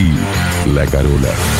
y 0.00 0.70
La 0.74 0.86
Carola. 0.86 1.59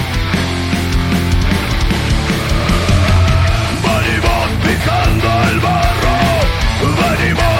Pisando 4.83 5.27
el 5.51 5.59
barro, 5.59 6.17
venimos 6.97 7.50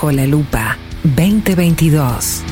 Bajo 0.00 0.12
la 0.12 0.26
lupa 0.26 0.78
2022. 1.04 2.49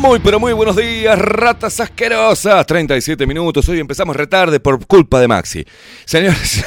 Muy 0.00 0.18
pero 0.18 0.40
muy 0.40 0.54
buenos 0.54 0.76
días, 0.76 1.18
ratas 1.18 1.78
asquerosas. 1.78 2.64
37 2.64 3.26
minutos, 3.26 3.68
hoy 3.68 3.80
empezamos 3.80 4.16
retarde 4.16 4.58
por 4.58 4.86
culpa 4.86 5.20
de 5.20 5.28
Maxi. 5.28 5.62
Señores, 6.06 6.64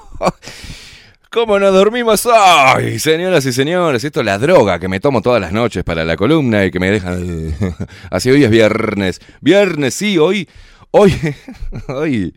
¿cómo 1.30 1.58
nos 1.58 1.72
dormimos 1.72 2.26
hoy? 2.26 2.98
Señoras 2.98 3.46
y 3.46 3.54
señores, 3.54 4.04
esto 4.04 4.20
es 4.20 4.26
la 4.26 4.36
droga 4.36 4.78
que 4.78 4.86
me 4.86 5.00
tomo 5.00 5.22
todas 5.22 5.40
las 5.40 5.50
noches 5.50 5.82
para 5.82 6.04
la 6.04 6.14
columna 6.18 6.66
y 6.66 6.70
que 6.70 6.78
me 6.78 6.90
deja... 6.90 7.16
Así 8.10 8.30
hoy 8.30 8.44
es 8.44 8.50
viernes. 8.50 9.22
Viernes, 9.40 9.94
sí, 9.94 10.18
hoy... 10.18 10.46
Hoy... 10.90 11.14
Hoy... 11.88 12.34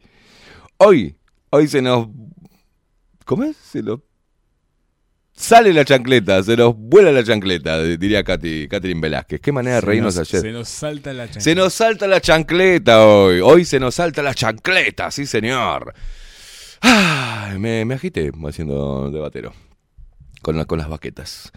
Hoy... 0.77 1.17
Hoy 1.49 1.67
se 1.67 1.81
nos... 1.81 2.07
¿Cómo 3.25 3.43
es? 3.43 3.57
Se 3.57 3.83
nos 3.83 3.99
Sale 5.39 5.71
la 5.71 5.85
chancleta, 5.85 6.43
se 6.43 6.57
nos 6.57 6.75
vuela 6.75 7.13
la 7.13 7.23
chancleta, 7.23 7.81
diría 7.81 8.25
Katy, 8.25 8.67
Catherine 8.67 8.99
Velázquez. 8.99 9.39
Qué 9.39 9.53
manera 9.53 9.75
de 9.75 9.81
reírnos 9.81 10.17
ayer. 10.17 10.41
Se 10.41 10.51
nos 10.51 10.67
salta 10.67 11.13
la 11.13 11.23
chancleta. 11.23 11.39
Se 11.39 11.55
nos 11.55 11.73
salta 11.73 12.07
la 12.07 12.19
chancleta 12.19 13.05
hoy. 13.05 13.39
Hoy 13.39 13.63
se 13.63 13.79
nos 13.79 13.95
salta 13.95 14.21
la 14.21 14.33
chancleta, 14.33 15.09
sí 15.09 15.25
señor. 15.25 15.93
Me 17.57 17.93
agité 17.93 18.31
haciendo 18.45 19.09
debatero. 19.11 19.53
Con, 20.41 20.61
con 20.65 20.77
las 20.77 20.89
baquetas. 20.89 21.53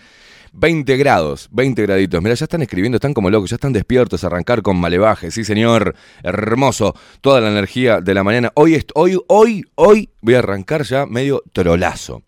20 0.53 0.97
grados, 0.97 1.49
20 1.51 1.83
graditos. 1.83 2.23
Mira, 2.23 2.37
ya 2.37 2.45
están 2.45 2.63
escribiendo, 2.63 2.97
están 2.97 3.15
como 3.15 3.31
locos, 3.31 3.51
ya 3.51 3.57
están 3.57 3.73
despiertos 3.73 4.23
a 4.23 4.29
arrancar 4.29 4.63
con 4.63 4.77
malevaje. 4.77 5.33
Sí, 5.33 5.43
señor. 5.43 5.97
Hermoso. 6.23 6.95
Toda 7.21 7.41
la 7.41 7.51
energía 7.51 8.01
de 8.01 8.15
la 8.15 8.23
mañana. 8.23 8.53
Hoy, 8.55 8.81
hoy, 8.95 9.19
hoy, 9.27 9.65
hoy 9.75 10.11
voy 10.21 10.35
a 10.35 10.39
arrancar 10.39 10.85
ya 10.85 11.05
medio 11.05 11.43
trolazo 11.53 12.23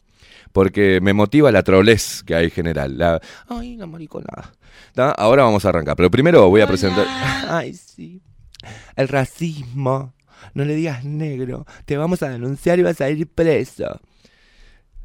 porque 0.55 1.01
me 1.03 1.13
motiva 1.13 1.51
la 1.51 1.65
trolez 1.65 2.23
que 2.23 2.37
hay 2.37 2.49
general. 2.49 2.97
La, 2.97 3.21
ay, 3.49 3.77
la 3.77 3.87
mariconada. 3.87 4.53
Ahora 5.17 5.43
vamos 5.43 5.65
a 5.65 5.71
arrancar, 5.71 5.97
pero 5.97 6.13
primero 6.13 6.49
voy 6.49 6.61
a 6.61 6.67
presentar... 6.69 7.05
Ay, 7.49 7.75
sí. 7.75 8.23
El 8.95 9.09
racismo. 9.09 10.15
No 10.55 10.65
le 10.65 10.77
digas 10.77 11.05
negro. 11.05 11.67
Te 11.87 11.97
vamos 11.97 12.23
a 12.23 12.29
denunciar 12.29 12.79
y 12.79 12.83
vas 12.83 13.01
a 13.01 13.11
ir 13.11 13.27
preso. 13.27 14.01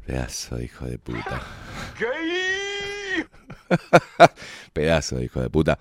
Pedazo 0.06 0.54
de 0.54 0.66
hijo 0.66 0.84
de 0.86 0.98
puta. 0.98 1.42
Pedazo 4.72 5.16
de 5.16 5.24
hijo 5.24 5.40
de 5.40 5.50
puta. 5.50 5.80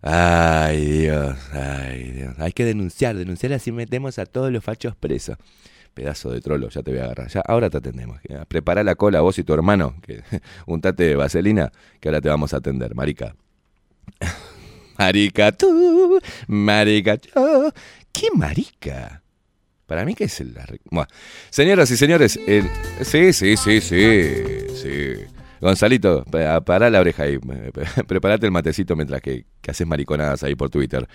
Ay, 0.00 0.86
Dios, 0.86 1.36
ay, 1.52 2.12
Dios. 2.12 2.34
Hay 2.38 2.52
que 2.52 2.64
denunciar, 2.64 3.14
denunciar 3.14 3.52
así 3.52 3.72
metemos 3.72 4.18
a 4.18 4.24
todos 4.24 4.50
los 4.50 4.64
fachos 4.64 4.96
presos. 4.96 5.36
Pedazo 5.96 6.30
de 6.30 6.42
trolo, 6.42 6.68
ya 6.68 6.82
te 6.82 6.90
voy 6.90 7.00
a 7.00 7.04
agarrar. 7.04 7.28
Ya, 7.28 7.40
ahora 7.40 7.70
te 7.70 7.78
atendemos. 7.78 8.20
Prepara 8.48 8.84
la 8.84 8.96
cola 8.96 9.22
vos 9.22 9.38
y 9.38 9.44
tu 9.44 9.54
hermano, 9.54 9.94
que 10.02 10.22
untate 10.66 11.16
vaselina, 11.16 11.72
que 12.00 12.10
ahora 12.10 12.20
te 12.20 12.28
vamos 12.28 12.52
a 12.52 12.58
atender, 12.58 12.94
marica. 12.94 13.34
Marica 14.98 15.52
tú, 15.52 16.18
marica 16.48 17.16
yo. 17.16 17.70
¿Qué 18.12 18.28
marica? 18.34 19.22
Para 19.86 20.06
mí 20.06 20.14
que 20.14 20.24
es 20.24 20.40
el... 20.40 20.56
Bueno, 20.90 21.08
señoras 21.50 21.90
y 21.90 21.96
señores, 21.98 22.38
sí, 23.02 23.32
sí, 23.32 23.56
sí, 23.56 23.80
sí, 23.80 23.80
sí. 24.74 25.14
Gonzalito, 25.60 26.24
para 26.24 26.90
la 26.90 27.00
oreja 27.00 27.22
ahí. 27.24 27.38
Prepárate 28.06 28.46
el 28.46 28.52
matecito 28.52 28.96
mientras 28.96 29.20
que, 29.20 29.44
que 29.60 29.70
haces 29.70 29.86
mariconadas 29.86 30.42
ahí 30.42 30.54
por 30.54 30.70
Twitter. 30.70 31.06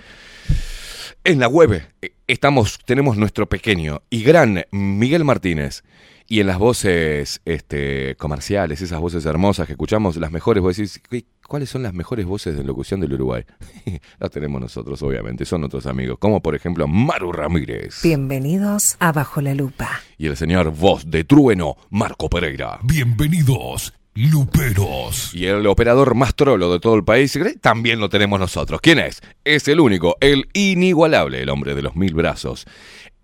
En 1.23 1.39
la 1.39 1.47
web 1.47 1.88
eh, 2.01 2.15
estamos, 2.25 2.79
tenemos 2.83 3.15
nuestro 3.15 3.47
pequeño 3.47 4.01
y 4.09 4.23
gran 4.23 4.65
Miguel 4.71 5.23
Martínez. 5.23 5.83
Y 6.27 6.39
en 6.39 6.47
las 6.47 6.57
voces 6.57 7.41
este, 7.45 8.15
comerciales, 8.15 8.81
esas 8.81 9.00
voces 9.00 9.25
hermosas 9.25 9.68
que 9.68 9.73
escuchamos, 9.73 10.15
las 10.15 10.31
mejores, 10.31 10.63
vos 10.63 10.77
decís, 10.77 11.00
¿cuáles 11.47 11.69
son 11.69 11.83
las 11.83 11.94
mejores 11.94 12.25
voces 12.25 12.57
de 12.57 12.63
locución 12.63 13.01
del 13.01 13.13
Uruguay? 13.13 13.44
las 14.19 14.31
tenemos 14.31 14.62
nosotros, 14.62 15.03
obviamente, 15.03 15.45
son 15.45 15.63
otros 15.63 15.85
amigos, 15.85 16.18
como 16.18 16.41
por 16.41 16.56
ejemplo 16.56 16.88
Maru 16.88 17.31
Ramírez. 17.31 18.01
Bienvenidos 18.01 18.95
a 19.00 19.12
Bajo 19.12 19.41
la 19.41 19.53
Lupa. 19.53 20.01
Y 20.18 20.25
el 20.25 20.38
señor 20.38 20.71
voz 20.71 21.12
de 21.12 21.23
trueno, 21.23 21.75
Marco 21.91 22.29
Pereira. 22.29 22.79
Bienvenidos 22.81 23.94
Luperos. 24.13 25.33
Y 25.33 25.45
el 25.45 25.65
operador 25.67 26.15
más 26.15 26.35
trolo 26.35 26.71
de 26.71 26.79
todo 26.79 26.95
el 26.95 27.03
país 27.03 27.37
también 27.61 27.99
lo 27.99 28.09
tenemos 28.09 28.39
nosotros. 28.39 28.81
¿Quién 28.81 28.99
es? 28.99 29.21
Es 29.45 29.67
el 29.69 29.79
único, 29.79 30.17
el 30.19 30.49
inigualable, 30.53 31.41
el 31.41 31.49
hombre 31.49 31.75
de 31.75 31.81
los 31.81 31.95
mil 31.95 32.13
brazos, 32.13 32.65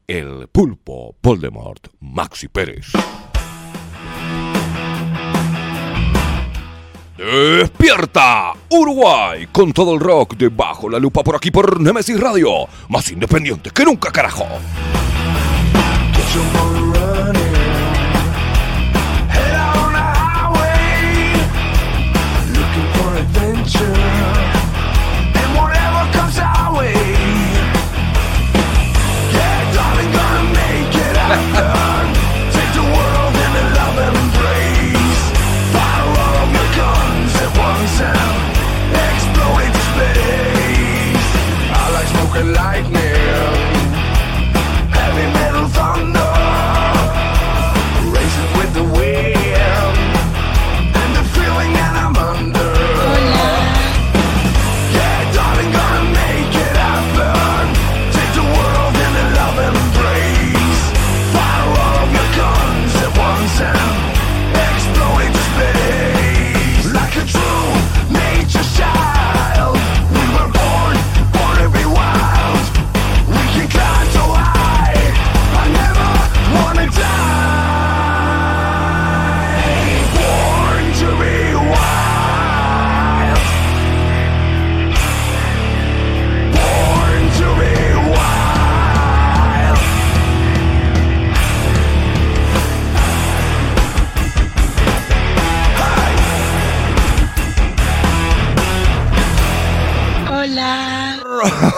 el 0.08 0.48
pulpo 0.48 1.18
Voldemort, 1.22 1.88
Maxi 2.00 2.48
Pérez. 2.48 2.88
¡Despierta! 7.18 8.54
Uruguay, 8.70 9.48
con 9.52 9.74
todo 9.74 9.94
el 9.96 10.00
rock 10.00 10.38
debajo 10.38 10.88
la 10.88 11.00
lupa 11.00 11.24
por 11.24 11.36
aquí 11.36 11.52
por 11.52 11.82
Nemesis 11.82 12.20
Radio. 12.20 12.68
Más 12.88 13.12
independiente 13.12 13.72
que 13.72 13.84
nunca, 13.84 14.12
carajo. 14.12 14.48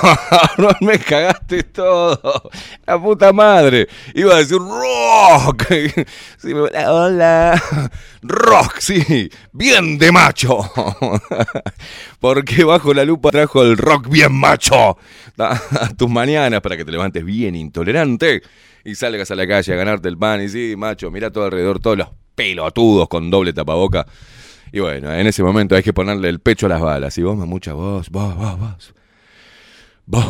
no 0.58 0.70
me 0.82 1.00
cagaste 1.00 1.64
todo. 1.64 2.50
La 2.86 3.02
puta 3.02 3.34
madre. 3.34 3.88
Iba 4.14 4.36
a 4.36 4.38
decir 4.38 4.58
rock. 4.58 5.66
hola. 6.88 7.62
Rock, 8.22 8.80
sí. 8.80 9.30
Bien 9.52 9.98
de 9.98 10.12
macho. 10.12 10.60
Porque 12.20 12.64
bajo 12.64 12.94
la 12.94 13.06
lupa 13.06 13.32
trajo 13.32 13.64
el 13.64 13.78
rock 13.78 14.10
bien 14.10 14.34
macho. 14.34 14.98
A 15.38 15.90
tus 15.98 16.10
mañanas 16.10 16.62
para 16.62 16.78
que 16.78 16.86
te 16.86 16.92
levantes 16.92 17.24
bien 17.24 17.56
intolerante 17.56 18.42
y 18.84 18.96
salgas 18.96 19.32
a 19.32 19.36
la 19.36 19.48
calle 19.48 19.74
a 19.74 19.76
ganarte 19.76 20.10
el 20.10 20.18
pan. 20.18 20.42
Y 20.42 20.50
sí, 20.50 20.76
macho, 20.78 21.12
mira 21.12 21.32
todo 21.32 21.46
alrededor, 21.46 21.80
todos 21.80 21.98
los 21.98 22.10
pelotudos 22.36 23.08
con 23.08 23.30
doble 23.30 23.54
tapaboca. 23.54 24.06
Y 24.72 24.80
bueno, 24.80 25.14
en 25.14 25.26
ese 25.26 25.42
momento 25.42 25.76
hay 25.76 25.84
que 25.84 25.94
ponerle 25.94 26.30
el 26.30 26.40
pecho 26.40 26.68
a 26.68 26.70
las 26.70 26.82
balas. 26.82 27.18
Y 27.18 27.24
vos, 27.24 27.36
mucha 27.38 27.74
voz, 27.74 28.10
vos, 28.10 28.36
vos, 28.36 28.60
vos. 28.60 28.94
Vos 28.94 28.99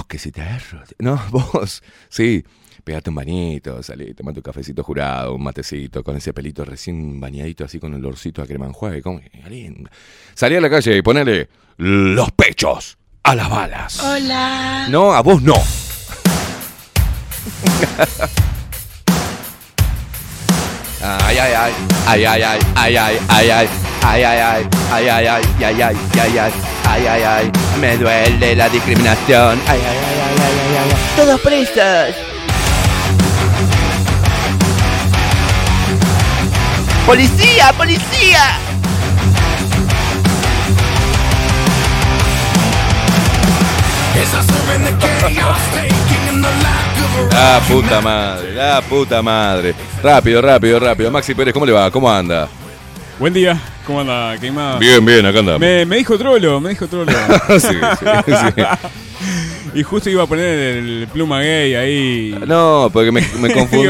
que 0.08 0.18
si 0.18 0.32
te 0.32 0.42
agarro. 0.42 0.84
No, 1.00 1.22
vos. 1.32 1.84
Sí. 2.10 2.44
Pegate 2.84 3.10
un 3.10 3.16
bañito, 3.18 3.84
salí, 3.84 4.14
toma 4.14 4.34
tu 4.34 4.42
cafecito 4.42 4.84
jurado, 4.84 5.36
un 5.36 5.44
matecito, 5.44 6.02
con 6.02 6.16
ese 6.16 6.34
pelito 6.34 6.64
recién 6.66 7.20
bañadito, 7.20 7.66
así 7.66 7.78
con 7.78 7.94
el 7.94 8.00
olorcito 8.00 8.42
a 8.42 8.48
crema 8.48 8.66
enjuague. 8.66 9.04
Salí 10.34 10.56
a 10.56 10.62
la 10.62 10.70
calle 10.70 10.98
y 10.98 11.02
ponele 11.02 11.50
los 11.78 12.32
pechos 12.32 12.98
a 13.22 13.36
las 13.36 13.50
balas. 13.50 14.00
Hola. 14.00 14.88
No, 14.90 15.14
a 15.14 15.22
vos 15.22 15.42
no. 15.42 15.56
Ay, 21.02 21.38
ay, 21.38 21.54
ay, 21.54 21.74
ay, 22.08 22.26
ay, 22.26 22.42
ay, 22.42 22.58
ay, 22.76 22.90
ay, 22.96 23.18
ay, 23.30 23.50
ay, 23.50 23.70
ay, 24.02 24.24
ay, 24.24 24.66
ay, 24.92 25.08
ay, 25.08 25.08
ay, 25.08 25.28
ay, 25.28 25.82
ay, 25.82 25.98
ay, 26.16 26.38
ay, 26.38 26.79
ay, 26.92 27.08
Ay, 27.08 27.24
ay, 27.24 27.52
me 27.80 27.98
duele 27.98 28.56
la 28.56 28.70
discriminación. 28.70 29.60
Ay, 29.68 29.80
ay, 29.80 29.98
ay, 29.98 30.20
ay, 30.26 30.36
ay, 30.42 30.82
ay, 30.84 30.92
ay. 30.92 30.98
Todos 31.16 31.40
presos. 31.42 32.16
¡Policía, 37.06 37.74
policía! 37.74 38.60
La 47.32 47.60
puta 47.68 48.02
madre, 48.02 48.54
la 48.54 48.82
puta 48.82 49.22
madre. 49.22 49.74
Rápido, 50.04 50.42
rápido, 50.42 50.80
rápido. 50.80 51.12
Maxi 51.12 51.34
Pérez, 51.34 51.54
¿cómo 51.54 51.66
le 51.66 51.72
va? 51.72 51.90
¿Cómo 51.90 52.12
anda? 52.12 52.48
Buen 53.20 53.34
día, 53.34 53.60
¿cómo 53.86 54.00
anda? 54.00 54.38
Queimada? 54.40 54.80
Bien, 54.80 55.04
bien, 55.04 55.26
acá 55.26 55.40
andamos. 55.40 55.60
Me, 55.60 55.86
me 55.86 55.98
dijo 55.98 56.18
trolo, 56.18 56.62
me 56.62 56.70
dijo 56.70 56.88
trolo. 56.88 57.12
sí, 57.50 57.60
sí, 57.60 58.32
sí. 58.56 58.64
y 59.80 59.84
justo 59.84 60.10
iba 60.10 60.24
a 60.24 60.28
poner 60.28 60.46
el 60.78 61.08
pluma 61.12 61.42
gay 61.42 61.76
ahí. 61.76 62.40
No, 62.48 62.90
porque 62.94 63.12
me, 63.12 63.22
me 63.42 63.54
confundí. 63.54 63.88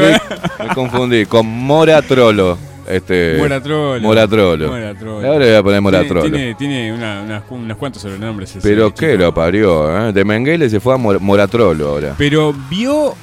Me 0.58 0.74
confundí 0.74 1.26
con 1.26 1.46
Mora 1.46 2.02
Trollo. 2.02 2.58
Este, 2.88 3.36
Mora 3.38 3.62
Trollo. 3.62 4.00
Mora 4.02 4.26
Trollo. 4.26 4.68
Mora 4.68 4.94
Trollo. 4.96 5.26
Ahora 5.28 5.38
le 5.38 5.46
voy 5.50 5.54
a 5.58 5.62
poner 5.62 5.80
Mora 5.80 5.98
Tiene, 6.00 6.08
Trollo. 6.12 6.34
tiene, 6.34 6.54
tiene 6.56 6.92
una- 6.92 7.22
unas, 7.22 7.42
unos 7.50 7.76
cuantos 7.76 8.02
sobrenombres. 8.02 8.50
ese 8.50 8.60
Pero 8.68 8.88
chico. 8.88 8.98
qué 8.98 9.16
lo 9.16 9.32
parió, 9.32 10.08
¿eh? 10.08 10.12
De 10.12 10.24
Menguele 10.24 10.68
se 10.68 10.80
fue 10.80 10.94
a 10.94 10.96
Mor- 10.96 11.20
Moratrolo 11.20 11.88
ahora. 11.88 12.16
Pero 12.18 12.52
vio, 12.68 13.14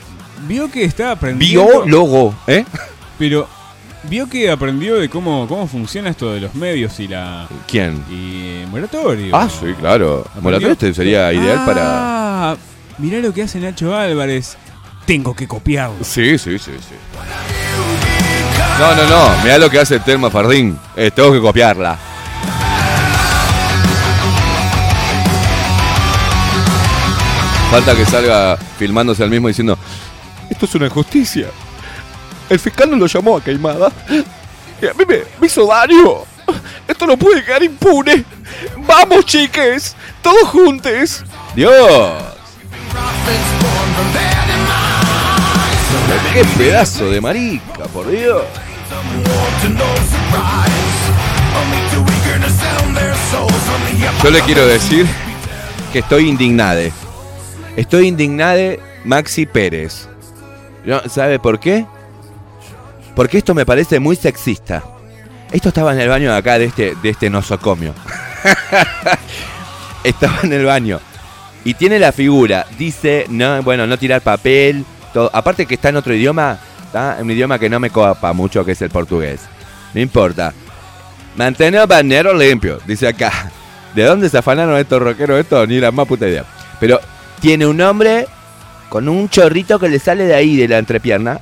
vio 0.47 0.71
que 0.71 0.85
está 0.85 1.11
aprendiendo. 1.11 1.83
Biólogo, 1.83 2.33
¿eh? 2.47 2.63
Pero 3.19 3.49
vio 4.03 4.29
que 4.29 4.49
aprendió 4.49 4.95
de 4.95 5.09
cómo, 5.09 5.47
cómo 5.47 5.67
funciona 5.67 6.09
esto 6.09 6.33
de 6.33 6.41
los 6.41 6.55
medios 6.55 6.99
y 6.99 7.07
la. 7.07 7.47
¿Quién? 7.67 8.03
Y 8.09 8.65
moratorio. 8.69 9.35
Ah, 9.35 9.49
sí, 9.49 9.73
claro. 9.79 10.25
Moratorio 10.41 10.73
este 10.73 10.93
sería 10.93 11.31
ideal 11.33 11.65
para. 11.65 11.81
Ah, 12.51 12.57
mirá 12.97 13.19
lo 13.19 13.33
que 13.33 13.43
hace 13.43 13.59
Nacho 13.59 13.95
Álvarez. 13.95 14.57
Tengo 15.05 15.35
que 15.35 15.47
copiarlo. 15.47 16.03
Sí, 16.03 16.37
sí, 16.37 16.59
sí, 16.59 16.71
sí. 16.71 16.95
No, 18.79 18.95
no, 18.95 19.09
no. 19.09 19.43
Mirá 19.43 19.57
lo 19.57 19.69
que 19.69 19.79
hace 19.79 19.99
Telma 19.99 20.29
Fardín. 20.29 20.77
Eh, 20.95 21.11
tengo 21.11 21.31
que 21.31 21.39
copiarla. 21.39 21.97
Falta 27.71 27.95
que 27.95 28.05
salga 28.05 28.57
filmándose 28.77 29.23
al 29.23 29.29
mismo 29.29 29.47
diciendo: 29.47 29.77
Esto 30.49 30.65
es 30.65 30.75
una 30.75 30.85
injusticia. 30.85 31.47
El 32.49 32.59
fiscal 32.59 32.89
no 32.89 32.97
lo 32.97 33.07
llamó 33.07 33.37
a 33.37 33.43
Queimada. 33.43 33.91
Y 34.81 34.85
a 34.87 34.93
mí 34.93 35.03
me, 35.07 35.19
me 35.39 35.47
hizo 35.47 35.65
daño. 35.65 36.23
Esto 36.87 37.05
no 37.05 37.17
puede 37.17 37.43
quedar 37.43 37.63
impune. 37.63 38.23
Vamos, 38.77 39.25
chiques. 39.25 39.95
Todos 40.21 40.49
juntos. 40.49 41.23
Dios. 41.55 42.23
Qué 46.33 46.45
pedazo 46.57 47.09
de 47.09 47.19
marica, 47.19 47.85
por 47.91 48.09
Dios. 48.09 48.43
Yo 54.23 54.29
le 54.29 54.41
quiero 54.41 54.65
decir 54.67 55.05
que 55.91 55.99
estoy 55.99 56.29
indignade. 56.29 56.93
Estoy 57.75 58.07
indignade 58.07 58.79
Maxi 59.03 59.45
Pérez. 59.45 60.07
¿Sabe 61.09 61.39
por 61.39 61.59
qué? 61.59 61.85
Porque 63.17 63.39
esto 63.39 63.55
me 63.55 63.65
parece 63.65 63.99
muy 63.99 64.15
sexista. 64.15 64.83
Esto 65.51 65.69
estaba 65.69 65.91
en 65.91 65.99
el 65.99 66.07
baño 66.07 66.31
de 66.31 66.37
acá 66.37 66.59
de 66.59 66.65
este, 66.65 66.93
de 67.01 67.09
este 67.09 67.31
nosocomio. 67.31 67.95
estaba 70.03 70.41
en 70.43 70.53
el 70.53 70.65
baño. 70.65 70.99
Y 71.65 71.73
tiene 71.73 71.97
la 71.97 72.11
figura. 72.11 72.67
Dice, 72.77 73.25
no, 73.29 73.63
bueno, 73.63 73.87
no 73.87 73.97
tirar 73.97 74.21
papel. 74.21 74.85
Aparte 75.33 75.65
que 75.65 75.73
está 75.73 75.89
en 75.89 75.95
otro 75.95 76.13
idioma. 76.13 76.59
¿tá? 76.93 77.15
En 77.17 77.23
un 77.23 77.31
idioma 77.31 77.57
que 77.57 77.71
no 77.71 77.79
me 77.79 77.89
copa 77.89 78.33
mucho, 78.33 78.63
que 78.63 78.73
es 78.73 78.81
el 78.83 78.91
portugués. 78.91 79.41
No 79.95 79.99
importa. 79.99 80.53
Mantener 81.37 81.81
el 81.81 81.87
bañero 81.87 82.35
limpio, 82.35 82.79
dice 82.85 83.07
acá. 83.07 83.49
¿De 83.95 84.03
dónde 84.03 84.29
se 84.29 84.37
afanaron 84.37 84.77
estos 84.77 85.01
rockeros 85.01 85.39
esto? 85.39 85.65
Ni 85.65 85.79
la 85.79 85.91
más 85.91 86.05
puta 86.05 86.27
idea. 86.27 86.45
Pero 86.79 86.99
tiene 87.41 87.65
un 87.65 87.77
nombre 87.77 88.27
con 88.89 89.09
un 89.09 89.27
chorrito 89.27 89.79
que 89.79 89.89
le 89.89 89.97
sale 89.97 90.25
de 90.25 90.35
ahí, 90.35 90.55
de 90.55 90.67
la 90.67 90.77
entrepierna. 90.77 91.39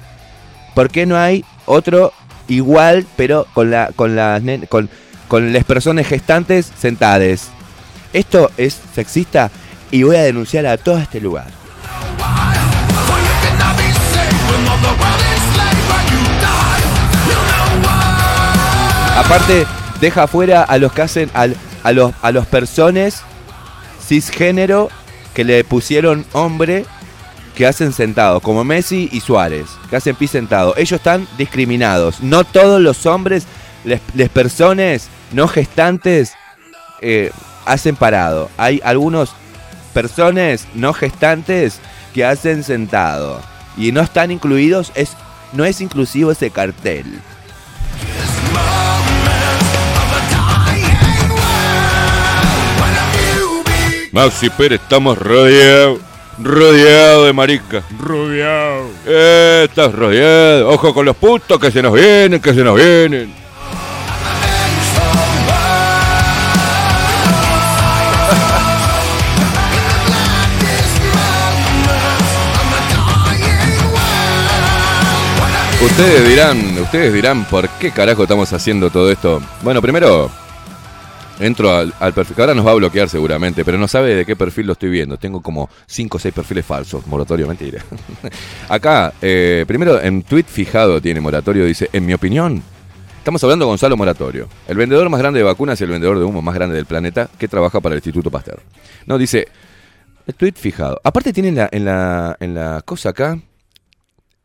¿Por 0.74 0.90
qué 0.90 1.06
no 1.06 1.18
hay 1.18 1.44
otro 1.66 2.14
igual, 2.48 3.06
pero 3.16 3.46
con, 3.54 3.72
la, 3.72 3.92
con, 3.96 4.16
las 4.16 4.42
con, 4.70 4.90
con 5.28 5.54
las 5.54 5.64
personas 5.64 6.08
gestantes 6.08 6.72
sentadas? 6.80 7.50
Esto 8.14 8.50
es 8.58 8.80
sexista 8.94 9.52
y 9.92 10.04
voy 10.04 10.16
a 10.16 10.24
denunciar 10.24 10.66
a 10.66 10.78
todo 10.78 10.98
este 10.98 11.20
lugar. 11.20 11.48
Aparte, 19.18 19.66
deja 20.02 20.24
afuera 20.24 20.64
a 20.64 20.78
los 20.78 20.92
que 20.94 21.02
hacen, 21.02 21.30
al- 21.34 21.56
a, 21.84 21.92
los, 21.92 22.12
a 22.22 22.32
los 22.32 22.46
personas 22.46 23.24
cisgénero 24.06 24.90
que 25.34 25.44
le 25.44 25.64
pusieron 25.64 26.26
hombre 26.34 26.86
que 27.56 27.66
hacen 27.66 27.94
sentados, 27.94 28.42
como 28.44 28.64
Messi 28.64 29.10
y 29.12 29.22
Suárez, 29.22 29.66
que 29.90 29.96
hacen 29.96 30.16
pis 30.16 30.32
sentado. 30.32 30.76
Ellos 30.78 31.00
están 31.00 31.28
discriminados. 31.38 32.22
No 32.22 32.44
todos 32.44 32.82
los 32.82 33.06
hombres, 33.06 33.46
les, 33.84 34.02
les 34.14 34.30
personas 34.30 35.10
no 35.32 35.48
gestantes, 35.48 36.34
eh, 37.02 37.32
hacen 37.66 37.96
parado. 37.96 38.50
Hay 38.58 38.82
algunos 38.84 39.32
personas 39.94 40.68
no 40.74 40.94
gestantes 40.94 41.80
que 42.14 42.26
hacen 42.26 42.64
sentado. 42.64 43.42
Y 43.78 43.92
no 43.92 44.02
están 44.02 44.32
incluidos, 44.32 44.92
es, 44.96 45.12
no 45.54 45.66
es 45.66 45.82
inclusivo 45.82 46.32
ese 46.32 46.50
cartel. 46.52 47.06
Maxi 54.12 54.50
Pérez, 54.50 54.80
estamos 54.82 55.18
rodeados, 55.18 56.00
rodeados 56.40 57.28
de 57.28 57.34
marica. 57.34 57.84
Rodeado. 58.00 58.90
Eh, 59.06 59.66
estás 59.68 59.94
rodeado. 59.94 60.70
Ojo 60.70 60.94
con 60.94 61.06
los 61.06 61.16
putos 61.16 61.60
que 61.60 61.72
se 61.72 61.82
nos 61.82 61.94
vienen, 61.94 62.42
que 62.42 62.54
se 62.54 62.64
nos 62.64 62.76
vienen. 62.76 63.46
Ustedes 75.82 76.28
dirán, 76.28 76.78
ustedes 76.80 77.14
dirán 77.14 77.46
por 77.46 77.70
qué 77.70 77.92
carajo 77.92 78.24
estamos 78.24 78.52
haciendo 78.52 78.90
todo 78.90 79.12
esto. 79.12 79.42
Bueno, 79.62 79.82
primero 79.82 80.32
entro 81.40 81.72
al, 81.72 82.14
perfil, 82.14 82.36
ahora 82.40 82.54
nos 82.54 82.66
va 82.66 82.72
a 82.72 82.76
bloquear 82.76 83.10
seguramente, 83.10 83.66
pero 83.66 83.78
no 83.78 83.88
sabe 83.88 84.16
de 84.16 84.26
qué 84.26 84.36
perfil 84.36 84.68
lo 84.68 84.74
estoy 84.74 84.90
viendo. 84.90 85.18
Tengo 85.18 85.42
como 85.42 85.70
5 85.86 86.18
o 86.18 86.20
6 86.20 86.34
perfiles 86.34 86.66
falsos, 86.66 87.06
moratorio, 87.08 87.48
mentira. 87.48 87.84
Acá, 88.70 89.14
eh, 89.22 89.66
primero 89.68 90.02
en 90.02 90.24
tweet 90.24 90.46
fijado 90.48 91.02
tiene 91.02 91.22
moratorio, 91.22 91.66
dice, 91.66 91.90
en 91.92 92.06
mi 92.06 92.14
opinión, 92.14 92.62
estamos 93.18 93.44
hablando 93.44 93.66
de 93.66 93.70
Gonzalo 93.70 93.98
Moratorio, 93.98 94.48
el 94.68 94.78
vendedor 94.78 95.10
más 95.10 95.20
grande 95.20 95.40
de 95.40 95.44
vacunas 95.44 95.80
y 95.80 95.84
el 95.84 95.90
vendedor 95.90 96.20
de 96.20 96.26
humo 96.26 96.42
más 96.42 96.56
grande 96.56 96.76
del 96.76 96.86
planeta 96.86 97.30
que 97.38 97.48
trabaja 97.48 97.80
para 97.80 97.96
el 97.96 98.00
Instituto 98.00 98.32
Pasteur. 98.32 98.62
No, 99.06 99.18
dice, 99.18 99.48
el 100.28 100.36
tweet 100.36 100.54
fijado. 100.56 101.00
Aparte 101.04 101.34
tiene 101.34 101.50
en 101.50 101.56
la, 101.56 101.70
en 101.72 101.86
la, 101.86 102.38
en 102.40 102.56
la 102.56 102.82
cosa 102.84 103.10
acá, 103.10 103.40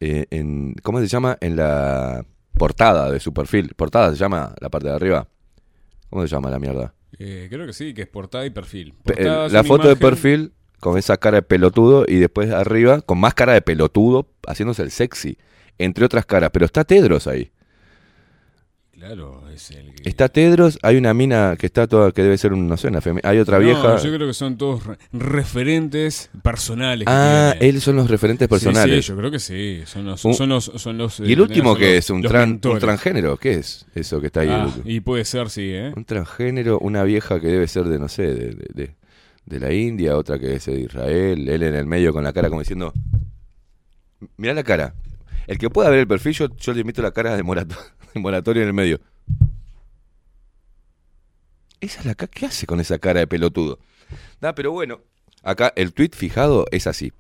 eh, 0.01 0.27
en, 0.31 0.75
¿cómo 0.83 0.99
se 1.01 1.07
llama? 1.07 1.37
En 1.41 1.57
la 1.57 2.25
portada 2.55 3.11
de 3.11 3.21
su 3.21 3.33
perfil. 3.33 3.73
Portada 3.77 4.11
se 4.11 4.17
llama 4.17 4.55
la 4.61 4.69
parte 4.69 4.89
de 4.89 4.95
arriba. 4.95 5.27
¿Cómo 6.11 6.23
se 6.23 6.29
llama 6.29 6.51
la 6.51 6.59
mierda? 6.59 6.93
Eh, 7.19 7.47
creo 7.51 7.67
que 7.67 7.73
sí, 7.73 7.95
que 7.95 8.03
es 8.03 8.09
portada 8.09 8.45
y 8.45 8.51
perfil. 8.51 8.95
Portada 9.03 9.49
la 9.49 9.65
foto 9.65 9.89
de 9.89 9.97
perfil 9.97 10.53
con 10.81 10.99
esa 10.99 11.17
cara 11.17 11.37
de 11.37 11.43
pelotudo 11.43 12.05
y 12.07 12.17
después 12.17 12.51
arriba 12.51 13.01
con 13.01 13.19
más 13.19 13.35
cara 13.35 13.53
de 13.53 13.63
pelotudo 13.63 14.29
haciéndose 14.47 14.83
el 14.83 14.91
sexy. 14.91 15.39
Entre 15.79 16.05
otras 16.05 16.27
caras. 16.27 16.51
Pero 16.53 16.67
está 16.67 16.85
Tedros 16.85 17.27
ahí. 17.27 17.53
Claro, 19.01 19.43
es 19.51 19.71
el 19.71 19.95
que... 19.95 20.07
Está 20.11 20.29
Tedros, 20.29 20.79
hay 20.83 20.97
una 20.99 21.15
mina 21.15 21.57
que 21.59 21.65
está 21.65 21.87
toda, 21.87 22.13
que 22.13 22.23
debe 22.23 22.37
ser 22.37 22.53
un, 22.53 22.69
no 22.69 22.77
sé, 22.77 22.89
una 22.89 23.01
Hay 23.23 23.39
otra 23.39 23.59
No, 23.59 23.65
vieja. 23.65 23.97
yo 23.97 24.13
creo 24.15 24.27
que 24.29 24.35
son 24.35 24.59
todos 24.59 24.85
re- 24.85 24.99
referentes 25.11 26.29
personales. 26.43 27.07
Ah, 27.11 27.55
él 27.61 27.81
son 27.81 27.97
los 27.97 28.11
referentes 28.11 28.47
personales. 28.47 29.03
Sí, 29.07 29.09
yo 29.11 29.17
creo 29.17 29.31
que 29.31 29.39
sí. 29.39 29.81
Son 29.87 30.05
los. 30.05 30.23
Un- 30.27 30.35
son 30.35 30.51
los, 30.51 30.65
son 30.77 30.99
los 30.99 31.19
y 31.19 31.33
el 31.33 31.39
eh, 31.39 31.43
último 31.43 31.75
que 31.77 31.97
es 31.97 32.11
un, 32.11 32.23
tran- 32.23 32.63
un 32.71 32.79
transgénero, 32.79 33.39
¿qué 33.39 33.55
es 33.55 33.87
eso 33.95 34.21
que 34.21 34.27
está 34.27 34.41
ahí? 34.41 34.49
Ah, 34.51 34.69
y 34.85 35.01
puede 35.01 35.25
ser, 35.25 35.49
sí, 35.49 35.71
¿eh? 35.73 35.95
Un 35.97 36.05
transgénero, 36.05 36.79
una 36.79 37.03
vieja 37.03 37.41
que 37.41 37.47
debe 37.47 37.69
ser 37.69 37.85
de, 37.85 37.99
no 37.99 38.09
sé, 38.09 38.25
de, 38.25 38.35
de- 38.55 38.67
de- 38.75 38.95
de 39.47 39.61
la 39.61 39.73
India, 39.73 40.15
otra 40.19 40.39
que 40.39 40.45
debe 40.47 40.61
ser 40.61 40.75
de 40.75 40.81
Israel, 40.83 41.49
él 41.49 41.63
en 41.63 41.75
el 41.75 41.87
medio 41.87 42.13
con 42.13 42.23
la 42.23 42.35
cara 42.35 42.51
como 42.51 42.61
diciendo, 42.61 42.93
mirá 44.37 44.53
la 44.53 44.63
cara. 44.63 44.95
El 45.51 45.59
que 45.59 45.69
pueda 45.69 45.91
ver 45.91 45.99
el 45.99 46.07
perfil, 46.07 46.33
yo, 46.33 46.57
yo 46.59 46.73
le 46.73 46.83
invito 46.83 47.03
la 47.03 47.11
cara 47.11 47.35
de, 47.37 47.43
morato- 47.43 47.77
de 48.15 48.21
moratorio 48.21 48.63
en 48.63 48.69
el 48.69 48.73
medio. 48.75 49.01
Esa 51.81 51.99
es 51.99 52.07
la 52.07 52.15
ca- 52.15 52.29
¿Qué 52.29 52.47
hace 52.47 52.67
con 52.67 52.79
esa 52.79 53.01
cara 53.01 53.19
de 53.19 53.27
pelotudo? 53.27 53.81
Da, 54.41 54.55
pero 54.55 54.71
bueno, 54.71 55.01
acá 55.43 55.73
el 55.75 55.93
tweet 55.93 56.11
fijado 56.15 56.67
es 56.71 56.87
así. 56.87 57.13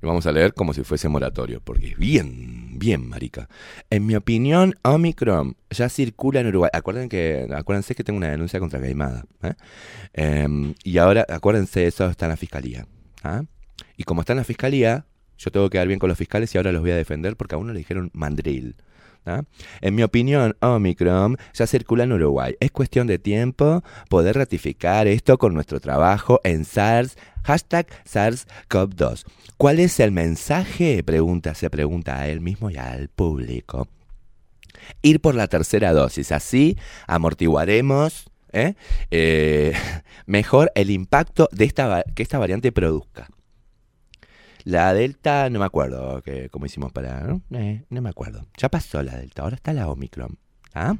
Y 0.00 0.06
vamos 0.06 0.26
a 0.26 0.32
leer 0.32 0.54
como 0.54 0.72
si 0.72 0.84
fuese 0.84 1.08
moratorio, 1.08 1.60
porque 1.60 1.88
es 1.88 1.98
bien, 1.98 2.78
bien 2.78 3.08
marica. 3.08 3.48
En 3.90 4.06
mi 4.06 4.14
opinión, 4.14 4.76
Omicron 4.82 5.56
ya 5.70 5.88
circula 5.88 6.38
en 6.38 6.46
Uruguay. 6.46 6.70
Acuérdense 6.72 7.08
que, 7.08 7.48
acuérdense 7.52 7.96
que 7.96 8.04
tengo 8.04 8.16
una 8.18 8.30
denuncia 8.30 8.60
contra 8.60 8.78
Gaimada. 8.78 9.24
¿eh? 9.42 9.54
Em, 10.12 10.74
y 10.84 10.98
ahora, 10.98 11.26
acuérdense, 11.28 11.84
eso 11.88 12.08
está 12.08 12.26
en 12.26 12.30
la 12.30 12.36
fiscalía. 12.36 12.86
¿ah? 13.24 13.42
Y 13.96 14.04
como 14.04 14.20
está 14.22 14.34
en 14.34 14.38
la 14.38 14.44
fiscalía, 14.44 15.04
yo 15.40 15.50
tengo 15.50 15.68
que 15.68 15.74
quedar 15.74 15.88
bien 15.88 15.98
con 15.98 16.08
los 16.08 16.18
fiscales 16.18 16.54
y 16.54 16.58
ahora 16.58 16.70
los 16.70 16.82
voy 16.82 16.90
a 16.90 16.96
defender 16.96 17.36
porque 17.36 17.54
a 17.54 17.58
uno 17.58 17.72
le 17.72 17.78
dijeron 17.78 18.10
mandril. 18.12 18.76
En 19.80 19.94
mi 19.94 20.02
opinión, 20.02 20.56
Omicron 20.60 21.36
ya 21.54 21.66
circula 21.66 22.04
en 22.04 22.12
Uruguay. 22.12 22.56
Es 22.58 22.70
cuestión 22.70 23.06
de 23.06 23.18
tiempo 23.18 23.82
poder 24.08 24.36
ratificar 24.36 25.06
esto 25.06 25.38
con 25.38 25.54
nuestro 25.54 25.78
trabajo 25.78 26.40
en 26.42 26.64
SARS, 26.64 27.16
hashtag 27.44 27.86
SARS-CoV-2. 28.04 29.24
¿Cuál 29.56 29.78
es 29.78 30.00
el 30.00 30.10
mensaje? 30.10 31.02
Pregunta, 31.04 31.54
se 31.54 31.70
pregunta 31.70 32.18
a 32.18 32.28
él 32.28 32.40
mismo 32.40 32.70
y 32.70 32.76
al 32.76 33.08
público. 33.08 33.88
Ir 35.02 35.20
por 35.20 35.34
la 35.34 35.46
tercera 35.46 35.92
dosis, 35.92 36.32
así 36.32 36.76
amortiguaremos 37.06 38.30
¿eh? 38.52 38.74
Eh, 39.10 39.72
mejor 40.26 40.72
el 40.74 40.90
impacto 40.90 41.48
de 41.52 41.64
esta, 41.64 42.04
que 42.14 42.22
esta 42.22 42.38
variante 42.38 42.72
produzca. 42.72 43.28
La 44.64 44.92
Delta, 44.94 45.48
no 45.50 45.58
me 45.58 45.64
acuerdo 45.64 46.22
que, 46.22 46.48
cómo 46.50 46.66
hicimos 46.66 46.92
para... 46.92 47.20
¿no? 47.22 47.42
Eh, 47.52 47.84
no 47.90 48.02
me 48.02 48.10
acuerdo. 48.10 48.46
Ya 48.56 48.68
pasó 48.68 49.02
la 49.02 49.16
Delta, 49.16 49.42
ahora 49.42 49.56
está 49.56 49.72
la 49.72 49.88
Omicron. 49.88 50.38
¿ah? 50.74 50.94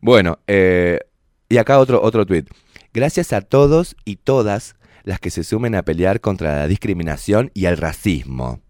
Bueno, 0.00 0.38
eh, 0.46 1.00
y 1.48 1.56
acá 1.58 1.78
otro, 1.78 2.02
otro 2.02 2.24
tweet. 2.26 2.44
Gracias 2.92 3.32
a 3.32 3.40
todos 3.40 3.96
y 4.04 4.16
todas 4.16 4.76
las 5.04 5.20
que 5.20 5.30
se 5.30 5.44
sumen 5.44 5.74
a 5.74 5.82
pelear 5.82 6.20
contra 6.20 6.56
la 6.58 6.68
discriminación 6.68 7.50
y 7.54 7.66
el 7.66 7.76
racismo. 7.76 8.60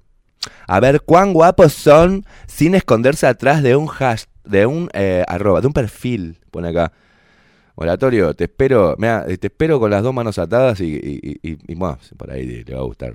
A 0.66 0.80
ver 0.80 1.02
cuán 1.02 1.32
guapos 1.32 1.72
son 1.72 2.24
sin 2.46 2.74
esconderse 2.74 3.26
atrás 3.26 3.62
de 3.62 3.76
un 3.76 3.88
hash, 3.98 4.24
de 4.44 4.66
un 4.66 4.88
eh, 4.92 5.24
arroba, 5.26 5.60
de 5.60 5.66
un 5.66 5.72
perfil. 5.72 6.38
Pone 6.50 6.68
acá. 6.68 6.92
Oratorio, 7.74 8.34
te 8.34 8.44
espero, 8.44 8.96
te 8.96 9.46
espero 9.46 9.78
con 9.78 9.90
las 9.90 10.02
dos 10.02 10.12
manos 10.12 10.38
atadas 10.38 10.80
y, 10.80 10.94
y, 10.96 11.38
y- 11.42 11.76
por 12.16 12.30
ahí 12.32 12.64
le 12.64 12.74
va 12.74 12.80
a 12.80 12.84
gustar. 12.84 13.14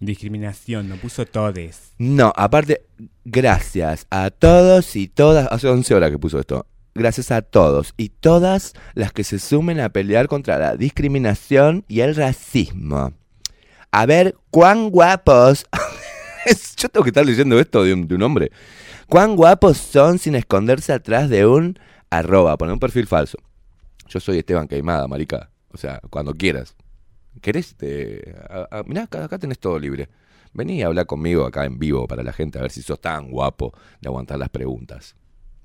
Discriminación, 0.00 0.88
no 0.88 0.96
puso 0.96 1.26
todes. 1.26 1.92
No, 1.98 2.32
aparte, 2.36 2.82
gracias 3.24 4.06
a 4.10 4.30
todos 4.30 4.94
y 4.94 5.08
todas, 5.08 5.48
hace 5.50 5.68
11 5.68 5.94
horas 5.94 6.10
que 6.10 6.18
puso 6.18 6.38
esto. 6.38 6.66
Gracias 6.94 7.30
a 7.30 7.42
todos 7.42 7.94
y 7.96 8.08
todas 8.08 8.74
las 8.94 9.12
que 9.12 9.24
se 9.24 9.38
sumen 9.38 9.80
a 9.80 9.88
pelear 9.88 10.28
contra 10.28 10.58
la 10.58 10.76
discriminación 10.76 11.84
y 11.88 12.00
el 12.00 12.14
racismo. 12.14 13.12
A 13.90 14.06
ver, 14.06 14.36
cuán 14.50 14.90
guapos. 14.90 15.66
Yo 16.76 16.88
tengo 16.88 17.04
que 17.04 17.10
estar 17.10 17.26
leyendo 17.26 17.58
esto 17.58 17.82
de 17.82 17.94
un, 17.94 18.06
de 18.06 18.14
un 18.14 18.22
hombre. 18.22 18.50
Cuán 19.08 19.36
guapos 19.36 19.78
son 19.78 20.18
sin 20.18 20.34
esconderse 20.34 20.92
atrás 20.92 21.28
de 21.28 21.46
un 21.46 21.78
arroba, 22.10 22.56
poner 22.56 22.72
un 22.72 22.80
perfil 22.80 23.06
falso. 23.06 23.38
Yo 24.08 24.20
soy 24.20 24.38
Esteban 24.38 24.68
Queimada, 24.68 25.06
marica. 25.08 25.50
O 25.72 25.76
sea, 25.76 26.00
cuando 26.10 26.34
quieras. 26.34 26.74
¿Querés? 27.40 27.74
Te, 27.76 28.34
a- 28.48 28.78
a- 28.78 28.82
mirá, 28.84 29.02
acá, 29.04 29.38
tenés 29.38 29.58
todo 29.58 29.78
libre. 29.78 30.08
Vení 30.52 30.82
a 30.82 30.86
hablar 30.86 31.06
conmigo 31.06 31.44
acá 31.44 31.64
en 31.64 31.78
vivo 31.78 32.06
para 32.08 32.22
la 32.22 32.32
gente, 32.32 32.58
a 32.58 32.62
ver 32.62 32.70
si 32.70 32.82
sos 32.82 33.00
tan 33.00 33.30
guapo 33.30 33.72
de 34.00 34.08
aguantar 34.08 34.38
las 34.38 34.48
preguntas 34.48 35.14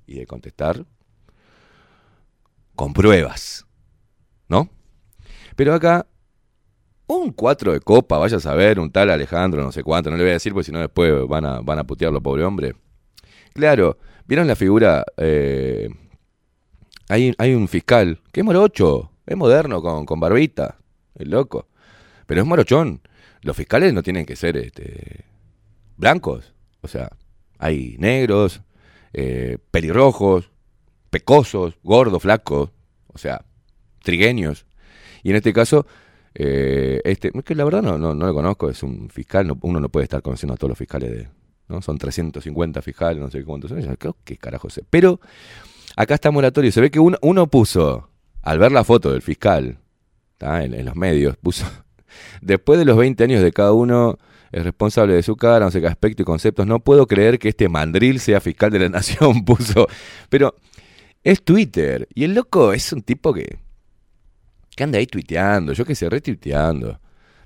y 0.05 0.15
de 0.15 0.27
contestar 0.27 0.85
con 2.75 2.93
pruebas. 2.93 3.65
¿No? 4.47 4.69
Pero 5.55 5.73
acá, 5.73 6.05
un 7.07 7.31
4 7.31 7.73
de 7.73 7.79
copa, 7.79 8.17
vaya 8.17 8.37
a 8.37 8.41
saber, 8.41 8.79
un 8.79 8.91
tal 8.91 9.09
Alejandro, 9.09 9.63
no 9.63 9.71
sé 9.71 9.83
cuánto, 9.83 10.09
no 10.09 10.17
le 10.17 10.23
voy 10.23 10.31
a 10.31 10.33
decir 10.33 10.53
porque 10.53 10.65
si 10.65 10.71
no 10.71 10.79
después 10.79 11.27
van 11.27 11.45
a, 11.45 11.59
van 11.61 11.79
a 11.79 11.83
putearlo, 11.85 12.21
pobre 12.21 12.43
hombre. 12.43 12.75
Claro, 13.53 13.97
¿vieron 14.25 14.47
la 14.47 14.55
figura? 14.55 15.05
Eh, 15.17 15.89
hay, 17.09 17.33
hay 17.37 17.53
un 17.53 17.67
fiscal 17.67 18.19
que 18.31 18.41
es 18.41 18.45
morocho, 18.45 19.11
es 19.25 19.37
moderno, 19.37 19.81
con, 19.81 20.05
con 20.05 20.19
barbita, 20.19 20.77
es 21.15 21.27
loco, 21.27 21.67
pero 22.25 22.41
es 22.41 22.47
morochón. 22.47 23.01
Los 23.41 23.57
fiscales 23.57 23.93
no 23.93 24.03
tienen 24.03 24.25
que 24.25 24.35
ser 24.35 24.57
este, 24.57 25.25
blancos, 25.97 26.53
o 26.81 26.87
sea, 26.87 27.09
hay 27.59 27.95
negros, 27.99 28.61
eh, 29.13 29.57
pelirrojos, 29.71 30.49
pecosos, 31.09 31.77
gordos, 31.83 32.21
flacos, 32.21 32.71
o 33.07 33.17
sea, 33.17 33.45
trigueños. 34.03 34.65
Y 35.23 35.29
en 35.29 35.35
este 35.37 35.53
caso, 35.53 35.85
eh, 36.35 37.01
este, 37.05 37.31
es 37.33 37.43
que 37.43 37.55
la 37.55 37.63
verdad 37.63 37.81
no, 37.81 37.97
no, 37.97 38.13
no 38.15 38.25
lo 38.25 38.33
conozco, 38.33 38.69
es 38.69 38.81
un 38.83 39.09
fiscal, 39.09 39.45
no- 39.47 39.57
uno 39.61 39.79
no 39.79 39.89
puede 39.89 40.05
estar 40.05 40.21
conociendo 40.21 40.53
a 40.53 40.57
todos 40.57 40.69
los 40.69 40.77
fiscales 40.77 41.11
de, 41.11 41.29
¿no? 41.67 41.81
Son 41.81 41.97
350 41.97 42.81
fiscales, 42.81 43.21
no 43.21 43.29
sé 43.29 43.43
cuántos 43.43 43.69
son, 43.69 43.81
yo 43.81 43.95
creo 43.97 44.17
que 44.23 44.37
carajo 44.37 44.69
sé. 44.69 44.83
Pero 44.89 45.19
acá 45.95 46.15
está 46.15 46.31
moratorio, 46.31 46.71
se 46.71 46.81
ve 46.81 46.89
que 46.91 46.99
uno, 46.99 47.17
uno 47.21 47.47
puso, 47.47 48.09
al 48.41 48.57
ver 48.59 48.71
la 48.71 48.83
foto 48.83 49.11
del 49.11 49.21
fiscal. 49.21 49.79
En, 50.43 50.85
los 50.85 50.95
medios, 50.95 51.37
puso, 51.37 51.65
después 52.41 52.79
de 52.79 52.85
los 52.85 52.97
20 52.97 53.23
años 53.23 53.41
de 53.41 53.51
cada 53.51 53.73
uno 53.73 54.17
es 54.51 54.63
responsable 54.63 55.13
de 55.13 55.23
su 55.23 55.35
cara, 55.35 55.65
no 55.65 55.71
sé 55.71 55.81
qué 55.81 55.87
aspecto 55.87 56.21
y 56.21 56.25
conceptos, 56.25 56.67
no 56.67 56.79
puedo 56.79 57.07
creer 57.07 57.39
que 57.39 57.49
este 57.49 57.69
mandril 57.69 58.19
sea 58.19 58.39
fiscal 58.39 58.69
de 58.71 58.79
la 58.79 58.89
nación, 58.97 59.43
puso. 59.45 59.87
Pero 60.29 60.55
es 61.23 61.43
Twitter, 61.43 62.07
y 62.13 62.23
el 62.25 62.33
loco 62.33 62.73
es 62.73 62.91
un 62.93 63.01
tipo 63.01 63.33
que, 63.33 63.57
que 64.75 64.83
anda 64.83 64.99
ahí 64.99 65.07
tuiteando, 65.07 65.73
yo 65.73 65.85
que 65.85 65.95
sé, 65.95 66.09
retuiteando. 66.09 66.99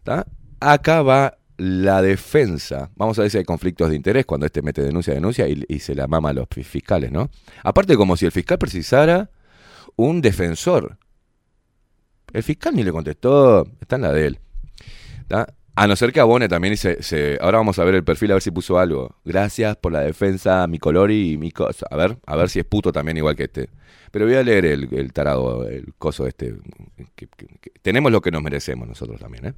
¿tá? 0.04 0.26
Acá 0.60 1.02
va 1.02 1.38
la 1.58 2.02
defensa. 2.02 2.92
Vamos 2.96 3.18
a 3.18 3.24
ver 3.24 3.32
si 3.32 3.38
hay 3.38 3.44
conflictos 3.44 3.90
de 3.90 3.96
interés 3.96 4.26
cuando 4.26 4.46
este 4.46 4.62
mete 4.62 4.82
denuncia, 4.84 5.14
denuncia 5.14 5.48
y, 5.48 5.64
y 5.68 5.80
se 5.80 5.96
la 5.96 6.08
mama 6.08 6.30
a 6.30 6.34
los 6.34 6.48
fi- 6.52 6.64
fiscales, 6.64 7.12
¿no? 7.12 7.30
Aparte, 7.64 7.96
como 7.96 8.16
si 8.18 8.26
el 8.26 8.32
fiscal 8.32 8.58
precisara 8.58 9.30
un 9.96 10.22
defensor. 10.22 10.98
El 12.34 12.44
fiscal 12.44 12.76
ni 12.76 12.84
le 12.84 12.92
contestó, 12.92 13.66
está 13.80 13.96
en 13.96 14.02
la 14.02 14.14
de 14.14 14.28
él. 14.28 14.40
¿tá? 15.28 15.54
A 15.76 15.86
no 15.86 15.96
ser 15.96 16.12
que 16.12 16.20
abone 16.20 16.50
también 16.50 16.74
y 16.74 16.78
se, 16.78 17.38
Ahora 17.40 17.60
vamos 17.60 17.78
a 17.78 17.84
ver 17.84 17.94
el 17.94 18.04
perfil 18.04 18.32
a 18.32 18.34
ver 18.34 18.42
si 18.42 18.52
puso 18.52 18.80
algo. 18.80 19.16
Gracias 19.24 19.78
por 19.78 19.92
la 19.92 20.02
defensa, 20.02 20.66
mi 20.66 20.80
color 20.80 21.12
y 21.12 21.38
mi 21.38 21.52
cosa. 21.52 21.86
A 21.92 21.96
ver, 21.96 22.18
a 22.26 22.36
ver 22.36 22.50
si 22.50 22.58
es 22.58 22.66
puto 22.66 22.92
también 22.92 23.18
igual 23.18 23.36
que 23.36 23.44
este. 23.44 23.70
Pero 24.12 24.26
voy 24.26 24.36
a 24.36 24.44
leer 24.44 24.66
el, 24.66 25.14
tarado, 25.14 25.68
el 25.68 25.94
coso 25.98 26.26
este. 26.26 26.56
tenemos 27.84 28.12
lo 28.12 28.22
que 28.22 28.32
nos 28.32 28.42
merecemos 28.42 28.88
nosotros 28.88 29.20
también, 29.20 29.46
¿eh? 29.46 29.54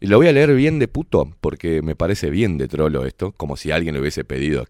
Y 0.00 0.08
lo 0.08 0.18
voy 0.18 0.28
a 0.28 0.32
leer 0.32 0.54
bien 0.54 0.78
de 0.78 0.88
puto, 0.88 1.30
porque 1.40 1.80
me 1.80 1.96
parece 1.96 2.28
bien 2.28 2.58
de 2.58 2.68
trolo 2.68 3.06
esto, 3.06 3.32
como 3.32 3.56
si 3.56 3.70
alguien 3.70 3.94
le 3.94 4.00
hubiese 4.02 4.24
pedido. 4.24 4.66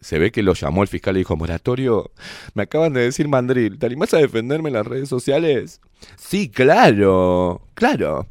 Se 0.00 0.18
ve 0.18 0.30
que 0.30 0.42
lo 0.42 0.54
llamó 0.54 0.82
el 0.82 0.88
fiscal 0.88 1.16
y 1.16 1.20
dijo, 1.20 1.36
Moratorio, 1.36 2.12
me 2.54 2.64
acaban 2.64 2.92
de 2.92 3.00
decir 3.00 3.28
mandril, 3.28 3.78
¿te 3.78 3.86
animás 3.86 4.14
a 4.14 4.18
defenderme 4.18 4.68
en 4.68 4.74
las 4.74 4.86
redes 4.86 5.08
sociales? 5.08 5.80
Sí, 6.16 6.48
claro, 6.48 7.62
claro. 7.74 8.28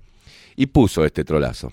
Y 0.56 0.68
puso 0.68 1.06
este 1.06 1.24
trolazo. 1.26 1.72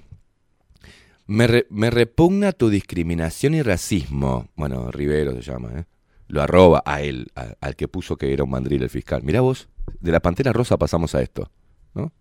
Me, 1.26 1.64
me 1.70 1.90
repugna 1.90 2.52
tu 2.52 2.68
discriminación 2.68 3.54
y 3.54 3.62
racismo. 3.62 4.48
Bueno, 4.56 4.90
Rivero 4.90 5.32
se 5.32 5.42
llama, 5.42 5.70
¿eh? 5.76 5.84
Lo 6.26 6.42
arroba 6.42 6.82
a 6.84 7.02
él, 7.02 7.30
al 7.60 7.76
que 7.76 7.86
puso 7.86 8.16
que 8.16 8.32
era 8.32 8.44
un 8.44 8.50
mandril 8.50 8.82
el 8.82 8.90
fiscal. 8.90 9.22
Mirá 9.22 9.40
vos, 9.40 9.68
de 10.00 10.10
la 10.10 10.20
Pantera 10.20 10.52
Rosa 10.52 10.78
pasamos 10.78 11.14
a 11.14 11.22
esto, 11.22 11.50
¿no? 11.94 12.12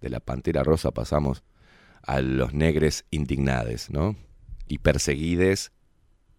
De 0.00 0.08
la 0.08 0.20
Pantera 0.20 0.62
Rosa 0.64 0.90
pasamos 0.90 1.44
a 2.02 2.20
los 2.20 2.54
negres 2.54 3.04
indignades, 3.10 3.90
¿no? 3.90 4.16
Y 4.66 4.78
perseguides 4.78 5.72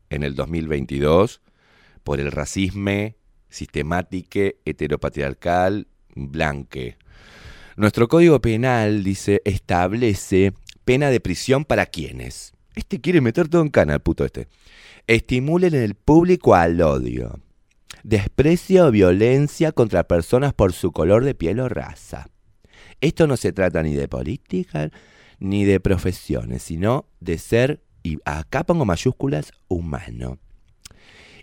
en 0.10 0.24
el 0.24 0.36
2022 0.36 1.42
por 2.04 2.20
el 2.20 2.32
racismo 2.32 3.14
sistemático, 3.50 4.40
heteropatriarcal, 4.66 5.88
blanque. 6.16 6.98
Nuestro 7.76 8.08
código 8.08 8.42
penal, 8.42 9.04
dice, 9.04 9.42
establece 9.46 10.54
pena 10.86 11.10
de 11.10 11.20
prisión 11.20 11.66
para 11.66 11.86
quienes. 11.86 12.54
Este 12.76 13.02
quiere 13.02 13.22
meter 13.22 13.48
todo 13.48 13.62
en 13.62 13.70
cana, 13.70 13.96
el 13.96 14.00
puto 14.00 14.26
este. 14.26 14.48
Estimulen 15.08 15.74
en 15.74 15.84
el 15.84 15.96
público 15.96 16.56
al 16.56 16.82
odio, 16.82 17.40
desprecio 18.04 18.88
o 18.88 18.92
violencia 18.92 19.72
contra 19.72 20.08
personas 20.08 20.54
por 20.54 20.74
su 20.74 20.92
color 20.92 21.24
de 21.24 21.36
piel 21.36 21.60
o 21.60 21.70
raza. 21.70 22.28
Esto 23.02 23.28
no 23.28 23.38
se 23.38 23.54
trata 23.54 23.82
ni 23.82 23.96
de 23.96 24.08
política 24.08 24.92
ni 25.40 25.64
de 25.64 25.80
profesiones, 25.80 26.64
sino 26.64 27.06
de 27.22 27.38
ser, 27.38 27.82
y 28.04 28.20
acá 28.26 28.64
pongo 28.64 28.86
mayúsculas, 28.86 29.52
humano. 29.68 30.38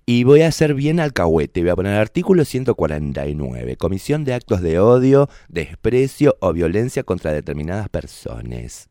Y 0.09 0.23
voy 0.23 0.43
a 0.43 0.49
hacer 0.49 0.75
bien 0.75 1.01
alcahuete, 1.01 1.63
voy 1.63 1.71
a 1.71 1.77
poner 1.77 1.95
artículo 1.95 2.45
149, 2.45 3.77
comisión 3.77 4.23
de 4.23 4.35
actos 4.35 4.61
de 4.61 4.79
odio, 4.79 5.29
desprecio 5.49 6.37
o 6.41 6.53
violencia 6.53 7.03
contra 7.03 7.33
determinadas 7.33 7.89
personas. 7.89 8.89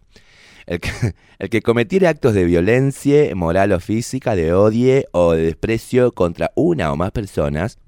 El 0.66 0.82
que, 0.82 0.90
el 1.40 1.50
que 1.50 1.62
cometiere 1.62 2.08
actos 2.08 2.34
de 2.34 2.44
violencia 2.44 3.34
moral 3.34 3.72
o 3.72 3.80
física, 3.80 4.36
de 4.36 4.54
odio 4.54 5.04
o 5.14 5.32
de 5.34 5.44
desprecio 5.44 6.12
contra 6.12 6.52
una 6.56 6.92
o 6.92 6.98
más 6.98 7.12
personas, 7.12 7.80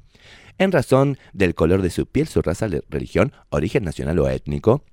en 0.58 0.72
razón 0.72 1.18
del 1.34 1.54
color 1.54 1.82
de 1.82 1.90
su 1.90 2.06
piel, 2.08 2.28
su 2.28 2.42
raza, 2.42 2.68
religión, 2.90 3.34
origen 3.50 3.84
nacional 3.84 4.20
o 4.20 4.30
étnico, 4.30 4.84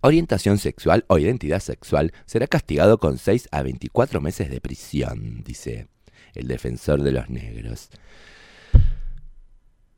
orientación 0.00 0.58
sexual 0.58 1.04
o 1.08 1.18
identidad 1.18 1.60
sexual, 1.60 2.12
será 2.26 2.46
castigado 2.46 2.98
con 2.98 3.18
6 3.18 3.48
a 3.50 3.62
24 3.62 4.20
meses 4.20 4.50
de 4.50 4.60
prisión, 4.60 5.42
dice 5.44 5.88
el 6.34 6.48
defensor 6.48 7.02
de 7.02 7.12
los 7.12 7.28
negros. 7.28 7.90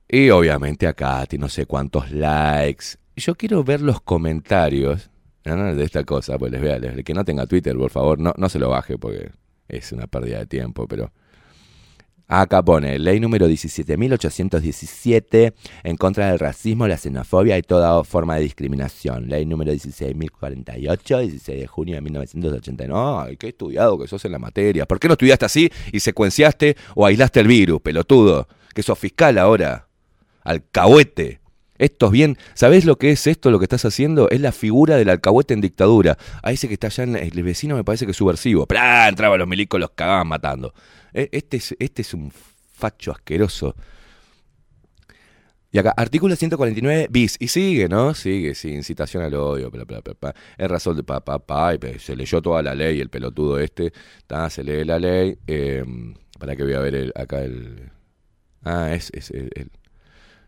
Y 0.08 0.30
obviamente 0.30 0.86
acá 0.86 1.24
tiene 1.26 1.44
no 1.44 1.48
sé 1.48 1.66
cuántos 1.66 2.10
likes. 2.10 2.96
Yo 3.16 3.34
quiero 3.34 3.64
ver 3.64 3.80
los 3.80 4.00
comentarios 4.00 5.10
de 5.44 5.84
esta 5.84 6.04
cosa, 6.04 6.38
pues 6.38 6.52
les 6.52 6.60
vea, 6.60 6.76
el 6.76 7.02
que 7.02 7.14
no 7.14 7.24
tenga 7.24 7.46
Twitter, 7.46 7.76
por 7.76 7.90
favor, 7.90 8.18
no, 8.18 8.32
no 8.36 8.48
se 8.48 8.58
lo 8.58 8.68
baje 8.68 8.96
porque 8.96 9.30
es 9.68 9.92
una 9.92 10.06
pérdida 10.06 10.38
de 10.38 10.46
tiempo, 10.46 10.86
pero... 10.86 11.12
Acá 12.34 12.62
pone, 12.62 12.98
ley 12.98 13.20
número 13.20 13.46
17.817 13.46 15.52
en 15.84 15.96
contra 15.98 16.30
del 16.30 16.38
racismo, 16.38 16.88
la 16.88 16.96
xenofobia 16.96 17.58
y 17.58 17.62
toda 17.62 18.02
forma 18.04 18.36
de 18.36 18.42
discriminación. 18.44 19.28
Ley 19.28 19.44
número 19.44 19.70
16.048, 19.70 21.20
16 21.20 21.60
de 21.60 21.66
junio 21.66 21.96
de 21.96 22.00
1989. 22.00 23.28
Ay, 23.28 23.36
qué 23.36 23.48
estudiado 23.48 23.98
que 23.98 24.08
sos 24.08 24.24
en 24.24 24.32
la 24.32 24.38
materia. 24.38 24.86
¿Por 24.86 24.98
qué 24.98 25.08
no 25.08 25.12
estudiaste 25.12 25.44
así 25.44 25.70
y 25.92 26.00
secuenciaste 26.00 26.78
o 26.94 27.04
aislaste 27.04 27.40
el 27.40 27.48
virus, 27.48 27.82
pelotudo? 27.82 28.48
Que 28.74 28.82
sos 28.82 28.98
fiscal 28.98 29.36
ahora. 29.36 29.88
Alcahuete. 30.42 31.42
Esto 31.76 32.06
es 32.06 32.12
bien. 32.12 32.38
¿Sabés 32.54 32.86
lo 32.86 32.96
que 32.96 33.10
es 33.10 33.26
esto, 33.26 33.50
lo 33.50 33.58
que 33.58 33.66
estás 33.66 33.84
haciendo? 33.84 34.30
Es 34.30 34.40
la 34.40 34.52
figura 34.52 34.96
del 34.96 35.10
alcahuete 35.10 35.52
en 35.52 35.60
dictadura. 35.60 36.16
A 36.42 36.50
ese 36.50 36.66
que 36.66 36.74
está 36.74 36.86
allá 36.86 37.04
en 37.04 37.16
el 37.16 37.42
vecino 37.42 37.76
me 37.76 37.84
parece 37.84 38.06
que 38.06 38.12
es 38.12 38.16
subversivo. 38.16 38.66
¡Plá! 38.66 39.08
Entraban 39.08 39.38
los 39.38 39.48
milicos, 39.48 39.78
los 39.78 39.90
cagaban 39.90 40.28
matando. 40.28 40.72
Eh, 41.14 41.28
Este 41.32 41.56
es, 41.58 41.74
este 41.78 42.02
es 42.02 42.14
un 42.14 42.30
facho 42.30 43.12
asqueroso. 43.12 43.74
Y 45.74 45.78
acá, 45.78 45.94
artículo 45.96 46.36
149 46.36 47.08
bis. 47.10 47.36
Y 47.40 47.48
sigue, 47.48 47.88
¿no? 47.88 48.12
Sigue, 48.12 48.54
sí, 48.54 48.72
incitación 48.74 49.22
al 49.22 49.34
odio, 49.34 49.70
bla, 49.70 49.84
bla. 49.84 50.02
Es 50.58 50.68
razón 50.68 50.96
de 50.96 51.02
papá, 51.02 51.38
pa, 51.38 51.74
y 51.74 51.78
pe- 51.78 51.98
se 51.98 52.14
leyó 52.14 52.42
toda 52.42 52.62
la 52.62 52.74
ley, 52.74 53.00
el 53.00 53.08
pelotudo 53.08 53.58
este. 53.58 53.92
Ta, 54.26 54.50
se 54.50 54.62
lee 54.64 54.84
la 54.84 54.98
ley. 54.98 55.38
eh, 55.46 55.82
para 56.38 56.56
que 56.56 56.64
voy 56.64 56.74
a 56.74 56.80
ver 56.80 56.94
el- 56.96 57.12
acá 57.14 57.42
el. 57.42 57.90
Ah, 58.64 58.92
es, 58.94 59.10
es 59.14 59.30
el, 59.30 59.50
el- 59.54 59.70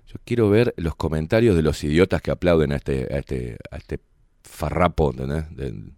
Yo 0.07 0.17
quiero 0.27 0.51
ver 0.51 0.75
los 0.77 0.95
comentarios 0.97 1.57
de 1.57 1.63
los 1.63 1.83
idiotas 1.85 2.21
que 2.21 2.31
aplauden 2.31 2.73
a 2.73 2.77
este, 2.77 3.09
a 3.13 3.19
este, 3.19 3.57
a 3.71 3.77
este 3.79 4.01
farrapo, 4.43 5.11
¿entendés? 5.13 5.57
Del- 5.57 5.93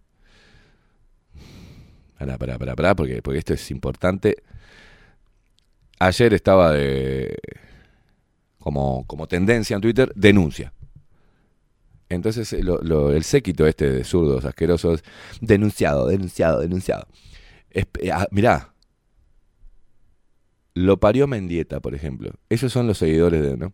Pará, 2.17 2.37
pará, 2.37 2.57
pará, 2.57 2.75
pará, 2.75 2.95
porque, 2.95 3.21
porque 3.21 3.39
esto 3.39 3.53
es 3.53 3.69
importante. 3.71 4.37
Ayer 5.99 6.33
estaba 6.33 6.71
de. 6.73 7.37
Como, 8.59 9.05
como 9.07 9.27
tendencia 9.27 9.75
en 9.75 9.81
Twitter, 9.81 10.11
denuncia. 10.15 10.73
Entonces 12.09 12.51
eh, 12.53 12.61
el 12.61 13.23
séquito 13.23 13.67
este 13.67 13.89
de 13.89 14.03
zurdos 14.03 14.45
asquerosos, 14.45 15.03
denunciado, 15.41 16.07
denunciado, 16.07 16.59
denunciado. 16.61 17.07
Esp- 17.71 18.11
ah, 18.11 18.27
mirá, 18.31 18.73
lo 20.73 20.99
parió 20.99 21.27
Mendieta, 21.27 21.79
por 21.79 21.95
ejemplo. 21.95 22.31
Esos 22.49 22.71
son 22.71 22.87
los 22.87 22.97
seguidores 22.97 23.41
de, 23.41 23.57
¿no? 23.57 23.73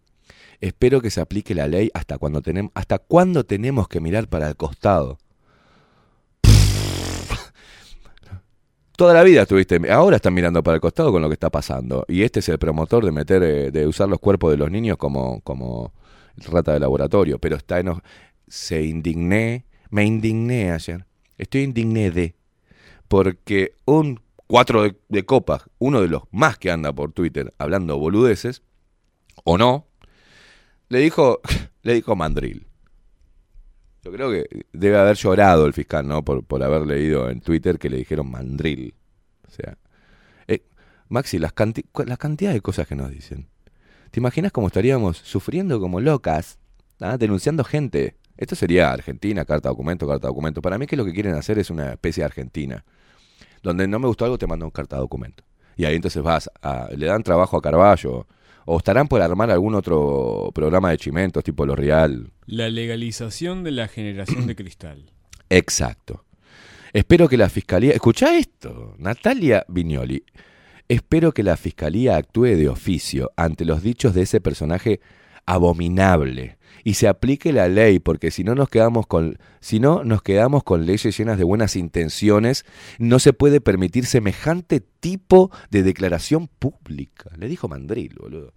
Espero 0.62 1.02
que 1.02 1.10
se 1.12 1.22
aplique 1.22 1.54
la 1.54 1.68
ley 1.68 1.90
hasta 1.94 2.18
cuando 2.18 2.42
tenemos, 2.42 2.72
hasta 2.76 2.98
cuándo 3.00 3.44
tenemos 3.46 3.88
que 3.88 4.00
mirar 4.00 4.28
para 4.30 4.48
el 4.48 4.56
costado. 4.56 5.18
Toda 8.96 9.16
la 9.16 9.24
vida 9.24 9.42
estuviste, 9.42 9.92
ahora 9.92 10.18
están 10.18 10.36
mirando 10.36 10.62
para 10.62 10.76
el 10.76 10.82
costado 10.82 11.12
con 11.12 11.22
lo 11.22 11.28
que 11.28 11.34
está 11.34 11.50
pasando. 11.50 12.06
Y 12.08 12.22
este 12.22 12.42
es 12.42 12.50
el 12.50 12.60
promotor 12.60 13.04
de 13.04 13.12
meter, 13.12 13.42
eh, 13.42 13.72
de 13.72 13.88
usar 13.88 14.08
los 14.08 14.20
cuerpos 14.20 14.52
de 14.52 14.58
los 14.58 14.70
niños 14.70 14.98
como, 14.98 15.42
como 15.42 15.94
rata 16.38 16.74
de 16.74 16.80
laboratorio. 16.80 17.40
Pero 17.40 17.56
está 17.56 17.80
en, 17.80 17.92
se 18.48 18.84
indigné, 18.84 19.66
me 19.90 20.06
indigné 20.06 20.72
ayer. 20.72 21.06
Estoy 21.40 21.64
indigné 21.64 22.12
de, 22.12 22.36
porque 23.08 23.74
un 23.86 24.20
cuatro 24.46 24.84
de, 24.84 24.96
de 25.10 25.26
copas, 25.26 25.64
uno 25.80 26.00
de 26.00 26.08
los 26.08 26.24
más 26.32 26.60
que 26.60 26.70
anda 26.70 26.94
por 26.94 27.14
Twitter 27.14 27.52
hablando 27.58 27.98
boludeces, 27.98 28.62
o 29.44 29.58
no, 29.58 29.88
le 30.90 31.00
dijo, 31.00 31.42
le 31.82 31.96
dijo 31.96 32.16
mandril. 32.16 32.68
Yo 34.04 34.12
creo 34.12 34.30
que 34.32 34.66
debe 34.74 34.98
haber 34.98 35.16
llorado 35.16 35.66
el 35.66 35.74
fiscal, 35.74 36.08
¿no? 36.08 36.24
Por, 36.24 36.44
por 36.44 36.62
haber 36.64 36.86
leído 36.86 37.30
en 37.30 37.40
Twitter 37.40 37.80
que 37.80 37.90
le 37.90 37.98
dijeron 37.98 38.30
mandril. 38.30 38.94
O 39.48 39.52
sea, 39.52 39.78
eh, 40.48 40.64
Maxi, 41.08 41.40
las 41.40 41.54
canti- 41.54 41.86
la 42.06 42.18
cantidad 42.18 42.52
de 42.52 42.62
cosas 42.62 42.88
que 42.88 42.96
nos 42.96 43.10
dicen. 43.12 43.48
¿Te 44.12 44.20
imaginas 44.20 44.52
cómo 44.52 44.68
estaríamos 44.68 45.18
sufriendo 45.18 45.80
como 45.80 46.02
locas, 46.02 46.60
ah, 47.00 47.18
denunciando 47.18 47.64
gente? 47.64 48.18
Esto 48.36 48.56
sería 48.56 48.92
Argentina, 48.92 49.46
carta 49.46 49.70
documento, 49.70 50.08
carta 50.08 50.28
documento. 50.28 50.62
Para 50.62 50.78
mí 50.78 50.86
que 50.86 50.98
lo 50.98 51.06
que 51.06 51.14
quieren 51.14 51.36
hacer 51.36 51.58
es 51.60 51.70
una 51.70 51.94
especie 51.94 52.22
de 52.22 52.26
Argentina. 52.26 52.84
Donde 53.62 53.88
no 53.88 54.00
me 54.00 54.08
gustó 54.08 54.26
algo, 54.26 54.38
te 54.38 54.48
mandan 54.48 54.66
un 54.66 54.72
carta 54.72 54.98
documento. 54.98 55.44
Y 55.78 55.86
ahí 55.86 55.96
entonces 55.96 56.22
vas, 56.22 56.50
a- 56.62 56.90
le 56.96 57.06
dan 57.06 57.24
trabajo 57.24 57.58
a 57.58 57.62
Carballo. 57.62 58.28
O 58.66 58.78
estarán 58.78 59.08
por 59.08 59.22
armar 59.22 59.52
algún 59.52 59.76
otro 59.76 60.52
programa 60.54 60.92
de 60.92 60.98
chimentos, 60.98 61.44
tipo 61.44 61.66
Lo 61.66 61.76
Real, 61.76 62.32
La 62.46 62.70
legalización 62.70 63.64
de 63.64 63.72
la 63.72 63.88
generación 63.88 64.48
de 64.48 64.56
cristal. 64.56 65.06
Exacto. 65.50 66.24
Espero 66.94 67.28
que 67.28 67.38
la 67.38 67.50
fiscalía. 67.50 67.92
Escucha 67.92 68.38
esto, 68.38 68.96
Natalia 68.98 69.66
Vignoli. 69.68 70.24
Espero 70.88 71.32
que 71.32 71.44
la 71.44 71.58
fiscalía 71.58 72.18
actúe 72.18 72.56
de 72.56 72.70
oficio 72.70 73.32
ante 73.36 73.66
los 73.66 73.82
dichos 73.82 74.14
de 74.14 74.24
ese 74.24 74.42
personaje 74.42 75.00
abominable 75.46 76.58
y 76.84 76.96
se 76.96 77.08
aplique 77.08 77.54
la 77.54 77.68
ley, 77.68 78.00
porque 78.00 78.32
si 78.32 78.44
no 78.44 78.56
nos 78.56 78.70
quedamos 78.70 79.08
con, 79.08 79.38
si 79.62 79.80
no 79.80 80.04
nos 80.04 80.22
quedamos 80.22 80.64
con 80.64 80.86
leyes 80.86 81.18
llenas 81.18 81.38
de 81.38 81.44
buenas 81.44 81.76
intenciones, 81.76 82.66
no 83.00 83.20
se 83.20 83.34
puede 83.34 83.62
permitir 83.62 84.06
semejante 84.06 84.82
tipo 84.82 85.52
de 85.70 85.84
declaración 85.84 86.48
pública. 86.48 87.32
Le 87.38 87.48
dijo 87.48 87.68
Mandril, 87.68 88.16
boludo. 88.20 88.54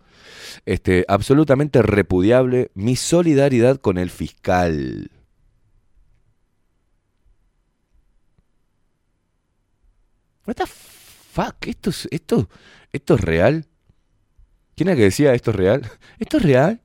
Este, 0.65 1.05
absolutamente 1.09 1.83
repudiable 1.83 2.71
mi 2.75 2.97
solidaridad 2.97 3.79
con 3.79 3.99
el 3.99 4.11
fiscal. 4.11 5.11
What 10.47 10.55
the 10.55 10.67
fuck? 10.67 11.67
¿Esto 11.67 11.91
es, 11.91 12.09
esto, 12.11 12.49
esto 12.93 13.15
es 13.15 13.21
real? 13.21 13.67
¿Quién 14.77 14.89
era 14.89 14.97
que 14.97 15.05
decía 15.05 15.35
esto 15.35 15.51
es 15.51 15.57
real? 15.57 15.91
¿Esto 16.19 16.37
es 16.37 16.43
real? 16.43 16.81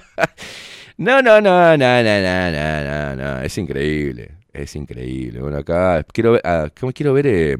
no, 0.96 1.22
no, 1.22 1.40
no, 1.40 1.76
no, 1.76 2.02
no, 2.02 2.02
no, 2.02 2.50
no, 2.52 2.84
no, 2.84 3.16
no. 3.16 3.42
Es 3.42 3.56
increíble. 3.58 4.32
Es 4.52 4.76
increíble. 4.76 5.40
Bueno, 5.40 5.58
acá 5.58 6.02
quiero 6.12 6.32
ver, 6.32 6.42
ah, 6.44 6.68
¿cómo 6.78 6.92
quiero 6.92 7.12
ver 7.14 7.26
eh, 7.26 7.56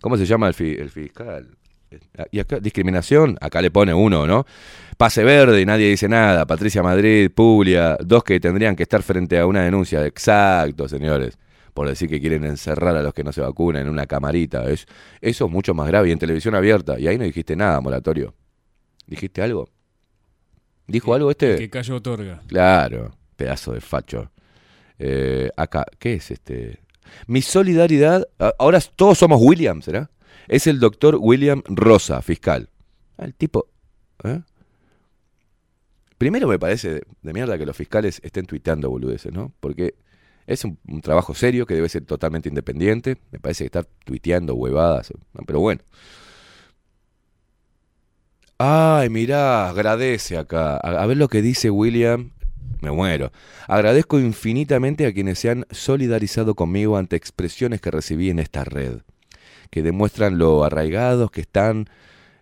cómo 0.00 0.16
se 0.16 0.26
llama 0.26 0.48
el, 0.48 0.54
fi- 0.54 0.76
el 0.78 0.90
fiscal. 0.90 1.48
Ah, 2.18 2.26
Y 2.32 2.40
acá, 2.40 2.60
discriminación, 2.60 3.36
acá 3.40 3.62
le 3.62 3.70
pone 3.70 3.94
uno, 3.94 4.26
¿no? 4.26 4.46
Pase 4.98 5.24
verde 5.24 5.60
y 5.62 5.66
nadie 5.66 5.90
dice 5.90 6.08
nada. 6.08 6.46
Patricia 6.46 6.82
Madrid, 6.82 7.30
Puglia, 7.34 7.98
dos 8.04 8.24
que 8.24 8.40
tendrían 8.40 8.76
que 8.76 8.84
estar 8.84 9.02
frente 9.02 9.38
a 9.38 9.46
una 9.46 9.62
denuncia. 9.64 10.04
Exacto, 10.06 10.88
señores. 10.88 11.38
Por 11.74 11.88
decir 11.88 12.08
que 12.10 12.20
quieren 12.20 12.44
encerrar 12.44 12.96
a 12.96 13.02
los 13.02 13.14
que 13.14 13.24
no 13.24 13.32
se 13.32 13.40
vacunan 13.42 13.82
en 13.84 13.88
una 13.90 14.06
camarita. 14.06 14.70
Es, 14.70 14.86
eso 15.20 15.46
es 15.46 15.52
mucho 15.52 15.74
más 15.74 15.88
grave. 15.88 16.08
Y 16.10 16.12
en 16.12 16.18
televisión 16.20 16.54
abierta. 16.54 16.98
Y 17.00 17.08
ahí 17.08 17.18
no 17.18 17.24
dijiste 17.24 17.56
nada, 17.56 17.80
moratorio. 17.80 18.34
¿Dijiste 19.06 19.42
algo? 19.42 19.68
¿Dijo 20.86 21.14
algo 21.14 21.30
este? 21.30 21.56
Que 21.56 21.70
Cayo 21.70 21.96
otorga. 21.96 22.42
Claro, 22.46 23.16
pedazo 23.36 23.72
de 23.72 23.80
facho. 23.80 24.30
Eh, 24.98 25.50
acá, 25.56 25.86
¿qué 25.98 26.14
es 26.14 26.30
este? 26.30 26.80
Mi 27.26 27.42
solidaridad. 27.42 28.26
Ahora 28.58 28.80
todos 28.80 29.18
somos 29.18 29.40
William, 29.40 29.82
¿será? 29.82 30.10
Es 30.48 30.66
el 30.66 30.78
doctor 30.78 31.16
William 31.18 31.62
Rosa, 31.66 32.20
fiscal. 32.22 32.68
Ah, 33.16 33.24
El 33.24 33.34
tipo. 33.34 33.68
¿eh? 34.24 34.40
Primero 36.18 36.48
me 36.48 36.58
parece 36.58 37.02
de, 37.22 37.32
mierda 37.32 37.58
que 37.58 37.66
los 37.66 37.76
fiscales 37.76 38.20
estén 38.22 38.46
tuiteando 38.46 38.90
boludeces, 38.90 39.32
¿no? 39.32 39.52
Porque 39.60 39.94
es 40.46 40.64
un, 40.64 40.78
un 40.86 41.00
trabajo 41.00 41.34
serio 41.34 41.66
que 41.66 41.74
debe 41.74 41.88
ser 41.88 42.04
totalmente 42.04 42.48
independiente. 42.48 43.16
Me 43.32 43.40
parece 43.40 43.64
que 43.64 43.66
estar 43.66 43.86
tuiteando 44.04 44.54
huevadas. 44.54 45.12
Pero 45.46 45.60
bueno. 45.60 45.80
Ay, 48.66 49.10
mirá, 49.10 49.68
agradece 49.68 50.38
acá. 50.38 50.78
A, 50.78 51.04
ver 51.04 51.18
lo 51.18 51.28
que 51.28 51.42
dice 51.42 51.68
William. 51.68 52.30
Me 52.80 52.90
muero. 52.90 53.30
Agradezco 53.68 54.18
infinitamente 54.18 55.04
a 55.04 55.12
quienes 55.12 55.38
se 55.38 55.50
han 55.50 55.66
solidarizado 55.70 56.54
conmigo 56.54 56.96
ante 56.96 57.16
expresiones 57.16 57.82
que 57.82 57.90
recibí 57.90 58.30
en 58.30 58.38
esta 58.38 58.64
red, 58.64 59.00
que 59.70 59.82
demuestran 59.82 60.38
lo 60.38 60.64
arraigados 60.64 61.30
que 61.30 61.42
están 61.42 61.90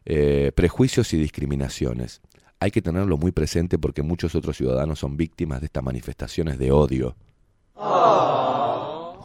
eh, 0.05 0.53
prejuicios 0.55 1.13
y 1.13 1.17
discriminaciones. 1.17 2.21
Hay 2.61 2.71
que 2.71 2.83
tenerlo 2.83 3.17
muy 3.17 3.33
presente 3.33 3.77
porque 3.77 4.03
muchos 4.03 4.37
otros 4.37 4.57
ciudadanos 4.57 5.01
son 5.01 5.17
víctimas 5.17 5.59
de 5.59 5.67
estas 5.67 5.83
manifestaciones 5.83 6.57
de 6.57 6.71
odio. 6.71 7.17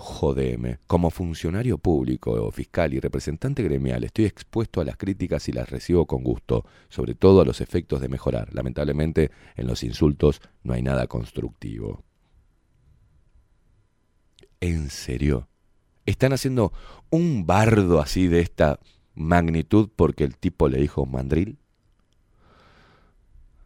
Jodeme. 0.08 0.80
Como 0.88 1.10
funcionario 1.10 1.78
público 1.78 2.50
fiscal 2.52 2.94
y 2.94 3.00
representante 3.00 3.62
gremial 3.62 4.06
estoy 4.06 4.24
expuesto 4.24 4.80
a 4.80 4.86
las 4.86 4.96
críticas 4.96 5.50
y 5.50 5.52
las 5.52 5.70
recibo 5.70 6.06
con 6.06 6.24
gusto, 6.24 6.66
sobre 6.88 7.14
todo 7.14 7.42
a 7.42 7.46
los 7.46 7.60
efectos 7.60 8.00
de 8.00 8.08
mejorar. 8.08 8.54
Lamentablemente, 8.54 9.32
en 9.58 9.68
los 9.68 9.84
insultos 9.84 10.42
no 10.64 10.74
hay 10.74 10.82
nada 10.82 11.08
constructivo. 11.08 12.04
¿En 14.62 14.90
serio? 14.90 15.50
¿Están 16.06 16.32
haciendo 16.32 16.72
un 17.10 17.46
bardo 17.46 18.00
así 18.00 18.28
de 18.28 18.40
esta 18.40 18.80
magnitud 19.14 19.90
porque 19.94 20.24
el 20.24 20.38
tipo 20.38 20.70
le 20.70 20.80
dijo 20.80 21.06
mandril? 21.06 21.60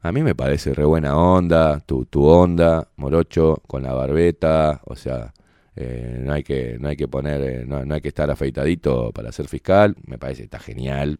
A 0.01 0.11
mí 0.11 0.23
me 0.23 0.33
parece 0.33 0.73
re 0.73 0.85
buena 0.85 1.15
onda, 1.15 1.79
tu, 1.81 2.05
tu 2.05 2.25
onda, 2.25 2.89
morocho, 2.95 3.61
con 3.67 3.83
la 3.83 3.93
barbeta, 3.93 4.81
o 4.85 4.95
sea, 4.95 5.35
eh, 5.75 6.17
no 6.21 6.33
hay 6.33 6.43
que, 6.43 6.77
no 6.79 6.89
hay 6.89 6.95
que 6.97 7.07
poner, 7.07 7.41
eh, 7.41 7.63
no, 7.65 7.85
no 7.85 7.93
hay 7.95 8.01
que 8.01 8.09
estar 8.09 8.29
afeitadito 8.29 9.11
para 9.11 9.31
ser 9.31 9.47
fiscal, 9.47 9.95
me 10.05 10.17
parece 10.17 10.43
está 10.43 10.59
genial. 10.59 11.19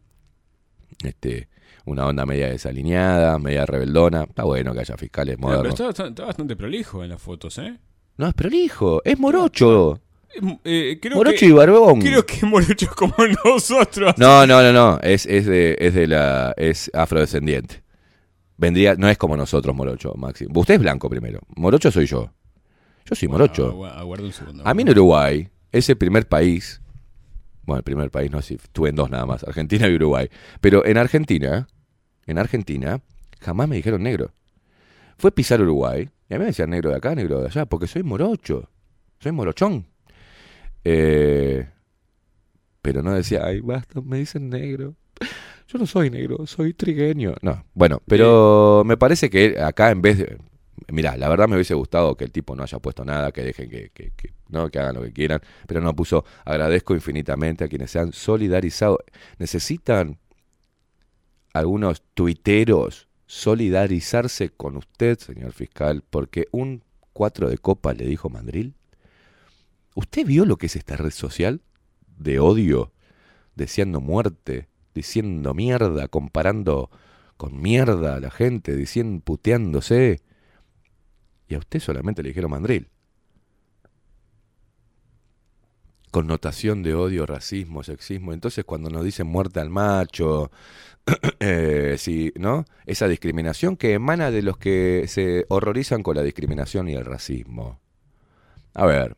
Este, 1.04 1.48
una 1.86 2.06
onda 2.06 2.26
media 2.26 2.50
desalineada, 2.50 3.40
media 3.40 3.66
rebeldona, 3.66 4.24
está 4.24 4.44
bueno 4.44 4.74
que 4.74 4.82
haya 4.82 4.98
fiscales 4.98 5.38
Claro, 5.38 5.50
pero 5.50 5.58
modernos. 5.70 5.80
está, 5.80 5.90
está- 5.90 6.08
está 6.10 6.26
bastante 6.26 6.56
prolijo 6.56 7.04
en 7.04 7.10
las 7.10 7.22
fotos, 7.22 7.58
¿eh? 7.58 7.78
No 8.18 8.28
es 8.28 8.34
prolijo, 8.34 9.02
es 9.04 9.18
morocho. 9.18 10.00
Eh, 10.34 10.58
eh, 10.64 11.00
creo 11.02 11.16
Morocho 11.18 11.38
que, 11.40 11.46
y 11.46 11.52
barbón. 11.52 12.00
Creo 12.02 12.26
que 12.26 12.46
Morocho 12.46 12.86
es 12.86 12.92
como 12.96 13.14
nosotros. 13.44 14.14
No, 14.18 14.46
no, 14.46 14.62
no, 14.62 14.72
no, 14.72 15.00
es, 15.02 15.26
es 15.26 15.46
de, 15.46 15.76
es 15.80 15.94
de 15.94 16.08
la, 16.08 16.54
es 16.56 16.92
afrodescendiente. 16.94 17.82
Vendría, 18.58 18.94
no 18.96 19.10
es 19.10 19.18
como 19.18 19.36
nosotros, 19.36 19.76
Morocho, 19.76 20.14
Maxi. 20.16 20.46
Usted 20.54 20.76
es 20.76 20.80
blanco 20.82 21.10
primero. 21.10 21.40
Morocho 21.56 21.90
soy 21.90 22.06
yo. 22.06 22.32
Yo 23.12 23.15
soy 23.15 23.28
morocho. 23.28 23.67
Agua- 23.67 24.00
Aguarda 24.00 24.24
un 24.26 24.32
segundo. 24.34 24.63
A 24.65 24.74
mí 24.74 24.82
en 24.84 24.89
Uruguay, 24.89 25.50
es 25.74 25.89
el 25.89 25.97
primer 25.97 26.28
país, 26.28 26.82
bueno, 27.65 27.80
el 27.80 27.84
primer 27.84 28.10
país 28.10 28.32
no 28.32 28.41
sé, 28.41 28.54
estuve 28.56 28.89
en 28.89 28.95
dos 28.95 29.10
nada 29.12 29.26
más, 29.26 29.43
Argentina 29.43 29.88
y 29.89 29.95
Uruguay, 29.95 30.30
pero 30.62 30.86
en 30.86 30.97
Argentina, 30.97 31.67
en 32.26 32.38
Argentina, 32.39 33.02
jamás 33.41 33.67
me 33.67 33.76
dijeron 33.76 34.02
negro. 34.04 34.32
Fue 35.17 35.32
pisar 35.32 35.62
Uruguay, 35.62 36.10
y 36.30 36.34
a 36.34 36.38
mí 36.38 36.43
me 36.43 36.45
decían 36.47 36.69
negro 36.69 36.89
de 36.89 36.95
acá, 36.95 37.13
negro 37.13 37.41
de 37.41 37.47
allá, 37.47 37.65
porque 37.65 37.86
soy 37.88 38.02
morocho, 38.04 38.69
soy 39.19 39.34
morochón. 39.34 39.86
Eh, 40.84 41.67
pero 42.82 43.04
no 43.04 43.13
decía, 43.13 43.45
ay, 43.45 43.60
basta, 43.60 44.00
me 44.02 44.17
dicen 44.19 44.50
negro. 44.50 44.95
Yo 45.67 45.78
no 45.80 45.86
soy 45.86 46.10
negro, 46.10 46.47
soy 46.47 46.74
trigueño. 46.74 47.36
No, 47.41 47.63
bueno, 47.74 48.02
pero 48.08 48.84
me 48.86 48.97
parece 48.97 49.30
que 49.30 49.60
acá 49.62 49.91
en 49.91 50.02
vez 50.02 50.17
de... 50.17 50.38
Mirá, 50.89 51.15
la 51.17 51.30
verdad 51.30 51.48
me 51.48 51.56
hubiese 51.56 51.74
gustado 51.74 52.15
que 52.15 52.24
el 52.26 52.32
tipo 52.32 52.56
no 52.56 52.63
haya 52.63 52.80
puesto 52.80 53.06
nada, 53.06 53.32
que 53.32 53.44
dejen 53.44 53.70
que, 53.70 54.12
no, 54.50 54.70
que 54.70 54.80
hagan 54.80 54.96
lo 54.96 55.02
que 55.04 55.13
quieran, 55.13 55.41
pero 55.67 55.82
no 55.82 55.96
puso, 55.96 56.26
agradezco 56.44 56.94
infinitamente 56.96 57.63
a 57.63 57.67
quienes 57.67 57.91
se 57.91 58.00
han 58.00 58.13
solidarizado. 58.13 59.00
Necesitan 59.38 60.17
algunos 61.54 62.02
tuiteros 62.13 63.08
solidarizarse 63.26 64.50
con 64.50 64.76
usted, 64.76 65.17
señor 65.20 65.54
fiscal, 65.54 66.04
porque 66.10 66.48
un 66.52 66.84
4 67.13 67.50
de 67.50 67.58
copa 67.58 67.94
le 67.94 68.06
dijo 68.06 68.30
Mandril. 68.30 68.76
¿Usted 69.96 70.26
vio 70.26 70.46
lo 70.46 70.58
que 70.58 70.65
es 70.65 70.76
esta 70.76 70.98
red 70.98 71.12
social 71.12 71.62
de 72.17 72.39
odio, 72.39 72.91
deseando 73.56 74.02
muerte, 74.02 74.67
diciendo 74.94 75.54
mierda, 75.54 76.08
comparando 76.08 76.89
con 77.38 77.62
mierda 77.62 78.15
a 78.15 78.20
la 78.20 78.32
gente, 78.32 78.76
diciendo 78.76 79.22
puteándose? 79.24 80.22
Y 81.52 81.56
a 81.56 81.58
usted 81.58 81.82
solamente 81.82 82.24
le 82.24 82.30
dijeron 82.30 82.50
mandril. 82.50 82.88
Connotación 86.10 86.82
de 86.82 86.96
odio, 86.96 87.26
racismo, 87.26 87.84
sexismo. 87.84 88.32
Entonces 88.32 88.64
cuando 88.64 88.90
nos 88.90 89.04
dicen 89.04 89.28
muerte 89.28 89.60
al 89.60 89.70
macho, 89.70 90.50
eh, 91.42 91.98
¿no? 92.36 92.64
Esa 92.86 93.10
discriminación 93.10 93.76
que 93.76 93.94
emana 93.94 94.32
de 94.32 94.44
los 94.44 94.58
que 94.58 95.04
se 95.10 95.46
horrorizan 95.50 96.04
con 96.04 96.16
la 96.16 96.24
discriminación 96.24 96.88
y 96.88 96.94
el 96.94 97.04
racismo. 97.04 97.82
A 98.74 98.86
ver, 98.86 99.18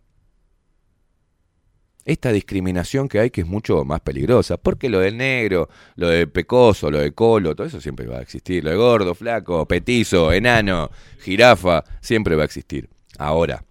esta 2.05 2.31
discriminación 2.31 3.07
que 3.07 3.19
hay 3.19 3.29
que 3.29 3.41
es 3.41 3.47
mucho 3.47 3.85
más 3.85 4.01
peligrosa, 4.01 4.57
porque 4.57 4.89
lo 4.89 4.99
del 4.99 5.17
negro, 5.17 5.69
lo 5.95 6.09
de 6.09 6.27
pecoso, 6.27 6.91
lo 6.91 6.99
de 6.99 7.13
colo, 7.13 7.55
todo 7.55 7.67
eso 7.67 7.79
siempre 7.79 8.07
va 8.07 8.17
a 8.17 8.21
existir, 8.21 8.63
lo 8.63 8.71
de 8.71 8.75
gordo, 8.75 9.15
flaco, 9.15 9.65
petizo, 9.67 10.31
enano, 10.33 10.89
jirafa, 11.19 11.83
siempre 12.01 12.35
va 12.35 12.43
a 12.43 12.45
existir. 12.45 12.89
Ahora, 13.17 13.63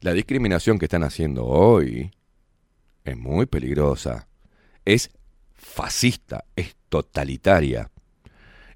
la 0.00 0.12
discriminación 0.12 0.78
que 0.78 0.86
están 0.86 1.02
haciendo 1.02 1.44
hoy 1.46 2.10
es 3.04 3.16
muy 3.16 3.46
peligrosa, 3.46 4.28
es 4.84 5.10
fascista, 5.54 6.44
es 6.54 6.76
totalitaria, 6.88 7.90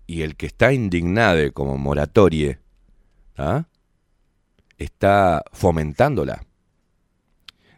y 0.07 0.23
el 0.23 0.37
que 0.37 0.47
está 0.47 0.73
indignado 0.73 1.53
como 1.53 1.79
moratorie, 1.79 2.59
¿ah? 3.37 3.67
está 4.79 5.45
fomentándola 5.53 6.47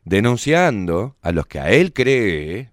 denunciando 0.09 1.17
a 1.21 1.33
los 1.33 1.47
que 1.47 1.61
a 1.61 1.71
él 1.71 1.93
cree 1.93 2.71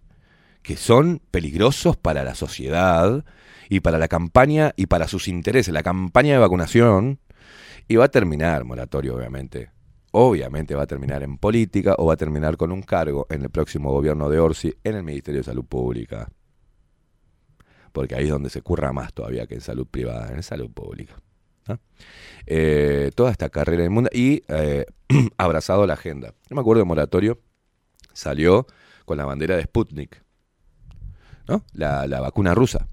que 0.61 0.77
son 0.77 1.21
peligrosos 1.31 1.97
para 1.97 2.23
la 2.23 2.33
sociedad 2.33 3.25
y 3.69 3.81
para 3.81 3.99
la 3.99 4.07
campaña 4.07 4.73
y 4.75 4.87
para 4.87 5.07
sus 5.07 5.27
intereses, 5.27 5.73
la 5.73 5.83
campaña 5.83 6.33
de 6.33 6.39
vacunación, 6.39 7.19
y 7.87 7.97
va 7.97 8.05
a 8.05 8.09
terminar, 8.09 8.63
moratorio 8.63 9.15
obviamente, 9.15 9.69
obviamente 10.11 10.75
va 10.75 10.83
a 10.83 10.87
terminar 10.87 11.23
en 11.23 11.37
política 11.37 11.95
o 11.97 12.07
va 12.07 12.13
a 12.13 12.17
terminar 12.17 12.57
con 12.57 12.71
un 12.71 12.81
cargo 12.81 13.27
en 13.29 13.43
el 13.43 13.49
próximo 13.49 13.91
gobierno 13.91 14.29
de 14.29 14.39
Orsi 14.39 14.73
en 14.83 14.95
el 14.95 15.03
Ministerio 15.03 15.41
de 15.41 15.45
Salud 15.45 15.65
Pública. 15.65 16.29
Porque 17.91 18.15
ahí 18.15 18.25
es 18.25 18.31
donde 18.31 18.49
se 18.49 18.61
curra 18.61 18.91
más 18.91 19.13
todavía 19.13 19.45
que 19.45 19.55
en 19.55 19.61
salud 19.61 19.87
privada, 19.87 20.33
en 20.33 20.41
salud 20.41 20.71
pública. 20.71 21.15
Eh, 22.47 23.11
toda 23.15 23.31
esta 23.31 23.49
carrera 23.49 23.81
del 23.81 23.91
mundo 23.91 24.09
y 24.13 24.43
eh, 24.47 24.85
abrazado 25.37 25.87
la 25.87 25.93
agenda. 25.93 26.33
Yo 26.49 26.55
me 26.55 26.61
acuerdo 26.61 26.79
de 26.79 26.85
Moratorio, 26.85 27.39
salió 28.13 28.67
con 29.05 29.17
la 29.17 29.25
bandera 29.25 29.55
de 29.55 29.63
Sputnik, 29.63 30.23
¿no? 31.47 31.63
La, 31.73 32.07
la 32.07 32.21
vacuna 32.21 32.53
rusa. 32.53 32.87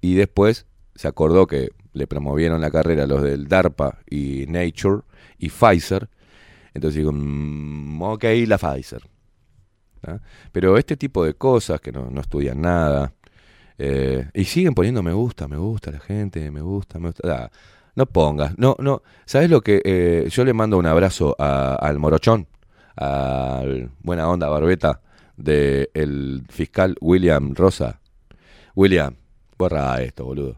Y 0.00 0.14
después 0.14 0.66
se 0.94 1.08
acordó 1.08 1.46
que 1.46 1.70
le 1.92 2.06
promovieron 2.06 2.60
la 2.60 2.70
carrera 2.70 3.06
los 3.06 3.22
del 3.22 3.48
DARPA 3.48 3.98
y 4.08 4.46
Nature 4.48 5.02
y 5.38 5.50
Pfizer. 5.50 6.08
Entonces 6.74 6.98
digo, 6.98 7.12
mm, 7.12 8.02
ok, 8.02 8.24
la 8.46 8.58
Pfizer. 8.58 9.02
Pero 10.52 10.78
este 10.78 10.96
tipo 10.96 11.24
de 11.24 11.34
cosas 11.34 11.80
que 11.80 11.92
no, 11.92 12.10
no 12.10 12.20
estudian 12.20 12.60
nada. 12.60 13.12
Eh, 13.78 14.28
y 14.34 14.44
siguen 14.44 14.74
poniendo 14.74 15.02
me 15.02 15.12
gusta, 15.12 15.48
me 15.48 15.56
gusta 15.56 15.90
la 15.92 16.00
gente, 16.00 16.50
me 16.50 16.60
gusta, 16.60 16.98
me 16.98 17.08
gusta. 17.08 17.44
Ah, 17.46 17.50
no 17.94 18.06
pongas, 18.06 18.56
no, 18.58 18.76
no. 18.78 19.02
¿Sabes 19.26 19.50
lo 19.50 19.60
que? 19.62 19.82
eh, 19.84 20.28
yo 20.30 20.44
le 20.44 20.52
mando 20.52 20.78
un 20.78 20.86
abrazo 20.86 21.34
a- 21.38 21.74
al 21.74 21.98
morochón, 21.98 22.46
al 22.96 23.90
buena 24.00 24.28
onda 24.28 24.48
barbeta 24.48 25.00
del 25.36 26.44
fiscal 26.48 26.96
William 27.00 27.54
Rosa. 27.54 28.00
William, 28.76 29.14
borra 29.58 30.02
esto, 30.02 30.24
boludo. 30.24 30.56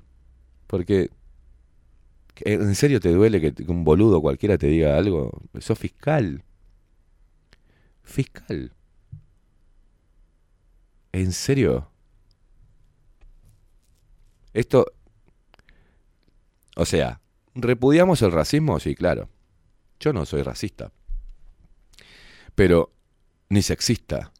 Porque, 0.66 1.10
¿en 2.44 2.74
serio 2.74 3.00
te 3.00 3.10
duele 3.12 3.40
que 3.40 3.54
un 3.70 3.84
boludo 3.84 4.20
cualquiera 4.20 4.58
te 4.58 4.66
diga 4.68 4.96
algo? 4.96 5.30
Sos 5.58 5.78
fiscal. 5.78 6.42
Fiscal. 8.04 8.72
¿En 11.12 11.32
serio? 11.32 11.89
Esto, 14.52 14.86
o 16.76 16.84
sea, 16.84 17.20
¿repudiamos 17.54 18.22
el 18.22 18.32
racismo? 18.32 18.80
Sí, 18.80 18.94
claro. 18.94 19.28
Yo 19.98 20.12
no 20.12 20.24
soy 20.26 20.42
racista. 20.42 20.92
Pero, 22.54 22.92
ni 23.48 23.62
sexista. 23.62 24.32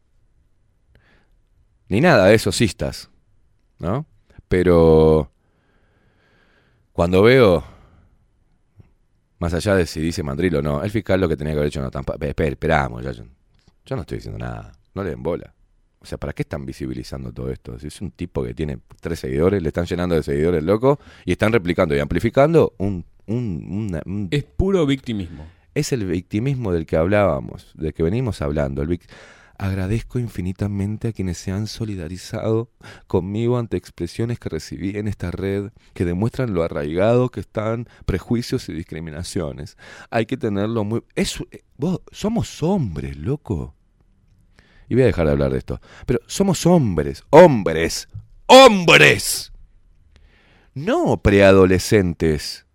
Ni 1.87 2.01
nada 2.01 2.27
de 2.27 2.35
esos 2.35 2.55
cistas. 2.57 3.09
¿No? 3.79 4.05
Pero, 4.47 5.31
cuando 6.93 7.21
veo, 7.21 7.63
más 9.39 9.53
allá 9.53 9.75
de 9.75 9.85
si 9.85 9.99
dice 10.01 10.23
mandril 10.23 10.57
o 10.57 10.61
no, 10.61 10.83
el 10.83 10.91
fiscal 10.91 11.21
lo 11.21 11.29
que 11.29 11.37
tenía 11.37 11.53
que 11.53 11.59
haber 11.59 11.67
hecho 11.67 11.81
no. 11.81 11.89
Espera, 12.19 12.49
esperamos, 12.49 13.03
yo, 13.03 13.11
yo 13.85 13.95
no 13.95 14.01
estoy 14.01 14.17
diciendo 14.17 14.39
nada. 14.39 14.71
No 14.93 15.03
le 15.03 15.11
den 15.11 15.23
bola. 15.23 15.53
O 16.01 16.05
sea, 16.05 16.17
¿para 16.17 16.33
qué 16.33 16.41
están 16.41 16.65
visibilizando 16.65 17.31
todo 17.31 17.51
esto? 17.51 17.77
Si 17.79 17.87
es 17.87 18.01
un 18.01 18.09
tipo 18.11 18.43
que 18.43 18.53
tiene 18.55 18.79
tres 18.99 19.19
seguidores, 19.19 19.61
le 19.61 19.67
están 19.69 19.85
llenando 19.85 20.15
de 20.15 20.23
seguidores 20.23 20.63
loco 20.63 20.99
y 21.25 21.31
están 21.31 21.53
replicando 21.53 21.95
y 21.95 21.99
amplificando 21.99 22.73
un... 22.79 23.05
un- 23.27 23.67
una- 23.69 24.01
un- 24.05 24.27
Es 24.31 24.43
puro 24.43 24.85
victimismo. 24.87 25.45
es 25.75 25.91
el 25.93 26.05
victimismo 26.05 26.73
del 26.73 26.85
que 26.87 26.97
hablábamos, 26.97 27.71
del 27.75 27.93
que 27.93 28.01
venimos 28.03 28.41
hablando. 28.41 28.81
El 28.81 28.99
Agradezco 29.59 30.17
infinitamente 30.17 31.09
a 31.09 31.11
quienes 31.13 31.37
se 31.37 31.51
han 31.51 31.67
solidarizado 31.67 32.71
conmigo 33.05 33.59
ante 33.59 33.77
expresiones 33.77 34.39
que 34.39 34.49
recibí 34.49 34.97
en 34.97 35.07
esta 35.07 35.29
red 35.29 35.69
que 35.93 36.03
demuestran 36.03 36.55
lo 36.55 36.63
arraigado 36.63 37.29
que 37.29 37.41
están 37.41 37.87
prejuicios 38.07 38.67
y 38.69 38.73
discriminaciones. 38.73 39.77
Hay 40.09 40.25
que 40.25 40.35
tenerlo 40.35 40.83
muy... 40.83 41.03
Eso, 41.13 41.45
eh, 41.51 41.61
vos, 41.77 42.01
somos 42.11 42.63
hombres, 42.63 43.15
loco. 43.17 43.75
Y 44.91 44.93
voy 44.93 45.03
a 45.03 45.05
dejar 45.05 45.25
de 45.25 45.31
hablar 45.31 45.53
de 45.53 45.57
esto. 45.57 45.79
Pero 46.05 46.19
somos 46.27 46.65
hombres, 46.65 47.23
hombres, 47.29 48.09
hombres. 48.45 49.53
No 50.73 51.21
preadolescentes 51.23 52.65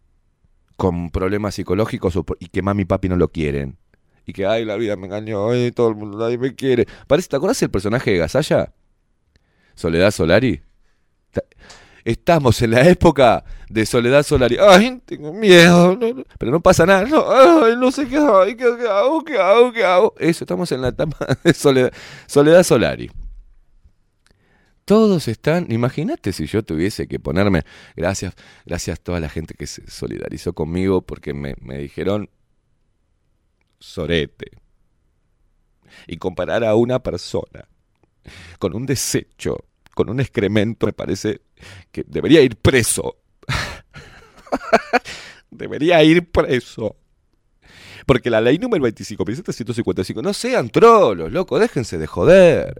con 0.76 1.10
problemas 1.10 1.56
psicológicos 1.56 2.18
y 2.38 2.46
que 2.46 2.62
mami 2.62 2.84
y 2.84 2.86
papi 2.86 3.10
no 3.10 3.16
lo 3.16 3.28
quieren. 3.28 3.76
Y 4.24 4.32
que, 4.32 4.46
ay, 4.46 4.64
la 4.64 4.76
vida 4.76 4.96
me 4.96 5.08
engañó, 5.08 5.50
ay, 5.50 5.72
todo 5.72 5.90
el 5.90 5.96
mundo, 5.96 6.16
nadie 6.16 6.38
me 6.38 6.54
quiere. 6.54 6.86
Parece, 7.06 7.28
¿te 7.28 7.36
acuerdas 7.36 7.60
el 7.60 7.70
personaje 7.70 8.12
de 8.12 8.16
Gasalla? 8.16 8.72
Soledad 9.74 10.10
Solari. 10.10 10.62
Ta- 12.14 12.36
Estamos 12.36 12.62
en 12.62 12.70
la 12.70 12.88
época 12.88 13.44
de 13.68 13.84
Soledad 13.84 14.22
Solari. 14.22 14.56
Ay, 14.60 15.02
tengo 15.04 15.32
miedo. 15.32 15.98
pero 16.38 16.52
no 16.52 16.60
pasa 16.60 16.86
nada. 16.86 17.04
No, 17.04 17.24
ay, 17.30 17.74
no 17.76 17.90
sé 17.90 18.06
qué, 18.06 18.16
ay, 18.18 18.56
qué, 18.56 18.64
qué 18.78 18.88
hago, 18.88 19.24
qué 19.24 19.36
hago, 19.38 19.72
qué 19.72 19.84
hago. 19.84 20.14
Eso, 20.18 20.44
estamos 20.44 20.70
en 20.72 20.82
la 20.82 20.88
etapa 20.88 21.16
de 21.44 21.52
Soledad, 21.52 21.92
Soledad 22.26 22.62
Solari. 22.62 23.10
Todos 24.84 25.26
están, 25.26 25.66
imagínate 25.72 26.32
si 26.32 26.46
yo 26.46 26.62
tuviese 26.62 27.08
que 27.08 27.18
ponerme, 27.18 27.62
gracias, 27.96 28.34
gracias 28.64 29.00
a 29.00 29.02
toda 29.02 29.18
la 29.18 29.28
gente 29.28 29.54
que 29.54 29.66
se 29.66 29.84
solidarizó 29.90 30.52
conmigo 30.52 31.02
porque 31.02 31.34
me, 31.34 31.56
me 31.60 31.78
dijeron 31.78 32.30
sorete. 33.80 34.52
Y 36.06 36.18
comparar 36.18 36.62
a 36.62 36.74
una 36.76 37.00
persona 37.02 37.68
con 38.60 38.76
un 38.76 38.86
desecho, 38.86 39.56
con 39.96 40.10
un 40.10 40.20
excremento, 40.20 40.84
me 40.84 40.92
parece 40.92 41.40
que 41.90 42.04
debería 42.06 42.42
ir 42.42 42.56
preso. 42.56 43.16
debería 45.50 46.04
ir 46.04 46.30
preso. 46.30 46.96
Porque 48.04 48.28
la 48.28 48.42
ley 48.42 48.58
número 48.58 48.86
25.755, 48.86 50.22
no 50.22 50.34
sean 50.34 50.68
trolos, 50.68 51.32
loco, 51.32 51.58
déjense 51.58 51.96
de 51.96 52.06
joder. 52.06 52.78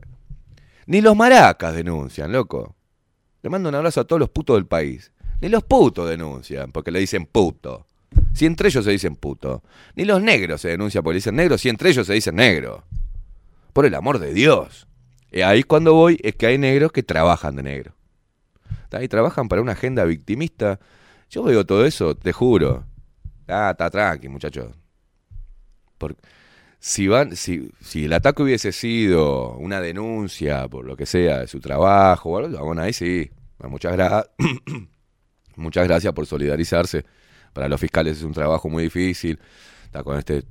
Ni 0.85 1.01
los 1.01 1.17
maracas 1.17 1.75
denuncian, 1.75 2.33
loco. 2.33 2.77
Le 3.43 3.49
mando 3.49 3.71
un 3.71 3.77
abrazo 3.77 4.03
a 4.03 4.05
todos 4.05 4.21
los 4.21 4.29
putos 4.29 4.57
del 4.57 4.67
país. 4.67 5.11
Ni 5.41 5.49
los 5.49 5.65
putos 5.65 6.11
denuncian, 6.11 6.71
porque 6.71 6.91
le 6.91 6.99
dicen 6.99 7.25
puto. 7.25 7.87
Si 8.35 8.45
entre 8.45 8.69
ellos 8.69 8.85
se 8.85 8.91
dicen 8.91 9.17
puto. 9.17 9.63
Ni 9.95 10.05
los 10.05 10.21
negros 10.21 10.61
se 10.61 10.69
denuncian 10.69 11.03
porque 11.03 11.15
le 11.15 11.21
dicen 11.21 11.37
negro, 11.37 11.57
si 11.57 11.71
entre 11.71 11.89
ellos 11.89 12.07
se 12.07 12.13
dicen 12.13 12.37
negro. 12.37 12.85
Por 13.73 13.87
el 13.87 13.95
amor 13.95 14.19
de 14.19 14.35
Dios. 14.35 14.87
Y 15.33 15.41
ahí 15.43 15.63
cuando 15.63 15.95
voy 15.95 16.19
es 16.23 16.35
que 16.37 16.47
hay 16.47 16.59
negros 16.59 16.93
que 16.93 17.03
trabajan 17.03 17.57
de 17.57 17.63
negro. 17.63 17.93
Y 19.01 19.09
trabajan 19.09 19.49
para 19.49 19.61
una 19.61 19.73
agenda 19.73 20.05
victimista. 20.05 20.81
Yo 21.29 21.43
veo 21.43 21.67
todo 21.67 21.85
eso, 21.85 22.17
te 22.17 22.33
juro. 22.33 22.85
Ah, 23.47 23.71
está 23.73 23.91
tranqui, 23.91 24.29
muchachos. 24.29 24.75
Por- 25.99 26.17
si, 26.79 27.09
van, 27.09 27.37
si, 27.37 27.71
si 27.81 28.05
el 28.05 28.13
ataque 28.13 28.43
hubiese 28.43 28.73
sido 28.73 29.53
una 29.57 29.81
denuncia 29.81 30.69
por 30.69 30.85
lo 30.85 30.97
que 30.97 31.05
sea 31.07 31.41
de 31.41 31.47
su 31.49 31.61
trabajo, 31.61 32.31
bueno, 32.31 32.81
ahí 32.83 32.93
sí. 32.93 33.31
Muchas, 33.59 33.95
gra- 33.97 34.29
muchas 35.57 35.87
gracias 35.87 36.13
por 36.13 36.27
solidarizarse. 36.27 37.05
Para 37.53 37.69
los 37.69 37.81
fiscales 37.81 38.19
es 38.19 38.23
un 38.23 38.33
trabajo 38.33 38.69
muy 38.69 38.85
difícil. 38.85 39.39
Está 39.85 40.03
con 40.03 40.19
este. 40.19 40.45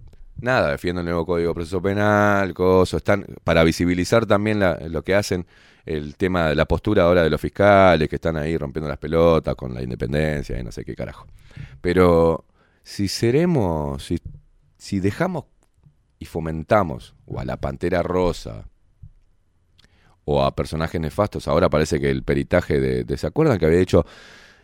Nada, 0.46 0.70
defiendo 0.70 1.02
el 1.02 1.06
nuevo 1.06 1.26
Código 1.26 1.50
de 1.50 1.54
Proceso 1.56 1.82
Penal, 1.82 2.54
cosas. 2.54 3.00
Están 3.00 3.26
para 3.44 3.64
visibilizar 3.64 4.28
también 4.28 4.60
lo 4.92 5.04
que 5.04 5.16
hacen, 5.16 5.48
el 5.88 6.16
tema 6.18 6.50
de 6.50 6.54
la 6.54 6.66
postura 6.68 7.02
ahora 7.06 7.24
de 7.24 7.32
los 7.32 7.42
fiscales 7.42 8.08
que 8.08 8.18
están 8.18 8.38
ahí 8.38 8.56
rompiendo 8.56 8.88
las 8.88 9.00
pelotas 9.00 9.56
con 9.56 9.74
la 9.74 9.82
independencia 9.82 10.60
y 10.60 10.64
no 10.64 10.72
sé 10.72 10.86
qué 10.86 10.94
carajo. 10.96 11.26
Pero 11.82 12.46
si 12.84 13.08
seremos, 13.08 14.04
si, 14.06 14.20
si 14.78 15.00
dejamos 15.00 15.46
y 16.20 16.26
fomentamos 16.26 17.16
o 17.26 17.40
a 17.40 17.44
la 17.46 17.58
Pantera 17.58 18.04
Rosa 18.04 18.68
o 20.26 20.44
a 20.44 20.56
personajes 20.56 21.02
nefastos, 21.02 21.48
ahora 21.48 21.72
parece 21.72 22.00
que 22.00 22.12
el 22.12 22.22
peritaje 22.22 22.80
de, 22.80 23.04
de- 23.04 23.18
¿se 23.18 23.26
acuerdan 23.26 23.58
que 23.58 23.66
había 23.66 23.80
hecho 23.80 24.06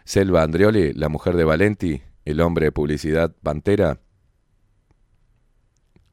Selva 0.05 0.43
Andrioli, 0.43 0.93
la 0.93 1.09
mujer 1.09 1.35
de 1.35 1.43
Valenti, 1.43 2.03
el 2.25 2.39
hombre 2.41 2.65
de 2.65 2.71
publicidad 2.71 3.31
Pantera? 3.41 3.97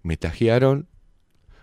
Me 0.03 0.17
tajearon, 0.17 0.89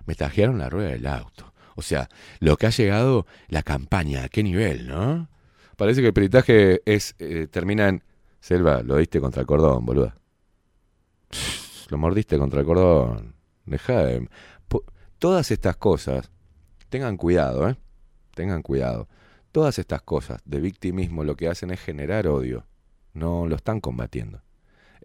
me 0.05 0.15
tajearon 0.15 0.57
la 0.57 0.69
rueda 0.69 0.89
del 0.89 1.07
auto. 1.07 1.53
O 1.75 1.81
sea, 1.81 2.09
lo 2.39 2.57
que 2.57 2.67
ha 2.67 2.71
llegado 2.71 3.25
la 3.47 3.63
campaña, 3.63 4.23
¿a 4.23 4.29
qué 4.29 4.43
nivel, 4.43 4.87
no? 4.87 5.29
Parece 5.75 6.01
que 6.01 6.07
el 6.07 6.13
peritaje 6.13 6.81
es 6.85 7.15
eh, 7.19 7.47
termina 7.51 7.89
en 7.89 8.03
Selva, 8.39 8.81
lo 8.81 8.97
diste 8.97 9.19
contra 9.19 9.41
el 9.41 9.47
cordón, 9.47 9.85
boluda. 9.85 10.15
Lo 11.89 11.97
mordiste 11.97 12.37
contra 12.37 12.61
el 12.61 12.65
cordón. 12.65 13.35
Deja 13.65 14.03
de... 14.03 14.29
Todas 15.17 15.49
estas 15.49 15.77
cosas, 15.77 16.29
tengan 16.89 17.17
cuidado, 17.17 17.67
¿eh? 17.69 17.77
Tengan 18.35 18.61
cuidado. 18.61 19.07
Todas 19.51 19.79
estas 19.79 20.01
cosas 20.01 20.41
de 20.45 20.59
victimismo 20.59 21.23
lo 21.23 21.35
que 21.35 21.47
hacen 21.47 21.71
es 21.71 21.79
generar 21.79 22.27
odio. 22.27 22.67
No 23.13 23.47
lo 23.47 23.55
están 23.55 23.79
combatiendo. 23.81 24.41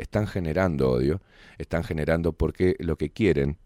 Están 0.00 0.26
generando 0.26 0.90
odio. 0.90 1.20
Están 1.58 1.84
generando 1.84 2.32
porque 2.32 2.76
lo 2.78 2.96
que 2.96 3.10
quieren, 3.10 3.58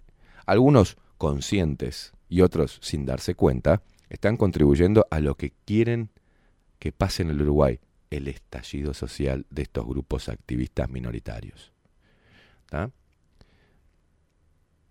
algunos 0.47 0.97
conscientes 1.17 2.13
y 2.29 2.41
otros 2.41 2.79
sin 2.83 3.07
darse 3.07 3.35
cuenta, 3.35 3.83
están 4.09 4.37
contribuyendo 4.37 5.07
a 5.11 5.21
lo 5.21 5.37
que 5.37 5.53
quieren 5.65 6.11
que 6.79 6.93
pase 6.93 7.23
en 7.23 7.31
el 7.31 7.41
Uruguay, 7.43 7.81
el 8.11 8.29
estallido 8.29 8.95
social 8.95 9.47
de 9.51 9.63
estos 9.63 9.87
grupos 9.87 10.29
activistas 10.29 10.91
minoritarios. 10.91 11.73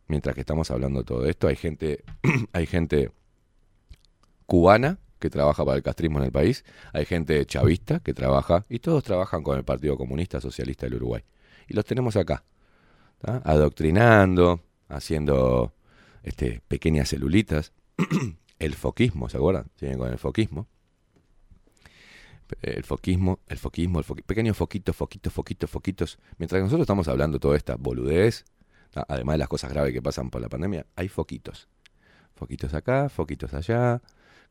Mientras 0.07 0.35
que 0.35 0.41
estamos 0.41 0.71
hablando 0.71 0.99
de 0.99 1.05
todo 1.05 1.25
esto, 1.25 1.47
hay 1.47 1.55
gente, 1.55 2.03
hay 2.53 2.65
gente 2.65 3.11
cubana 4.45 4.99
que 5.23 5.29
trabaja 5.29 5.63
para 5.63 5.77
el 5.77 5.83
castrismo 5.83 6.19
en 6.19 6.25
el 6.25 6.31
país, 6.33 6.65
hay 6.91 7.05
gente 7.05 7.45
chavista 7.45 8.01
que 8.01 8.13
trabaja, 8.13 8.65
y 8.67 8.79
todos 8.79 9.03
trabajan 9.05 9.41
con 9.41 9.57
el 9.57 9.63
Partido 9.63 9.97
Comunista 9.97 10.41
Socialista 10.41 10.85
del 10.85 10.95
Uruguay. 10.95 11.23
Y 11.69 11.73
los 11.75 11.85
tenemos 11.85 12.17
acá, 12.17 12.43
adoctrinando, 13.21 14.59
haciendo 14.89 15.73
este, 16.23 16.61
pequeñas 16.67 17.07
celulitas, 17.07 17.71
el 18.59 18.73
foquismo, 18.75 19.29
¿se 19.29 19.37
acuerdan? 19.37 19.67
Siguen 19.79 19.97
con 19.97 20.11
el 20.11 20.17
foquismo. 20.19 20.67
El 22.61 22.83
foquismo, 22.83 23.39
el 23.47 23.57
foquismo, 23.57 23.99
el 23.99 24.05
foqui- 24.05 24.23
pequeños 24.23 24.57
foquitos, 24.57 24.93
foquitos, 24.95 25.31
foquitos, 25.31 25.69
foquitos. 25.69 26.19
Mientras 26.37 26.59
que 26.59 26.63
nosotros 26.63 26.81
estamos 26.83 27.07
hablando 27.07 27.39
toda 27.39 27.55
esta 27.55 27.77
boludez, 27.77 28.43
además 29.07 29.35
de 29.35 29.37
las 29.39 29.47
cosas 29.47 29.71
graves 29.71 29.93
que 29.93 30.01
pasan 30.01 30.29
por 30.29 30.41
la 30.41 30.49
pandemia, 30.49 30.85
hay 30.97 31.07
foquitos. 31.07 31.69
Foquitos 32.35 32.73
acá, 32.73 33.07
foquitos 33.07 33.53
allá, 33.53 34.01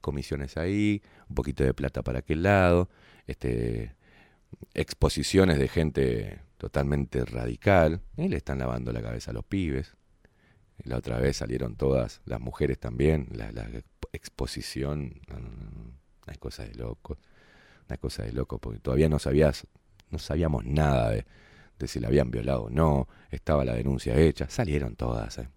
comisiones 0.02 0.58
ahí, 0.58 1.00
un 1.30 1.34
poquito 1.34 1.64
de 1.64 1.72
plata 1.72 2.02
para 2.02 2.18
aquel 2.18 2.42
lado, 2.42 2.90
este, 3.26 3.94
exposiciones 4.74 5.58
de 5.58 5.68
gente 5.68 6.40
totalmente 6.58 7.24
radical, 7.24 8.02
le 8.16 8.36
están 8.36 8.58
lavando 8.58 8.92
la 8.92 9.00
cabeza 9.00 9.30
a 9.30 9.34
los 9.34 9.44
pibes. 9.44 9.96
La 10.84 10.96
otra 10.96 11.18
vez 11.18 11.36
salieron 11.38 11.76
todas, 11.76 12.20
las 12.24 12.40
mujeres 12.40 12.78
también, 12.78 13.28
la, 13.32 13.50
la 13.52 13.66
exp- 13.68 14.08
exposición, 14.12 15.20
una 16.26 16.36
cosa 16.38 16.64
de 16.64 16.74
loco, 16.74 17.18
una 17.88 17.96
cosa 17.96 18.24
de 18.24 18.32
loco, 18.32 18.58
porque 18.58 18.80
todavía 18.80 19.08
no 19.08 19.18
sabías, 19.18 19.66
no 20.10 20.18
sabíamos 20.18 20.64
nada 20.64 21.10
de, 21.10 21.24
de 21.78 21.88
si 21.88 22.00
la 22.00 22.08
habían 22.08 22.30
violado 22.30 22.64
o 22.64 22.70
no, 22.70 23.08
estaba 23.30 23.64
la 23.64 23.74
denuncia 23.74 24.16
hecha, 24.16 24.48
salieron 24.48 24.96
todas, 24.96 25.38
eh. 25.38 25.48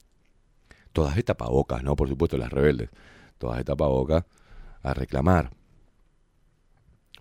todas 0.91 1.15
de 1.15 1.23
tapabocas, 1.23 1.83
¿no? 1.83 1.95
Por 1.95 2.07
supuesto 2.07 2.37
las 2.37 2.51
rebeldes, 2.51 2.89
todas 3.37 3.57
de 3.57 3.63
tapabocas 3.63 4.25
a 4.81 4.93
reclamar. 4.93 5.51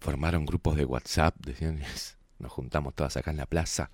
Formaron 0.01 0.45
grupos 0.45 0.77
de 0.77 0.85
WhatsApp, 0.85 1.35
decían, 1.39 1.79
"Yes, 1.79 2.19
nos 2.39 2.53
juntamos 2.53 2.95
todas 2.95 3.17
acá 3.17 3.31
en 3.31 3.39
la 3.39 3.47
plaza, 3.47 3.91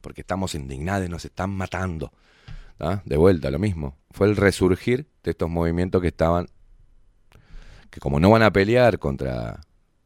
porque 0.00 0.22
estamos 0.22 0.54
indignados, 0.54 1.08
nos 1.08 1.24
están 1.24 1.50
matando. 1.50 2.12
De 3.04 3.16
vuelta, 3.16 3.48
lo 3.50 3.60
mismo. 3.60 3.96
Fue 4.10 4.26
el 4.26 4.34
resurgir 4.34 5.06
de 5.22 5.30
estos 5.30 5.48
movimientos 5.48 6.02
que 6.02 6.08
estaban, 6.08 6.48
que 7.90 8.00
como 8.00 8.18
no 8.18 8.28
van 8.30 8.42
a 8.42 8.52
pelear 8.52 8.98
contra 8.98 9.60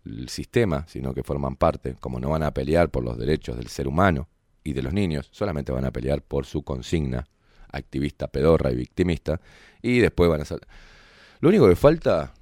el 0.05 0.29
sistema, 0.29 0.85
sino 0.87 1.15
que 1.15 1.23
forman 1.23 1.57
parte, 1.57 1.95
como 1.99 2.21
no 2.21 2.29
van 2.29 2.43
a 2.43 2.53
pelear 2.53 2.91
por 2.91 3.03
los 3.03 3.17
derechos 3.17 3.57
del 3.57 3.69
ser 3.69 3.89
humano 3.89 4.29
y 4.63 4.75
de 4.75 4.83
los 4.83 4.93
niños, 4.93 5.29
solamente 5.33 5.73
van 5.73 5.87
a 5.87 5.91
pelear 5.91 6.21
por 6.21 6.45
su 6.45 6.63
consigna 6.63 7.27
activista, 7.73 8.29
pedorra 8.29 8.71
y 8.71 8.77
victimista, 8.77 9.41
y 9.81 10.01
después 10.01 10.29
van 10.29 10.43
a 10.43 10.45
ser... 10.45 10.61
Lo 11.41 11.49
único 11.49 11.69
que 11.69 11.77
falta, 11.77 12.35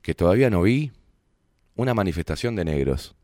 que 0.00 0.14
todavía 0.14 0.50
no 0.50 0.62
vi, 0.62 0.92
una 1.76 1.94
manifestación 1.94 2.56
de 2.56 2.64
negros. 2.64 3.14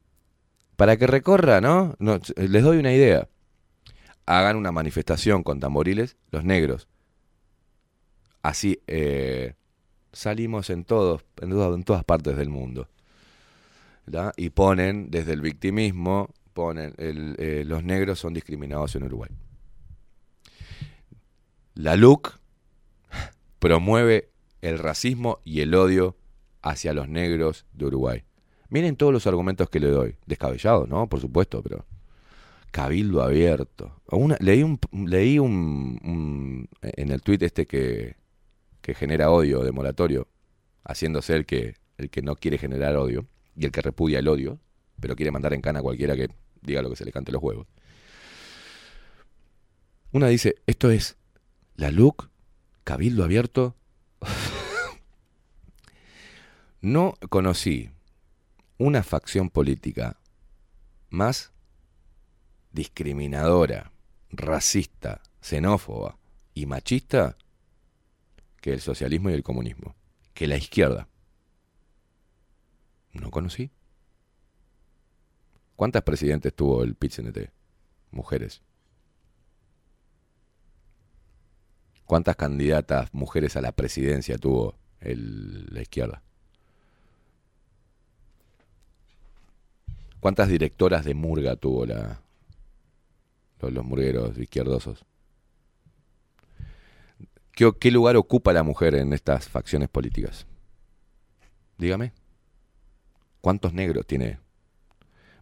Para 0.77 0.97
que 0.97 1.07
recorra, 1.07 1.61
¿no? 1.61 1.97
les 2.37 2.63
doy 2.63 2.79
una 2.79 2.93
idea. 2.93 3.29
Hagan 4.27 4.57
una 4.57 4.73
manifestación 4.73 5.43
con 5.43 5.61
tamboriles, 5.61 6.17
los 6.31 6.45
negros. 6.45 6.89
Así 8.43 8.81
eh, 8.87 9.55
salimos 10.13 10.71
en 10.71 10.85
todos, 10.85 11.25
en, 11.41 11.53
en 11.53 11.85
todas 11.85 12.05
partes 12.05 12.37
del 12.37 12.49
mundo. 12.49 12.89
Y 14.37 14.51
ponen, 14.51 15.11
desde 15.11 15.33
el 15.33 15.41
victimismo, 15.41 16.31
ponen, 16.55 16.95
eh, 16.99 17.63
los 17.67 17.85
negros 17.85 18.19
son 18.19 18.35
discriminados 18.35 18.95
en 18.97 19.05
Uruguay. 19.05 19.31
La 21.75 21.97
LUC 21.97 22.39
promueve 23.59 24.31
el 24.63 24.79
racismo 24.79 25.41
y 25.45 25.61
el 25.61 25.75
odio 25.75 26.17
hacia 26.63 26.93
los 26.93 27.09
negros 27.09 27.67
de 27.73 27.87
Uruguay. 27.87 28.25
Miren 28.69 28.97
todos 28.97 29.13
los 29.13 29.27
argumentos 29.27 29.71
que 29.71 29.81
le 29.81 29.89
doy. 29.89 30.17
Descabellados, 30.27 30.89
¿no? 30.89 31.09
Por 31.09 31.21
supuesto, 31.21 31.63
pero 31.63 31.87
cabildo 32.71 33.23
abierto. 33.23 34.01
Una- 34.11 34.37
leí 34.41 34.63
un, 34.63 34.79
leí 35.07 35.39
un, 35.39 36.69
en 36.83 37.11
el 37.11 37.23
tuit 37.23 37.43
este 37.43 37.67
que, 37.67 38.17
que 38.83 38.95
genera 38.95 39.31
odio 39.31 39.63
de 39.63 39.73
moratorio, 39.73 40.29
haciéndose 40.85 41.35
el 41.35 41.47
que, 41.47 41.77
el 41.97 42.11
que 42.11 42.21
no 42.23 42.37
quiere 42.37 42.59
generar 42.59 42.97
odio 42.97 43.27
y 43.57 43.65
el 43.65 43.73
que 43.73 43.81
repudia 43.81 44.19
el 44.19 44.29
odio, 44.29 44.59
pero 45.01 45.17
quiere 45.17 45.31
mandar 45.31 45.55
en 45.55 45.61
cana 45.63 45.79
a 45.79 45.83
cualquiera 45.83 46.15
que 46.17 46.29
diga 46.61 46.83
lo 46.83 46.91
que 46.91 46.97
se 46.97 47.05
le 47.07 47.13
cante 47.13 47.33
los 47.33 47.43
huevos. 47.43 47.67
Una 50.13 50.29
dice, 50.29 50.57
esto 50.67 50.91
es 50.91 51.17
la 51.77 51.91
LUC, 51.91 52.29
cabildo 52.85 53.25
abierto. 53.25 53.77
no 56.81 57.15
conocí 57.29 57.91
una 58.79 59.03
facción 59.03 59.51
política 59.51 60.19
más 61.11 61.53
discriminadora, 62.73 63.93
racista, 64.31 65.23
xenófoba 65.41 66.17
y 66.55 66.67
machista 66.67 67.37
que 68.61 68.73
el 68.73 68.81
socialismo 68.81 69.31
y 69.31 69.35
el 69.35 69.43
comunismo, 69.43 69.95
que 70.35 70.47
la 70.47 70.57
izquierda. 70.57 71.09
No 73.13 73.31
conocí. 73.31 73.71
¿Cuántas 75.77 76.03
presidentes 76.03 76.55
tuvo 76.55 76.83
el 76.83 76.95
PIT-CNT? 76.97 77.51
Mujeres. 78.11 78.63
¿Cuántas 82.09 82.37
candidatas 82.37 83.13
mujeres 83.13 83.55
a 83.57 83.61
la 83.61 83.71
presidencia 83.73 84.39
tuvo 84.39 84.75
el- 84.99 85.67
la 85.67 85.83
izquierda? 85.83 86.23
¿Cuántas 90.19 90.49
directoras 90.49 91.05
de 91.05 91.13
murga 91.13 91.57
tuvo 91.57 91.85
la, 91.85 92.23
los, 93.61 93.85
murgueros 93.85 94.39
izquierdosos? 94.39 95.05
¿Qué, 97.53 97.71
¿Qué 97.79 97.91
lugar 97.91 98.17
ocupa 98.17 98.55
la 98.55 98.63
mujer 98.63 98.95
en 98.95 99.13
estas 99.13 99.47
facciones 99.51 99.91
políticas? 99.91 100.47
Dígame. 101.77 102.15
¿Cuántos 103.43 103.75
negros 103.75 104.07
tiene 104.07 104.39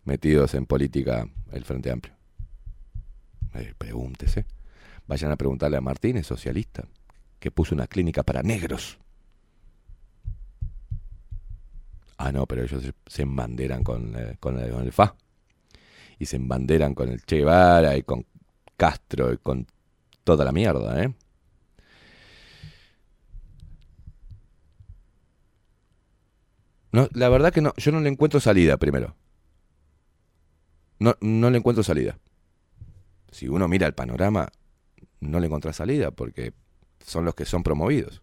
metidos 0.05 0.53
en 0.55 0.67
política 0.67 1.29
el 1.53 1.65
Frente 1.65 1.93
Amplio? 1.93 2.17
Eh, 3.55 3.73
pregúntese. 3.79 4.47
Vayan 5.07 5.31
a 5.31 5.37
preguntarle 5.37 5.77
a 5.77 5.81
Martínez, 5.81 6.27
socialista, 6.27 6.85
que 7.39 7.51
puso 7.51 7.75
una 7.75 7.87
clínica 7.87 8.23
para 8.23 8.43
negros. 8.43 8.99
Ah, 12.19 12.33
no, 12.33 12.47
pero 12.47 12.65
ellos 12.65 12.83
se, 13.07 13.23
embanderan 13.23 13.85
con, 13.85 14.15
eh, 14.17 14.37
con, 14.41 14.59
el, 14.59 14.71
con 14.71 14.91
FA. 14.91 15.15
Y 16.19 16.27
se 16.27 16.37
embanderan 16.37 16.95
con 16.95 17.11
el 17.11 17.23
Che 17.23 17.37
Guevara 17.37 17.97
y 17.97 18.03
con 18.03 18.25
Castro 18.77 19.33
y 19.33 19.39
con 19.39 19.67
toda 20.25 20.45
la 20.45 20.53
mierda, 20.53 21.03
¿eh? 21.03 21.15
No, 26.93 27.09
la 27.13 27.29
verdad 27.29 27.53
que 27.53 27.61
no, 27.61 27.75
yo 27.77 27.93
no 27.93 28.01
le 28.01 28.09
encuentro 28.09 28.41
salida 28.41 28.79
primero. 28.79 29.15
No, 30.99 31.15
no 31.21 31.51
le 31.51 31.59
encuentro 31.59 31.85
salida. 31.85 32.19
Si 33.31 33.49
uno 33.49 33.69
mira 33.69 33.87
el 33.87 33.93
panorama, 33.93 34.49
no 35.21 35.41
le 35.41 35.47
encuentra 35.47 35.73
salida 35.73 36.11
porque 36.11 36.53
son 37.05 37.25
los 37.25 37.35
que 37.35 37.45
son 37.45 37.63
promovidos. 37.63 38.23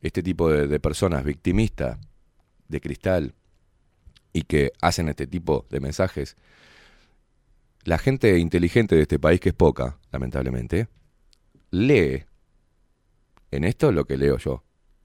Este 0.00 0.22
tipo 0.22 0.50
de, 0.50 0.66
de 0.66 0.80
personas 0.80 1.24
victimistas, 1.24 1.98
de 2.68 2.80
cristal, 2.80 3.34
y 4.32 4.42
que 4.42 4.72
hacen 4.80 5.08
este 5.08 5.26
tipo 5.26 5.66
de 5.70 5.80
mensajes, 5.80 6.36
la 7.84 7.98
gente 7.98 8.38
inteligente 8.38 8.94
de 8.94 9.02
este 9.02 9.18
país, 9.18 9.40
que 9.40 9.50
es 9.50 9.54
poca, 9.54 9.98
lamentablemente, 10.12 10.88
lee 11.70 12.24
en 13.50 13.64
esto 13.64 13.90
lo 13.92 14.04
que 14.04 14.16
leo 14.16 14.38
yo. 14.38 14.64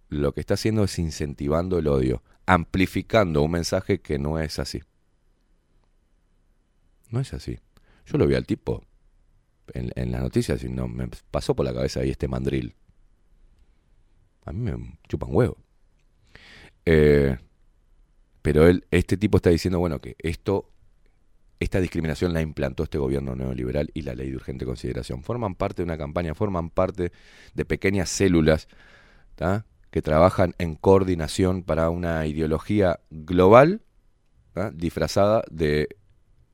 Lo 0.10 0.34
que 0.34 0.40
está 0.40 0.54
haciendo 0.54 0.84
es 0.84 1.00
incentivando 1.00 1.80
el 1.80 1.88
odio, 1.88 2.22
amplificando 2.46 3.42
un 3.42 3.52
mensaje 3.52 4.00
que 4.00 4.20
no 4.20 4.40
es 4.40 4.60
así. 4.60 4.84
No 7.10 7.20
es 7.20 7.34
así. 7.34 7.60
Yo 8.06 8.18
lo 8.18 8.28
vi 8.28 8.36
al 8.36 8.46
tipo 8.46 8.84
en, 9.74 10.12
las 10.12 10.22
noticias 10.22 10.64
y 10.64 10.70
no 10.70 10.88
me 10.88 11.10
pasó 11.32 11.56
por 11.56 11.66
la 11.66 11.74
cabeza 11.74 12.02
ahí 12.02 12.10
este 12.10 12.28
mandril. 12.28 12.76
A 14.46 14.52
mí 14.52 14.60
me 14.60 15.00
chupan 15.08 15.30
huevo. 15.32 15.58
Eh, 16.86 17.38
pero 18.42 18.68
él, 18.68 18.86
este 18.92 19.18
tipo 19.18 19.38
está 19.38 19.50
diciendo, 19.50 19.80
bueno, 19.80 20.00
que 20.00 20.16
esto, 20.20 20.70
esta 21.60 21.80
discriminación 21.80 22.32
la 22.32 22.42
implantó 22.42 22.84
este 22.84 23.00
gobierno 23.00 23.36
neoliberal 23.36 23.90
y 23.94 24.04
la 24.04 24.14
ley 24.14 24.30
de 24.30 24.36
urgente 24.36 24.66
consideración. 24.66 25.24
Forman 25.24 25.56
parte 25.56 25.82
de 25.82 25.86
una 25.86 25.98
campaña, 25.98 26.36
forman 26.36 26.70
parte 26.70 27.12
de 27.54 27.66
pequeñas 27.66 28.10
células 28.10 28.68
que 29.90 30.02
trabajan 30.02 30.54
en 30.60 30.76
coordinación 30.76 31.64
para 31.64 31.90
una 31.90 32.26
ideología 32.28 33.00
global 33.10 33.82
disfrazada 34.74 35.44
de 35.50 35.90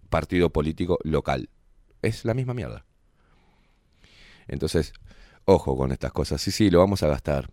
partido 0.09 0.51
político 0.51 0.97
local. 1.03 1.49
Es 2.01 2.25
la 2.25 2.33
misma 2.33 2.53
mierda. 2.53 2.85
Entonces, 4.51 4.93
ojo 5.45 5.75
con 5.75 5.91
estas 5.91 6.11
cosas. 6.11 6.39
Sí, 6.39 6.51
sí, 6.51 6.69
lo 6.69 6.79
vamos 6.79 7.01
a 7.01 7.07
gastar. 7.07 7.49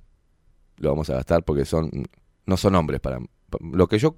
Lo 0.77 0.91
vamos 0.91 1.09
a 1.09 1.15
gastar 1.15 1.45
porque 1.45 1.65
son 1.65 1.91
no 2.45 2.57
son 2.57 2.75
hombres 2.75 3.01
para 3.01 3.19
lo 3.61 3.87
que 3.89 3.99
yo 3.99 4.17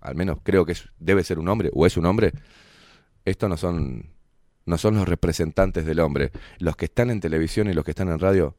al 0.00 0.14
menos 0.14 0.38
creo 0.42 0.64
que 0.64 0.74
debe 0.98 1.24
ser 1.24 1.38
un 1.38 1.48
hombre 1.48 1.70
o 1.74 1.84
es 1.84 1.96
un 1.96 2.06
hombre. 2.06 2.32
Estos 3.24 3.50
no 3.50 3.56
son 3.56 4.14
no 4.64 4.78
son 4.78 4.94
los 4.94 5.08
representantes 5.08 5.84
del 5.84 6.00
hombre. 6.00 6.32
Los 6.58 6.76
que 6.76 6.86
están 6.86 7.10
en 7.10 7.20
televisión 7.20 7.68
y 7.68 7.72
los 7.72 7.84
que 7.84 7.90
están 7.90 8.08
en 8.08 8.18
radio, 8.18 8.56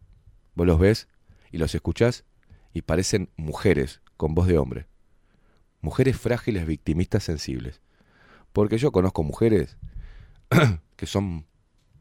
vos 0.53 0.67
los 0.67 0.79
ves 0.79 1.07
y 1.51 1.57
los 1.57 1.73
escuchás 1.73 2.25
y 2.73 2.81
parecen 2.81 3.29
mujeres 3.37 4.01
con 4.17 4.35
voz 4.35 4.47
de 4.47 4.57
hombre. 4.57 4.87
Mujeres 5.81 6.17
frágiles, 6.17 6.65
victimistas, 6.65 7.23
sensibles. 7.23 7.81
Porque 8.51 8.77
yo 8.77 8.91
conozco 8.91 9.23
mujeres 9.23 9.77
que 10.95 11.05
son 11.05 11.45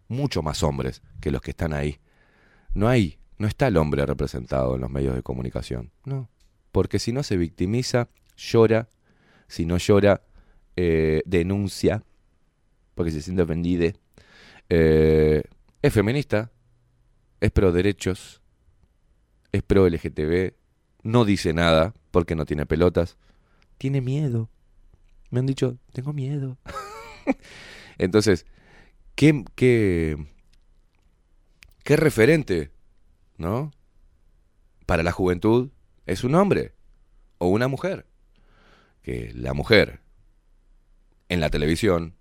mucho 0.08 0.42
más 0.42 0.62
hombres 0.62 1.02
que 1.20 1.30
los 1.30 1.40
que 1.40 1.50
están 1.50 1.72
ahí. 1.72 1.98
No 2.74 2.88
hay, 2.88 3.18
no 3.38 3.46
está 3.46 3.68
el 3.68 3.76
hombre 3.76 4.04
representado 4.06 4.74
en 4.74 4.80
los 4.80 4.90
medios 4.90 5.14
de 5.14 5.22
comunicación. 5.22 5.90
No. 6.04 6.28
Porque 6.72 6.98
si 6.98 7.12
no 7.12 7.22
se 7.22 7.36
victimiza, 7.36 8.08
llora. 8.36 8.88
Si 9.48 9.64
no 9.64 9.78
llora, 9.78 10.22
eh, 10.76 11.22
denuncia. 11.24 12.04
Porque 12.94 13.10
se 13.12 13.22
siente 13.22 13.42
ofendida. 13.42 13.92
Eh, 14.68 15.42
es 15.82 15.92
feminista. 15.92 16.50
Es 17.40 17.50
pro 17.50 17.72
derechos. 17.72 18.42
Es 19.52 19.62
pro 19.62 19.88
LGTB. 19.88 20.54
No 21.02 21.24
dice 21.24 21.52
nada 21.52 21.94
porque 22.10 22.34
no 22.34 22.44
tiene 22.44 22.66
pelotas. 22.66 23.16
Tiene 23.78 24.00
miedo. 24.00 24.50
Me 25.30 25.40
han 25.40 25.46
dicho, 25.46 25.78
tengo 25.92 26.12
miedo. 26.12 26.58
Entonces, 27.98 28.46
¿qué, 29.16 29.44
qué, 29.56 30.16
qué 31.82 31.96
referente, 31.96 32.70
¿no? 33.36 33.72
Para 34.86 35.02
la 35.02 35.10
juventud 35.12 35.70
es 36.06 36.22
un 36.22 36.36
hombre 36.36 36.74
o 37.38 37.48
una 37.48 37.66
mujer. 37.66 38.06
Que 39.02 39.32
la 39.34 39.52
mujer 39.52 40.00
en 41.28 41.40
la 41.40 41.50
televisión 41.50 42.14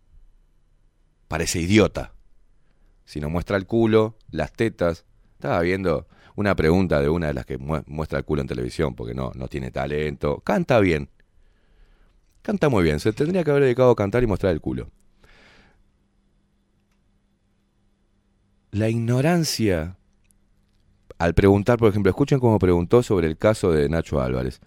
parece 1.28 1.60
idiota. 1.60 2.14
Si 3.06 3.20
no 3.20 3.30
muestra 3.30 3.58
el 3.58 3.68
culo, 3.68 4.18
las 4.32 4.52
tetas. 4.54 5.06
Estaba 5.34 5.62
viendo 5.62 6.08
una 6.36 6.56
pregunta 6.56 7.02
de 7.02 7.10
una 7.10 7.28
de 7.28 7.34
las 7.34 7.46
que 7.46 7.58
mu- 7.58 7.84
muestra 7.88 8.20
el 8.20 8.26
culo 8.26 8.42
en 8.42 8.48
televisión 8.48 8.96
porque 8.96 9.14
no, 9.14 9.32
no 9.36 9.48
tiene 9.48 9.72
talento. 9.72 10.40
Canta 10.42 10.80
bien. 10.80 11.10
Canta 12.42 12.70
muy 12.70 12.84
bien. 12.84 13.00
Se 13.00 13.14
tendría 13.14 13.44
que 13.44 13.52
haber 13.52 13.64
dedicado 13.64 13.92
a 13.92 13.96
cantar 13.96 14.24
y 14.24 14.28
mostrar 14.28 14.54
el 14.54 14.62
culo. 14.62 14.90
La 18.76 18.90
ignorancia. 18.90 19.96
Al 21.18 21.34
preguntar, 21.34 21.78
por 21.78 21.90
ejemplo, 21.90 22.10
escuchen 22.10 22.40
cómo 22.40 22.60
preguntó 22.60 23.02
sobre 23.04 23.28
el 23.28 23.38
caso 23.38 23.72
de 23.72 23.88
Nacho 23.88 24.20
Álvarez. 24.20 24.60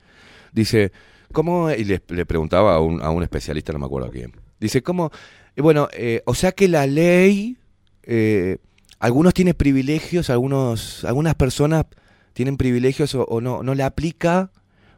Dice, 0.50 0.92
¿cómo? 1.30 1.70
Y 1.70 1.84
le, 1.84 2.00
le 2.08 2.24
preguntaba 2.24 2.76
a 2.76 2.80
un, 2.80 3.02
a 3.02 3.10
un 3.10 3.22
especialista, 3.22 3.74
no 3.74 3.80
me 3.80 3.84
acuerdo 3.84 4.08
a 4.08 4.10
quién. 4.10 4.32
Dice, 4.60 4.82
¿cómo? 4.82 5.10
Eh, 5.56 5.60
Bueno, 5.60 5.88
eh, 5.92 6.22
o 6.24 6.34
sea 6.34 6.52
que 6.52 6.68
la 6.68 6.86
ley 6.86 7.58
eh, 8.02 8.56
algunos 8.98 9.34
tienen 9.34 9.52
privilegios, 9.52 10.30
algunos, 10.30 11.04
algunas 11.04 11.34
personas 11.34 11.84
tienen 12.32 12.56
privilegios 12.56 13.14
o, 13.14 13.40
no, 13.42 13.62
no 13.62 13.74
le 13.74 13.82
aplica 13.82 14.50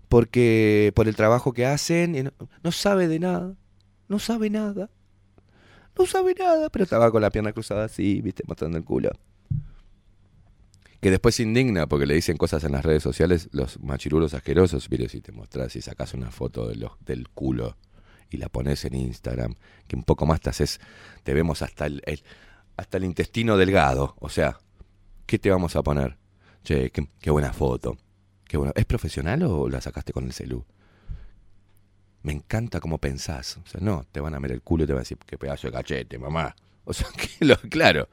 porque 0.09 0.93
por 0.95 1.09
el 1.09 1.17
trabajo 1.17 1.53
que 1.53 1.67
hacen, 1.67 2.31
no 2.63 2.71
sabe 2.71 3.09
de 3.09 3.19
nada, 3.19 3.57
no 4.07 4.21
sabe 4.21 4.51
nada, 4.51 4.89
no 6.01 6.07
sabe 6.07 6.35
nada, 6.39 6.69
pero 6.71 6.85
estaba 6.85 7.11
con 7.11 7.23
la 7.23 7.31
pierna 7.31 7.53
cruzada 7.53 7.85
así, 7.85 8.21
viste, 8.23 8.43
mostrando 8.47 8.79
el 8.79 8.85
culo. 8.85 9.11
Que 11.01 11.11
después 11.11 11.35
se 11.35 11.43
indigna 11.45 11.87
porque 11.87 12.07
le 12.07 12.15
dicen 12.15 12.37
cosas 12.37 12.63
en 12.65 12.73
las 12.73 12.85
redes 12.85 13.03
sociales 13.03 13.49
los 13.53 13.81
machirulos 13.81 14.35
asquerosos. 14.35 14.91
Mire, 14.91 15.09
si 15.09 15.21
te 15.21 15.33
mostras 15.33 15.75
y 15.77 15.81
sacas 15.81 16.13
una 16.15 16.31
foto 16.31 16.69
de 16.69 16.87
del 17.01 17.29
culo 17.31 17.77
y 18.29 18.37
la 18.37 18.49
pones 18.49 18.85
en 18.85 18.95
Instagram, 18.95 19.55
que 19.89 19.97
un 19.97 20.05
poco 20.05 20.27
más 20.27 20.41
te 20.41 20.51
haces, 20.51 20.79
te 21.23 21.33
vemos 21.35 21.63
hasta 21.63 21.87
el, 21.87 22.03
el- 22.05 22.23
hasta 22.77 22.99
el 22.99 23.05
intestino 23.05 23.57
delgado. 23.57 24.15
O 24.21 24.29
sea, 24.29 24.59
¿qué 25.27 25.39
te 25.39 25.51
vamos 25.51 25.75
a 25.77 25.83
poner? 25.83 26.19
Che, 26.65 26.91
qué, 26.91 27.09
qué 27.19 27.31
buena 27.31 27.53
foto. 27.53 27.97
Qué 28.47 28.57
bueno. 28.59 28.73
¿Es 28.77 28.85
profesional 28.85 29.43
o 29.45 29.69
la 29.69 29.81
sacaste 29.81 30.13
con 30.13 30.25
el 30.25 30.33
celu? 30.33 30.65
Me 32.23 32.33
encanta 32.33 32.81
cómo 32.81 32.99
pensás. 32.99 33.57
O 33.57 33.67
sea, 33.67 33.81
no, 33.81 34.05
te 34.13 34.21
van 34.21 34.35
a 34.35 34.39
ver 34.39 34.53
el 34.53 34.63
culo 34.63 34.85
y 34.85 34.87
te 34.87 34.93
van 34.93 35.01
a 35.01 35.03
decir, 35.03 35.19
qué 35.27 35.39
pedazo 35.39 35.69
de 35.69 35.73
cachete, 35.73 36.19
mamá. 36.19 36.55
O 36.85 36.93
sea, 36.93 37.07
claro. 37.71 38.09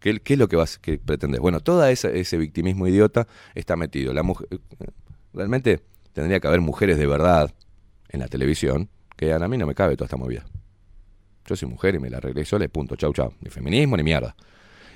¿Qué, 0.00 0.20
es 0.24 0.38
lo 0.38 0.48
que 0.48 0.56
vas 0.56 0.78
que 0.78 0.98
pretendes? 0.98 1.40
Bueno, 1.40 1.60
todo 1.60 1.84
ese, 1.86 2.18
ese 2.18 2.36
victimismo 2.36 2.86
idiota 2.86 3.26
está 3.54 3.76
metido. 3.76 4.12
La 4.12 4.22
mujer, 4.22 4.48
realmente 5.32 5.80
tendría 6.12 6.38
que 6.40 6.46
haber 6.46 6.60
mujeres 6.60 6.98
de 6.98 7.06
verdad 7.06 7.52
en 8.08 8.20
la 8.20 8.28
televisión 8.28 8.88
que 9.16 9.32
a 9.32 9.38
mí 9.48 9.58
no 9.58 9.66
me 9.66 9.74
cabe 9.74 9.96
toda 9.96 10.06
esta 10.06 10.16
movida. 10.16 10.44
Yo 11.46 11.56
soy 11.56 11.68
mujer 11.68 11.94
y 11.94 11.98
me 11.98 12.10
la 12.10 12.18
arreglé 12.18 12.44
sola 12.44 12.64
y 12.64 12.68
punto, 12.68 12.96
chau, 12.96 13.12
chau. 13.12 13.32
Ni 13.40 13.50
feminismo 13.50 13.96
ni 13.96 14.02
mierda. 14.02 14.36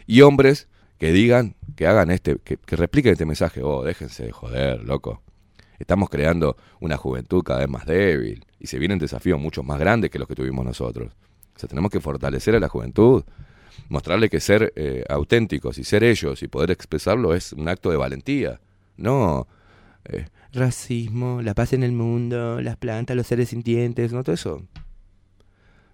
Y 0.07 0.21
hombres 0.23 0.69
que 0.99 1.13
digan, 1.13 1.57
que 1.77 1.87
hagan 1.87 2.11
este, 2.11 2.37
que, 2.37 2.57
que 2.57 2.77
repliquen 2.77 3.13
este 3.13 3.25
mensaje. 3.25 3.63
Oh, 3.63 3.83
déjense 3.83 4.25
de 4.25 4.33
joder, 4.33 4.85
loco. 4.85 5.23
Estamos 5.81 6.11
creando 6.11 6.57
una 6.79 6.99
juventud 6.99 7.43
cada 7.43 7.61
vez 7.61 7.69
más 7.69 7.87
débil 7.87 8.45
y 8.59 8.67
se 8.67 8.79
vienen 8.79 8.99
desafíos 8.99 9.41
mucho 9.41 9.63
más 9.63 9.79
grandes 9.81 10.11
que 10.11 10.19
los 10.19 10.29
que 10.29 10.35
tuvimos 10.35 10.65
nosotros. 10.65 11.11
O 11.57 11.59
sea, 11.59 11.69
tenemos 11.69 11.91
que 11.91 12.01
fortalecer 12.01 12.55
a 12.55 12.61
la 12.61 12.69
juventud, 12.69 13.25
mostrarle 13.89 14.29
que 14.29 14.41
ser 14.41 14.75
eh, 14.77 15.05
auténticos 15.09 15.79
y 15.79 15.85
ser 15.85 16.05
ellos 16.05 16.43
y 16.43 16.49
poder 16.49 16.71
expresarlo 16.71 17.35
es 17.35 17.55
un 17.55 17.67
acto 17.67 17.91
de 17.91 17.97
valentía. 17.97 18.61
No 18.99 19.49
eh, 20.05 20.27
racismo, 20.53 21.41
la 21.41 21.55
paz 21.55 21.73
en 21.73 21.83
el 21.83 21.93
mundo, 21.93 22.61
las 22.61 22.77
plantas, 22.77 23.17
los 23.17 23.27
seres 23.27 23.49
sintientes, 23.49 24.13
no 24.13 24.23
todo 24.23 24.35
eso. 24.35 24.63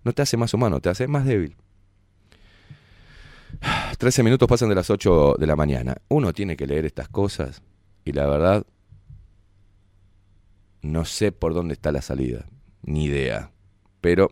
No 0.03 0.12
te 0.12 0.22
hace 0.22 0.37
más 0.37 0.53
humano, 0.53 0.80
te 0.80 0.89
hace 0.89 1.07
más 1.07 1.24
débil. 1.24 1.55
13 3.99 4.24
minutos 4.24 4.49
pasan 4.49 4.68
de 4.68 4.74
las 4.74 4.91
8 4.91 5.37
de 5.39 5.47
la 5.47 5.55
mañana. 5.55 5.97
Uno 6.09 6.32
tiene 6.32 6.57
que 6.57 6.66
leer 6.66 6.87
estas 6.87 7.09
cosas 7.09 7.62
y 8.05 8.11
la 8.11 8.26
verdad 8.26 8.66
no 10.87 11.05
sé 11.05 11.32
por 11.32 11.55
dónde 11.55 11.74
está 11.74 11.93
la 11.93 12.03
salida, 12.03 12.47
ni 12.82 13.05
idea. 13.05 13.51
Pero 14.01 14.30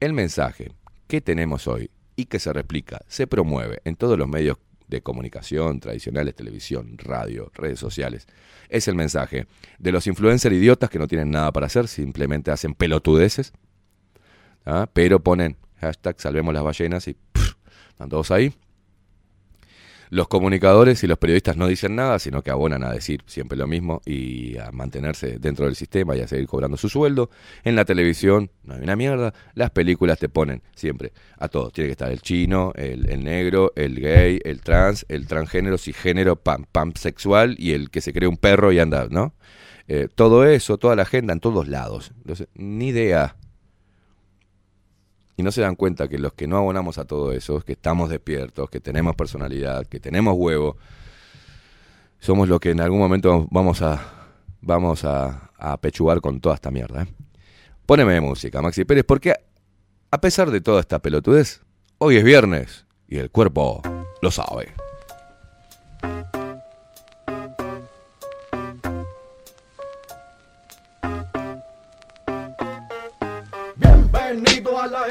el 0.00 0.12
mensaje 0.12 0.72
que 1.06 1.20
tenemos 1.20 1.66
hoy 1.66 1.90
y 2.16 2.26
que 2.26 2.38
se 2.38 2.52
replica, 2.52 3.00
se 3.06 3.26
promueve 3.26 3.80
en 3.84 3.96
todos 3.96 4.18
los 4.18 4.28
medios 4.28 4.58
de 4.88 5.02
comunicación 5.02 5.80
tradicionales, 5.80 6.34
televisión, 6.34 6.98
radio, 6.98 7.50
redes 7.54 7.78
sociales, 7.78 8.26
es 8.68 8.88
el 8.88 8.94
mensaje 8.94 9.46
de 9.78 9.92
los 9.92 10.06
influencers 10.06 10.54
idiotas 10.54 10.90
que 10.90 10.98
no 10.98 11.06
tienen 11.06 11.30
nada 11.30 11.50
para 11.52 11.66
hacer, 11.66 11.88
simplemente 11.88 12.50
hacen 12.50 12.74
pelotudeces, 12.74 13.52
¿ah? 14.66 14.88
pero 14.92 15.20
ponen 15.20 15.56
hashtag 15.80 16.20
salvemos 16.20 16.52
las 16.52 16.62
ballenas 16.62 17.08
y 17.08 17.14
pff, 17.14 17.54
están 17.90 18.08
todos 18.08 18.30
ahí. 18.30 18.54
Los 20.12 20.28
comunicadores 20.28 21.02
y 21.04 21.06
los 21.06 21.16
periodistas 21.16 21.56
no 21.56 21.66
dicen 21.66 21.96
nada, 21.96 22.18
sino 22.18 22.42
que 22.42 22.50
abonan 22.50 22.84
a 22.84 22.92
decir 22.92 23.22
siempre 23.24 23.56
lo 23.56 23.66
mismo 23.66 24.02
y 24.04 24.58
a 24.58 24.70
mantenerse 24.70 25.38
dentro 25.38 25.64
del 25.64 25.74
sistema 25.74 26.14
y 26.14 26.20
a 26.20 26.28
seguir 26.28 26.46
cobrando 26.46 26.76
su 26.76 26.90
sueldo. 26.90 27.30
En 27.64 27.76
la 27.76 27.86
televisión 27.86 28.50
no 28.62 28.74
hay 28.74 28.82
una 28.82 28.94
mierda. 28.94 29.32
Las 29.54 29.70
películas 29.70 30.18
te 30.18 30.28
ponen 30.28 30.60
siempre 30.74 31.14
a 31.38 31.48
todos. 31.48 31.72
Tiene 31.72 31.88
que 31.88 31.92
estar 31.92 32.12
el 32.12 32.20
chino, 32.20 32.74
el, 32.76 33.24
negro, 33.24 33.72
el 33.74 33.98
gay, 33.98 34.38
el 34.44 34.60
trans, 34.60 35.06
el 35.08 35.26
transgénero, 35.26 35.78
cisgénero, 35.78 36.36
pam, 36.36 36.66
pam 36.70 36.92
sexual 36.94 37.56
y 37.58 37.72
el 37.72 37.88
que 37.88 38.02
se 38.02 38.12
cree 38.12 38.28
un 38.28 38.36
perro 38.36 38.70
y 38.70 38.80
anda, 38.80 39.08
¿no? 39.08 39.32
Eh, 39.88 40.08
todo 40.14 40.44
eso, 40.44 40.76
toda 40.76 40.94
la 40.94 41.04
agenda 41.04 41.32
en 41.32 41.40
todos 41.40 41.68
lados. 41.68 42.12
Entonces, 42.18 42.48
ni 42.54 42.88
idea. 42.88 43.36
Y 45.36 45.42
no 45.42 45.50
se 45.50 45.62
dan 45.62 45.76
cuenta 45.76 46.08
que 46.08 46.18
los 46.18 46.34
que 46.34 46.46
no 46.46 46.58
abonamos 46.58 46.98
a 46.98 47.04
todo 47.04 47.32
eso, 47.32 47.60
que 47.60 47.72
estamos 47.72 48.10
despiertos, 48.10 48.68
que 48.68 48.80
tenemos 48.80 49.16
personalidad, 49.16 49.86
que 49.86 49.98
tenemos 49.98 50.34
huevo, 50.36 50.76
somos 52.18 52.48
los 52.48 52.60
que 52.60 52.70
en 52.70 52.80
algún 52.80 52.98
momento 52.98 53.46
vamos 53.50 53.82
a 53.82 54.00
vamos 54.60 55.04
a, 55.04 55.50
a 55.58 55.76
pechugar 55.78 56.20
con 56.20 56.40
toda 56.40 56.54
esta 56.54 56.70
mierda. 56.70 57.02
¿eh? 57.02 57.06
Póneme 57.84 58.20
música, 58.20 58.62
Maxi 58.62 58.84
Pérez, 58.84 59.04
porque 59.04 59.34
a 60.10 60.20
pesar 60.20 60.50
de 60.50 60.60
toda 60.60 60.80
esta 60.80 61.00
pelotudez, 61.00 61.62
hoy 61.98 62.16
es 62.16 62.24
viernes 62.24 62.86
y 63.08 63.18
el 63.18 63.30
cuerpo 63.30 63.82
lo 64.22 64.30
sabe. 64.30 64.81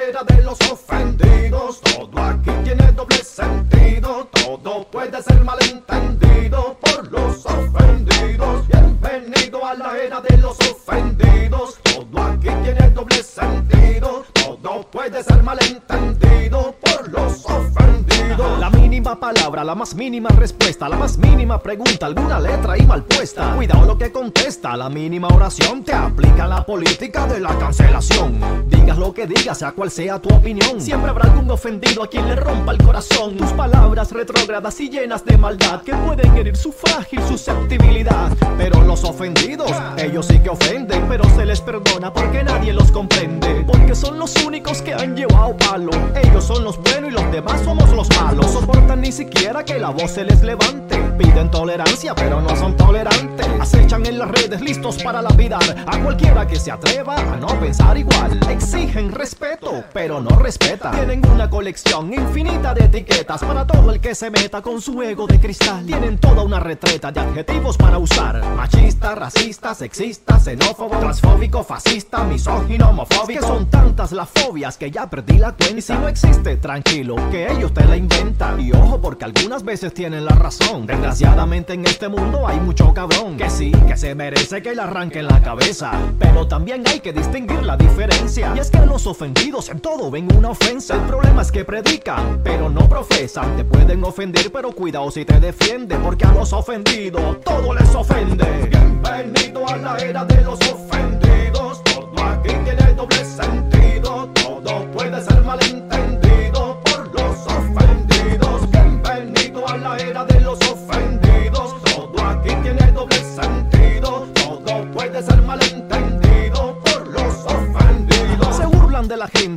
Bienvenido 0.01 0.19
a 0.23 0.23
la 0.23 0.23
era 0.23 0.23
de 0.23 0.43
los 0.43 0.71
ofendidos. 0.71 1.81
Todo 1.81 2.23
aquí 2.23 2.51
tiene 2.63 2.91
doble 2.93 3.17
sentido. 3.23 4.27
Todo 4.31 4.87
puede 4.89 5.21
ser 5.21 5.43
malentendido 5.43 6.77
por 6.81 7.11
los 7.11 7.45
ofendidos. 7.45 8.67
Bienvenido 8.67 9.65
a 9.65 9.75
la 9.75 9.97
era 9.97 10.21
de 10.21 10.37
los 10.37 10.57
ofendidos. 10.59 11.79
Todo 11.83 12.23
aquí 12.23 12.49
tiene 12.63 12.89
doble 12.89 13.23
sentido. 13.23 14.25
Todo 14.33 14.81
puede 14.89 15.23
ser 15.23 15.43
malentendido 15.43 16.75
por 16.81 17.09
los 17.09 17.45
ofendidos. 17.45 18.59
La 18.59 18.69
mínima 18.69 19.19
palabra, 19.19 19.63
la 19.63 19.75
más 19.75 19.93
mínima 19.93 20.29
respuesta, 20.29 20.89
la 20.89 20.95
más 20.95 21.17
mínima 21.17 21.61
pregunta, 21.61 22.07
alguna 22.07 22.39
letra 22.39 22.77
y 22.77 22.85
mal 22.85 23.03
puesta. 23.03 23.55
Cuidado 23.55 23.85
lo 23.85 23.97
que 23.97 24.11
contesta, 24.11 24.75
la 24.77 24.89
mínima 24.89 25.27
oración 25.27 25.83
te 25.83 25.93
aplica 25.93 26.47
la 26.47 26.65
política 26.65 27.27
de 27.27 27.39
la 27.39 27.57
cancelación. 27.57 28.39
Digas 28.67 28.97
lo 28.97 29.13
que 29.13 29.27
digas, 29.27 29.57
sea 29.59 29.73
cual 29.73 29.90
sea 29.91 30.21
tu 30.21 30.33
opinión, 30.33 30.79
siempre 30.79 31.09
habrá 31.09 31.29
algún 31.29 31.51
ofendido 31.51 32.01
a 32.01 32.09
quien 32.09 32.25
le 32.25 32.35
rompa 32.37 32.71
el 32.71 32.77
corazón. 32.77 33.35
Tus 33.35 33.51
palabras 33.51 34.11
retrógradas 34.13 34.79
y 34.79 34.89
llenas 34.89 35.25
de 35.25 35.37
maldad 35.37 35.81
que 35.81 35.93
pueden 35.93 36.33
herir 36.37 36.55
su 36.55 36.71
frágil 36.71 37.21
susceptibilidad. 37.27 38.31
Pero 38.57 38.81
los 38.83 39.03
ofendidos, 39.03 39.69
ellos 39.97 40.27
sí 40.27 40.39
que 40.39 40.49
ofenden, 40.49 41.07
pero 41.09 41.25
se 41.35 41.45
les 41.45 41.59
perdona 41.59 42.13
porque 42.13 42.41
nadie 42.41 42.71
los 42.71 42.89
comprende. 42.89 43.65
Porque 43.67 43.93
son 43.93 44.17
los 44.17 44.33
únicos 44.45 44.81
que 44.81 44.93
han 44.93 45.13
llevado 45.13 45.57
palo. 45.57 45.91
Ellos 46.23 46.45
son 46.45 46.63
los 46.63 46.81
buenos 46.81 47.11
y 47.11 47.13
los 47.13 47.29
demás 47.29 47.59
somos 47.61 47.89
los 47.89 48.07
malos. 48.17 48.45
No 48.45 48.61
soportan 48.61 49.01
ni 49.01 49.11
siquiera 49.11 49.65
que 49.65 49.77
la 49.77 49.89
voz 49.89 50.11
se 50.11 50.23
les 50.23 50.41
levante. 50.41 50.97
Piden 51.17 51.51
tolerancia, 51.51 52.15
pero 52.15 52.39
no 52.39 52.55
son 52.55 52.77
tolerantes. 52.77 53.45
Acechan 53.59 54.05
en 54.05 54.17
las 54.19 54.31
redes 54.31 54.61
listos 54.61 55.03
para 55.03 55.21
lapidar 55.21 55.61
a 55.85 55.99
cualquiera 55.99 56.47
que 56.47 56.55
se 56.55 56.71
atreva 56.71 57.15
a 57.15 57.35
no 57.35 57.47
pensar 57.59 57.97
igual. 57.97 58.39
Exigen 58.49 59.11
respeto, 59.11 59.80
pero 59.93 60.21
no 60.21 60.29
respetan. 60.37 60.93
Tienen 60.93 61.25
una 61.27 61.49
colección 61.49 62.13
infinita 62.13 62.73
de 62.73 62.85
etiquetas 62.85 63.41
para 63.43 63.65
todo 63.65 63.91
el 63.91 63.99
que 63.99 64.15
se 64.15 64.29
meta 64.29 64.61
con 64.61 64.81
su 64.81 65.01
ego 65.01 65.27
de 65.27 65.39
cristal. 65.39 65.85
Tienen 65.85 66.17
toda 66.17 66.43
una 66.43 66.59
retreta 66.59 67.11
de 67.11 67.19
adjetivos 67.19 67.77
para 67.77 67.97
usar: 67.97 68.43
machista, 68.55 69.15
racista, 69.15 69.73
sexista, 69.73 70.39
xenófobo, 70.39 70.97
transfóbico, 70.97 71.63
fascista, 71.63 72.23
misógino, 72.23 72.89
homofóbico. 72.89 73.39
Que 73.39 73.45
son 73.45 73.69
tantas 73.69 74.11
las 74.11 74.29
fobias 74.29 74.77
que 74.77 74.91
ya 74.91 75.09
perdí 75.09 75.37
la 75.37 75.53
cuenta. 75.53 75.77
Y 75.77 75.81
si 75.81 75.93
no 75.93 76.07
existe, 76.07 76.57
tranquilo, 76.57 77.15
que 77.31 77.51
ellos 77.51 77.73
te 77.73 77.85
la 77.85 77.95
inventan. 77.95 78.59
Y 78.59 78.71
ojo, 78.71 78.99
porque 78.99 79.25
algunas 79.25 79.63
veces 79.63 79.93
tienen 79.93 80.25
la 80.25 80.35
razón. 80.35 80.85
Desgraciadamente 80.85 81.73
en 81.73 81.85
este 81.85 82.09
mundo 82.09 82.47
hay 82.47 82.59
mucho 82.59 82.93
cabrón 82.93 83.37
que 83.37 83.49
sí, 83.49 83.71
que 83.87 83.95
se 83.95 84.15
merece 84.15 84.61
que 84.61 84.75
le 84.75 84.81
arranquen 84.81 85.27
la 85.27 85.41
cabeza. 85.41 85.91
Pero 86.19 86.47
también 86.47 86.83
hay 86.87 86.99
que 86.99 87.13
distinguir 87.13 87.63
la 87.63 87.77
diferencia. 87.77 88.53
Y 88.55 88.59
es 88.59 88.69
que 88.69 88.85
los 88.85 89.07
ofendidos 89.07 89.60
en 89.69 89.79
todo 89.79 90.09
ven 90.09 90.27
una 90.35 90.49
ofensa. 90.49 90.95
El 90.95 91.01
problema 91.01 91.41
es 91.41 91.51
que 91.51 91.63
predican, 91.63 92.41
pero 92.43 92.69
no 92.69 92.87
profesan. 92.89 93.57
Te 93.57 93.63
pueden 93.63 94.03
ofender, 94.03 94.51
pero 94.51 94.71
cuidado 94.71 95.11
si 95.11 95.25
te 95.25 95.39
defiende, 95.39 95.97
porque 95.97 96.25
a 96.25 96.31
los 96.31 96.51
ofendidos 96.53 97.41
todo 97.41 97.73
les 97.73 97.93
ofende. 97.93 98.45
Bienvenido 98.69 99.67
a 99.67 99.77
la 99.77 99.97
era 99.97 100.25
de 100.25 100.41
los 100.41 100.59
ofendidos. 100.61 101.83
Todo 101.83 102.23
aquí 102.23 102.53
tiene 102.63 102.93
doble 102.93 103.23
sentido. 103.25 104.29
Todo 104.33 104.91
puede 104.91 105.21
ser 105.21 105.43
malentendido 105.43 106.20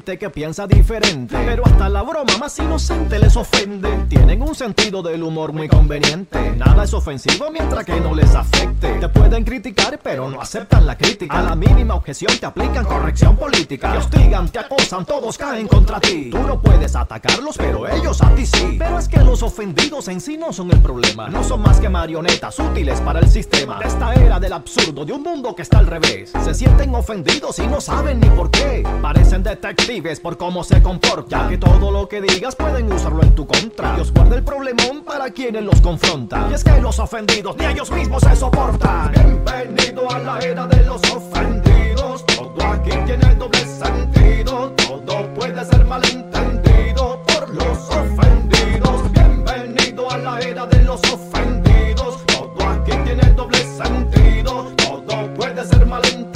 que 0.05 0.29
piensa 0.29 0.67
diferente. 0.67 1.35
Pero 1.47 1.65
hasta 1.65 1.89
la 1.89 2.03
broma 2.03 2.37
más 2.39 2.59
inocente 2.59 3.19
les 3.19 3.35
ofende. 3.37 3.89
Tienen 4.09 4.43
un 4.43 4.55
sentido 4.55 5.03
del 5.03 5.23
humor 5.23 5.53
muy 5.53 5.67
conveniente. 5.67 6.51
Nada 6.57 6.85
es 6.85 6.93
ofensivo 6.93 7.51
mientras 7.51 7.87
que 7.87 7.99
no 8.01 8.15
les 8.15 8.35
afecte. 8.35 8.99
Te 9.01 9.09
pueden 9.09 9.45
criticar, 9.45 9.99
pero 10.03 10.29
no 10.29 10.43
aceptan 10.43 10.87
la 10.87 10.97
crítica. 10.99 11.39
A 11.39 11.43
la 11.43 11.57
mínima 11.57 11.95
objeción 11.95 12.33
te 12.39 12.45
aplican 12.45 12.85
corrección 12.85 13.37
política. 13.37 13.93
Te 13.93 13.99
hostigan, 13.99 14.49
te 14.51 14.59
acosan, 14.59 15.07
todos 15.07 15.39
caen 15.39 15.67
contra 15.67 15.99
ti. 16.01 16.29
Tú 16.31 16.39
no 16.41 16.61
puedes 16.61 16.95
atacarlos, 16.95 17.57
pero 17.57 17.89
ellos 17.89 18.21
a 18.23 18.35
ti 18.35 18.45
sí. 18.45 18.77
Pero 18.79 18.99
es 18.99 19.09
que 19.09 19.21
los 19.21 19.43
ofendidos 19.43 20.09
en 20.09 20.21
sí 20.21 20.37
no 20.37 20.53
son 20.53 20.71
el 20.71 20.81
problema. 20.81 21.31
No 21.31 21.43
son 21.43 21.63
más 21.63 21.81
que 21.81 21.89
marionetas 21.89 22.59
útiles 22.59 23.01
para 23.01 23.21
el 23.21 23.29
sistema. 23.31 23.79
De 23.79 23.87
esta 23.87 24.13
era 24.13 24.39
del 24.39 24.53
absurdo, 24.53 25.07
de 25.07 25.15
un 25.15 25.23
mundo 25.23 25.55
que 25.55 25.63
está 25.63 25.79
al 25.79 25.87
revés. 25.87 26.31
Se 26.45 26.53
sienten 26.53 26.95
ofendidos 26.95 27.59
y 27.59 27.67
no 27.67 27.81
saben 27.81 28.21
ni 28.21 28.29
por 28.29 28.51
qué. 28.51 28.87
Parecen 29.01 29.43
detectives 29.43 29.94
por 30.03 30.37
cómo 30.37 30.65
se 30.65 30.83
comportan. 30.83 31.43
Ya 31.43 31.49
que 31.49 31.57
todo 31.57 31.93
lo 31.93 32.09
que 32.09 32.21
digas 32.21 32.57
pueden 32.57 32.93
usarlo 32.93 33.23
en 33.23 33.33
tu 33.33 33.47
contra. 33.47 33.95
Dios 33.95 34.13
guarda 34.13 34.35
el 34.35 34.43
problemón 34.43 35.05
para 35.05 35.31
quienes 35.31 35.63
los 35.63 35.81
confrontan. 35.81 36.51
Y 36.51 36.55
es 36.55 36.65
que 36.65 36.81
los 36.81 36.99
ofendidos 36.99 37.57
ni 37.57 37.67
ellos 37.67 37.93
mismos 37.93 38.23
se 38.25 38.35
soportan. 38.35 39.13
Bienvenido 39.13 40.11
a 40.11 40.19
la 40.19 40.39
era 40.41 40.67
de 40.67 40.85
los 40.85 41.01
ofendidos. 41.13 42.27
Todo 42.27 42.67
aquí 42.67 42.91
tiene 43.07 43.37
doble 43.37 43.61
sentido. 43.61 44.73
Todo 44.73 45.33
puede 45.35 45.65
ser 45.65 45.85
malentendido 45.85 47.23
por 47.29 47.55
los 47.55 47.89
ofendidos. 47.91 49.13
Bienvenido 49.13 50.11
a 50.11 50.19
la 50.19 50.41
era 50.41 50.67
de 50.67 50.83
los 50.83 51.01
ofendidos. 51.05 52.27
Todo 52.27 52.69
aquí 52.69 52.93
tiene 53.05 53.33
doble 53.35 53.59
sentido. 53.59 54.73
Todo 54.77 55.35
puede 55.35 55.65
ser 55.65 55.87
malentendido 55.87 56.34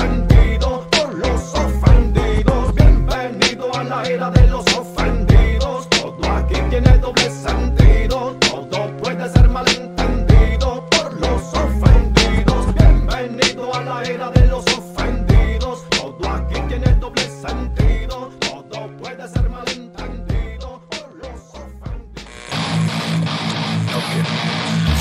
Bienvenido 4.08 4.24
a 4.24 4.30
la 4.30 4.30
era 4.30 4.30
de 4.30 4.48
los 4.48 4.64
ofendidos. 4.74 5.88
Todo 5.90 6.32
aquí 6.32 6.54
tiene 6.70 6.98
doble 6.98 7.30
sentido. 7.30 8.36
Todo 8.40 8.96
puede 8.96 9.28
ser 9.28 9.48
malentendido 9.50 10.88
por 10.88 11.12
los 11.20 11.42
ofendidos. 11.52 12.74
Bienvenido 12.74 13.74
a 13.74 13.82
la 13.82 14.02
era 14.04 14.30
de 14.30 14.46
los 14.46 14.64
ofendidos. 14.66 15.84
Todo 15.90 16.30
aquí 16.30 16.58
tiene 16.68 16.94
doble 16.94 17.22
sentido. 17.22 18.30
Todo 18.40 18.96
puede 18.96 19.28
ser 19.28 19.50
malentendido 19.50 20.80
por 20.88 21.14
los 21.16 21.40
ofendidos. 21.52 22.16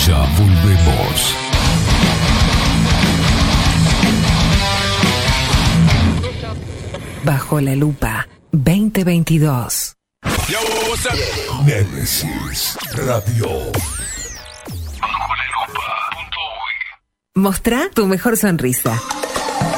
Ya 0.06 0.20
volvemos. 0.38 1.34
Bajo 7.24 7.62
la 7.62 7.76
lupa 7.76 8.17
2022. 8.68 9.96
Némesis 11.66 12.78
Radio. 12.92 13.72
Mostrá 17.34 17.88
tu 17.96 18.06
mejor 18.08 18.36
sonrisa. 18.36 19.02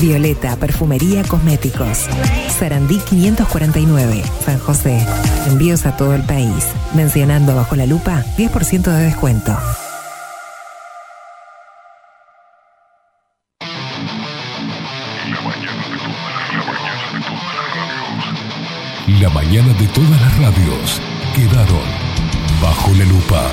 Violeta 0.00 0.56
Perfumería 0.56 1.22
Cosméticos. 1.24 2.06
Sarandí 2.58 2.98
549, 2.98 4.22
San 4.44 4.58
José. 4.58 5.06
Envíos 5.46 5.84
a 5.84 5.96
todo 5.96 6.14
el 6.14 6.22
país. 6.22 6.66
Mencionando 6.94 7.54
bajo 7.54 7.76
la 7.76 7.86
lupa 7.86 8.24
10% 8.38 8.82
de 8.82 9.04
descuento. 9.04 9.56
La 19.20 19.28
mañana 19.28 19.74
de 19.74 19.86
todas 19.88 20.20
las 20.20 20.38
radios 20.38 21.00
quedaron 21.34 22.10
bajo 22.62 22.90
la 22.94 23.04
lupa. 23.04 23.50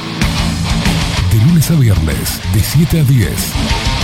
De 1.31 1.45
lunes 1.45 1.69
a 1.71 1.75
viernes, 1.75 2.41
de 2.53 2.59
7 2.61 3.01
a 3.01 3.03
10, 3.03 3.53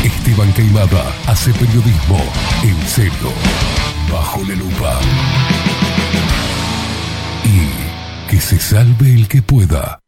Esteban 0.03 0.51
Queimada 0.53 1.13
hace 1.27 1.53
periodismo 1.53 2.19
en 2.63 2.87
serio, 2.87 3.31
bajo 4.11 4.41
la 4.43 4.55
lupa. 4.55 4.99
Y 7.45 8.29
que 8.29 8.41
se 8.41 8.59
salve 8.59 9.13
el 9.13 9.27
que 9.27 9.41
pueda. 9.41 9.99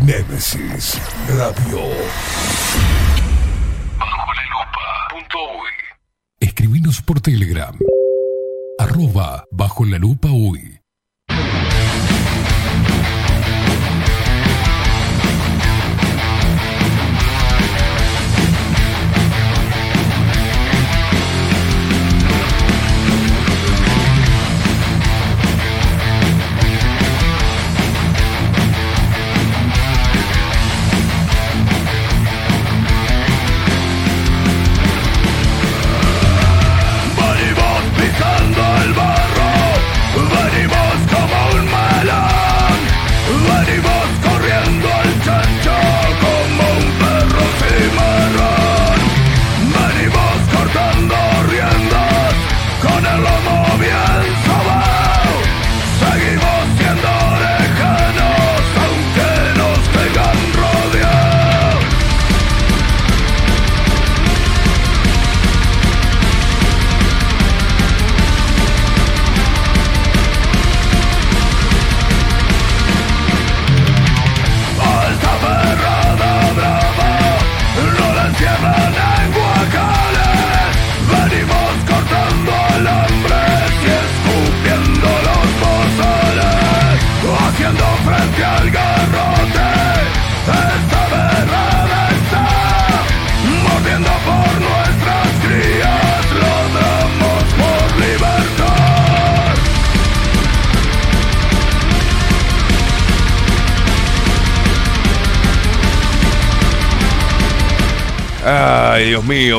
Nemesis 0.00 1.00
Radio. 1.28 1.80
Bajo 3.98 4.32
la 4.34 4.42
lupa. 4.44 5.08
Escribinos 6.40 7.00
por 7.02 7.20
Telegram. 7.20 7.76
Arroba 8.78 9.44
bajo 9.52 9.84
la 9.84 9.98
lupa 9.98 10.28
uy. 10.30 10.77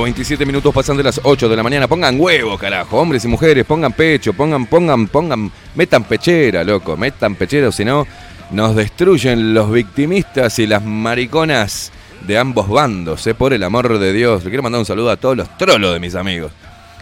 27 0.09 0.43
minutos 0.43 0.73
pasan 0.73 0.97
de 0.97 1.03
las 1.03 1.21
8 1.23 1.47
de 1.47 1.55
la 1.55 1.61
mañana. 1.61 1.87
Pongan 1.87 2.19
huevo, 2.19 2.57
carajo. 2.57 2.97
Hombres 2.99 3.23
y 3.25 3.27
mujeres, 3.27 3.63
pongan 3.63 3.93
pecho, 3.93 4.33
pongan, 4.33 4.65
pongan, 4.65 5.05
pongan, 5.07 5.51
metan 5.75 6.03
pechera, 6.03 6.63
loco, 6.63 6.97
metan 6.97 7.35
pechera, 7.35 7.71
si 7.71 7.85
no, 7.85 8.07
nos 8.49 8.75
destruyen 8.75 9.53
los 9.53 9.71
victimistas 9.71 10.57
y 10.57 10.65
las 10.65 10.83
mariconas 10.83 11.91
de 12.25 12.39
ambos 12.39 12.67
bandos, 12.69 13.27
eh, 13.27 13.35
por 13.35 13.53
el 13.53 13.61
amor 13.61 13.99
de 13.99 14.11
Dios. 14.11 14.43
Le 14.43 14.49
quiero 14.49 14.63
mandar 14.63 14.79
un 14.79 14.85
saludo 14.85 15.11
a 15.11 15.17
todos 15.17 15.37
los 15.37 15.57
trolos 15.59 15.93
de 15.93 15.99
mis 15.99 16.15
amigos, 16.15 16.51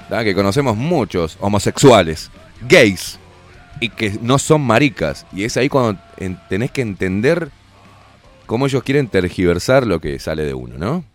que 0.09 0.35
conocemos 0.35 0.75
muchos 0.75 1.37
homosexuales, 1.39 2.29
gays, 2.67 3.19
y 3.79 3.87
que 3.87 4.17
no 4.21 4.37
son 4.37 4.61
maricas. 4.63 5.25
Y 5.31 5.45
es 5.45 5.55
ahí 5.55 5.69
cuando 5.69 5.97
en- 6.17 6.37
tenés 6.49 6.71
que 6.71 6.81
entender 6.81 7.51
cómo 8.47 8.65
ellos 8.65 8.83
quieren 8.83 9.07
tergiversar 9.07 9.87
lo 9.87 10.01
que 10.01 10.19
sale 10.19 10.43
de 10.43 10.53
uno, 10.53 10.75
¿no? 10.77 11.05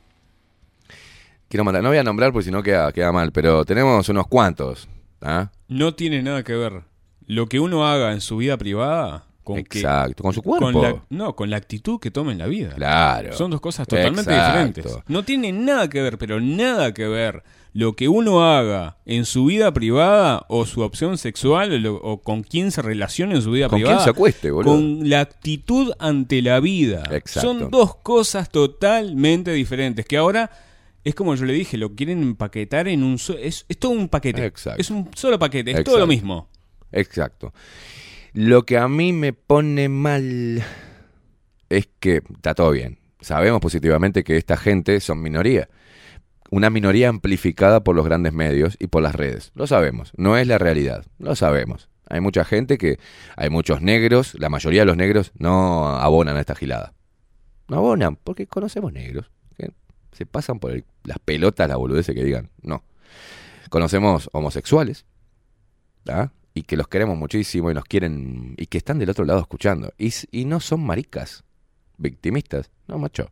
Quiero 1.53 1.65
mandar, 1.65 1.83
no 1.83 1.91
voy 1.91 1.99
a 1.99 2.03
nombrar 2.03 2.33
porque 2.33 2.47
si 2.47 2.51
no 2.51 2.63
queda, 2.63 2.91
queda 2.93 3.13
mal, 3.13 3.31
pero 3.31 3.67
tenemos 3.67 4.09
unos 4.09 4.27
cuantos. 4.27 4.89
¿ah? 5.21 5.51
No 5.69 5.95
tiene 5.95 6.23
nada 6.23 6.43
que 6.45 6.55
ver 6.57 6.81
lo 7.27 7.47
que 7.47 7.61
uno 7.61 7.87
haga 7.87 8.13
en 8.13 8.23
su 8.23 8.39
vida 8.39 8.57
privada 8.57 9.25
con 9.45 9.57
que- 9.63 9.81
Exacto, 9.81 10.23
con 10.23 10.33
su 10.33 10.41
cuerpo. 10.41 10.73
con 10.73 10.81
la- 10.83 11.05
no, 11.11 11.37
con 11.37 11.51
la 11.51 11.59
actitud 11.59 12.01
que 12.01 12.11
tome 12.11 12.33
en 12.33 12.39
la 12.39 12.47
vida. 12.47 12.71
Claro. 12.75 13.35
Son 13.35 13.51
dos 13.51 13.61
cosas 13.61 13.87
totalmente 13.87 14.31
Exacto. 14.31 14.47
diferentes. 14.81 14.99
No 15.09 15.25
tiene 15.25 15.53
nada 15.53 15.91
que 15.91 16.01
ver, 16.01 16.17
pero 16.17 16.41
nada 16.41 16.95
que 16.95 17.07
ver 17.07 17.43
lo 17.75 17.97
que 17.97 18.09
uno 18.09 18.51
haga 18.51 18.97
en 19.05 19.27
su 19.27 19.45
vida 19.45 19.75
privada 19.75 20.47
o 20.49 20.65
su 20.65 20.81
opción 20.81 21.19
sexual 21.19 21.71
o, 21.75 21.77
lo- 21.79 21.97
o 21.97 22.23
con 22.23 22.45
quién 22.45 22.71
se 22.71 22.81
relaciona 22.81 23.35
en 23.35 23.43
su 23.43 23.51
vida 23.51 23.69
Con 23.69 23.77
quién 23.77 23.89
privada. 23.89 24.05
se 24.05 24.09
acueste, 24.09 24.51
boludo. 24.51 24.73
Con 24.73 25.07
la 25.11 25.21
actitud 25.21 25.93
ante 25.99 26.41
la 26.41 26.61
vida. 26.61 27.03
Exacto. 27.11 27.41
Son 27.43 27.71
dos 27.71 27.95
cosas 27.97 28.49
totalmente 28.49 29.51
diferentes 29.53 30.07
que 30.07 30.17
ahora 30.17 30.51
es 31.05 31.15
como 31.15 31.35
yo 31.35 31.45
le 31.45 31.53
dije, 31.53 31.77
lo 31.77 31.95
quieren 31.95 32.23
empaquetar 32.23 32.89
en 32.89 33.03
un 33.03 33.19
so- 33.19 33.37
es, 33.39 33.65
es 33.69 33.79
todo 33.79 33.93
un 33.93 34.09
paquete. 34.09 34.45
Exacto. 34.47 34.81
Es 34.81 34.91
un 34.91 35.11
solo 35.15 35.39
paquete, 35.39 35.71
es 35.71 35.75
Exacto. 35.77 35.91
todo 35.93 36.01
lo 36.01 36.07
mismo. 36.07 36.49
Exacto. 36.93 37.53
Lo 38.35 38.65
que 38.65 38.79
a 38.79 38.89
mí 38.89 39.13
me 39.13 39.33
pone 39.33 39.89
mal 39.89 40.63
es 41.69 41.89
que 42.01 42.23
está 42.35 42.55
todo 42.55 42.71
bien. 42.71 42.99
Sabemos 43.21 43.61
positivamente 43.61 44.25
que 44.25 44.37
esta 44.37 44.57
gente 44.57 45.01
son 45.01 45.23
minoría. 45.23 45.69
Una 46.51 46.71
minoría 46.71 47.09
amplificada 47.09 47.83
por 47.83 47.97
los 47.97 48.05
grandes 48.05 48.33
medios 48.33 48.77
y 48.79 48.89
por 48.89 49.03
las 49.03 49.15
redes. 49.15 49.53
Lo 49.55 49.67
sabemos. 49.67 50.13
No 50.17 50.37
es 50.37 50.47
la 50.47 50.59
realidad. 50.59 51.05
Lo 51.19 51.35
sabemos. 51.35 51.89
Hay 52.09 52.21
mucha 52.21 52.45
gente 52.45 52.77
que. 52.79 52.99
Hay 53.37 53.49
muchos 53.49 53.81
negros. 53.81 54.35
La 54.39 54.51
mayoría 54.51 54.83
de 54.83 54.87
los 54.87 54.97
negros 54.97 55.33
no 55.39 55.89
abonan 55.89 56.37
a 56.37 56.41
esta 56.41 56.55
gilada. 56.55 56.93
No 57.69 57.77
abonan 57.79 58.17
porque 58.17 58.47
conocemos 58.47 58.93
negros. 58.93 59.31
Se 60.13 60.27
pasan 60.27 60.59
por 60.59 60.73
el- 60.73 60.85
las 61.05 61.19
pelotas, 61.19 61.69
la 61.69 61.77
boludez 61.77 62.07
que 62.07 62.25
digan. 62.25 62.51
No. 62.63 62.85
Conocemos 63.71 64.29
homosexuales. 64.33 65.05
¿tá? 66.05 66.33
y 66.55 66.63
que 66.63 66.77
los 66.77 66.89
queremos 66.89 67.17
muchísimo 67.17 67.71
y 67.71 67.75
nos 67.75 67.85
quieren 67.85 68.55
y 68.57 68.67
que 68.67 68.79
están 68.79 68.99
del 68.99 69.11
otro 69.11 69.25
lado 69.25 69.41
escuchando 69.41 69.93
y, 69.99 70.13
y 70.31 70.45
no 70.45 70.61
son 70.61 70.85
maricas 70.85 71.45
victimistas 71.97 72.71
no 72.89 72.99
macho 72.99 73.29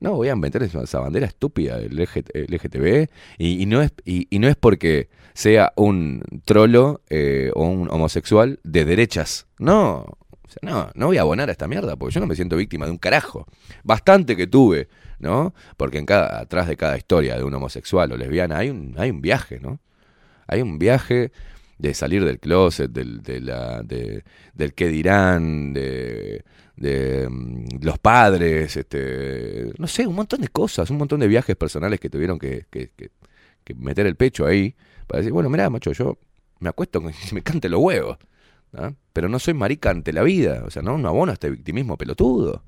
no 0.00 0.14
voy 0.14 0.28
a 0.28 0.32
inventar 0.32 0.62
esa, 0.62 0.98
bandera 0.98 1.26
estúpida 1.26 1.76
del 1.78 1.94
LG 1.94 2.24
LGTB 2.48 3.08
y, 3.38 3.66
no 3.66 3.82
es 3.82 3.92
y, 4.04 4.26
no 4.38 4.48
es 4.48 4.56
porque 4.56 5.10
sea 5.34 5.72
un 5.76 6.22
trolo 6.44 7.02
eh, 7.10 7.50
o 7.54 7.66
un 7.66 7.90
homosexual 7.90 8.58
de 8.64 8.84
derechas 8.84 9.46
no 9.58 10.06
no 10.62 10.90
no 10.94 11.06
voy 11.06 11.18
a 11.18 11.20
abonar 11.20 11.50
a 11.50 11.52
esta 11.52 11.68
mierda 11.68 11.96
porque 11.96 12.14
yo 12.14 12.20
no 12.20 12.26
me 12.26 12.34
siento 12.34 12.56
víctima 12.56 12.86
de 12.86 12.92
un 12.92 12.98
carajo 12.98 13.46
bastante 13.84 14.36
que 14.36 14.46
tuve 14.46 14.88
no 15.20 15.54
porque 15.76 15.98
en 15.98 16.06
cada 16.06 16.40
atrás 16.40 16.66
de 16.68 16.76
cada 16.76 16.96
historia 16.96 17.36
de 17.36 17.44
un 17.44 17.54
homosexual 17.54 18.12
o 18.12 18.16
lesbiana 18.16 18.58
hay 18.58 18.70
un 18.70 18.94
hay 18.98 19.10
un 19.10 19.20
viaje 19.20 19.60
no 19.60 19.80
hay 20.46 20.62
un 20.62 20.78
viaje 20.78 21.32
de 21.78 21.94
salir 21.94 22.24
del 22.24 22.38
closet, 22.40 22.90
del, 22.90 23.22
de 23.22 23.40
la, 23.40 23.82
de- 23.82 24.22
del 24.52 24.74
qué 24.74 24.88
dirán, 24.88 25.72
de, 25.72 26.44
de, 26.76 27.26
mm, 27.30 27.82
los 27.82 27.98
padres, 27.98 28.76
este, 28.76 29.72
no 29.78 29.86
sé, 29.86 30.06
un 30.06 30.14
montón 30.14 30.42
de 30.42 30.48
cosas, 30.48 30.90
un 30.90 30.98
montón 30.98 31.20
de 31.20 31.28
viajes 31.28 31.56
personales 31.56 31.98
que 31.98 32.10
tuvieron 32.10 32.38
que, 32.38 32.66
que- 32.70 32.90
que- 32.96 33.10
que 33.64 33.74
meter 33.74 34.06
el 34.06 34.16
pecho 34.16 34.44
ahí 34.46 34.74
para 35.06 35.20
decir, 35.20 35.32
bueno, 35.32 35.48
mirá, 35.48 35.70
macho, 35.70 35.92
yo 35.92 36.18
me 36.58 36.68
acuesto 36.68 37.00
que 37.00 37.12
me 37.32 37.42
cante 37.42 37.68
los 37.70 37.80
huevos, 37.80 38.18
pero 39.12 39.28
no 39.28 39.38
soy 39.38 39.54
marica 39.54 39.90
ante 39.90 40.12
la 40.12 40.22
vida, 40.22 40.62
o 40.66 40.70
sea, 40.70 40.82
no, 40.82 40.98
no 40.98 41.08
abono 41.08 41.32
a 41.32 41.34
este 41.34 41.50
victimismo 41.50 41.96
pelotudo. 41.96 42.62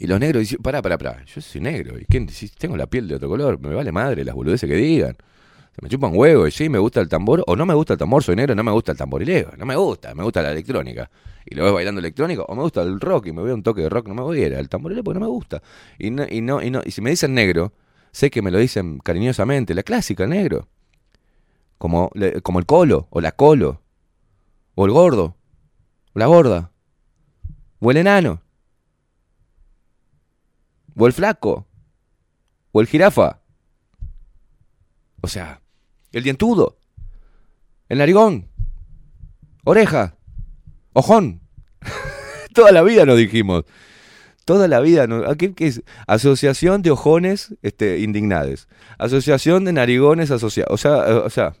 Y 0.00 0.06
los 0.06 0.18
negros 0.18 0.40
dicen, 0.40 0.62
pará, 0.62 0.80
pará, 0.80 0.96
pará, 0.96 1.22
yo 1.26 1.42
soy 1.42 1.60
negro, 1.60 1.98
y 1.98 2.06
quién, 2.06 2.26
si 2.30 2.48
tengo 2.48 2.74
la 2.74 2.86
piel 2.86 3.06
de 3.06 3.16
otro 3.16 3.28
color, 3.28 3.60
me 3.60 3.74
vale 3.74 3.92
madre 3.92 4.24
las 4.24 4.34
boludeces 4.34 4.66
que 4.66 4.74
digan. 4.74 5.14
Se 5.76 5.82
me 5.82 5.90
chupan 5.90 6.12
huevo 6.14 6.46
y 6.46 6.50
sí, 6.50 6.70
me 6.70 6.78
gusta 6.78 7.02
el 7.02 7.08
tambor, 7.10 7.44
o 7.46 7.54
no 7.54 7.66
me 7.66 7.74
gusta 7.74 7.92
el 7.92 7.98
tambor, 7.98 8.24
soy 8.24 8.34
negro, 8.34 8.54
no 8.54 8.64
me 8.64 8.72
gusta 8.72 8.92
el 8.92 8.98
tamborileo, 8.98 9.52
no 9.58 9.66
me 9.66 9.76
gusta, 9.76 10.14
me 10.14 10.24
gusta 10.24 10.40
la 10.40 10.52
electrónica. 10.52 11.10
Y 11.44 11.54
lo 11.54 11.64
ves 11.64 11.74
bailando 11.74 11.98
electrónico, 11.98 12.46
o 12.48 12.54
me 12.54 12.62
gusta 12.62 12.80
el 12.80 12.98
rock 12.98 13.26
y 13.26 13.32
me 13.32 13.42
a 13.42 13.52
un 13.52 13.62
toque 13.62 13.82
de 13.82 13.90
rock, 13.90 14.08
no 14.08 14.14
me 14.14 14.22
voy 14.22 14.42
a 14.42 14.46
ir 14.46 14.54
al 14.56 14.70
tamborileo 14.70 15.04
porque 15.04 15.20
no 15.20 15.26
me 15.26 15.30
gusta. 15.30 15.62
Y 15.98 16.10
no, 16.10 16.24
y 16.26 16.40
no, 16.40 16.62
y 16.62 16.70
no, 16.70 16.80
y 16.82 16.92
si 16.92 17.02
me 17.02 17.10
dicen 17.10 17.34
negro, 17.34 17.74
sé 18.10 18.30
que 18.30 18.40
me 18.40 18.50
lo 18.50 18.56
dicen 18.58 19.00
cariñosamente, 19.00 19.74
la 19.74 19.82
clásica 19.82 20.26
negro. 20.26 20.66
Como, 21.76 22.10
como 22.42 22.58
el 22.58 22.64
colo, 22.64 23.06
o 23.10 23.20
la 23.20 23.32
colo, 23.32 23.82
o 24.76 24.86
el 24.86 24.92
gordo, 24.92 25.36
o 26.14 26.18
la 26.18 26.24
gorda, 26.24 26.72
o 27.80 27.90
el 27.90 27.98
enano, 27.98 28.40
o 31.00 31.06
el 31.06 31.12
flaco, 31.12 31.66
o 32.72 32.80
el 32.80 32.86
jirafa. 32.86 33.40
O 35.22 35.28
sea, 35.28 35.60
el 36.12 36.22
dientudo, 36.22 36.76
el 37.88 37.98
narigón, 37.98 38.48
oreja, 39.64 40.16
ojón. 40.92 41.40
Toda 42.54 42.70
la 42.72 42.82
vida 42.82 43.04
nos 43.06 43.16
dijimos. 43.16 43.64
Toda 44.44 44.68
la 44.68 44.80
vida. 44.80 45.06
nos- 45.06 45.36
¿Qué? 45.36 45.54
Asociación 46.06 46.82
de 46.82 46.90
ojones 46.90 47.54
este, 47.62 48.00
indignades. 48.00 48.68
Asociación 48.98 49.64
de 49.64 49.72
narigones 49.72 50.30
asociados. 50.30 50.72
O 50.72 50.76
sea, 50.76 51.08
eh, 51.08 51.12
o 51.14 51.30
sea. 51.30 51.54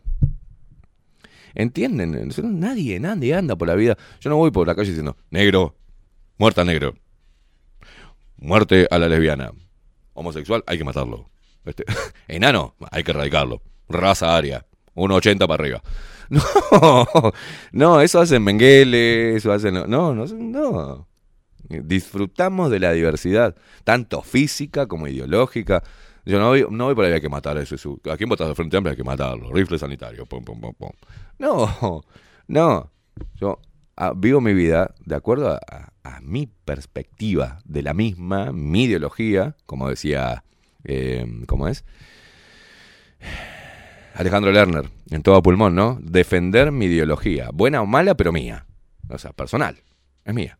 ¿Entienden? 1.54 2.28
Nadie, 2.60 3.00
nadie 3.00 3.34
anda 3.34 3.56
por 3.56 3.68
la 3.68 3.74
vida. 3.74 3.96
Yo 4.20 4.30
no 4.30 4.36
voy 4.36 4.50
por 4.50 4.66
la 4.66 4.74
calle 4.74 4.88
diciendo, 4.90 5.16
negro, 5.30 5.76
muerta 6.38 6.64
negro. 6.64 6.94
Muerte 8.40 8.88
a 8.90 8.98
la 8.98 9.08
lesbiana. 9.08 9.52
Homosexual, 10.14 10.64
hay 10.66 10.78
que 10.78 10.84
matarlo. 10.84 11.30
Este, 11.64 11.84
enano, 12.28 12.74
hay 12.90 13.04
que 13.04 13.12
erradicarlo. 13.12 13.62
Raza 13.88 14.36
aria, 14.36 14.66
1,80 14.94 15.46
para 15.46 15.54
arriba. 15.62 15.82
No, 16.70 17.06
no, 17.72 18.00
eso 18.00 18.20
hacen 18.20 18.44
Mengele, 18.44 19.34
eso 19.34 19.52
hacen. 19.52 19.74
No, 19.74 20.14
no, 20.14 20.24
no. 20.26 21.08
Disfrutamos 21.68 22.70
de 22.70 22.78
la 22.80 22.92
diversidad, 22.92 23.56
tanto 23.84 24.22
física 24.22 24.86
como 24.86 25.06
ideológica. 25.08 25.82
Yo 26.24 26.38
no 26.38 26.48
voy, 26.48 26.66
no 26.70 26.84
voy 26.86 26.94
por 26.94 27.04
ahí, 27.04 27.12
hay 27.12 27.20
que 27.20 27.28
matar 27.28 27.56
a 27.56 27.62
ese. 27.62 27.78
su- 27.78 28.00
¿A 28.10 28.16
quién 28.16 28.28
votas 28.28 28.48
de 28.48 28.54
Frente 28.54 28.76
Amplio? 28.76 28.92
Hay 28.92 28.96
que 28.96 29.04
matarlo. 29.04 29.52
Rifle 29.52 29.78
sanitario. 29.78 30.24
Pum, 30.26 30.44
pum, 30.44 30.60
pum, 30.60 30.72
pum. 30.74 30.90
No, 31.38 32.02
no. 32.46 32.90
Yo 33.40 33.58
ah, 34.00 34.12
vivo 34.16 34.40
mi 34.40 34.54
vida 34.54 34.94
de 35.04 35.14
acuerdo 35.14 35.54
a, 35.54 35.92
mi 36.22 36.46
perspectiva 36.46 37.60
de 37.64 37.82
la 37.82 37.94
misma, 37.94 38.52
mi 38.52 38.84
ideología, 38.84 39.56
como 39.64 39.88
decía, 39.88 40.44
eh, 40.84 41.26
¿cómo 41.46 41.66
es? 41.66 41.84
Alejandro 44.14 44.52
Lerner, 44.52 44.90
en 45.10 45.22
todo 45.22 45.42
pulmón, 45.42 45.74
¿no? 45.74 45.98
Defender 46.02 46.72
mi 46.72 46.86
ideología, 46.86 47.48
buena 47.54 47.80
o 47.80 47.86
mala, 47.86 48.16
pero 48.16 48.32
mía. 48.32 48.66
O 49.08 49.16
sea, 49.18 49.32
personal, 49.32 49.82
es 50.24 50.34
mía. 50.34 50.58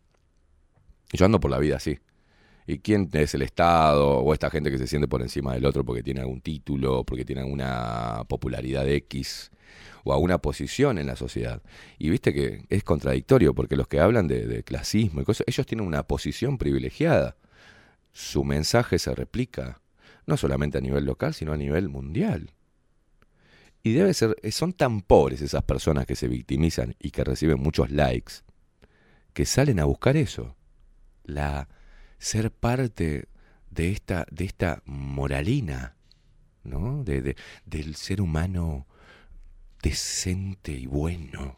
Y 1.11 1.17
yo 1.17 1.25
ando 1.25 1.39
por 1.39 1.51
la 1.51 1.59
vida 1.59 1.75
así. 1.75 1.99
¿Y 2.65 2.79
quién 2.79 3.09
es 3.13 3.35
el 3.35 3.43
Estado 3.43 4.19
o 4.19 4.33
esta 4.33 4.49
gente 4.49 4.71
que 4.71 4.77
se 4.77 4.87
siente 4.87 5.07
por 5.07 5.21
encima 5.21 5.53
del 5.53 5.65
otro 5.65 5.83
porque 5.83 6.01
tiene 6.01 6.21
algún 6.21 6.41
título, 6.41 7.03
porque 7.03 7.25
tiene 7.25 7.41
alguna 7.41 8.23
popularidad 8.27 8.87
X 8.87 9.51
o 10.03 10.13
alguna 10.13 10.39
posición 10.39 10.97
en 10.97 11.07
la 11.07 11.15
sociedad? 11.15 11.61
Y 11.97 12.09
viste 12.09 12.33
que 12.33 12.65
es 12.69 12.83
contradictorio 12.83 13.53
porque 13.53 13.75
los 13.75 13.87
que 13.87 13.99
hablan 13.99 14.27
de, 14.27 14.63
clasismo 14.63 15.21
y 15.21 15.25
cosas, 15.25 15.45
ellos 15.47 15.65
tienen 15.65 15.85
una 15.85 16.03
posición 16.03 16.57
privilegiada. 16.57 17.35
Su 18.11 18.43
mensaje 18.43 18.99
se 18.99 19.13
replica, 19.15 19.81
no 20.25 20.37
solamente 20.37 20.77
a 20.77 20.81
nivel 20.81 21.05
local, 21.05 21.33
sino 21.33 21.53
a 21.53 21.57
nivel 21.57 21.89
mundial. 21.89 22.51
Y 23.83 23.93
debe 23.93 24.13
ser, 24.13 24.35
eh, 24.43 24.51
son 24.51 24.73
tan 24.73 25.01
pobres 25.01 25.41
esas 25.41 25.63
personas 25.63 26.05
que 26.05 26.15
se 26.15 26.27
victimizan 26.27 26.95
y 26.99 27.11
que 27.11 27.23
reciben 27.23 27.59
muchos 27.59 27.89
likes, 27.89 28.33
que 29.33 29.45
salen 29.45 29.79
a 29.79 29.85
buscar 29.85 30.17
eso. 30.17 30.55
La 31.23 31.67
ser 32.19 32.51
parte 32.51 33.27
de 33.71 33.91
esta, 33.91 34.25
de 34.29 34.45
esta 34.45 34.83
moralina, 34.85 35.95
¿no? 36.63 37.03
De- 37.03 37.35
del 37.65 37.95
ser 37.95 38.21
humano 38.21 38.85
decente 39.81 40.71
y 40.71 40.85
bueno. 40.85 41.57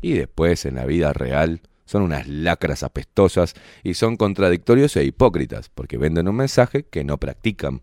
Y 0.00 0.12
después 0.12 0.64
en 0.64 0.76
la 0.76 0.86
vida 0.86 1.12
real 1.12 1.60
son 1.84 2.02
unas 2.02 2.28
lacras 2.28 2.82
apestosas 2.82 3.54
y 3.82 3.94
son 3.94 4.16
contradictorios 4.16 4.96
e 4.96 5.04
hipócritas, 5.04 5.70
porque 5.70 5.96
venden 5.96 6.28
un 6.28 6.36
mensaje 6.36 6.84
que 6.84 7.02
no 7.02 7.18
practican. 7.18 7.80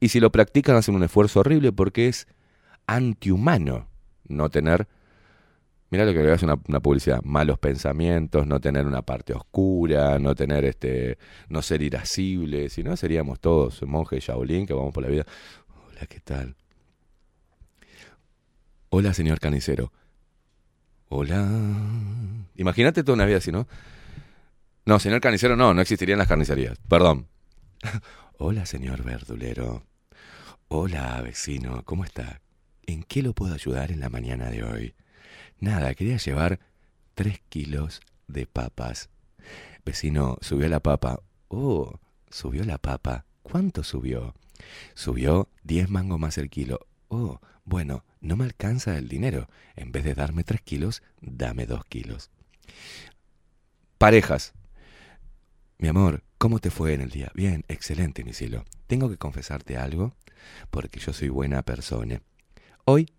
Y 0.00 0.08
si 0.08 0.20
lo 0.20 0.30
practican 0.30 0.76
hacen 0.76 0.94
un 0.94 1.02
esfuerzo 1.02 1.40
horrible 1.40 1.72
porque 1.72 2.08
es 2.08 2.28
antihumano 2.86 3.88
no 4.28 4.48
tener, 4.48 4.88
mira 5.90 6.04
lo 6.04 6.12
que 6.12 6.22
le 6.22 6.32
hace 6.32 6.44
una, 6.44 6.58
una 6.68 6.80
publicidad, 6.80 7.20
malos 7.24 7.58
pensamientos, 7.58 8.46
no 8.46 8.60
tener 8.60 8.86
una 8.86 9.02
parte 9.02 9.32
oscura, 9.34 10.18
no 10.18 10.34
tener 10.34 10.64
este, 10.64 11.18
no 11.48 11.62
ser 11.62 11.82
irascible, 11.82 12.68
si 12.68 12.82
no 12.82 12.96
seríamos 12.96 13.40
todos 13.40 13.82
monjes 13.82 14.24
Shaolin 14.24 14.66
que 14.66 14.74
vamos 14.74 14.94
por 14.94 15.02
la 15.02 15.10
vida. 15.10 15.26
Hola, 15.88 16.06
¿qué 16.06 16.20
tal? 16.20 16.56
Hola, 18.94 19.14
señor 19.14 19.40
carnicero. 19.40 19.90
Hola. 21.08 21.48
Imagínate 22.56 23.02
toda 23.02 23.14
una 23.14 23.24
vida 23.24 23.38
así, 23.38 23.50
¿no? 23.50 23.66
No, 24.84 24.98
señor 24.98 25.22
carnicero, 25.22 25.56
no, 25.56 25.72
no 25.72 25.80
existirían 25.80 26.18
las 26.18 26.28
carnicerías. 26.28 26.76
Perdón. 26.90 27.26
Hola, 28.36 28.66
señor 28.66 29.02
verdulero. 29.02 29.86
Hola, 30.68 31.22
vecino, 31.22 31.82
¿cómo 31.86 32.04
está? 32.04 32.42
¿En 32.84 33.02
qué 33.02 33.22
lo 33.22 33.32
puedo 33.32 33.54
ayudar 33.54 33.92
en 33.92 34.00
la 34.00 34.10
mañana 34.10 34.50
de 34.50 34.62
hoy? 34.62 34.94
Nada, 35.58 35.94
quería 35.94 36.18
llevar 36.18 36.60
tres 37.14 37.40
kilos 37.48 38.02
de 38.28 38.44
papas. 38.44 39.08
Vecino, 39.86 40.36
subió 40.42 40.68
la 40.68 40.80
papa. 40.80 41.18
Oh, 41.48 41.98
subió 42.28 42.62
la 42.66 42.76
papa. 42.76 43.24
¿Cuánto 43.42 43.84
subió? 43.84 44.34
Subió 44.92 45.48
diez 45.62 45.88
mangos 45.88 46.20
más 46.20 46.36
el 46.36 46.50
kilo. 46.50 46.86
Oh, 47.08 47.40
bueno, 47.64 48.04
no 48.20 48.36
me 48.36 48.44
alcanza 48.44 48.96
el 48.98 49.08
dinero. 49.08 49.48
En 49.76 49.92
vez 49.92 50.04
de 50.04 50.14
darme 50.14 50.44
tres 50.44 50.60
kilos, 50.60 51.02
dame 51.20 51.66
dos 51.66 51.84
kilos. 51.84 52.30
Parejas. 53.98 54.52
Mi 55.78 55.88
amor, 55.88 56.22
¿cómo 56.38 56.58
te 56.58 56.70
fue 56.70 56.94
en 56.94 57.00
el 57.00 57.10
día? 57.10 57.30
Bien, 57.34 57.64
excelente, 57.68 58.24
mi 58.24 58.32
cielo. 58.32 58.64
Tengo 58.86 59.08
que 59.08 59.16
confesarte 59.16 59.76
algo, 59.76 60.14
porque 60.70 61.00
yo 61.00 61.12
soy 61.12 61.28
buena 61.28 61.62
persona. 61.62 62.22
Hoy 62.84 63.12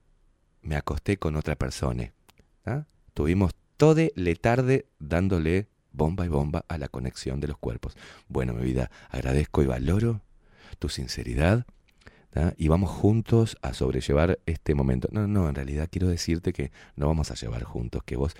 me 0.61 0.75
acosté 0.75 1.17
con 1.17 1.35
otra 1.35 1.55
persona. 1.55 2.13
¿ah? 2.65 2.85
Tuvimos 3.13 3.53
toda 3.77 4.07
la 4.15 4.35
tarde 4.35 4.87
dándole 4.99 5.67
bomba 5.91 6.25
y 6.25 6.29
bomba 6.29 6.65
a 6.67 6.77
la 6.77 6.87
conexión 6.87 7.39
de 7.39 7.47
los 7.47 7.57
cuerpos. 7.57 7.95
Bueno, 8.27 8.53
mi 8.53 8.63
vida, 8.63 8.91
agradezco 9.09 9.61
y 9.61 9.67
valoro 9.67 10.21
tu 10.79 10.89
sinceridad 10.89 11.65
y 12.57 12.67
vamos 12.67 12.89
juntos 12.89 13.57
a 13.61 13.73
sobrellevar 13.73 14.39
este 14.45 14.75
momento. 14.75 15.07
No, 15.11 15.27
no, 15.27 15.49
en 15.49 15.55
realidad 15.55 15.87
quiero 15.91 16.07
decirte 16.07 16.53
que 16.53 16.71
no 16.95 17.07
vamos 17.07 17.31
a 17.31 17.35
llevar 17.35 17.63
juntos, 17.63 18.03
que 18.03 18.15
vos 18.15 18.35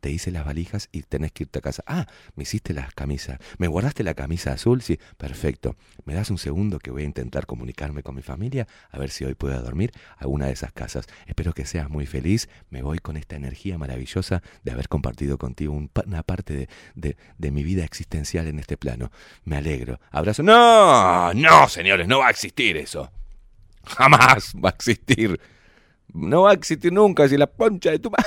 te 0.00 0.10
hice 0.10 0.30
las 0.30 0.44
valijas 0.44 0.88
y 0.92 1.02
tenés 1.02 1.32
que 1.32 1.44
irte 1.44 1.58
a 1.58 1.62
casa. 1.62 1.82
Ah, 1.86 2.06
me 2.34 2.42
hiciste 2.42 2.74
las 2.74 2.92
camisas. 2.94 3.38
¿Me 3.58 3.66
guardaste 3.66 4.04
la 4.04 4.14
camisa 4.14 4.52
azul? 4.52 4.82
Sí, 4.82 4.98
perfecto. 5.16 5.74
¿Me 6.04 6.14
das 6.14 6.30
un 6.30 6.38
segundo 6.38 6.78
que 6.78 6.90
voy 6.90 7.02
a 7.02 7.06
intentar 7.06 7.46
comunicarme 7.46 8.02
con 8.02 8.14
mi 8.14 8.22
familia? 8.22 8.68
A 8.90 8.98
ver 8.98 9.10
si 9.10 9.24
hoy 9.24 9.34
puedo 9.34 9.60
dormir 9.60 9.92
a 10.18 10.26
una 10.26 10.46
de 10.46 10.52
esas 10.52 10.72
casas. 10.72 11.06
Espero 11.26 11.52
que 11.54 11.64
seas 11.64 11.88
muy 11.88 12.06
feliz. 12.06 12.48
Me 12.70 12.82
voy 12.82 12.98
con 12.98 13.16
esta 13.16 13.36
energía 13.36 13.78
maravillosa 13.78 14.42
de 14.62 14.72
haber 14.72 14.88
compartido 14.88 15.38
contigo 15.38 15.72
una 15.74 16.22
parte 16.22 16.68
de 16.94 17.50
mi 17.50 17.62
vida 17.62 17.84
existencial 17.84 18.46
en 18.48 18.58
este 18.58 18.76
plano. 18.76 19.10
Me 19.44 19.56
alegro. 19.56 19.98
Abrazo. 20.10 20.42
No, 20.42 21.32
no, 21.32 21.68
señores, 21.68 22.06
no 22.06 22.18
va 22.18 22.28
a 22.28 22.30
existir 22.30 22.76
eso. 22.76 23.10
Jamás 23.86 24.52
va 24.54 24.70
a 24.70 24.72
existir. 24.72 25.40
No 26.12 26.42
va 26.42 26.50
a 26.50 26.54
existir 26.54 26.92
nunca 26.92 27.28
si 27.28 27.36
la 27.36 27.46
poncha 27.46 27.90
de 27.90 27.98
tu 27.98 28.10
madre. 28.10 28.26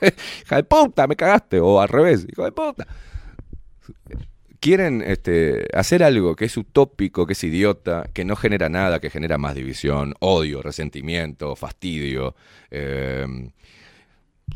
hija 0.44 0.56
de 0.56 0.64
puta, 0.64 1.06
me 1.06 1.16
cagaste. 1.16 1.60
O 1.60 1.80
al 1.80 1.88
revés, 1.88 2.26
hijo 2.30 2.44
de 2.44 2.52
puta. 2.52 2.86
Quieren 4.60 5.02
este, 5.02 5.68
hacer 5.72 6.02
algo 6.04 6.36
que 6.36 6.44
es 6.44 6.56
utópico, 6.56 7.26
que 7.26 7.32
es 7.32 7.44
idiota, 7.44 8.10
que 8.12 8.24
no 8.24 8.36
genera 8.36 8.68
nada, 8.68 9.00
que 9.00 9.08
genera 9.08 9.38
más 9.38 9.54
división, 9.54 10.14
odio, 10.20 10.60
resentimiento, 10.60 11.56
fastidio. 11.56 12.34
Eh, 12.70 13.26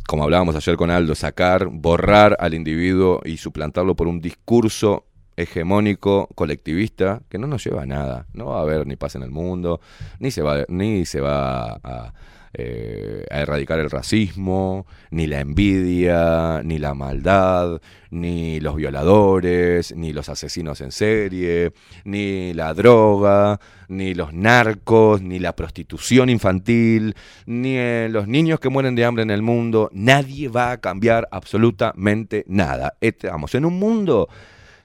como 0.06 0.24
hablábamos 0.24 0.56
ayer 0.56 0.76
con 0.76 0.90
Aldo, 0.90 1.14
sacar, 1.14 1.68
borrar 1.70 2.36
al 2.38 2.52
individuo 2.52 3.22
y 3.24 3.38
suplantarlo 3.38 3.94
por 3.94 4.06
un 4.06 4.20
discurso 4.20 5.06
hegemónico, 5.36 6.28
colectivista, 6.34 7.22
que 7.28 7.38
no 7.38 7.46
nos 7.46 7.64
lleva 7.64 7.82
a 7.82 7.86
nada. 7.86 8.26
No 8.32 8.46
va 8.46 8.58
a 8.58 8.62
haber 8.62 8.86
ni 8.86 8.96
paz 8.96 9.16
en 9.16 9.22
el 9.22 9.30
mundo, 9.30 9.80
ni 10.18 10.30
se 10.30 10.42
va, 10.42 10.64
ni 10.68 11.06
se 11.06 11.20
va 11.20 11.74
a, 11.82 12.14
eh, 12.56 13.26
a 13.32 13.40
erradicar 13.40 13.80
el 13.80 13.90
racismo, 13.90 14.86
ni 15.10 15.26
la 15.26 15.40
envidia, 15.40 16.62
ni 16.62 16.78
la 16.78 16.94
maldad, 16.94 17.80
ni 18.10 18.60
los 18.60 18.76
violadores, 18.76 19.92
ni 19.96 20.12
los 20.12 20.28
asesinos 20.28 20.80
en 20.80 20.92
serie, 20.92 21.72
ni 22.04 22.54
la 22.54 22.72
droga, 22.72 23.58
ni 23.88 24.14
los 24.14 24.32
narcos, 24.32 25.20
ni 25.20 25.40
la 25.40 25.56
prostitución 25.56 26.30
infantil, 26.30 27.16
ni 27.46 27.76
eh, 27.76 28.06
los 28.08 28.28
niños 28.28 28.60
que 28.60 28.68
mueren 28.68 28.94
de 28.94 29.04
hambre 29.04 29.24
en 29.24 29.32
el 29.32 29.42
mundo. 29.42 29.90
Nadie 29.92 30.48
va 30.48 30.70
a 30.70 30.80
cambiar 30.80 31.26
absolutamente 31.32 32.44
nada. 32.46 32.96
Estamos 33.00 33.56
en 33.56 33.64
un 33.64 33.80
mundo 33.80 34.28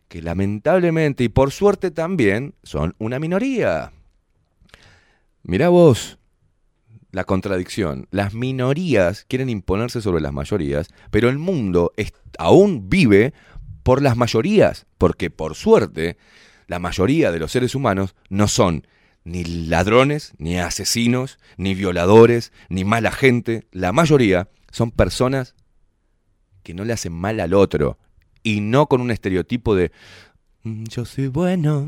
que 0.10 0.22
lamentablemente 0.22 1.24
y 1.24 1.30
por 1.30 1.52
suerte 1.52 1.92
también 1.92 2.56
son 2.64 2.96
una 2.98 3.20
minoría. 3.20 3.94
Mirá 5.44 5.70
vos, 5.70 6.18
la 7.12 7.24
contradicción. 7.24 8.08
Las 8.12 8.34
minorías 8.34 9.26
quieren 9.30 9.50
imponerse 9.50 10.02
sobre 10.02 10.22
las 10.22 10.34
mayorías, 10.34 10.90
pero 11.12 11.30
el 11.30 11.38
mundo 11.38 11.94
aún 12.38 12.90
vive 12.90 13.34
por 13.84 14.02
las 14.02 14.18
mayorías, 14.18 14.88
porque 14.98 15.30
por 15.30 15.56
suerte 15.56 16.18
la 16.68 16.80
mayoría 16.80 17.32
de 17.32 17.40
los 17.40 17.52
seres 17.52 17.74
humanos 17.76 18.16
no 18.30 18.48
son 18.48 18.86
ni 19.24 19.44
ladrones, 19.44 20.34
ni 20.38 20.58
asesinos, 20.58 21.38
ni 21.58 21.76
violadores, 21.76 22.52
ni 22.68 22.84
mala 22.84 23.12
gente. 23.12 23.68
La 23.72 23.92
mayoría 23.92 24.50
son 24.72 24.90
personas 24.92 25.56
que 26.64 26.74
no 26.74 26.84
le 26.84 26.94
hacen 26.94 27.14
mal 27.14 27.40
al 27.40 27.54
otro 27.54 28.00
y 28.44 28.62
no 28.62 28.88
con 28.88 29.02
un 29.02 29.12
estereotipo 29.12 29.76
de 29.76 29.92
Mm, 30.64 30.84
yo 30.90 31.06
soy 31.06 31.28
bueno 31.28 31.88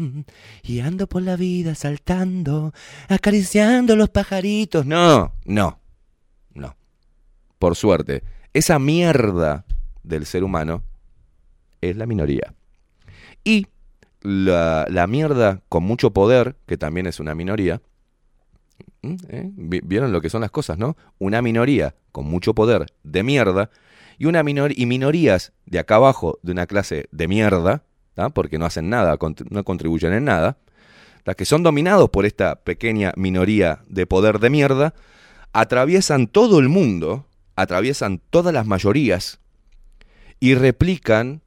y 0.64 0.80
ando 0.80 1.08
por 1.08 1.22
la 1.24 1.36
vida 1.36 1.76
saltando, 1.76 2.74
acariciando 3.10 3.96
los 3.96 4.10
pajaritos. 4.10 4.86
No, 4.86 5.34
no, 5.46 5.80
no. 6.54 6.76
Por 7.60 7.76
suerte, 7.76 8.24
esa 8.54 8.80
mierda 8.80 9.66
del 10.04 10.26
ser 10.26 10.44
humano 10.44 10.84
es 11.82 11.98
la 11.98 12.06
minoría. 12.06 12.54
Y 13.44 13.68
la, 14.22 14.86
la 14.90 15.08
mierda 15.08 15.62
con 15.68 15.84
mucho 15.84 16.12
poder, 16.12 16.56
que 16.66 16.78
también 16.78 17.08
es 17.08 17.20
una 17.20 17.36
minoría, 17.36 17.82
¿eh? 19.04 19.52
¿vieron 19.54 20.14
lo 20.14 20.22
que 20.22 20.30
son 20.30 20.42
las 20.42 20.52
cosas, 20.52 20.78
no? 20.78 20.96
Una 21.20 21.42
minoría 21.42 21.96
con 22.12 22.26
mucho 22.26 22.54
poder 22.54 22.86
de 23.04 23.24
mierda 23.24 23.70
y, 24.22 24.26
una 24.28 24.44
minor 24.44 24.72
y 24.76 24.86
minorías 24.86 25.52
de 25.66 25.80
acá 25.80 25.96
abajo 25.96 26.38
de 26.44 26.52
una 26.52 26.68
clase 26.68 27.08
de 27.12 27.28
mierda, 27.28 27.84
porque 28.36 28.60
no 28.60 28.66
hacen 28.66 28.88
nada, 28.88 29.18
no 29.50 29.64
contribuyen 29.64 30.14
en 30.14 30.26
nada, 30.26 30.58
las 31.26 31.36
que 31.36 31.46
son 31.46 31.64
dominados 31.64 32.10
por 32.12 32.28
esta 32.28 32.56
pequeña 32.56 33.14
minoría 33.16 33.80
de 33.88 34.06
poder 34.06 34.38
de 34.38 34.52
mierda, 34.52 34.94
atraviesan 35.54 36.28
todo 36.28 36.60
el 36.60 36.70
mundo, 36.70 37.26
atraviesan 37.56 38.22
todas 38.30 38.54
las 38.54 38.68
mayorías 38.68 39.40
y 40.40 40.54
replican, 40.54 41.42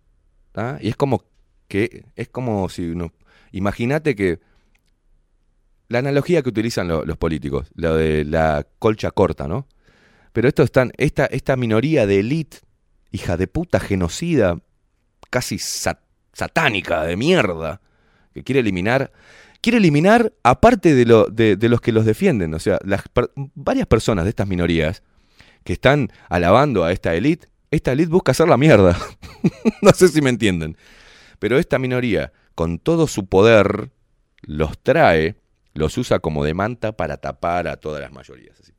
y 0.80 0.88
es 0.88 0.96
como 0.96 1.22
que 1.68 2.04
es 2.16 2.28
como 2.28 2.68
si 2.68 2.90
uno, 2.90 3.12
imagínate 3.52 4.16
que 4.16 4.40
la 5.88 6.00
analogía 6.00 6.42
que 6.42 6.48
utilizan 6.48 6.88
los 6.88 7.16
políticos, 7.18 7.68
lo 7.76 7.94
de 7.94 8.24
la 8.24 8.66
colcha 8.80 9.12
corta, 9.12 9.46
¿no? 9.46 9.68
Pero 10.34 10.48
esto 10.48 10.64
están, 10.64 10.92
esta, 10.96 11.26
esta 11.26 11.56
minoría 11.56 12.06
de 12.06 12.18
élite, 12.18 12.58
hija 13.12 13.36
de 13.36 13.46
puta, 13.46 13.78
genocida, 13.78 14.58
casi 15.30 15.58
sat 15.58 16.00
satánica 16.32 17.04
de 17.04 17.16
mierda 17.16 17.80
que 18.34 18.42
quiere 18.42 18.58
eliminar, 18.58 19.12
quiere 19.60 19.78
eliminar 19.78 20.32
aparte 20.42 20.92
de, 20.92 21.06
lo, 21.06 21.26
de, 21.26 21.56
los 21.68 21.80
que 21.80 21.92
los 21.92 22.04
defienden, 22.04 22.52
o 22.52 22.58
sea, 22.58 22.80
las, 22.84 23.04
varias 23.54 23.86
personas 23.86 24.24
de 24.24 24.30
estas 24.30 24.48
minorías 24.48 25.04
que 25.62 25.74
están 25.74 26.10
alabando 26.28 26.82
a 26.82 26.90
esta 26.90 27.14
élite, 27.14 27.46
esta 27.70 27.92
élite 27.92 28.10
busca 28.10 28.32
hacer 28.32 28.48
la 28.48 28.56
mierda. 28.56 28.98
no 29.82 29.92
sé 29.92 30.08
si 30.08 30.20
me 30.20 30.30
entienden. 30.30 30.76
Pero 31.38 31.58
esta 31.58 31.78
minoría, 31.78 32.32
con 32.56 32.80
todo 32.80 33.06
su 33.06 33.26
poder, 33.26 33.92
los 34.42 34.76
trae, 34.82 35.36
los 35.74 35.96
usa 35.96 36.18
como 36.18 36.44
de 36.44 36.54
manta 36.54 36.96
para 36.96 37.18
tapar 37.18 37.68
a 37.68 37.76
todas 37.76 38.00
las 38.00 38.10
mayorías. 38.10 38.58
Así, 38.58 38.72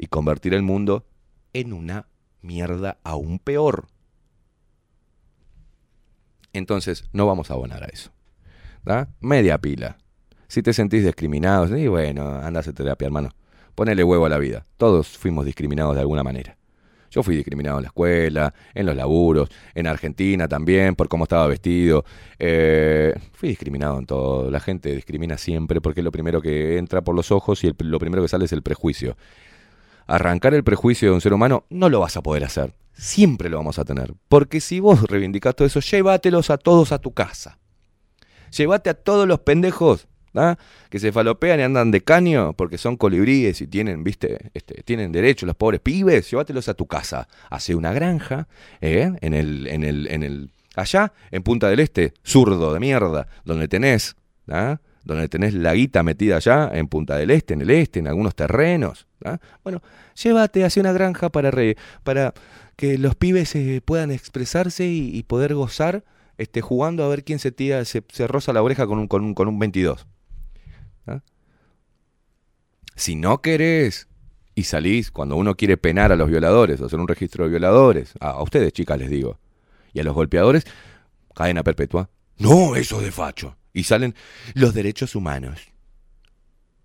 y 0.00 0.06
convertir 0.06 0.54
el 0.54 0.62
mundo 0.62 1.04
en 1.52 1.72
una 1.72 2.08
mierda 2.40 2.98
aún 3.04 3.38
peor. 3.38 3.86
Entonces, 6.54 7.04
no 7.12 7.26
vamos 7.26 7.50
a 7.50 7.54
abonar 7.54 7.84
a 7.84 7.86
eso. 7.86 8.10
¿da? 8.82 9.08
Media 9.20 9.58
pila. 9.58 9.98
Si 10.48 10.62
te 10.62 10.72
sentís 10.72 11.04
discriminado, 11.04 11.76
y 11.76 11.86
bueno, 11.86 12.28
anda 12.28 12.60
a 12.60 12.62
terapia, 12.62 13.06
hermano. 13.06 13.30
Ponele 13.74 14.02
huevo 14.02 14.26
a 14.26 14.28
la 14.28 14.38
vida. 14.38 14.66
Todos 14.78 15.18
fuimos 15.18 15.44
discriminados 15.44 15.94
de 15.94 16.00
alguna 16.00 16.24
manera. 16.24 16.56
Yo 17.10 17.22
fui 17.22 17.36
discriminado 17.36 17.78
en 17.78 17.82
la 17.82 17.88
escuela, 17.88 18.54
en 18.72 18.86
los 18.86 18.94
laburos, 18.94 19.48
en 19.74 19.86
Argentina 19.86 20.46
también, 20.48 20.94
por 20.94 21.08
cómo 21.08 21.24
estaba 21.24 21.46
vestido. 21.46 22.04
Eh, 22.38 23.12
fui 23.32 23.50
discriminado 23.50 23.98
en 23.98 24.06
todo. 24.06 24.50
La 24.50 24.60
gente 24.60 24.94
discrimina 24.94 25.36
siempre 25.36 25.80
porque 25.80 26.02
lo 26.02 26.12
primero 26.12 26.40
que 26.40 26.78
entra 26.78 27.02
por 27.02 27.14
los 27.14 27.32
ojos 27.32 27.64
y 27.64 27.72
lo 27.78 27.98
primero 27.98 28.22
que 28.22 28.28
sale 28.28 28.44
es 28.44 28.52
el 28.52 28.62
prejuicio. 28.62 29.16
Arrancar 30.10 30.54
el 30.54 30.64
prejuicio 30.64 31.08
de 31.08 31.14
un 31.14 31.20
ser 31.20 31.32
humano 31.32 31.66
no 31.70 31.88
lo 31.88 32.00
vas 32.00 32.16
a 32.16 32.20
poder 32.20 32.42
hacer. 32.42 32.74
Siempre 32.92 33.48
lo 33.48 33.58
vamos 33.58 33.78
a 33.78 33.84
tener. 33.84 34.12
Porque 34.28 34.60
si 34.60 34.80
vos 34.80 35.04
reivindicás 35.04 35.54
todo 35.54 35.68
eso, 35.68 35.78
llévatelos 35.78 36.50
a 36.50 36.58
todos 36.58 36.90
a 36.90 36.98
tu 36.98 37.14
casa. 37.14 37.60
Llévate 38.50 38.90
a 38.90 38.94
todos 38.94 39.28
los 39.28 39.38
pendejos 39.38 40.08
¿ah? 40.34 40.56
que 40.88 40.98
se 40.98 41.12
falopean 41.12 41.60
y 41.60 41.62
andan 41.62 41.92
de 41.92 42.00
caño 42.00 42.54
porque 42.54 42.76
son 42.76 42.96
colibríes 42.96 43.60
y 43.60 43.68
tienen, 43.68 44.02
viste, 44.02 44.50
este, 44.52 44.82
tienen 44.82 45.12
derecho 45.12 45.46
los 45.46 45.54
pobres 45.54 45.78
pibes, 45.78 46.28
llévatelos 46.28 46.68
a 46.68 46.74
tu 46.74 46.88
casa. 46.88 47.28
Hace 47.48 47.76
una 47.76 47.92
granja, 47.92 48.48
¿eh? 48.80 49.12
en 49.20 49.32
el, 49.32 49.68
en 49.68 49.84
el, 49.84 50.08
en 50.08 50.24
el, 50.24 50.50
allá, 50.74 51.12
en 51.30 51.44
Punta 51.44 51.68
del 51.68 51.78
Este, 51.78 52.14
zurdo 52.24 52.74
de 52.74 52.80
mierda, 52.80 53.28
donde 53.44 53.68
tenés, 53.68 54.16
¿ah? 54.48 54.80
Donde 55.04 55.28
tenés 55.28 55.54
la 55.54 55.74
guita 55.74 56.02
metida 56.02 56.36
allá, 56.36 56.70
en 56.72 56.88
Punta 56.88 57.16
del 57.16 57.30
Este, 57.30 57.54
en 57.54 57.62
el 57.62 57.70
este, 57.70 57.98
en 57.98 58.08
algunos 58.08 58.34
terrenos. 58.34 59.06
¿ah? 59.24 59.38
Bueno, 59.62 59.82
llévate 60.22 60.64
hacia 60.64 60.80
una 60.80 60.92
granja 60.92 61.30
para, 61.30 61.50
para 62.02 62.34
que 62.76 62.98
los 62.98 63.14
pibes 63.14 63.54
eh, 63.54 63.82
puedan 63.84 64.10
expresarse 64.10 64.86
y, 64.86 65.22
poder 65.24 65.54
gozar 65.54 66.04
este, 66.38 66.60
jugando 66.60 67.04
a 67.04 67.08
ver 67.08 67.24
quién 67.24 67.38
se 67.38 67.52
tira, 67.52 67.84
se, 67.84 68.02
se 68.08 68.26
roza 68.26 68.52
la 68.52 68.62
oreja 68.62 68.86
con 68.86 68.98
un, 68.98 69.08
con 69.08 69.24
un, 69.24 69.34
con 69.34 69.48
un 69.48 69.58
22. 69.58 70.06
¿Ah? 71.06 71.20
Si 72.94 73.16
no 73.16 73.40
querés 73.40 74.08
y 74.54 74.64
salís 74.64 75.10
cuando 75.10 75.36
uno 75.36 75.56
quiere 75.56 75.76
penar 75.76 76.12
a 76.12 76.16
los 76.16 76.28
violadores 76.28 76.80
hacer 76.80 76.98
un 76.98 77.08
registro 77.08 77.44
de 77.44 77.50
violadores, 77.50 78.14
a, 78.20 78.30
a 78.30 78.42
ustedes 78.42 78.72
chicas 78.72 78.98
les 78.98 79.10
digo, 79.10 79.38
y 79.92 80.00
a 80.00 80.04
los 80.04 80.14
golpeadores, 80.14 80.64
cadena 81.34 81.62
perpetua. 81.62 82.10
No, 82.38 82.76
eso 82.76 83.00
de 83.00 83.10
facho. 83.12 83.56
Y 83.72 83.84
salen 83.84 84.14
los 84.54 84.74
derechos 84.74 85.14
humanos. 85.14 85.60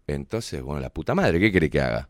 Entonces, 0.08 0.62
bueno, 0.62 0.82
la 0.82 0.90
puta 0.90 1.16
madre, 1.16 1.40
¿qué 1.40 1.52
querés 1.52 1.72
que 1.72 1.82
haga? 1.82 2.10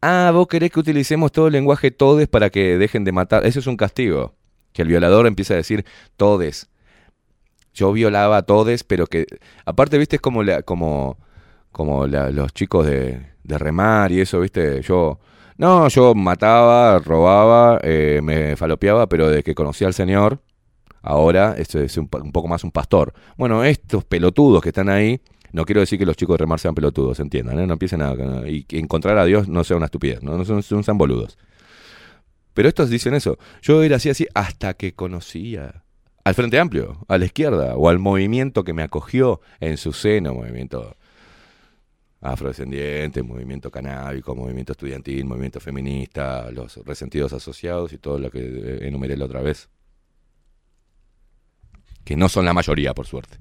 Ah, 0.00 0.30
vos 0.32 0.46
querés 0.48 0.70
que 0.70 0.80
utilicemos 0.80 1.32
todo 1.32 1.46
el 1.46 1.54
lenguaje 1.54 1.90
todes 1.90 2.28
para 2.28 2.50
que 2.50 2.76
dejen 2.78 3.04
de 3.04 3.12
matar. 3.12 3.46
Eso 3.46 3.60
es 3.60 3.66
un 3.66 3.76
castigo. 3.76 4.34
Que 4.72 4.82
el 4.82 4.88
violador 4.88 5.26
empiece 5.26 5.54
a 5.54 5.56
decir 5.56 5.84
todes. 6.16 6.68
Yo 7.72 7.92
violaba 7.92 8.38
a 8.38 8.42
todes, 8.42 8.84
pero 8.84 9.06
que. 9.06 9.26
Aparte, 9.64 9.98
viste, 9.98 10.16
es 10.16 10.22
como, 10.22 10.42
la, 10.42 10.62
como, 10.62 11.16
los 12.06 12.52
chicos 12.52 12.86
de, 12.86 13.32
de 13.42 13.58
remar 13.58 14.12
y 14.12 14.20
eso, 14.20 14.40
viste. 14.40 14.82
Yo. 14.82 15.18
No, 15.56 15.88
yo 15.88 16.14
mataba, 16.14 16.98
robaba, 16.98 17.78
eh, 17.82 18.20
me 18.22 18.56
falopeaba, 18.56 19.08
pero 19.08 19.28
de 19.30 19.42
que 19.44 19.54
conocí 19.54 19.84
al 19.84 19.94
Señor, 19.94 20.40
ahora 21.04 21.54
esto 21.58 21.78
es 21.80 21.96
un, 21.96 22.08
un 22.22 22.32
poco 22.32 22.48
más 22.48 22.64
un 22.64 22.70
pastor. 22.72 23.12
Bueno, 23.36 23.62
estos 23.64 24.04
pelotudos 24.04 24.62
que 24.62 24.70
están 24.70 24.88
ahí, 24.88 25.20
no 25.52 25.64
quiero 25.64 25.80
decir 25.80 25.98
que 25.98 26.06
los 26.06 26.16
chicos 26.16 26.34
de 26.34 26.38
remar 26.42 26.58
sean 26.58 26.74
pelotudos, 26.74 27.20
entiendan, 27.20 27.60
¿eh? 27.60 27.66
no 27.66 27.74
empiecen 27.74 28.02
a... 28.02 28.14
Y 28.48 28.66
encontrar 28.70 29.18
a 29.18 29.24
Dios 29.24 29.46
no 29.48 29.62
sea 29.62 29.76
una 29.76 29.86
estupidez, 29.86 30.22
no, 30.22 30.36
no 30.36 30.44
son, 30.44 30.62
son- 30.62 30.98
boludos. 30.98 31.38
Pero 32.54 32.68
estos 32.68 32.90
dicen 32.90 33.14
eso. 33.14 33.38
Yo 33.62 33.82
era 33.82 33.96
así, 33.96 34.10
así, 34.10 34.26
hasta 34.34 34.74
que 34.74 34.94
conocía 34.94 35.84
al 36.24 36.34
Frente 36.34 36.58
Amplio, 36.58 37.04
a 37.06 37.18
la 37.18 37.26
izquierda, 37.26 37.76
o 37.76 37.88
al 37.88 37.98
movimiento 37.98 38.64
que 38.64 38.72
me 38.72 38.82
acogió 38.82 39.40
en 39.60 39.76
su 39.76 39.92
seno, 39.92 40.34
movimiento 40.34 40.96
afrodescendiente, 42.20 43.22
movimiento 43.22 43.70
canábico, 43.70 44.34
movimiento 44.34 44.72
estudiantil, 44.72 45.26
movimiento 45.26 45.60
feminista, 45.60 46.50
los 46.50 46.78
resentidos 46.86 47.32
asociados 47.34 47.92
y 47.92 47.98
todo 47.98 48.18
lo 48.18 48.30
que 48.30 48.40
eh, 48.40 48.78
enumeré 48.88 49.16
la 49.16 49.26
otra 49.26 49.42
vez. 49.42 49.68
Que 52.04 52.16
no 52.16 52.28
son 52.28 52.44
la 52.44 52.52
mayoría, 52.52 52.94
por 52.94 53.06
suerte. 53.06 53.38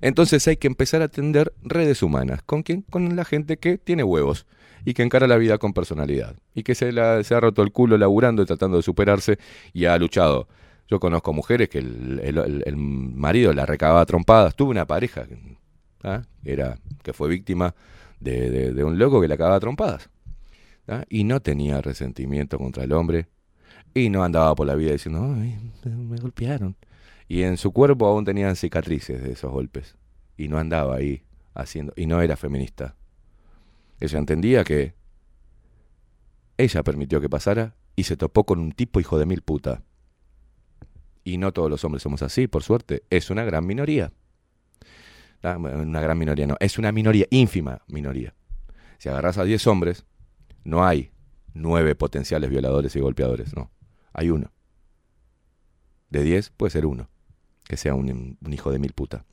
Entonces 0.00 0.46
hay 0.46 0.56
que 0.56 0.66
empezar 0.66 1.02
a 1.02 1.06
atender 1.06 1.52
redes 1.62 2.02
humanas. 2.02 2.42
¿Con 2.42 2.62
quién? 2.62 2.82
Con 2.82 3.16
la 3.16 3.24
gente 3.24 3.56
que 3.56 3.78
tiene 3.78 4.04
huevos 4.04 4.46
y 4.84 4.94
que 4.94 5.02
encara 5.02 5.26
la 5.26 5.36
vida 5.36 5.58
con 5.58 5.72
personalidad. 5.72 6.36
Y 6.54 6.62
que 6.62 6.74
se, 6.74 6.92
se 7.24 7.34
ha 7.34 7.40
roto 7.40 7.62
el 7.62 7.72
culo 7.72 7.96
laburando 7.98 8.42
y 8.42 8.46
tratando 8.46 8.76
de 8.76 8.82
superarse 8.82 9.38
y 9.72 9.86
ha 9.86 9.96
luchado. 9.98 10.48
Yo 10.88 11.00
conozco 11.00 11.32
mujeres 11.32 11.68
que 11.68 11.78
el, 11.78 12.20
el- 12.22 12.76
marido 12.76 13.52
la 13.52 13.66
recababa 13.66 14.04
trompadas. 14.06 14.54
Tuve 14.54 14.70
una 14.70 14.86
pareja 14.86 15.26
¿ah? 16.04 16.22
era, 16.44 16.78
que 17.02 17.12
fue 17.12 17.28
víctima 17.28 17.74
de, 18.20 18.50
de- 18.50 18.72
de 18.72 18.84
un 18.84 18.98
loco 18.98 19.20
que 19.20 19.26
la 19.28 19.34
acababa 19.34 19.58
trompadas. 19.58 20.10
¿ah? 20.86 21.04
Y 21.08 21.24
no 21.24 21.40
tenía 21.40 21.80
resentimiento 21.80 22.58
contra 22.58 22.84
el 22.84 22.92
hombre. 22.92 23.26
Y 23.94 24.10
no 24.10 24.22
andaba 24.22 24.54
por 24.54 24.66
la 24.66 24.74
vida 24.74 24.92
diciendo, 24.92 25.34
"Ay, 25.40 25.58
me 25.86 26.18
golpearon. 26.18 26.76
Y 27.28 27.42
en 27.42 27.56
su 27.56 27.72
cuerpo 27.72 28.06
aún 28.06 28.24
tenían 28.24 28.56
cicatrices 28.56 29.22
de 29.22 29.32
esos 29.32 29.50
golpes. 29.50 29.96
Y 30.36 30.48
no 30.48 30.58
andaba 30.58 30.96
ahí 30.96 31.24
haciendo. 31.54 31.92
Y 31.96 32.06
no 32.06 32.20
era 32.20 32.36
feminista. 32.36 32.96
Ella 34.00 34.18
entendía 34.18 34.64
que 34.64 34.94
ella 36.58 36.82
permitió 36.82 37.20
que 37.20 37.28
pasara 37.28 37.74
y 37.96 38.04
se 38.04 38.16
topó 38.16 38.44
con 38.44 38.58
un 38.58 38.72
tipo 38.72 39.00
hijo 39.00 39.18
de 39.18 39.26
mil 39.26 39.42
puta. 39.42 39.82
Y 41.24 41.38
no 41.38 41.52
todos 41.52 41.68
los 41.70 41.84
hombres 41.84 42.02
somos 42.02 42.22
así, 42.22 42.46
por 42.46 42.62
suerte. 42.62 43.02
Es 43.10 43.30
una 43.30 43.44
gran 43.44 43.66
minoría. 43.66 44.12
Ah, 45.42 45.56
Una 45.58 46.00
gran 46.00 46.18
minoría, 46.18 46.46
no. 46.46 46.56
Es 46.60 46.78
una 46.78 46.92
minoría, 46.92 47.26
ínfima 47.30 47.82
minoría. 47.88 48.34
Si 48.98 49.08
agarras 49.08 49.38
a 49.38 49.44
10 49.44 49.66
hombres, 49.66 50.06
no 50.64 50.86
hay 50.86 51.10
nueve 51.52 51.94
potenciales 51.94 52.50
violadores 52.50 52.94
y 52.96 53.00
golpeadores, 53.00 53.54
no. 53.54 53.70
Hay 54.12 54.30
uno. 54.30 54.52
De 56.10 56.22
10 56.22 56.50
puede 56.50 56.70
ser 56.70 56.86
uno. 56.86 57.08
Que 57.68 57.76
sea 57.76 57.94
un, 57.94 58.38
hijo 58.50 58.70
de 58.70 58.78
mil 58.78 58.92
puta. 58.92 59.24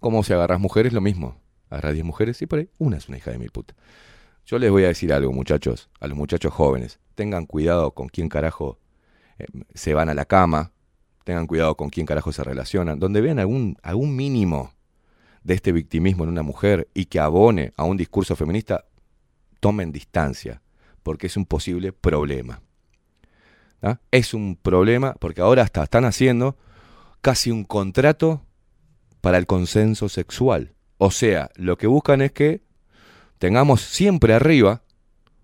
Como 0.00 0.22
si 0.22 0.32
agarras 0.32 0.60
mujeres, 0.60 0.92
lo 0.92 1.00
mismo. 1.00 1.40
Agarras 1.70 1.94
10 1.94 2.04
mujeres 2.04 2.42
y 2.42 2.46
por 2.46 2.58
ahí 2.58 2.68
una 2.78 2.98
es 2.98 3.08
una 3.08 3.16
hija 3.16 3.30
de 3.30 3.38
mil 3.38 3.50
puta. 3.50 3.74
Yo 4.44 4.58
les 4.58 4.70
voy 4.70 4.84
a 4.84 4.88
decir 4.88 5.12
algo, 5.12 5.32
muchachos, 5.32 5.88
a 6.00 6.06
los 6.06 6.16
muchachos 6.16 6.52
jóvenes. 6.52 6.98
Tengan 7.14 7.46
cuidado 7.46 7.92
con 7.92 8.08
quién 8.08 8.28
carajo 8.28 8.78
eh, 9.38 9.46
se 9.74 9.94
van 9.94 10.08
a 10.08 10.14
la 10.14 10.24
cama. 10.24 10.72
Tengan 11.24 11.46
cuidado 11.46 11.76
con 11.76 11.88
quién 11.88 12.06
carajo 12.06 12.32
se 12.32 12.44
relacionan. 12.44 12.98
Donde 12.98 13.20
vean 13.20 13.38
algún, 13.38 13.76
algún 13.82 14.16
mínimo 14.16 14.72
de 15.44 15.54
este 15.54 15.72
victimismo 15.72 16.24
en 16.24 16.30
una 16.30 16.42
mujer 16.42 16.88
y 16.94 17.06
que 17.06 17.20
abone 17.20 17.72
a 17.76 17.84
un 17.84 17.96
discurso 17.96 18.36
feminista, 18.36 18.84
tomen 19.60 19.92
distancia, 19.92 20.62
porque 21.02 21.26
es 21.26 21.36
un 21.36 21.46
posible 21.46 21.92
problema. 21.92 22.60
¿Ah? 23.82 23.98
Es 24.10 24.34
un 24.34 24.56
problema 24.56 25.14
porque 25.18 25.40
ahora 25.40 25.62
hasta 25.62 25.82
están 25.82 26.04
haciendo 26.04 26.56
casi 27.22 27.50
un 27.50 27.64
contrato 27.64 28.42
para 29.20 29.38
el 29.38 29.46
consenso 29.46 30.08
sexual. 30.08 30.74
O 30.98 31.10
sea, 31.10 31.50
lo 31.56 31.78
que 31.78 31.86
buscan 31.86 32.20
es 32.20 32.32
que 32.32 32.62
tengamos 33.38 33.80
siempre 33.80 34.34
arriba 34.34 34.82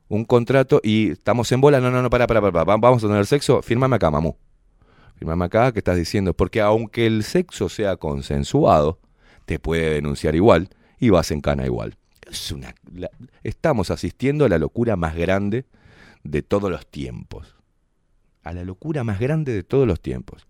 un 0.09 0.24
contrato 0.24 0.80
y 0.82 1.10
estamos 1.10 1.50
en 1.52 1.60
bola, 1.60 1.80
no, 1.80 1.90
no, 1.90 2.02
no, 2.02 2.10
para, 2.10 2.26
para, 2.26 2.40
para, 2.40 2.64
vamos 2.64 3.02
a 3.05 3.09
tener 3.09 3.26
sexo, 3.26 3.62
fírmame 3.62 3.96
acá, 3.96 4.10
mamú. 4.10 4.36
Fírmame 5.16 5.44
acá 5.44 5.72
que 5.72 5.80
estás 5.80 5.96
diciendo, 5.96 6.34
porque 6.34 6.60
aunque 6.60 7.06
el 7.06 7.24
sexo 7.24 7.68
sea 7.68 7.96
consensuado, 7.96 9.00
te 9.46 9.59
puede 9.59 9.94
denunciar 9.94 10.34
igual 10.34 10.68
y 10.98 11.10
vas 11.10 11.30
en 11.30 11.40
cana 11.40 11.66
igual. 11.66 11.96
Es 12.30 12.52
una, 12.52 12.74
la- 12.92 13.10
estamos 13.42 13.90
asistiendo 13.90 14.44
a 14.44 14.48
la 14.48 14.59
locura 14.59 14.96
más 14.96 15.14
grande 15.16 15.66
de 16.22 16.42
todos 16.42 16.70
los 16.70 16.86
tiempos. 16.86 17.56
A 18.42 18.52
la 18.52 18.64
locura 18.64 19.05
más 19.05 19.18
grande 19.18 19.52
de 19.52 19.62
todos 19.62 19.86
los 19.86 20.00
tiempos. 20.00 20.46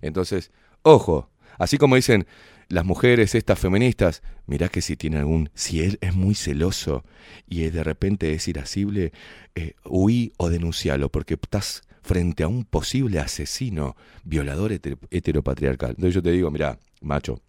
Entonces, 0.00 0.50
ojo, 0.82 1.30
así 1.58 1.78
como 1.78 1.96
dicen 1.96 2.26
las 2.68 2.84
mujeres 2.84 3.34
estas 3.34 3.58
feministas, 3.58 4.22
mirá 4.46 4.68
que 4.68 4.82
si 4.82 4.96
tiene 4.96 5.18
algún, 5.18 5.50
si 5.54 5.82
él 5.82 5.98
es 6.02 6.14
muy 6.14 6.34
celoso 6.34 7.04
y 7.46 7.62
de 7.70 7.82
repente 7.82 8.34
es 8.34 8.46
irascible, 8.46 9.12
eh, 9.54 9.74
huí 9.84 10.32
o 10.36 10.50
denuncialo, 10.50 11.10
porque 11.10 11.34
estás 11.34 11.82
frente 12.02 12.42
a 12.42 12.48
un 12.48 12.64
posible 12.64 13.20
asesino, 13.20 13.96
violador 14.24 14.72
heter- 14.72 14.98
heteropatriarcal. 15.10 15.90
Entonces 15.90 16.14
yo 16.14 16.22
te 16.22 16.30
digo, 16.30 16.50
mirá, 16.50 16.78
macho, 17.00 17.40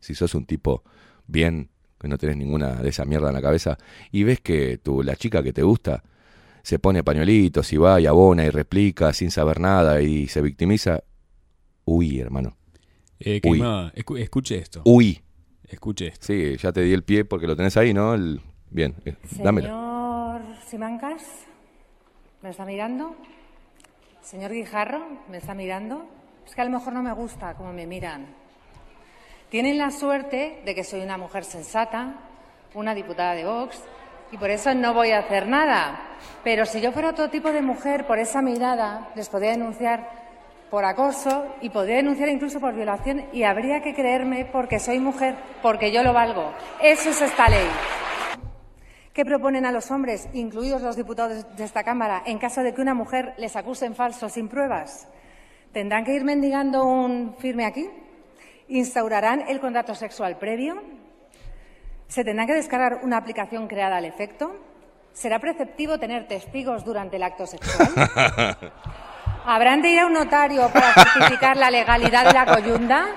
si 0.00 0.14
sos 0.14 0.34
un 0.34 0.44
tipo 0.44 0.84
bien, 1.26 1.70
que 2.00 2.08
no 2.08 2.18
tenés 2.18 2.36
ninguna 2.36 2.74
de 2.82 2.88
esa 2.88 3.04
mierda 3.04 3.28
en 3.28 3.34
la 3.34 3.42
cabeza, 3.42 3.78
y 4.10 4.24
ves 4.24 4.40
que 4.40 4.78
tu, 4.78 5.02
la 5.02 5.16
chica 5.16 5.42
que 5.42 5.52
te 5.52 5.62
gusta 5.62 6.02
se 6.62 6.78
pone 6.78 7.02
pañuelitos 7.02 7.72
y 7.72 7.76
va 7.76 8.00
y 8.00 8.06
abona 8.06 8.44
y 8.44 8.50
replica 8.50 9.12
sin 9.12 9.30
saber 9.32 9.58
nada 9.60 10.02
y 10.02 10.28
se 10.28 10.40
victimiza, 10.40 11.02
huí, 11.84 12.20
hermano. 12.20 12.56
Eh, 13.20 13.40
Uy. 13.44 13.62
Escuche 14.20 14.56
esto. 14.58 14.82
Huí. 14.84 15.20
Escuche 15.68 16.08
esto. 16.08 16.26
Sí, 16.26 16.56
ya 16.56 16.72
te 16.72 16.82
di 16.82 16.92
el 16.92 17.02
pie 17.04 17.24
porque 17.24 17.46
lo 17.46 17.56
tenés 17.56 17.76
ahí, 17.76 17.94
¿no? 17.94 18.14
El- 18.14 18.40
Bien, 18.70 18.94
eh, 19.04 19.16
dámelo. 19.42 19.66
Señor 19.68 20.42
Simancas, 20.66 21.22
¿me 22.42 22.48
está 22.50 22.64
mirando? 22.64 23.14
Señor 24.22 24.50
Guijarro, 24.52 25.06
¿me 25.30 25.36
está 25.36 25.54
mirando? 25.54 26.06
Es 26.46 26.54
que 26.54 26.60
a 26.62 26.64
lo 26.64 26.70
mejor 26.70 26.92
no 26.94 27.02
me 27.02 27.12
gusta 27.12 27.54
cómo 27.54 27.72
me 27.72 27.86
miran. 27.86 28.26
Tienen 29.50 29.76
la 29.76 29.90
suerte 29.90 30.62
de 30.64 30.74
que 30.74 30.84
soy 30.84 31.00
una 31.02 31.18
mujer 31.18 31.44
sensata, 31.44 32.14
una 32.74 32.94
diputada 32.94 33.34
de 33.34 33.44
Vox, 33.44 33.82
y 34.32 34.38
por 34.38 34.48
eso 34.48 34.74
no 34.74 34.94
voy 34.94 35.10
a 35.10 35.18
hacer 35.18 35.46
nada. 35.46 36.00
Pero 36.42 36.64
si 36.64 36.80
yo 36.80 36.92
fuera 36.92 37.10
otro 37.10 37.28
tipo 37.28 37.52
de 37.52 37.60
mujer, 37.60 38.06
por 38.06 38.18
esa 38.18 38.40
mirada, 38.40 39.10
les 39.14 39.28
podría 39.28 39.50
denunciar 39.50 40.21
por 40.72 40.86
acoso 40.86 41.54
y 41.60 41.68
podría 41.68 41.96
denunciar 41.96 42.30
incluso 42.30 42.58
por 42.58 42.72
violación 42.72 43.26
y 43.30 43.42
habría 43.42 43.82
que 43.82 43.92
creerme 43.92 44.46
porque 44.46 44.78
soy 44.78 44.98
mujer, 45.00 45.36
porque 45.60 45.92
yo 45.92 46.02
lo 46.02 46.14
valgo. 46.14 46.50
Eso 46.82 47.10
es 47.10 47.20
esta 47.20 47.46
ley. 47.50 47.68
¿Qué 49.12 49.26
proponen 49.26 49.66
a 49.66 49.70
los 49.70 49.90
hombres, 49.90 50.30
incluidos 50.32 50.80
los 50.80 50.96
diputados 50.96 51.44
de 51.58 51.64
esta 51.64 51.84
Cámara, 51.84 52.22
en 52.24 52.38
caso 52.38 52.62
de 52.62 52.72
que 52.72 52.80
una 52.80 52.94
mujer 52.94 53.34
les 53.36 53.54
acuse 53.54 53.84
en 53.84 53.94
falso 53.94 54.30
sin 54.30 54.48
pruebas? 54.48 55.08
¿Tendrán 55.74 56.06
que 56.06 56.14
ir 56.14 56.24
mendigando 56.24 56.86
un 56.86 57.36
firme 57.38 57.66
aquí? 57.66 57.90
¿Instaurarán 58.68 59.44
el 59.48 59.60
contrato 59.60 59.94
sexual 59.94 60.38
previo? 60.38 60.82
¿Se 62.08 62.24
tendrá 62.24 62.46
que 62.46 62.54
descargar 62.54 63.00
una 63.02 63.18
aplicación 63.18 63.68
creada 63.68 63.98
al 63.98 64.06
efecto? 64.06 64.56
¿Será 65.12 65.38
preceptivo 65.38 65.98
tener 65.98 66.26
testigos 66.28 66.82
durante 66.82 67.16
el 67.16 67.24
acto 67.24 67.46
sexual? 67.46 67.92
¿Habrán 69.44 69.82
de 69.82 69.90
ir 69.90 69.98
a 69.98 70.06
un 70.06 70.12
notario 70.12 70.68
para 70.72 70.92
certificar 70.94 71.56
la 71.56 71.68
legalidad 71.68 72.26
de 72.26 72.32
la 72.32 72.46
coyunda? 72.46 73.08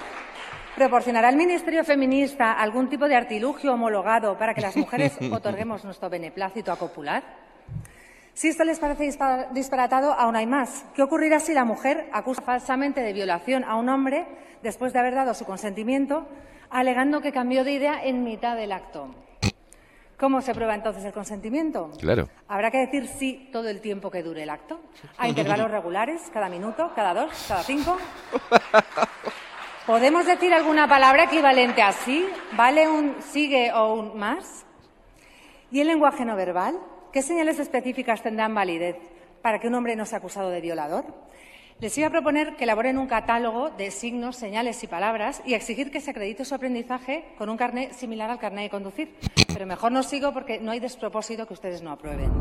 ¿Proporcionará 0.75 1.29
el 1.29 1.35
Ministerio 1.35 1.83
Feminista 1.83 2.53
algún 2.53 2.89
tipo 2.89 3.07
de 3.07 3.15
artilugio 3.15 3.73
homologado 3.73 4.35
para 4.35 4.55
que 4.55 4.61
las 4.61 4.75
mujeres 4.75 5.15
otorguemos 5.31 5.85
nuestro 5.85 6.09
beneplácito 6.09 6.71
a 6.71 6.77
copular? 6.77 7.23
Si 8.33 8.47
esto 8.47 8.63
les 8.63 8.79
parece 8.79 9.09
disparatado, 9.51 10.13
aún 10.13 10.35
hay 10.35 10.47
más. 10.47 10.83
¿Qué 10.95 11.03
ocurrirá 11.03 11.39
si 11.39 11.53
la 11.53 11.63
mujer 11.63 12.09
acusa 12.11 12.41
falsamente 12.41 13.01
de 13.01 13.13
violación 13.13 13.63
a 13.63 13.75
un 13.75 13.87
hombre 13.87 14.25
después 14.63 14.93
de 14.93 14.99
haber 14.99 15.13
dado 15.13 15.35
su 15.35 15.45
consentimiento, 15.45 16.27
alegando 16.71 17.21
que 17.21 17.31
cambió 17.31 17.63
de 17.63 17.73
idea 17.73 18.03
en 18.03 18.23
mitad 18.23 18.55
del 18.55 18.71
acto? 18.71 19.13
¿Cómo 20.17 20.41
se 20.41 20.53
prueba 20.53 20.73
entonces 20.73 21.03
el 21.03 21.11
consentimiento? 21.11 21.91
Claro. 21.99 22.29
Habrá 22.47 22.71
que 22.71 22.77
decir 22.77 23.07
sí 23.07 23.49
todo 23.51 23.67
el 23.67 23.81
tiempo 23.81 24.09
que 24.09 24.23
dure 24.23 24.43
el 24.43 24.49
acto, 24.49 24.79
a 25.17 25.27
intervalos 25.27 25.69
regulares, 25.69 26.21
cada 26.33 26.47
minuto, 26.47 26.91
cada 26.95 27.13
dos, 27.13 27.45
cada 27.47 27.63
cinco. 27.63 27.97
¿Podemos 29.85 30.25
decir 30.25 30.53
alguna 30.53 30.87
palabra 30.87 31.25
equivalente 31.25 31.81
a 31.81 31.91
sí? 31.91 32.25
¿Vale 32.53 32.87
un 32.87 33.21
sigue 33.21 33.71
o 33.73 33.93
un 33.93 34.17
más? 34.17 34.65
¿Y 35.69 35.81
el 35.81 35.87
lenguaje 35.87 36.23
no 36.23 36.35
verbal? 36.35 36.79
¿Qué 37.11 37.21
señales 37.21 37.59
específicas 37.59 38.23
tendrán 38.23 38.55
validez 38.55 38.95
para 39.41 39.59
que 39.59 39.67
un 39.67 39.75
hombre 39.75 39.95
no 39.95 40.05
sea 40.05 40.19
acusado 40.19 40.49
de 40.49 40.61
violador? 40.61 41.05
Les 41.81 41.97
iba 41.97 42.07
a 42.07 42.09
proponer 42.09 42.55
que 42.55 42.63
elaboren 42.63 42.97
un 42.97 43.05
catálogo 43.05 43.69
de 43.69 43.91
signos, 43.91 44.37
señales 44.37 44.81
y 44.85 44.87
palabras 44.87 45.41
y 45.45 45.55
exigir 45.55 45.91
que 45.91 45.99
se 45.99 46.11
acredite 46.11 46.45
su 46.45 46.55
aprendizaje 46.55 47.25
con 47.37 47.49
un 47.49 47.57
carnet 47.57 47.91
similar 47.91 48.29
al 48.29 48.39
carnet 48.39 48.63
de 48.63 48.69
conducir. 48.69 49.13
Pero 49.51 49.65
mejor 49.65 49.91
no 49.91 50.01
sigo 50.01 50.31
porque 50.31 50.57
no 50.61 50.71
hay 50.71 50.79
despropósito 50.79 51.45
que 51.45 51.53
ustedes 51.53 51.81
no 51.81 51.91
aprueben. 51.91 52.31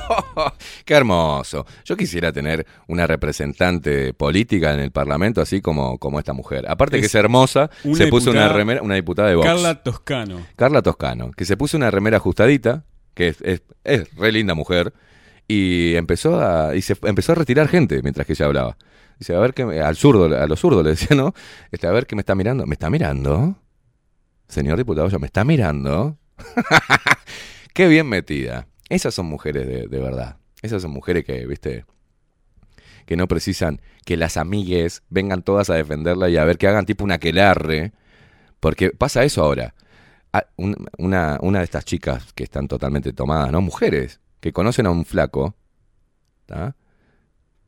Qué 0.86 0.94
hermoso. 0.94 1.66
Yo 1.84 1.94
quisiera 1.94 2.32
tener 2.32 2.66
una 2.88 3.06
representante 3.06 4.14
política 4.14 4.72
en 4.72 4.80
el 4.80 4.92
Parlamento 4.92 5.42
así 5.42 5.60
como, 5.60 5.98
como 5.98 6.18
esta 6.18 6.32
mujer. 6.32 6.64
Aparte 6.66 7.00
que 7.00 7.06
es 7.06 7.14
hermosa, 7.14 7.68
una 7.84 7.96
se 7.96 8.06
puso 8.06 8.30
una 8.30 8.48
remera, 8.48 8.80
una 8.80 8.94
diputada 8.94 9.28
de 9.28 9.34
Vox. 9.34 9.46
Carla 9.46 9.82
Toscano. 9.82 10.40
Carla 10.56 10.80
Toscano, 10.80 11.32
que 11.32 11.44
se 11.44 11.58
puso 11.58 11.76
una 11.76 11.90
remera 11.90 12.16
ajustadita, 12.16 12.84
que 13.12 13.28
es, 13.28 13.42
es, 13.42 13.62
es 13.84 14.14
re 14.16 14.32
linda 14.32 14.54
mujer, 14.54 14.94
y 15.48 15.94
empezó 15.96 16.40
a, 16.40 16.74
y 16.74 16.82
se 16.82 16.96
empezó 17.02 17.32
a 17.32 17.34
retirar 17.36 17.68
gente 17.68 18.00
mientras 18.02 18.26
que 18.26 18.32
ella 18.34 18.46
hablaba. 18.46 18.76
Dice, 19.18 19.34
a 19.34 19.38
ver 19.40 19.54
que 19.54 19.62
al 19.62 19.96
zurdo, 19.96 20.24
a 20.36 20.46
los 20.46 20.60
zurdos 20.60 20.84
le 20.84 20.90
decía, 20.90 21.16
¿no? 21.16 21.34
Este, 21.70 21.86
a 21.86 21.90
ver 21.92 22.06
que 22.06 22.16
me 22.16 22.20
está 22.22 22.34
mirando. 22.34 22.66
¿Me 22.66 22.74
está 22.74 22.90
mirando? 22.90 23.56
Señor 24.48 24.78
diputado, 24.78 25.08
me 25.18 25.26
está 25.26 25.44
mirando. 25.44 26.18
Qué 27.72 27.88
bien 27.88 28.08
metida. 28.08 28.66
Esas 28.88 29.14
son 29.14 29.26
mujeres 29.26 29.66
de, 29.66 29.86
de 29.88 29.98
verdad. 30.00 30.36
Esas 30.62 30.82
son 30.82 30.90
mujeres 30.92 31.24
que, 31.24 31.46
viste, 31.46 31.84
que 33.06 33.16
no 33.16 33.26
precisan 33.28 33.80
que 34.04 34.16
las 34.16 34.36
amigues 34.36 35.02
vengan 35.08 35.42
todas 35.42 35.70
a 35.70 35.74
defenderla 35.74 36.28
y 36.28 36.36
a 36.36 36.44
ver 36.44 36.58
que 36.58 36.68
hagan 36.68 36.86
tipo 36.86 37.04
una 37.04 37.14
aquelarre. 37.14 37.92
Porque 38.60 38.90
pasa 38.90 39.24
eso 39.24 39.42
ahora. 39.42 39.74
Ah, 40.32 40.44
un- 40.56 40.86
Una, 40.98 41.38
una 41.40 41.58
de 41.60 41.64
estas 41.64 41.84
chicas 41.84 42.32
que 42.34 42.44
están 42.44 42.68
totalmente 42.68 43.12
tomadas, 43.12 43.50
¿no? 43.52 43.60
Mujeres 43.60 44.20
que 44.44 44.52
conocen 44.52 44.84
a 44.84 44.90
un 44.90 45.06
flaco, 45.06 45.54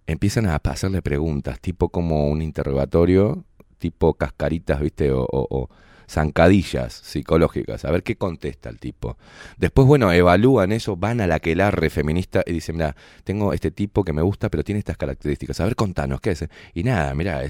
empiezan 0.07 0.45
a 0.45 0.57
hacerle 0.57 1.01
preguntas, 1.01 1.59
tipo 1.59 1.89
como 1.89 2.29
un 2.29 2.43
interrogatorio, 2.43 3.47
tipo 3.79 4.13
cascaritas, 4.13 4.79
¿viste? 4.83 5.11
O, 5.11 5.71
zancadillas 6.07 6.93
psicológicas, 6.93 7.87
a 7.87 7.91
ver 7.91 8.03
qué 8.03 8.17
contesta 8.17 8.69
el 8.69 8.79
tipo. 8.79 9.17
Después, 9.57 9.89
bueno, 9.89 10.13
evalúan 10.13 10.71
eso, 10.71 10.97
van 10.97 11.23
a 11.23 11.27
la 11.27 11.37
aquelarre 11.37 11.89
feminista 11.89 12.43
y 12.45 12.53
dicen, 12.53 12.77
mira, 12.77 12.95
tengo 13.25 13.55
este 13.55 13.71
tipo 13.71 14.05
que 14.05 14.13
me 14.13 14.21
gusta, 14.21 14.51
pero 14.51 14.63
tiene 14.63 14.81
estas 14.81 14.99
características. 14.99 15.59
A 15.61 15.65
ver, 15.65 15.77
contanos, 15.77 16.21
¿qué 16.21 16.33
es? 16.33 16.47
Y 16.75 16.83
nada, 16.85 17.15
mira, 17.15 17.41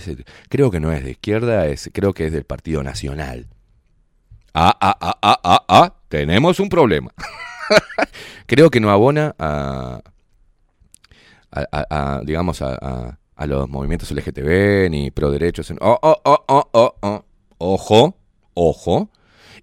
creo 0.49 0.71
que 0.71 0.79
no 0.79 0.93
es 0.93 1.03
de 1.03 1.11
izquierda, 1.11 1.67
es, 1.67 1.91
creo 1.93 2.15
que 2.15 2.27
es 2.27 2.33
del 2.33 2.45
Partido 2.45 2.85
Nacional. 2.85 3.49
Ah, 4.55 4.75
ah, 4.81 4.97
ah, 5.01 5.19
ah, 5.21 5.41
ah, 5.43 5.65
ah, 5.67 5.95
tenemos 6.09 6.61
un 6.61 6.69
problema. 6.69 7.13
creo 8.47 8.71
que 8.71 8.81
no 8.81 8.91
abona 8.91 9.35
a, 9.39 10.03
digamos, 12.25 12.63
a, 12.63 13.19
los 13.47 13.69
movimientos 13.69 14.11
LGTB 14.11 14.91
ni 14.91 15.11
pro 15.11 15.31
derechos. 15.31 15.73
Oh, 15.81 15.99
oh, 16.03 16.21
oh. 16.73 17.25
Ojo, 17.59 18.19
ojo. 18.55 19.11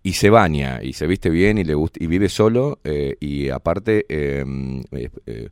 Y 0.05 0.13
se 0.13 0.29
baña 0.29 0.81
y 0.83 0.93
se 0.93 1.07
viste 1.07 1.29
bien 1.29 1.57
y 1.57 1.63
le 1.63 1.75
gusta 1.75 2.03
y 2.03 2.07
vive 2.07 2.27
solo 2.27 2.79
eh, 2.83 3.15
y 3.21 3.49
aparte 3.49 4.05
eh, 4.09 4.43
eh, 4.91 5.49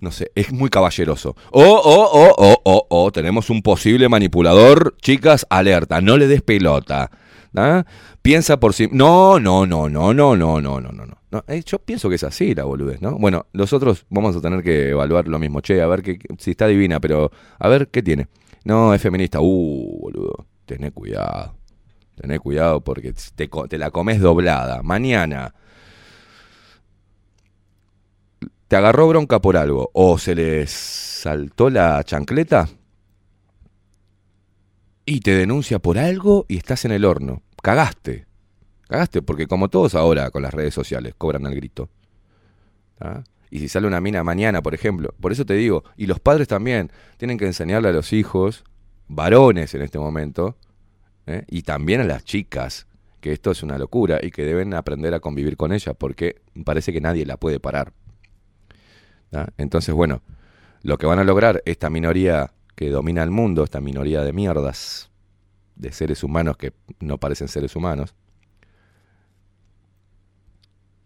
no 0.00 0.10
sé, 0.10 0.30
es 0.34 0.52
muy 0.52 0.70
caballeroso. 0.70 1.36
Oh, 1.50 1.62
oh, 1.62 2.10
oh, 2.12 2.34
oh, 2.36 2.62
oh, 2.64 2.86
oh, 2.88 3.12
tenemos 3.12 3.50
un 3.50 3.62
posible 3.62 4.08
manipulador. 4.08 4.96
Chicas, 5.00 5.46
alerta, 5.48 6.00
no 6.00 6.16
le 6.16 6.26
des 6.26 6.42
pelota. 6.42 7.10
¿Ah? 7.56 7.84
Piensa 8.22 8.58
por 8.58 8.74
sí. 8.74 8.88
No, 8.92 9.38
no, 9.40 9.66
no, 9.66 9.88
no, 9.88 10.14
no, 10.14 10.36
no, 10.36 10.60
no, 10.60 10.80
no, 10.80 10.92
no. 10.92 11.06
no. 11.30 11.44
Eh, 11.48 11.62
yo 11.64 11.78
pienso 11.78 12.08
que 12.08 12.16
es 12.16 12.24
así 12.24 12.54
la 12.54 12.64
boludez, 12.64 13.00
¿no? 13.02 13.18
Bueno, 13.18 13.46
nosotros 13.52 14.06
vamos 14.08 14.36
a 14.36 14.40
tener 14.40 14.62
que 14.62 14.90
evaluar 14.90 15.28
lo 15.28 15.38
mismo. 15.38 15.60
Che, 15.60 15.80
a 15.80 15.86
ver 15.86 16.02
qué, 16.02 16.18
si 16.38 16.52
está 16.52 16.66
divina, 16.66 17.00
pero 17.00 17.30
a 17.58 17.68
ver 17.68 17.88
qué 17.88 18.02
tiene. 18.02 18.28
No, 18.64 18.94
es 18.94 19.02
feminista. 19.02 19.40
Uh, 19.40 19.98
boludo. 20.00 20.46
Tené 20.64 20.90
cuidado. 20.90 21.54
Tené 22.16 22.38
cuidado 22.38 22.80
porque 22.80 23.12
te 23.68 23.78
la 23.78 23.90
comes 23.90 24.20
doblada. 24.20 24.82
Mañana 24.82 25.54
te 28.68 28.76
agarró 28.76 29.08
bronca 29.08 29.40
por 29.40 29.56
algo 29.56 29.90
o 29.92 30.18
se 30.18 30.34
le 30.34 30.66
saltó 30.66 31.70
la 31.70 32.02
chancleta 32.04 32.68
y 35.04 35.20
te 35.20 35.36
denuncia 35.36 35.78
por 35.78 35.98
algo 35.98 36.46
y 36.48 36.56
estás 36.56 36.84
en 36.84 36.92
el 36.92 37.04
horno. 37.04 37.42
Cagaste. 37.62 38.26
Cagaste 38.88 39.22
porque 39.22 39.46
como 39.46 39.68
todos 39.68 39.94
ahora 39.94 40.30
con 40.30 40.42
las 40.42 40.54
redes 40.54 40.74
sociales 40.74 41.14
cobran 41.16 41.46
al 41.46 41.54
grito. 41.54 41.88
¿Ah? 43.00 43.22
Y 43.50 43.58
si 43.60 43.68
sale 43.68 43.86
una 43.86 44.00
mina 44.00 44.24
mañana, 44.24 44.62
por 44.62 44.74
ejemplo, 44.74 45.14
por 45.20 45.32
eso 45.32 45.44
te 45.44 45.54
digo, 45.54 45.84
y 45.96 46.06
los 46.06 46.20
padres 46.20 46.48
también 46.48 46.90
tienen 47.16 47.38
que 47.38 47.46
enseñarle 47.46 47.88
a 47.88 47.92
los 47.92 48.12
hijos, 48.12 48.64
varones 49.08 49.74
en 49.74 49.82
este 49.82 49.98
momento, 49.98 50.56
¿eh? 51.26 51.44
y 51.48 51.62
también 51.62 52.00
a 52.00 52.04
las 52.04 52.24
chicas, 52.24 52.86
que 53.20 53.32
esto 53.32 53.50
es 53.50 53.62
una 53.62 53.78
locura 53.78 54.18
y 54.22 54.30
que 54.30 54.44
deben 54.44 54.74
aprender 54.74 55.14
a 55.14 55.20
convivir 55.20 55.56
con 55.56 55.72
ella, 55.72 55.94
porque 55.94 56.42
parece 56.64 56.92
que 56.92 57.00
nadie 57.00 57.24
la 57.24 57.36
puede 57.36 57.60
parar. 57.60 57.92
¿Ah? 59.32 59.48
Entonces, 59.58 59.94
bueno, 59.94 60.22
lo 60.82 60.98
que 60.98 61.06
van 61.06 61.18
a 61.18 61.24
lograr 61.24 61.62
esta 61.64 61.90
minoría 61.90 62.52
que 62.74 62.90
domina 62.90 63.22
el 63.22 63.30
mundo, 63.30 63.64
esta 63.64 63.80
minoría 63.80 64.22
de 64.22 64.32
mierdas, 64.32 65.10
de 65.76 65.92
seres 65.92 66.24
humanos 66.24 66.56
que 66.56 66.72
no 67.00 67.18
parecen 67.18 67.48
seres 67.48 67.76
humanos, 67.76 68.14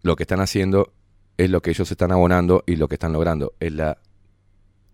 lo 0.02 0.16
que 0.16 0.22
están 0.22 0.40
haciendo 0.40 0.92
es 1.36 1.51
lo 1.51 1.60
que 1.62 1.70
ellos 1.70 1.90
están 1.90 2.12
abonando 2.12 2.64
y 2.66 2.76
lo 2.76 2.88
que 2.88 2.94
están 2.94 3.12
logrando 3.12 3.52
es 3.60 3.72
la 3.72 3.98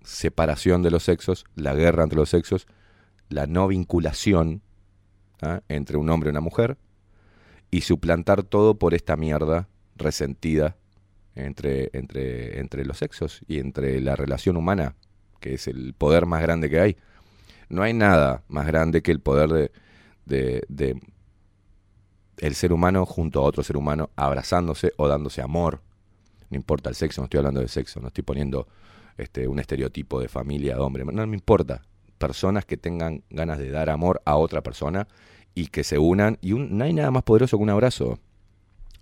separación 0.03 0.83
de 0.83 0.91
los 0.91 1.05
sexos, 1.05 1.45
la 1.55 1.75
guerra 1.75 2.05
entre 2.05 2.19
los 2.19 2.31
sexos, 2.31 2.67
la 3.29 3.47
no 3.47 3.69
vinculación 3.69 4.63
¿ah? 5.43 5.63
entre 5.69 5.97
un 5.97 6.09
hombre 6.11 6.29
y 6.29 6.33
una 6.33 6.41
mujer 6.41 6.79
y 7.71 7.83
suplantar 7.83 8.43
todo 8.45 8.79
por 8.79 8.95
esta 8.95 9.17
mierda 9.17 9.69
resentida 9.97 10.77
entre, 11.35 11.91
entre, 11.93 12.61
entre 12.61 12.85
los 12.85 12.99
sexos 12.99 13.41
y 13.47 13.59
entre 13.59 14.01
la 14.01 14.17
relación 14.17 14.57
humana, 14.57 14.95
que 15.41 15.55
es 15.55 15.69
el 15.69 15.95
poder 15.95 16.27
más 16.27 16.43
grande 16.43 16.71
que 16.71 16.81
hay. 16.81 16.97
No 17.69 17.83
hay 17.83 17.93
nada 17.93 18.43
más 18.49 18.67
grande 18.67 19.03
que 19.03 19.11
el 19.11 19.21
poder 19.21 19.73
de, 20.25 21.01
el 22.39 22.55
ser 22.55 22.73
humano 22.73 23.07
junto 23.07 23.41
a 23.41 23.43
otro 23.43 23.63
ser 23.63 23.77
humano 23.77 24.11
abrazándose 24.17 24.93
o 24.97 25.09
dándose 25.09 25.43
amor. 25.43 25.81
No 26.51 26.57
importa 26.57 26.89
el 26.89 26.95
sexo, 26.95 27.21
no 27.21 27.25
estoy 27.25 27.39
hablando 27.39 27.61
de 27.61 27.69
sexo, 27.69 28.01
no 28.01 28.09
estoy 28.09 28.23
poniendo 28.23 28.69
este, 29.19 29.49
un 29.49 29.59
estereotipo 29.59 30.21
de 30.21 30.29
familia 30.29 30.75
de 30.75 30.81
hombre, 30.81 31.05
no 31.05 31.27
me 31.27 31.37
importa. 31.37 31.83
Personas 32.19 32.65
que 32.65 32.77
tengan 32.77 33.25
ganas 33.31 33.59
de 33.59 33.71
dar 33.71 33.91
amor 33.91 34.23
a 34.25 34.37
otra 34.37 34.63
persona 34.63 35.07
y 35.55 35.67
que 35.67 35.85
se 35.85 35.99
unan. 35.99 36.39
Y 36.41 36.55
no 36.55 36.85
hay 36.85 36.93
nada 36.93 37.11
más 37.11 37.25
poderoso 37.25 37.57
que 37.59 37.63
un 37.63 37.71
abrazo. 37.71 38.19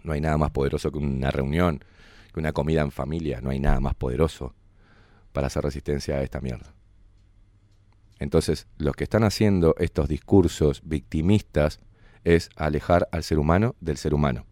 No 0.03 0.12
hay 0.12 0.20
nada 0.20 0.36
más 0.36 0.51
poderoso 0.51 0.91
que 0.91 0.99
una 0.99 1.31
reunión, 1.31 1.85
que 2.32 2.41
una 2.41 2.53
comida 2.53 2.81
en 2.81 2.91
familia. 2.91 3.41
No 3.41 3.51
hay 3.51 3.61
nada 3.61 3.78
más 3.81 3.95
poderoso 3.95 4.55
para 5.32 5.49
hacer 5.49 5.62
resistencia 5.62 6.16
a 6.16 6.23
esta 6.23 6.41
mierda. 6.41 6.74
Entonces, 8.19 8.66
lo 8.78 8.93
que 8.93 9.05
están 9.05 9.24
haciendo 9.24 9.74
estos 9.78 10.09
discursos 10.09 10.82
victimistas 10.85 11.81
es 12.24 12.51
alejar 12.57 13.09
al 13.12 13.23
ser 13.23 13.39
humano 13.39 13.74
del 13.81 13.97
ser 13.97 14.15
humano. 14.15 14.47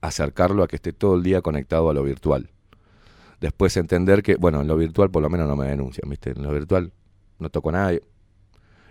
Acercarlo 0.00 0.62
a 0.62 0.68
que 0.68 0.76
esté 0.76 0.92
todo 0.92 1.16
el 1.16 1.22
día 1.22 1.42
conectado 1.42 1.90
a 1.90 1.94
lo 1.94 2.02
virtual. 2.02 2.50
Después 3.40 3.76
entender 3.76 4.22
que, 4.22 4.36
bueno, 4.36 4.60
en 4.60 4.68
lo 4.68 4.76
virtual 4.76 5.10
por 5.10 5.22
lo 5.22 5.28
menos 5.28 5.48
no 5.48 5.56
me 5.56 5.66
denuncian, 5.66 6.08
¿viste? 6.08 6.30
En 6.30 6.42
lo 6.42 6.52
virtual 6.52 6.92
no 7.38 7.50
toco 7.50 7.70
a 7.70 7.72
nadie. 7.72 8.02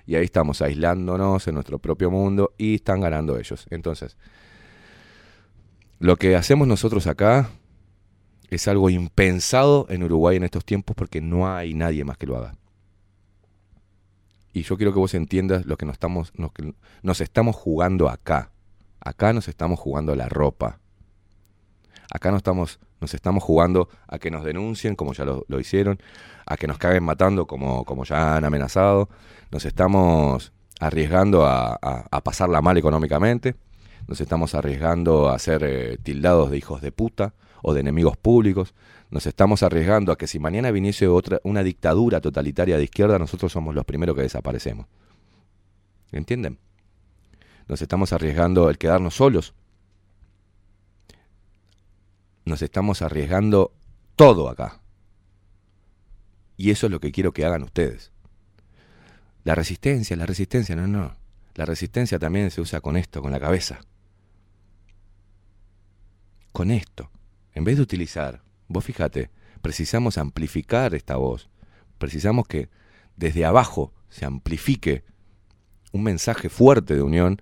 Y 0.06 0.15
ahí 0.15 0.26
estamos 0.26 0.61
aislándonos 0.61 1.48
en 1.48 1.56
nuestro 1.56 1.80
propio 1.80 2.11
mundo 2.11 2.53
y 2.57 2.76
están 2.76 3.02
ganando 3.02 3.38
ellos. 3.40 3.65
Entonces, 3.69 4.18
lo 5.99 6.18
que 6.18 6.35
hacemos 6.35 6.68
nosotros 6.68 7.07
acá 7.07 7.49
es 8.49 8.68
algo 8.68 8.90
impensado 8.90 9.88
en 9.90 10.03
Uruguay 10.03 10.38
en 10.38 10.44
estos 10.44 10.65
tiempos 10.65 10.95
porque 10.95 11.22
no 11.22 11.49
hay 11.49 11.73
nadie 11.73 12.03
más 12.03 12.18
que 12.18 12.27
lo 12.27 12.38
haga. 12.38 12.56
Y 14.53 14.61
yo 14.61 14.77
quiero 14.77 14.93
que 14.93 14.99
vos 14.99 15.15
entiendas 15.15 15.65
lo 15.65 15.77
que 15.77 15.85
nos 15.85 15.93
estamos, 15.93 16.31
nos, 16.35 16.51
nos 17.01 17.21
estamos 17.21 17.55
jugando 17.55 18.07
acá. 18.07 18.51
Acá 19.01 19.34
nos 19.34 19.47
estamos 19.47 19.80
jugando 19.80 20.15
la 20.15 20.30
ropa. 20.30 20.80
Acá 22.13 22.30
nos 22.30 22.38
estamos, 22.38 22.80
nos 23.01 23.15
estamos 23.15 23.43
jugando 23.43 23.89
a 24.07 24.19
que 24.19 24.30
nos 24.30 24.43
denuncien, 24.43 24.95
como 24.95 25.13
ya 25.13 25.25
lo, 25.25 25.59
hicieron, 25.59 25.99
a 26.45 26.55
que 26.55 26.67
nos 26.67 26.77
caguen 26.77 27.03
matando, 27.03 27.47
como, 27.47 27.84
como 27.84 28.05
ya 28.05 28.38
han 28.38 28.45
amenazado. 28.45 29.09
Nos 29.51 29.65
estamos 29.65 30.53
arriesgando 30.80 31.45
a, 31.47 31.80
pasarla 32.23 32.61
mal 32.61 32.77
económicamente. 32.77 33.55
Nos 34.07 34.21
estamos 34.21 34.53
arriesgando 34.53 35.30
a 35.30 35.39
ser 35.39 35.63
eh, 35.63 35.97
tildados 35.97 36.51
de 36.51 36.57
hijos 36.57 36.81
de 36.81 36.91
puta 36.91 37.34
o 37.64 37.73
de 37.73 37.80
enemigos 37.80 38.15
públicos. 38.18 38.76
Nos 39.10 39.26
estamos 39.26 39.64
arriesgando 39.64 40.11
a 40.11 40.18
que 40.18 40.27
si 40.27 40.38
mañana 40.38 40.69
viniese 40.69 41.07
otra, 41.07 41.40
una 41.44 41.64
dictadura 41.64 42.22
totalitaria 42.22 42.77
de 42.77 42.84
izquierda, 42.84 43.18
nosotros 43.18 43.52
somos 43.52 43.73
los 43.73 43.85
primeros 43.85 44.15
que 44.15 44.22
desaparecemos. 44.22 44.85
¿Entienden? 46.11 46.60
Nos 47.68 47.81
estamos 47.81 48.14
arriesgando 48.14 48.69
el 48.69 48.77
quedarnos 48.77 49.15
solos. 49.15 49.56
Nos 52.45 52.61
estamos 52.61 53.02
arriesgando 53.02 53.73
todo 54.15 54.49
acá. 54.49 54.81
Y 56.57 56.69
eso 56.69 56.85
es 56.85 56.91
lo 56.91 56.99
que 56.99 57.11
quiero 57.11 57.31
que 57.31 57.45
hagan 57.45 57.64
ustedes. 57.64 58.11
La 59.44 59.56
resistencia, 59.56 60.15
la 60.15 60.26
resistencia, 60.26 60.76
no, 60.76 60.85
no. 60.88 61.15
La 61.56 61.65
resistencia 61.65 62.19
también 62.19 62.52
se 62.52 62.61
usa 62.61 62.81
con 62.81 62.98
esto, 62.98 63.22
con 63.22 63.31
la 63.31 63.40
cabeza. 63.40 63.80
Con 66.52 66.72
esto. 66.72 67.10
En 67.53 67.63
vez 67.63 67.77
de 67.77 67.84
utilizar 67.84 68.41
Vos 68.67 68.85
fíjate, 68.85 69.30
precisamos 69.61 70.17
amplificar 70.17 70.95
esta 70.95 71.15
voz. 71.17 71.49
Precisamos 71.99 72.47
que 72.47 72.69
desde 73.15 73.45
abajo 73.45 73.93
se 74.09 74.25
amplifique 74.25 75.03
un 75.91 76.03
mensaje 76.03 76.49
fuerte 76.49 76.95
de 76.95 77.03
unión 77.03 77.41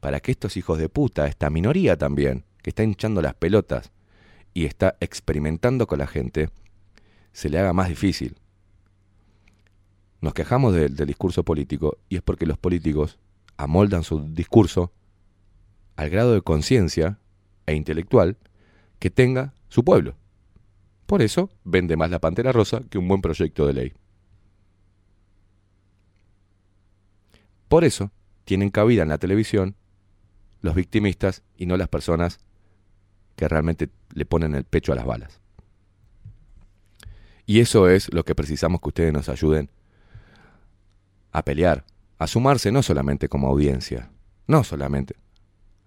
para 0.00 0.20
que 0.20 0.32
estos 0.32 0.56
hijos 0.56 0.78
de 0.78 0.88
puta, 0.88 1.26
esta 1.26 1.50
minoría 1.50 1.98
también, 1.98 2.44
que 2.62 2.70
está 2.70 2.82
hinchando 2.82 3.20
las 3.20 3.34
pelotas 3.34 3.92
y 4.54 4.64
está 4.64 4.96
experimentando 5.00 5.86
con 5.86 5.98
la 5.98 6.06
gente, 6.06 6.48
se 7.32 7.50
le 7.50 7.58
haga 7.58 7.74
más 7.74 7.90
difícil. 7.90 8.36
Nos 10.22 10.32
quejamos 10.34 10.74
del 10.74 10.96
discurso 10.96 11.44
político 11.44 11.98
y 12.08 12.16
es 12.16 12.22
porque 12.22 12.46
los 12.46 12.58
políticos 12.58 13.18
amoldan 13.56 14.02
su 14.02 14.32
discurso 14.32 14.92
al 15.96 16.08
grado 16.08 16.32
de 16.32 16.40
conciencia 16.40 17.18
e 17.66 17.74
intelectual 17.74 18.38
que 19.00 19.10
tenga 19.10 19.54
su 19.68 19.84
pueblo. 19.84 20.14
Por 21.06 21.22
eso 21.22 21.50
vende 21.64 21.96
más 21.96 22.10
la 22.10 22.20
Pantera 22.20 22.52
Rosa 22.52 22.82
que 22.88 22.98
un 22.98 23.08
buen 23.08 23.20
proyecto 23.20 23.66
de 23.66 23.72
ley. 23.72 23.92
Por 27.66 27.82
eso 27.82 28.12
tienen 28.44 28.70
cabida 28.70 29.02
en 29.02 29.08
la 29.08 29.18
televisión 29.18 29.74
los 30.60 30.74
victimistas 30.74 31.42
y 31.56 31.66
no 31.66 31.76
las 31.76 31.88
personas 31.88 32.38
que 33.34 33.48
realmente 33.48 33.88
le 34.12 34.26
ponen 34.26 34.54
el 34.54 34.64
pecho 34.64 34.92
a 34.92 34.96
las 34.96 35.06
balas. 35.06 35.40
Y 37.46 37.60
eso 37.60 37.88
es 37.88 38.12
lo 38.12 38.24
que 38.24 38.34
precisamos 38.34 38.80
que 38.80 38.88
ustedes 38.88 39.12
nos 39.12 39.28
ayuden 39.28 39.70
a 41.32 41.44
pelear, 41.44 41.84
a 42.18 42.26
sumarse 42.26 42.70
no 42.70 42.82
solamente 42.82 43.28
como 43.28 43.48
audiencia, 43.48 44.10
no 44.46 44.62
solamente, 44.62 45.16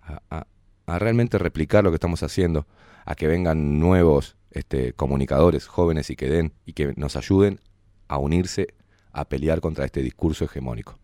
a, 0.02 0.48
realmente 0.88 1.38
replicar 1.38 1.84
lo 1.84 1.92
que 1.92 1.96
estamos 1.96 2.24
haciendo, 2.24 2.68
a 3.06 3.16
que 3.16 3.28
vengan 3.28 3.80
nuevos 3.80 4.36
este, 4.52 4.94
comunicadores 4.94 5.68
jóvenes 5.68 6.10
y 6.10 6.16
que 6.16 6.30
den 6.30 6.54
y 6.66 6.74
que 6.74 6.94
nos 6.96 7.16
ayuden 7.16 7.60
a 8.08 8.18
unirse 8.18 8.68
a 9.12 9.26
pelear 9.26 9.62
contra 9.62 9.86
este 9.86 10.02
discurso 10.02 10.46
hegemónico. 10.46 11.00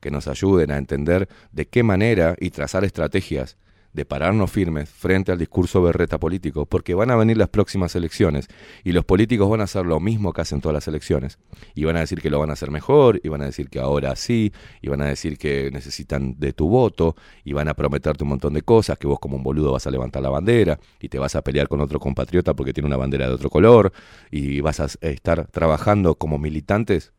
Que 0.00 0.10
nos 0.10 0.28
ayuden 0.28 0.70
a 0.70 0.78
entender 0.78 1.28
de 1.52 1.66
qué 1.66 1.82
manera 1.82 2.36
y 2.38 2.50
trazar 2.50 2.84
estrategias 2.84 3.56
de 3.92 4.04
pararnos 4.04 4.50
firmes 4.50 4.88
frente 4.88 5.32
al 5.32 5.38
discurso 5.38 5.82
berreta 5.82 6.18
político, 6.18 6.66
porque 6.66 6.94
van 6.94 7.10
a 7.10 7.16
venir 7.16 7.36
las 7.36 7.48
próximas 7.48 7.96
elecciones 7.96 8.48
y 8.84 8.92
los 8.92 9.04
políticos 9.04 9.48
van 9.48 9.60
a 9.60 9.64
hacer 9.64 9.86
lo 9.86 9.98
mismo 9.98 10.32
que 10.32 10.42
hacen 10.42 10.60
todas 10.60 10.74
las 10.74 10.88
elecciones. 10.88 11.38
Y 11.74 11.84
van 11.84 11.96
a 11.96 12.00
decir 12.00 12.20
que 12.20 12.30
lo 12.30 12.38
van 12.38 12.50
a 12.50 12.52
hacer 12.52 12.70
mejor, 12.70 13.20
y 13.22 13.28
van 13.28 13.42
a 13.42 13.46
decir 13.46 13.68
que 13.68 13.80
ahora 13.80 14.14
sí, 14.16 14.52
y 14.82 14.88
van 14.88 15.00
a 15.00 15.06
decir 15.06 15.38
que 15.38 15.70
necesitan 15.72 16.38
de 16.38 16.52
tu 16.52 16.68
voto, 16.68 17.16
y 17.44 17.52
van 17.52 17.68
a 17.68 17.74
prometerte 17.74 18.24
un 18.24 18.30
montón 18.30 18.54
de 18.54 18.62
cosas, 18.62 18.98
que 18.98 19.06
vos 19.06 19.18
como 19.18 19.36
un 19.36 19.42
boludo 19.42 19.72
vas 19.72 19.86
a 19.86 19.90
levantar 19.90 20.22
la 20.22 20.30
bandera, 20.30 20.78
y 21.00 21.08
te 21.08 21.18
vas 21.18 21.34
a 21.34 21.42
pelear 21.42 21.68
con 21.68 21.80
otro 21.80 21.98
compatriota 21.98 22.54
porque 22.54 22.72
tiene 22.72 22.86
una 22.86 22.96
bandera 22.96 23.26
de 23.26 23.34
otro 23.34 23.50
color, 23.50 23.92
y 24.30 24.60
vas 24.60 24.80
a 24.80 24.86
estar 25.00 25.46
trabajando 25.48 26.14
como 26.16 26.38
militantes 26.38 27.12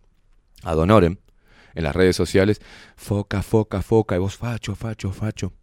ad 0.63 0.77
honorem 0.77 1.17
en 1.75 1.83
las 1.83 1.95
redes 1.95 2.15
sociales, 2.15 2.61
foca, 2.95 3.41
foca, 3.41 3.81
foca, 3.81 4.15
y 4.15 4.19
vos 4.19 4.37
facho, 4.37 4.75
facho, 4.75 5.11
facho 5.11 5.53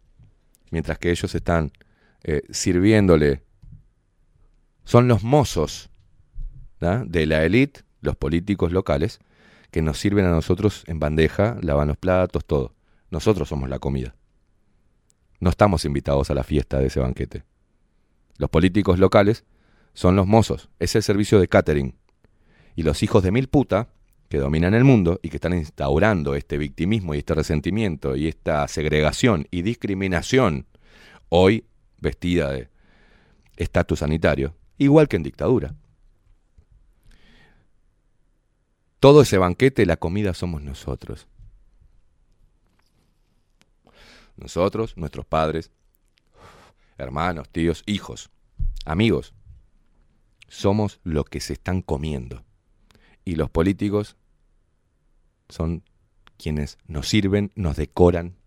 mientras 0.71 0.97
que 0.97 1.11
ellos 1.11 1.33
están 1.35 1.71
eh, 2.23 2.41
sirviéndole. 2.49 3.43
Son 4.83 5.07
los 5.07 5.23
mozos 5.23 5.89
de 6.79 7.25
la 7.25 7.43
élite, 7.43 7.81
los 8.01 8.15
políticos 8.15 8.71
locales, 8.71 9.19
que 9.71 9.81
nos 9.81 9.97
sirven 9.99 10.25
a 10.25 10.31
nosotros 10.31 10.83
en 10.87 10.99
bandeja, 10.99 11.57
lavan 11.61 11.89
los 11.89 11.97
platos, 11.97 12.45
todo. 12.45 12.73
Nosotros 13.09 13.49
somos 13.49 13.69
la 13.69 13.79
comida. 13.79 14.15
No 15.39 15.49
estamos 15.49 15.85
invitados 15.85 16.29
a 16.29 16.33
la 16.33 16.43
fiesta 16.43 16.79
de 16.79 16.87
ese 16.87 16.99
banquete. 16.99 17.43
Los 18.37 18.49
políticos 18.49 18.99
locales 18.99 19.43
son 19.93 20.15
los 20.15 20.27
mozos, 20.27 20.69
es 20.79 20.95
el 20.95 21.03
servicio 21.03 21.39
de 21.39 21.47
catering. 21.47 21.95
Y 22.75 22.83
los 22.83 23.01
hijos 23.03 23.23
de 23.23 23.31
mil 23.31 23.47
puta 23.49 23.89
que 24.29 24.37
dominan 24.37 24.73
el 24.73 24.83
mundo 24.83 25.19
y 25.23 25.29
que 25.29 25.37
están 25.37 25.53
instaurando 25.53 26.35
este 26.35 26.57
victimismo 26.57 27.15
y 27.15 27.19
este 27.19 27.33
resentimiento 27.33 28.15
y 28.15 28.27
esta 28.27 28.67
segregación 28.67 29.47
y 29.51 29.61
discriminación, 29.61 30.65
hoy 31.29 31.65
vestida 31.99 32.51
de 32.51 32.69
estatus 33.55 33.99
sanitario, 33.99 34.55
igual 34.77 35.07
que 35.07 35.15
en 35.15 35.23
dictadura. 35.23 35.75
Todo 38.99 39.21
ese 39.21 39.37
banquete, 39.37 39.85
la 39.85 39.97
comida 39.97 40.33
somos 40.33 40.61
nosotros. 40.61 41.27
Nosotros, 44.35 44.97
nuestros 44.97 45.25
padres, 45.25 45.71
hermanos, 46.97 47.49
tíos, 47.49 47.83
hijos, 47.85 48.29
amigos, 48.85 49.33
somos 50.47 50.99
lo 51.03 51.23
que 51.23 51.39
se 51.39 51.53
están 51.53 51.81
comiendo 51.81 52.46
y 53.27 53.35
los 53.35 53.49
políticos 53.49 54.15
son 55.49 55.83
quienes 56.37 56.77
nos 56.87 57.09
sirven, 57.09 57.51
nos 57.55 57.75
decoran, 57.75 58.37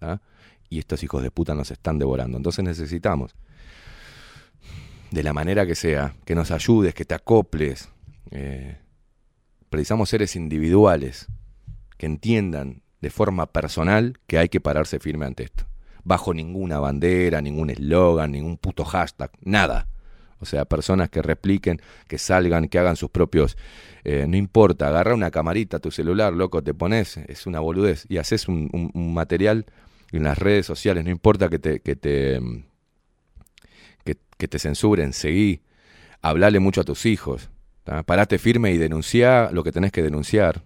¿ah? 0.00 0.22
y 0.70 0.78
estos 0.78 1.02
hijos 1.02 1.22
de 1.22 1.30
puta 1.30 1.54
nos 1.54 1.70
están 1.70 1.98
devorando. 1.98 2.38
Entonces 2.38 2.64
necesitamos, 2.64 3.34
de 5.10 5.22
la 5.22 5.34
manera 5.34 5.66
que 5.66 5.74
sea, 5.74 6.14
que 6.24 6.34
nos 6.34 6.52
ayudes, 6.52 6.94
que 6.94 7.04
te 7.04 7.14
acoples. 7.14 7.90
Eh, 8.30 8.78
precisamos 9.68 10.08
seres 10.08 10.34
individuales 10.36 11.26
que 11.98 12.06
entiendan 12.06 12.80
de 13.02 13.10
forma 13.10 13.44
personal 13.44 14.18
que 14.26 14.38
hay 14.38 14.48
que 14.48 14.62
pararse 14.62 15.00
firme 15.00 15.26
ante 15.26 15.42
esto. 15.42 15.66
Bajo 16.02 16.32
ninguna 16.32 16.78
bandera, 16.78 17.42
ningún 17.42 17.68
eslogan, 17.68 18.32
ningún 18.32 18.56
puto 18.56 18.86
hashtag, 18.86 19.32
nada. 19.42 19.86
O 20.40 20.46
sea, 20.46 20.64
personas 20.64 21.10
que 21.10 21.22
repliquen, 21.22 21.80
que 22.08 22.18
salgan, 22.18 22.68
que 22.68 22.78
hagan 22.78 22.96
sus 22.96 23.10
propios... 23.10 23.56
Eh, 24.04 24.26
no 24.26 24.36
importa, 24.36 24.88
agarra 24.88 25.14
una 25.14 25.30
camarita, 25.30 25.78
tu 25.78 25.90
celular, 25.90 26.32
loco, 26.32 26.62
te 26.62 26.72
pones, 26.72 27.18
es 27.18 27.46
una 27.46 27.60
boludez, 27.60 28.06
y 28.08 28.16
haces 28.16 28.48
un, 28.48 28.70
material 28.94 29.66
en 30.12 30.22
las 30.24 30.38
redes 30.38 30.66
sociales, 30.66 31.04
no 31.04 31.10
importa 31.10 31.48
que 31.48 31.58
te, 31.58 31.80
que 31.80 31.96
te, 31.96 32.40
que, 34.04 34.48
te 34.48 34.58
censuren, 34.58 35.12
seguí, 35.12 35.60
hablale 36.22 36.60
mucho 36.60 36.80
a 36.80 36.84
tus 36.84 37.04
hijos, 37.04 37.50
parate 38.06 38.38
firme 38.38 38.72
y 38.72 38.78
denuncia 38.78 39.50
lo 39.52 39.62
que 39.62 39.70
tenés 39.70 39.92
que 39.92 40.02
denunciar, 40.02 40.62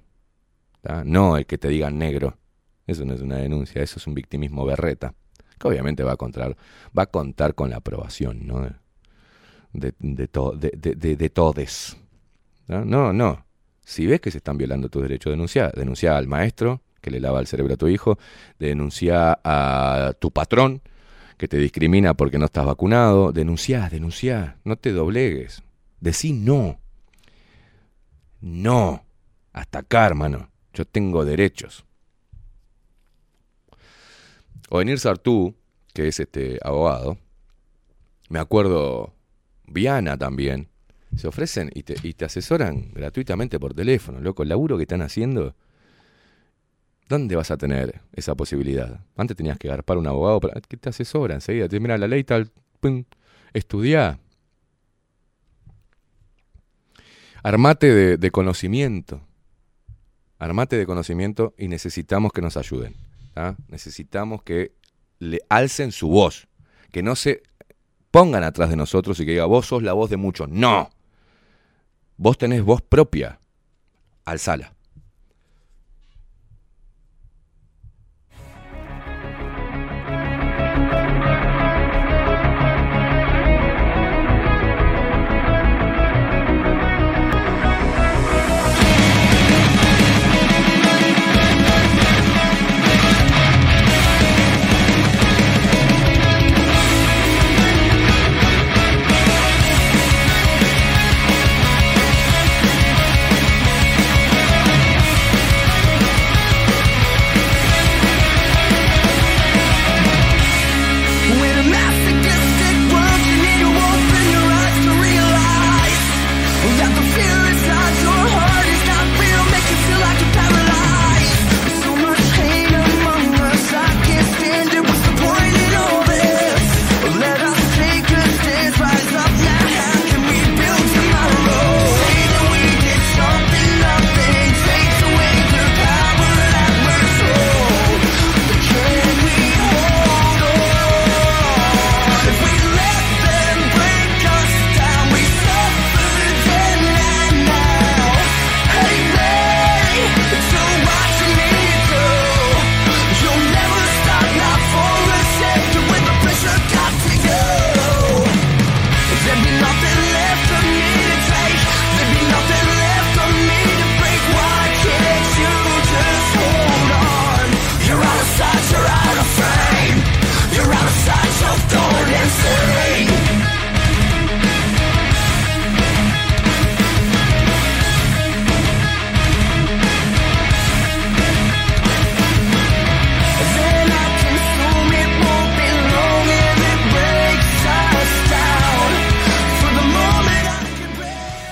no 1.05 1.37
el 1.37 1.47
que 1.47 1.59
te 1.59 1.69
digan 1.69 1.99
negro, 1.99 2.39
eso 2.87 3.05
no 3.05 3.15
es 3.15 3.21
una 3.21 3.39
denuncia, 3.39 3.83
eso 3.83 3.99
es 3.99 4.07
un 4.07 4.15
victimismo 4.15 4.65
berreta, 4.65 5.13
que 5.59 5.67
obviamente 5.67 6.05
va 6.05 6.13
a 6.13 6.17
contar, 6.17 6.57
va 6.97 7.03
a 7.03 7.07
contar 7.07 7.57
con 7.57 7.69
la 7.69 7.79
aprobación, 7.79 8.47
¿no? 8.47 8.84
De, 9.75 9.93
de, 9.99 10.29
to- 10.29 10.53
de, 10.53 10.71
de- 10.77 10.95
de- 10.95 11.17
de 11.17 11.29
todes. 11.31 11.97
¿no? 12.69 13.13
No. 13.13 13.45
Si 13.85 14.07
ves 14.07 14.21
que 14.23 14.31
se 14.31 14.39
están 14.39 14.57
violando 14.57 14.89
tus 14.89 15.03
derechos, 15.03 15.31
denuncia. 15.33 15.71
Denuncia 15.75 16.17
al 16.17 16.27
maestro 16.29 16.81
que 17.03 17.11
le 17.11 17.21
lava 17.21 17.41
el 17.41 17.47
cerebro 17.47 17.75
a 17.75 17.77
tu 17.77 17.89
hijo. 17.89 18.19
Denuncia 18.59 19.39
a 19.45 20.15
tu 20.19 20.31
patrón 20.31 20.81
que 21.37 21.49
te 21.49 21.59
discrimina 21.59 22.15
porque 22.15 22.39
no 22.39 22.47
estás 22.47 22.65
vacunado. 22.65 23.33
Denuncia, 23.33 23.89
denuncia. 23.91 24.57
No 24.65 24.77
te 24.77 24.93
doblegues. 24.93 25.63
Decí 26.01 26.33
no. 26.33 26.79
No. 28.41 29.05
Hasta 29.53 29.81
acá, 29.81 30.07
hermano. 30.07 30.49
Yo 30.73 30.85
tengo 30.87 31.25
derechos. 31.25 31.85
Ovenir 34.71 34.99
Sartú, 34.99 35.55
que 35.93 36.09
es 36.09 36.19
este 36.21 36.59
abogado, 36.63 37.19
me 38.29 38.39
acuerdo, 38.39 39.13
Viana 39.67 40.17
también, 40.17 40.69
se 41.17 41.29
ofrecen 41.29 41.71
y 41.75 41.83
te, 41.83 41.97
y 42.03 42.15
te 42.15 42.25
asesoran 42.25 42.91
gratuitamente 42.93 43.59
por 43.59 43.75
teléfono, 43.75 44.21
loco, 44.21 44.43
el 44.43 44.49
laburo 44.49 44.77
que 44.77 44.83
están 44.83 45.03
haciendo. 45.03 45.55
¿Dónde 47.09 47.37
vas 47.37 47.51
a 47.51 47.57
tener 47.57 48.01
esa 48.15 48.35
posibilidad? 48.35 49.01
Antes 49.17 49.37
tenías 49.37 49.59
que 49.59 49.69
garpar 49.69 49.99
un 49.99 50.07
abogado 50.07 50.41
para 50.41 50.61
que 50.61 50.77
te 50.77 50.89
asesora 50.89 51.35
enseguida. 51.35 51.69
Te 51.69 51.79
mira 51.79 51.99
la 51.99 52.09
ley 52.09 52.25
tal, 52.25 52.51
pum. 52.81 53.05
Armate 57.43 57.95
de, 57.95 58.17
de 58.17 58.31
conocimiento. 58.31 59.21
Armate 60.39 60.79
de 60.79 60.87
conocimiento 60.87 61.55
y 61.59 61.69
necesitamos 61.69 62.33
que 62.33 62.41
nos 62.41 62.57
ayuden. 62.57 62.97
¿ah? 63.37 63.55
Necesitamos 63.69 64.43
que 64.43 64.73
le 65.19 65.41
alcen 65.51 65.93
su 65.93 66.09
voz. 66.09 66.49
Que 66.91 67.03
no 67.03 67.17
se 67.17 67.43
pongan 68.15 68.45
atrás 68.45 68.71
de 68.71 68.77
nosotros 68.77 69.19
y 69.19 69.27
que 69.27 69.33
diga, 69.33 69.47
vos 69.47 69.67
sos 69.67 69.83
la 69.83 69.93
voz 69.93 70.09
de 70.09 70.17
muchos. 70.17 70.49
No. 70.49 70.89
Vos 72.17 72.39
tenés 72.39 72.63
voz 72.63 72.81
propia. 72.81 73.41
Alzala. 74.25 74.74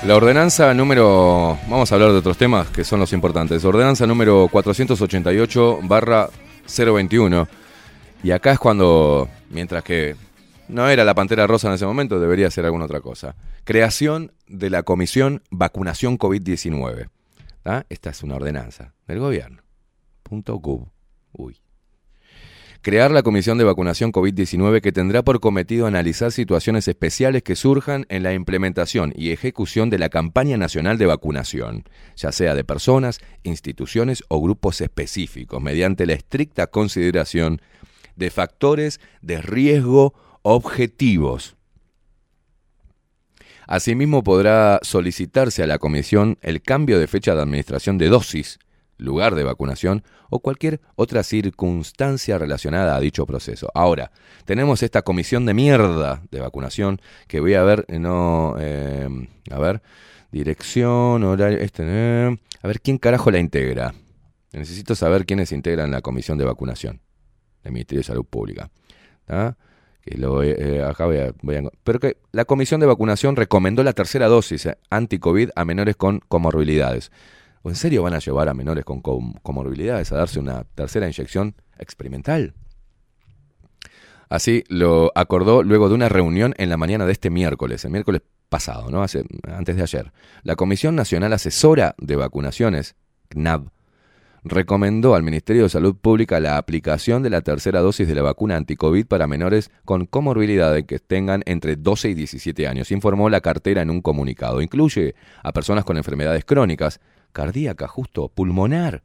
La 0.04 0.16
ordenanza 0.16 0.74
número. 0.74 1.56
Vamos 1.68 1.92
a 1.92 1.94
hablar 1.94 2.10
de 2.10 2.18
otros 2.18 2.36
temas 2.36 2.68
que 2.70 2.82
son 2.82 2.98
los 2.98 3.12
importantes. 3.12 3.64
Ordenanza 3.64 4.04
número 4.04 4.48
488 4.50 5.78
barra 5.84 6.28
021. 6.66 7.46
Y 8.24 8.32
acá 8.32 8.50
es 8.50 8.58
cuando, 8.58 9.28
mientras 9.50 9.84
que 9.84 10.16
no 10.66 10.88
era 10.88 11.04
la 11.04 11.14
pantera 11.14 11.46
rosa 11.46 11.68
en 11.68 11.74
ese 11.74 11.86
momento, 11.86 12.18
debería 12.18 12.50
ser 12.50 12.64
alguna 12.64 12.86
otra 12.86 13.00
cosa. 13.00 13.36
Creación 13.62 14.32
de 14.48 14.70
la 14.70 14.82
Comisión 14.82 15.42
Vacunación 15.50 16.18
COVID-19. 16.18 17.08
¿tá? 17.62 17.86
Esta 17.88 18.10
es 18.10 18.24
una 18.24 18.34
ordenanza 18.34 18.94
del 19.06 19.20
gobierno. 19.20 19.62
Punto. 20.24 20.60
Uy. 21.32 21.61
Crear 22.82 23.12
la 23.12 23.22
Comisión 23.22 23.58
de 23.58 23.64
Vacunación 23.64 24.10
COVID-19 24.10 24.80
que 24.80 24.90
tendrá 24.90 25.22
por 25.22 25.38
cometido 25.38 25.86
analizar 25.86 26.32
situaciones 26.32 26.88
especiales 26.88 27.44
que 27.44 27.54
surjan 27.54 28.06
en 28.08 28.24
la 28.24 28.34
implementación 28.34 29.12
y 29.16 29.30
ejecución 29.30 29.88
de 29.88 30.00
la 30.00 30.08
campaña 30.08 30.56
nacional 30.56 30.98
de 30.98 31.06
vacunación, 31.06 31.84
ya 32.16 32.32
sea 32.32 32.56
de 32.56 32.64
personas, 32.64 33.20
instituciones 33.44 34.24
o 34.26 34.42
grupos 34.42 34.80
específicos, 34.80 35.62
mediante 35.62 36.06
la 36.06 36.14
estricta 36.14 36.66
consideración 36.66 37.62
de 38.16 38.30
factores 38.30 38.98
de 39.20 39.40
riesgo 39.40 40.14
objetivos. 40.42 41.54
Asimismo, 43.68 44.24
podrá 44.24 44.80
solicitarse 44.82 45.62
a 45.62 45.68
la 45.68 45.78
Comisión 45.78 46.36
el 46.42 46.62
cambio 46.62 46.98
de 46.98 47.06
fecha 47.06 47.36
de 47.36 47.42
administración 47.42 47.96
de 47.96 48.08
dosis, 48.08 48.58
lugar 49.02 49.34
de 49.34 49.44
vacunación 49.44 50.02
o 50.30 50.40
cualquier 50.40 50.80
otra 50.96 51.22
circunstancia 51.22 52.38
relacionada 52.38 52.96
a 52.96 53.00
dicho 53.00 53.26
proceso. 53.26 53.68
Ahora, 53.74 54.12
tenemos 54.44 54.82
esta 54.82 55.02
comisión 55.02 55.46
de 55.46 55.54
mierda 55.54 56.22
de 56.30 56.40
vacunación 56.40 57.00
que 57.28 57.40
voy 57.40 57.54
a 57.54 57.62
ver, 57.62 57.84
eh, 57.88 57.98
no, 57.98 58.56
eh, 58.58 59.08
a 59.50 59.58
ver, 59.58 59.82
dirección, 60.32 61.22
horario, 61.22 61.58
este, 61.58 61.82
eh, 61.86 62.36
a 62.62 62.66
ver 62.66 62.80
quién 62.80 62.98
carajo 62.98 63.30
la 63.30 63.38
integra. 63.38 63.94
Necesito 64.52 64.94
saber 64.94 65.24
quiénes 65.24 65.52
integran 65.52 65.90
la 65.90 66.00
comisión 66.00 66.38
de 66.38 66.44
vacunación 66.44 67.00
del 67.62 67.72
Ministerio 67.72 68.00
de 68.00 68.04
Salud 68.04 68.24
Pública. 68.24 68.70
¿tá? 69.26 69.56
Que 70.02 70.18
lo, 70.18 70.42
eh, 70.42 70.82
acá 70.82 71.06
pero 71.84 72.00
que 72.00 72.16
la 72.32 72.44
comisión 72.44 72.80
de 72.80 72.86
vacunación 72.86 73.36
recomendó 73.36 73.82
la 73.84 73.92
tercera 73.92 74.26
dosis 74.26 74.66
eh, 74.66 74.76
anti-COVID 74.90 75.50
a 75.54 75.64
menores 75.64 75.96
con 75.96 76.20
comorbilidades. 76.28 77.12
¿O 77.62 77.70
en 77.70 77.76
serio 77.76 78.02
van 78.02 78.14
a 78.14 78.18
llevar 78.18 78.48
a 78.48 78.54
menores 78.54 78.84
con 78.84 79.00
com- 79.00 79.34
comorbilidades 79.42 80.12
a 80.12 80.16
darse 80.16 80.40
una 80.40 80.64
tercera 80.74 81.06
inyección 81.06 81.54
experimental? 81.78 82.54
Así 84.28 84.64
lo 84.68 85.12
acordó 85.14 85.62
luego 85.62 85.88
de 85.88 85.94
una 85.94 86.08
reunión 86.08 86.54
en 86.56 86.70
la 86.70 86.76
mañana 86.76 87.06
de 87.06 87.12
este 87.12 87.30
miércoles, 87.30 87.84
el 87.84 87.90
miércoles 87.90 88.22
pasado, 88.48 88.90
¿no? 88.90 89.02
Hace, 89.02 89.24
antes 89.46 89.76
de 89.76 89.82
ayer. 89.82 90.12
La 90.42 90.56
Comisión 90.56 90.96
Nacional 90.96 91.32
Asesora 91.32 91.94
de 91.98 92.16
Vacunaciones, 92.16 92.96
CNAV, 93.28 93.68
recomendó 94.44 95.14
al 95.14 95.22
Ministerio 95.22 95.64
de 95.64 95.68
Salud 95.68 95.94
Pública 95.96 96.40
la 96.40 96.56
aplicación 96.56 97.22
de 97.22 97.30
la 97.30 97.42
tercera 97.42 97.80
dosis 97.80 98.08
de 98.08 98.14
la 98.14 98.22
vacuna 98.22 98.56
anticovid 98.56 99.06
para 99.06 99.26
menores 99.26 99.70
con 99.84 100.06
comorbilidades 100.06 100.84
que 100.84 100.98
tengan 100.98 101.42
entre 101.46 101.76
12 101.76 102.10
y 102.10 102.14
17 102.14 102.66
años, 102.66 102.90
informó 102.90 103.30
la 103.30 103.40
cartera 103.40 103.82
en 103.82 103.90
un 103.90 104.00
comunicado. 104.00 104.60
Incluye 104.60 105.14
a 105.42 105.52
personas 105.52 105.84
con 105.84 105.96
enfermedades 105.96 106.44
crónicas, 106.44 107.00
cardíaca, 107.32 107.88
justo, 107.88 108.28
pulmonar, 108.28 109.02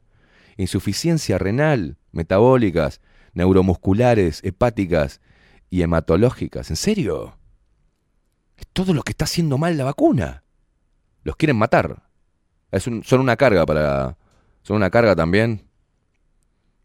insuficiencia 0.56 1.38
renal, 1.38 1.96
metabólicas, 2.12 3.00
neuromusculares, 3.34 4.42
hepáticas 4.44 5.20
y 5.70 5.82
hematológicas. 5.82 6.70
¿En 6.70 6.76
serio? 6.76 7.38
Es 8.56 8.66
todo 8.72 8.92
lo 8.92 9.02
que 9.02 9.12
está 9.12 9.24
haciendo 9.24 9.58
mal 9.58 9.76
la 9.76 9.84
vacuna. 9.84 10.44
Los 11.22 11.36
quieren 11.36 11.56
matar. 11.56 12.02
Es 12.70 12.82
son 12.82 13.20
una 13.20 13.36
carga 13.36 13.64
para. 13.64 14.16
Son 14.62 14.76
una 14.76 14.90
carga 14.90 15.16
también 15.16 15.68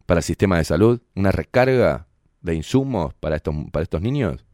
para 0.06 0.20
el 0.20 0.24
sistema 0.24 0.58
de 0.58 0.64
salud. 0.64 1.00
Una 1.14 1.32
recarga 1.32 2.06
de 2.40 2.54
insumos 2.54 3.14
para 3.14 3.36
estos, 3.36 3.54
para 3.72 3.82
estos 3.82 4.00
niños. 4.00 4.44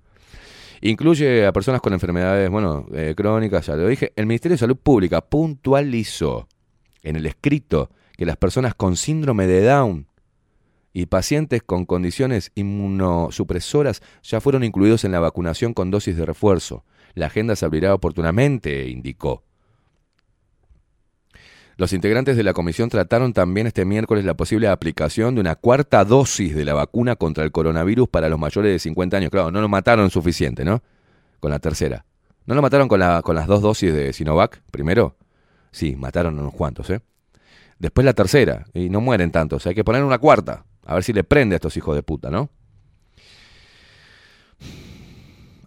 Incluye 0.81 1.47
a 1.47 1.53
personas 1.53 1.83
con 1.83 1.93
enfermedades, 1.93 2.49
bueno, 2.49 2.87
eh, 2.95 3.15
crónicas, 3.15 3.67
ya 3.67 3.77
lo 3.77 3.87
dije. 3.87 4.12
El 4.17 4.27
Ministerio 4.27 4.55
de 4.55 4.61
Salud 4.61 4.77
Pública 4.77 5.21
puntualizó 5.21 6.49
en 7.02 7.16
el 7.16 7.27
escrito 7.27 7.90
que 8.16 8.27
las 8.27 8.36
personas 8.36 8.74
con 8.74 8.97
síndrome 8.97 9.47
de 9.47 9.62
Down 9.62 10.06
y 10.93 11.06
pacientes 11.06 11.62
con 11.62 11.86
condiciones 11.86 12.52
inmunosupresoras 12.55 14.02
ya 14.22 14.40
fueron 14.40 14.64
incluidos 14.64 15.05
en 15.05 15.12
la 15.12 15.20
vacunación 15.20 15.72
con 15.72 15.90
dosis 15.90 16.16
de 16.16 16.27
refuerzo. 16.27 16.85
La 17.14 17.27
agenda 17.27 17.56
se 17.56 17.64
abrirá 17.64 17.94
oportunamente, 17.94 18.89
indicó. 18.89 19.44
Los 21.77 21.94
integrantes 21.94 22.36
de 22.36 22.43
la 22.43 22.52
comisión 22.52 22.90
trataron 22.90 23.32
también 23.32 23.66
este 23.66 23.86
miércoles 23.86 24.24
la 24.27 24.35
posible 24.35 24.68
aplicación 24.68 25.35
de 25.35 25.40
una 25.40 25.55
cuarta 25.55 26.05
dosis 26.05 26.55
de 26.55 26.66
la 26.66 26.74
vacuna 26.74 27.16
contra 27.16 27.43
el 27.43 27.52
coronavirus 27.52 28.06
para 28.06 28.28
los 28.28 28.39
mayores 28.39 28.70
de 28.70 28.78
50 28.78 29.16
años. 29.16 29.31
Claro, 29.31 29.51
no 29.51 29.62
lo 29.62 29.68
mataron 29.68 30.10
suficiente, 30.10 30.62
¿no? 30.62 30.82
Con 31.40 31.51
la 31.51 31.59
tercera. 31.59 32.05
¿No 32.44 32.55
lo 32.55 32.60
mataron 32.60 32.86
con, 32.86 33.01
con 33.22 33.35
las 33.35 33.47
dos 33.47 33.62
dosis 33.62 33.94
de 33.94 34.12
Sinovac 34.12 34.60
primero? 34.70 35.16
Sí, 35.70 35.97
mataron 35.97 36.38
a 36.38 36.42
unos 36.42 36.55
cuantos, 36.55 36.90
¿eh? 36.90 37.01
Después 37.78 38.05
la 38.05 38.12
tercera, 38.12 38.66
y 38.74 38.90
no 38.90 39.01
mueren 39.01 39.30
tantos. 39.30 39.66
Hay 39.66 39.74
que 39.74 39.84
poner 39.84 40.05
una 40.05 40.18
cuarta. 40.18 40.64
A 40.84 40.94
ver 40.94 41.02
si 41.02 41.12
le 41.12 41.24
prende 41.24 41.55
a 41.55 41.56
estos 41.56 41.76
hijos 41.76 41.94
de 41.94 42.02
puta, 42.02 42.30
¿no? 42.30 42.51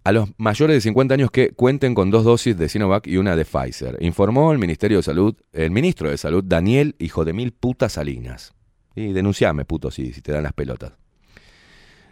A 0.03 0.11
los 0.11 0.29
mayores 0.37 0.75
de 0.75 0.81
50 0.81 1.13
años 1.13 1.31
que 1.31 1.51
cuenten 1.51 1.95
con 1.95 2.11
dos 2.11 2.25
dosis 2.25 2.57
de 2.57 2.67
Sinovac 2.67 3.07
y 3.07 3.17
una 3.17 3.37
de 3.37 3.45
Pfizer, 3.45 3.97
informó 4.01 4.51
el 4.51 4.59
Ministerio 4.59 4.97
de 4.97 5.03
Salud, 5.03 5.33
el 5.53 5.71
ministro 5.71 6.09
de 6.09 6.17
Salud, 6.17 6.43
Daniel 6.45 6.95
Hijo 6.99 7.23
de 7.23 7.31
Mil 7.31 7.53
Putas 7.53 7.93
Salinas. 7.93 8.53
Y 8.95 9.13
denunciame, 9.13 9.63
puto, 9.63 9.89
si, 9.91 10.11
te 10.11 10.33
dan 10.33 10.43
las 10.43 10.53
pelotas. 10.53 10.91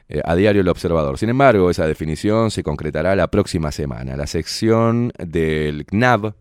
Eh, 0.07 0.22
a 0.23 0.35
diario 0.35 0.61
El 0.61 0.69
Observador. 0.69 1.18
Sin 1.18 1.30
embargo, 1.30 1.69
esa 1.69 1.85
definición 1.85 2.49
se 2.49 2.63
concretará 2.63 3.15
la 3.15 3.30
próxima 3.30 3.72
semana. 3.72 4.15
La 4.15 4.26
sección 4.26 5.11
del 5.19 5.85
CNAV, 5.85 6.34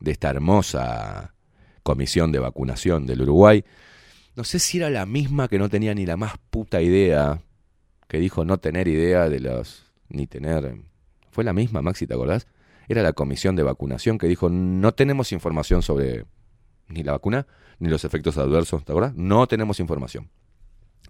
de 0.00 0.10
esta 0.10 0.30
hermosa 0.30 1.34
comisión 1.82 2.32
de 2.32 2.38
vacunación 2.38 3.06
del 3.06 3.22
Uruguay, 3.22 3.64
no 4.36 4.44
sé 4.44 4.58
si 4.58 4.78
era 4.78 4.88
la 4.90 5.06
misma 5.06 5.48
que 5.48 5.58
no 5.58 5.68
tenía 5.68 5.94
ni 5.94 6.06
la 6.06 6.16
más 6.16 6.34
puta 6.50 6.80
idea, 6.80 7.40
que 8.06 8.18
dijo 8.18 8.44
no 8.44 8.58
tener 8.58 8.86
idea 8.86 9.28
de 9.28 9.40
los, 9.40 9.84
ni 10.08 10.26
tener, 10.26 10.76
fue 11.30 11.44
la 11.44 11.52
misma, 11.52 11.82
Maxi, 11.82 12.06
¿te 12.06 12.14
acordás? 12.14 12.46
Era 12.88 13.02
la 13.02 13.12
comisión 13.12 13.56
de 13.56 13.62
vacunación 13.62 14.16
que 14.16 14.28
dijo 14.28 14.48
no 14.48 14.94
tenemos 14.94 15.32
información 15.32 15.82
sobre 15.82 16.24
ni 16.88 17.02
la 17.02 17.12
vacuna, 17.12 17.46
ni 17.80 17.88
los 17.88 18.04
efectos 18.04 18.38
adversos, 18.38 18.84
¿te 18.84 18.92
acordás? 18.92 19.14
No 19.14 19.46
tenemos 19.46 19.80
información. 19.80 20.30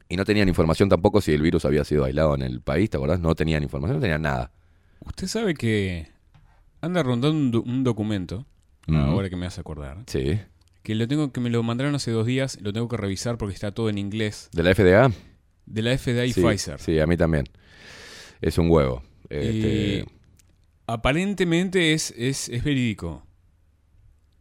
Y 0.09 0.16
no 0.16 0.24
tenían 0.24 0.48
información 0.48 0.89
tampoco 0.89 1.20
si 1.20 1.32
el 1.32 1.43
virus 1.43 1.65
había 1.65 1.85
sido 1.85 2.05
aislado 2.05 2.35
en 2.35 2.43
el 2.43 2.62
país, 2.62 2.89
¿te 2.89 2.97
acordás? 2.97 3.20
No 3.20 3.35
tenían 3.35 3.62
información, 3.62 3.98
no 3.98 4.01
tenían 4.01 4.23
nada. 4.23 4.52
Usted 5.01 5.27
sabe 5.27 5.55
que 5.55 6.09
anda 6.81 7.02
rondando 7.02 7.60
un, 7.60 7.70
un 7.70 7.85
documento, 7.85 8.47
Ahora 8.94 9.28
que 9.31 9.36
me 9.36 9.47
hace 9.47 9.60
acordar, 9.60 9.98
Sí. 10.06 10.40
que 10.82 10.94
lo 10.94 11.06
tengo 11.09 11.32
que 11.32 11.40
me 11.40 11.51
lo 11.51 11.62
mandaron 11.62 11.94
hace 11.94 12.10
dos 12.10 12.27
días, 12.27 12.59
lo 12.62 12.73
tengo 12.73 12.89
que 12.89 12.97
revisar 12.97 13.36
porque 13.39 13.55
está 13.55 13.73
todo 13.73 13.89
en 13.90 13.98
inglés, 13.98 14.48
¿De 14.52 14.62
la 14.62 14.74
FDA? 14.74 15.10
de 15.66 15.82
la 15.82 15.97
FDA 15.98 16.24
y 16.24 16.32
sí, 16.32 16.40
Pfizer. 16.43 16.81
Sí, 16.81 16.98
a 16.98 17.06
mí 17.06 17.16
también. 17.16 17.44
Es 18.40 18.56
un 18.56 18.70
huevo. 18.70 19.02
Este, 19.28 20.06
aparentemente 20.86 21.93
es, 21.93 22.15
es, 22.16 22.48
es 22.48 22.65
verídico, 22.65 23.23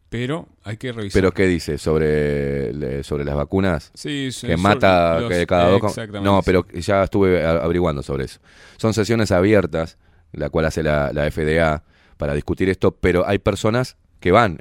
pero 0.10 0.48
hay 0.64 0.78
que 0.78 0.94
revisar. 0.94 1.19
¿Pero 1.22 1.34
qué 1.34 1.45
dice? 1.48 1.78
¿Sobre, 1.78 3.03
sobre 3.03 3.26
las 3.26 3.36
vacunas? 3.36 3.91
Sí, 3.94 4.30
sí, 4.32 4.48
que 4.48 4.56
mata 4.56 5.19
los- 5.19 5.30
que 5.30 5.45
cada 5.45 5.69
dos... 5.72 5.84
exactamente. 5.84 6.24
No, 6.26 6.41
pero 6.44 6.65
ya 6.69 7.03
estuve 7.03 7.45
averiguando 7.45 8.02
sobre 8.03 8.26
eso. 8.26 8.40
Son 8.78 8.94
sesiones 8.94 9.32
abiertas, 9.32 9.98
la 10.32 10.49
cual 10.49 10.65
hace 10.65 10.84
la, 10.84 11.11
la 11.11 11.30
FDA 11.30 11.84
para 12.15 12.34
discutir 12.34 12.69
esto, 12.69 12.91
pero 12.95 13.28
hay 13.28 13.40
personas 13.40 13.98
que 14.19 14.31
van. 14.31 14.57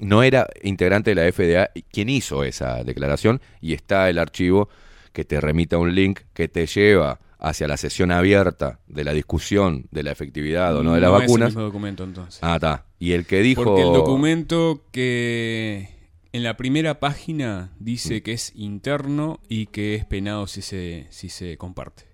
No 0.00 0.22
era 0.22 0.46
integrante 0.62 1.14
de 1.14 1.14
la 1.16 1.32
FDA 1.32 1.70
quien 1.90 2.08
hizo 2.08 2.44
esa 2.44 2.84
declaración 2.84 3.40
y 3.60 3.72
está 3.74 4.08
el 4.08 4.18
archivo 4.18 4.68
que 5.12 5.24
te 5.24 5.40
remite 5.40 5.74
a 5.74 5.78
un 5.78 5.94
link 5.94 6.20
que 6.34 6.46
te 6.48 6.66
lleva 6.66 7.18
hacia 7.40 7.68
la 7.68 7.76
sesión 7.76 8.10
abierta 8.10 8.80
de 8.86 9.04
la 9.04 9.12
discusión 9.12 9.86
de 9.90 10.02
la 10.02 10.12
efectividad 10.12 10.76
o 10.76 10.82
no 10.82 10.94
de 10.94 11.00
las 11.00 11.10
No 11.10 11.20
es 11.20 11.30
el 11.32 11.44
mismo 11.44 11.62
documento, 11.62 12.04
entonces. 12.04 12.40
Ah, 12.42 12.56
está. 12.56 12.86
Y 12.98 13.12
el 13.12 13.26
que 13.26 13.40
dijo... 13.40 13.64
Porque 13.64 13.82
el 13.82 13.92
documento 13.92 14.82
que 14.92 15.88
en 16.32 16.42
la 16.42 16.56
primera 16.56 17.00
página 17.00 17.70
Mm. 17.78 17.84
dice 17.84 18.22
que 18.22 18.32
es 18.32 18.52
interno 18.54 19.40
y 19.48 19.66
que 19.66 19.94
es 19.94 20.04
penado 20.04 20.46
si 20.46 20.62
se, 20.62 21.06
si 21.10 21.28
se 21.28 21.56
comparte. 21.56 22.04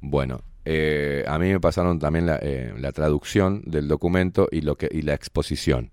Bueno, 0.00 0.42
eh, 0.64 1.24
a 1.26 1.38
mí 1.38 1.50
me 1.50 1.60
pasaron 1.60 1.98
también 1.98 2.26
la, 2.26 2.38
eh, 2.40 2.72
la 2.78 2.92
traducción 2.92 3.62
del 3.66 3.86
documento 3.86 4.48
y, 4.50 4.62
lo 4.62 4.76
que, 4.76 4.88
y 4.90 5.02
la 5.02 5.14
exposición. 5.14 5.90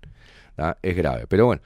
Es 0.82 0.96
grave, 0.96 1.26
pero 1.28 1.46
bueno. 1.46 1.62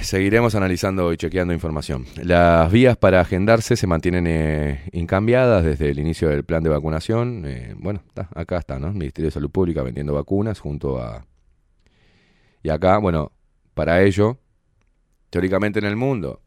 Seguiremos 0.00 0.54
analizando 0.54 1.12
y 1.12 1.18
chequeando 1.18 1.52
información. 1.52 2.06
Las 2.22 2.72
vías 2.72 2.96
para 2.96 3.20
agendarse 3.20 3.76
se 3.76 3.86
mantienen 3.86 4.26
eh, 4.26 4.88
incambiadas 4.92 5.62
desde 5.62 5.90
el 5.90 5.98
inicio 5.98 6.30
del 6.30 6.44
plan 6.44 6.62
de 6.62 6.70
vacunación. 6.70 7.46
Bueno, 7.76 8.02
acá 8.34 8.56
está, 8.56 8.78
¿no? 8.78 8.92
Ministerio 8.92 9.26
de 9.26 9.32
Salud 9.32 9.50
Pública 9.50 9.82
vendiendo 9.82 10.14
vacunas 10.14 10.58
junto 10.60 11.00
a... 11.00 11.24
Y 12.62 12.70
acá, 12.70 12.98
bueno, 12.98 13.32
para 13.74 14.02
ello, 14.02 14.38
teóricamente 15.30 15.78
en 15.78 15.84
el 15.84 15.96
mundo, 15.96 16.40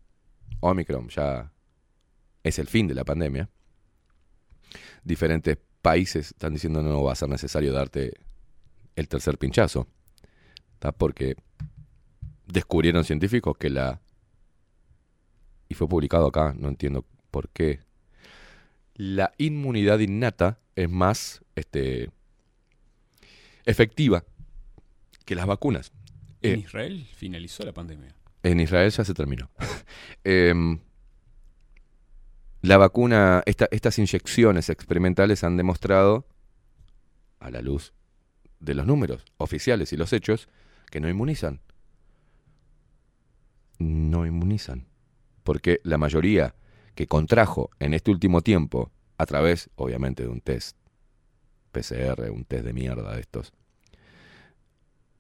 Omicron 0.60 1.08
ya 1.10 1.52
es 2.44 2.58
el 2.58 2.68
fin 2.68 2.88
de 2.88 2.96
la 2.96 3.06
pandemia 3.06 3.50
diferentes 5.04 5.58
países 5.82 6.28
están 6.28 6.54
diciendo 6.54 6.82
no 6.82 7.04
va 7.04 7.14
a 7.14 7.16
ser 7.16 7.30
necesario 7.30 7.74
darte 7.74 8.14
el 8.96 9.08
tercer 9.08 9.38
pinchazo. 9.38 9.88
¿tá? 10.80 10.92
Porque 10.92 11.36
descubrieron 12.48 13.04
científicos 13.04 13.58
que 13.58 13.70
la... 13.70 14.02
Y 15.70 15.74
fue 15.76 15.88
publicado 15.88 16.28
acá, 16.28 16.54
no 16.58 16.68
entiendo 16.68 17.06
por 17.30 17.50
qué. 17.50 17.80
La 18.96 19.32
inmunidad 19.38 20.00
innata 20.00 20.60
es 20.76 20.90
más 20.90 21.42
este, 21.56 22.10
efectiva 23.66 24.26
que 25.26 25.36
las 25.36 25.46
vacunas. 25.46 25.92
En 26.42 26.56
Eh, 26.56 26.64
Israel 26.64 27.08
finalizó 27.16 27.64
la 27.64 27.72
pandemia. 27.74 28.14
en 28.44 28.60
Israel 28.60 28.92
ya 28.92 29.06
se 29.06 29.14
terminó. 29.14 29.50
Em, 30.24 30.80
la 32.62 32.78
vacuna, 32.78 33.44
esta- 33.46 33.68
estas 33.72 33.98
inyecciones 34.00 34.70
experimentales 34.70 35.44
han 35.44 35.58
demostrado, 35.58 36.28
a 37.40 37.50
la 37.50 37.62
luz 37.62 37.94
de 38.60 38.76
los 38.76 38.86
números 38.86 39.26
oficiales 39.38 39.92
y 39.94 39.98
los 39.98 40.14
hechos, 40.14 40.48
que 40.92 41.00
no 41.00 41.10
inmunizan. 41.10 41.60
No 43.80 44.26
inmunizan. 44.26 44.88
Porque 45.44 45.80
la 45.84 45.98
mayoría 45.98 46.56
que 46.94 47.08
contrajo 47.08 47.72
en 47.80 47.96
este 47.96 48.12
último 48.12 48.42
tiempo, 48.42 48.92
a 49.18 49.26
través, 49.26 49.70
obviamente, 49.76 50.24
de 50.24 50.30
un 50.30 50.42
test 50.42 50.78
PCR, 51.72 52.30
un 52.30 52.46
test 52.46 52.66
de 52.66 52.74
mierda 52.74 53.16
de 53.16 53.22
estos, 53.22 53.54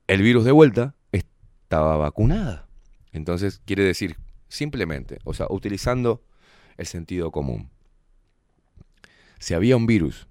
el 0.08 0.22
virus 0.22 0.44
de 0.46 0.52
vuelta 0.52 0.96
estaba 1.12 1.98
vacunada. 1.98 2.68
Entonces, 3.14 3.62
quiere 3.66 3.84
decir, 3.84 4.18
simplemente, 4.50 5.20
o 5.24 5.34
sea, 5.34 5.48
utilizando 5.50 6.22
el 6.82 6.88
sentido 6.88 7.32
común. 7.32 7.70
Si 9.40 9.54
había 9.54 9.78
un 9.78 9.88
virus 9.88 10.28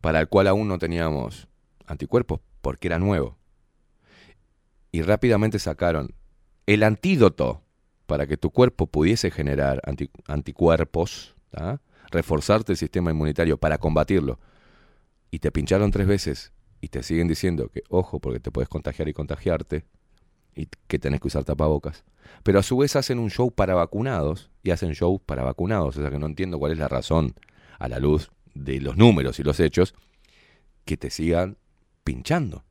para 0.00 0.20
el 0.20 0.28
cual 0.28 0.48
aún 0.48 0.66
no 0.66 0.78
teníamos 0.78 1.46
anticuerpos, 1.86 2.40
porque 2.62 2.88
era 2.88 2.98
nuevo, 2.98 3.36
y 4.92 5.02
rápidamente 5.02 5.58
sacaron 5.58 6.14
el 6.66 6.82
antídoto 6.82 7.62
para 8.06 8.26
que 8.26 8.36
tu 8.36 8.50
cuerpo 8.50 8.86
pudiese 8.86 9.30
generar 9.30 9.80
anti- 9.84 10.10
anticuerpos, 10.26 11.36
¿tá? 11.50 11.80
reforzarte 12.10 12.72
el 12.72 12.78
sistema 12.78 13.10
inmunitario 13.10 13.56
para 13.56 13.78
combatirlo, 13.78 14.40
y 15.30 15.38
te 15.38 15.52
pincharon 15.52 15.90
tres 15.92 16.08
veces 16.08 16.52
y 16.80 16.88
te 16.88 17.02
siguen 17.02 17.28
diciendo 17.28 17.68
que, 17.68 17.82
ojo, 17.88 18.18
porque 18.18 18.40
te 18.40 18.50
puedes 18.50 18.68
contagiar 18.68 19.08
y 19.08 19.12
contagiarte, 19.12 19.84
y 20.54 20.68
que 20.86 20.98
tenés 20.98 21.20
que 21.20 21.28
usar 21.28 21.44
tapabocas. 21.44 22.04
Pero 22.42 22.58
a 22.58 22.62
su 22.62 22.76
vez 22.76 22.96
hacen 22.96 23.18
un 23.18 23.30
show 23.30 23.50
para 23.50 23.74
vacunados 23.74 24.50
y 24.62 24.70
hacen 24.70 24.94
show 24.94 25.18
para 25.18 25.42
vacunados. 25.42 25.96
O 25.96 26.00
sea 26.00 26.10
que 26.10 26.18
no 26.18 26.26
entiendo 26.26 26.58
cuál 26.58 26.72
es 26.72 26.78
la 26.78 26.88
razón, 26.88 27.34
a 27.78 27.88
la 27.88 27.98
luz 27.98 28.30
de 28.54 28.80
los 28.80 28.96
números 28.96 29.38
y 29.38 29.42
los 29.42 29.60
hechos, 29.60 29.94
que 30.84 30.96
te 30.96 31.10
sigan 31.10 31.56
pinchando. 32.04 32.64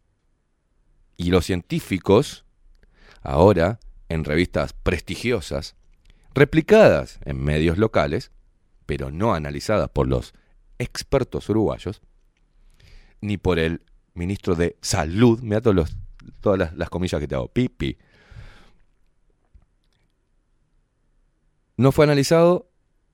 Y 1.17 1.31
los 1.31 1.45
científicos, 1.45 2.45
ahora, 3.21 3.79
en 4.07 4.23
revistas 4.23 4.73
prestigiosas, 4.73 5.75
replicadas 6.33 7.19
en 7.25 7.43
medios 7.43 7.77
locales, 7.77 8.31
pero 8.85 9.11
no 9.11 9.33
analizadas 9.33 9.89
por 9.89 10.07
los 10.07 10.33
expertos 10.77 11.49
uruguayos, 11.49 12.01
ni 13.21 13.37
por 13.37 13.59
el 13.59 13.81
ministro 14.13 14.55
de 14.55 14.77
Salud, 14.81 15.41
mira 15.41 15.61
todos 15.61 15.75
los- 15.75 15.97
todas 16.41 16.59
las, 16.59 16.73
las 16.75 16.89
comillas 16.89 17.19
que 17.19 17.27
te 17.27 17.35
hago, 17.35 17.47
pipi. 17.47 17.97
No 21.77 21.91
fue 21.91 22.05
analizado 22.05 22.69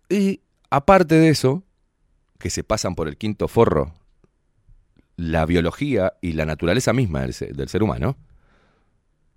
y 0.09 0.41
aparte 0.69 1.15
de 1.15 1.29
eso, 1.29 1.63
que 2.39 2.49
se 2.49 2.63
pasan 2.63 2.95
por 2.95 3.07
el 3.07 3.17
quinto 3.17 3.47
forro 3.47 3.93
la 5.17 5.45
biología 5.45 6.13
y 6.21 6.33
la 6.33 6.45
naturaleza 6.45 6.91
misma 6.91 7.21
del 7.21 7.69
ser 7.69 7.83
humano, 7.83 8.17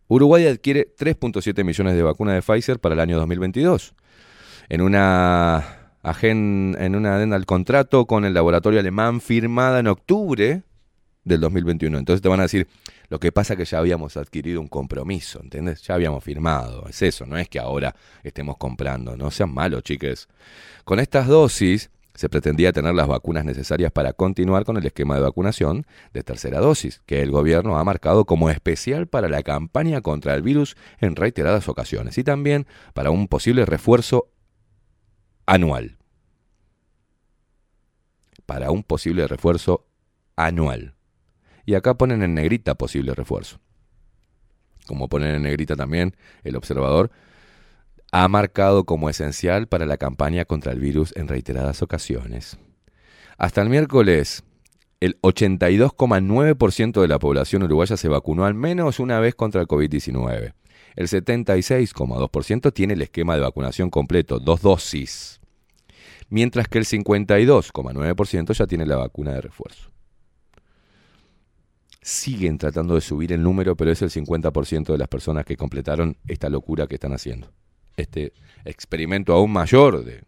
Uruguay 0.09 0.47
adquiere 0.47 0.89
3.7 0.97 1.63
millones 1.65 1.95
de 1.95 2.03
vacunas 2.03 2.35
de 2.35 2.43
Pfizer 2.43 2.81
para 2.81 2.95
el 2.95 3.01
año 3.01 3.17
2022. 3.19 3.95
En 4.71 4.81
una, 4.81 5.93
agen- 6.03 6.77
en 6.81 6.97
una 6.97 7.15
adenda 7.17 7.37
al 7.37 7.47
contrato 7.47 8.07
con 8.07 8.25
el 8.25 8.35
laboratorio 8.35 8.81
alemán 8.81 9.21
firmada 9.21 9.79
en 9.81 9.87
octubre 9.87 10.63
del 11.29 11.41
2021. 11.41 11.99
Entonces 11.99 12.23
te 12.23 12.29
van 12.29 12.41
a 12.41 12.45
decir, 12.45 12.67
lo 13.09 13.21
que 13.21 13.31
pasa 13.31 13.55
es 13.55 13.59
que 13.59 13.65
ya 13.65 13.79
habíamos 13.79 14.17
adquirido 14.17 14.61
un 14.61 14.69
compromiso, 14.69 15.41
¿entendés? 15.43 15.83
Ya 15.83 15.95
habíamos 15.95 16.25
firmado, 16.25 16.87
es 16.89 17.01
eso, 17.03 17.27
no 17.27 17.39
es 17.39 17.49
que 17.49 17.59
ahora 17.59 17.95
estemos 18.23 18.57
comprando, 18.57 19.17
no 19.17 19.31
sean 19.31 19.53
malos, 19.53 19.83
chiques. 19.83 20.29
Con 20.85 20.99
estas 20.99 21.27
dosis 21.27 21.91
se 22.19 22.29
pretendía 22.29 22.73
tener 22.73 22.97
las 22.97 23.07
vacunas 23.07 23.45
necesarias 23.45 23.93
para 23.93 24.13
continuar 24.13 24.65
con 24.65 24.77
el 24.77 24.85
esquema 24.85 25.15
de 25.15 25.21
vacunación 25.21 25.87
de 26.13 26.25
tercera 26.25 26.59
dosis, 26.59 27.01
que 27.07 27.23
el 27.23 27.31
gobierno 27.31 27.79
ha 27.79 27.85
marcado 27.85 28.25
como 28.25 28.51
especial 28.51 29.07
para 29.07 29.29
la 29.29 29.45
campaña 29.45 30.01
contra 30.01 30.35
el 30.35 30.43
virus 30.43 30.77
en 30.99 31.15
reiteradas 31.15 31.69
ocasiones 31.69 32.19
y 32.19 32.25
también 32.25 32.67
para 32.93 33.11
un 33.11 33.29
posible 33.29 33.65
refuerzo 33.67 34.33
anual. 35.47 35.97
Para 38.47 38.73
un 38.73 38.83
posible 38.83 39.29
refuerzo 39.29 39.87
anual. 40.35 40.98
Y 41.69 41.75
acá 41.75 41.93
ponen 41.93 42.23
en 42.23 42.33
negrita 42.33 42.77
posible 42.77 43.13
refuerzo. 43.13 43.61
Como 44.87 45.11
ponen 45.11 45.35
en 45.35 45.43
negrita 45.43 45.77
también 45.77 46.17
el 46.43 46.57
observador, 46.57 47.11
ha 48.11 48.27
marcado 48.27 48.85
como 48.85 49.11
esencial 49.11 49.67
para 49.67 49.85
la 49.85 49.99
campaña 49.99 50.47
contra 50.47 50.73
el 50.73 50.81
virus 50.81 51.13
en 51.15 51.29
reiteradas 51.29 51.83
ocasiones. 51.83 52.57
Hasta 53.37 53.61
el 53.61 53.69
miércoles, 53.69 54.45
el 55.01 55.21
82,9% 55.21 57.03
de 57.03 57.09
la 57.09 57.19
población 57.19 57.65
uruguaya 57.65 57.99
se 57.99 58.09
vacunó 58.09 58.47
al 58.47 58.55
menos 58.55 58.99
una 58.99 59.21
vez 59.21 59.35
contra 59.35 59.61
el 59.61 59.69
COVID-19. 59.69 60.55
El 60.97 61.07
76,2% 61.07 62.73
tiene 62.73 62.95
el 62.95 63.03
esquema 63.03 63.35
de 63.35 63.43
vacunación 63.43 63.91
completo, 63.91 64.39
dos 64.39 64.63
dosis, 64.63 65.39
mientras 66.31 66.67
que 66.67 66.79
el 66.79 66.87
52,9% 66.87 68.55
ya 68.55 68.67
tiene 68.67 68.87
la 68.87 68.97
vacuna 68.97 69.33
de 69.35 69.43
refuerzo. 69.43 69.91
Siguen 72.09 72.57
tratando 72.57 72.95
de 72.95 73.03
subir 73.03 73.33
el 73.35 73.43
número, 73.43 73.77
pero 73.77 73.91
es 73.91 74.01
el 74.01 74.09
50% 74.09 74.87
de 74.93 74.97
las 74.99 75.09
personas 75.09 75.45
que 75.45 75.59
completaron 75.59 76.17
esta 76.27 76.49
locura 76.49 76.87
que 76.87 76.95
están 76.95 77.13
haciendo 77.13 77.53
este 77.99 78.33
experimento 78.65 79.35
aún 79.35 79.53
mayor 79.53 80.05
de, 80.05 80.23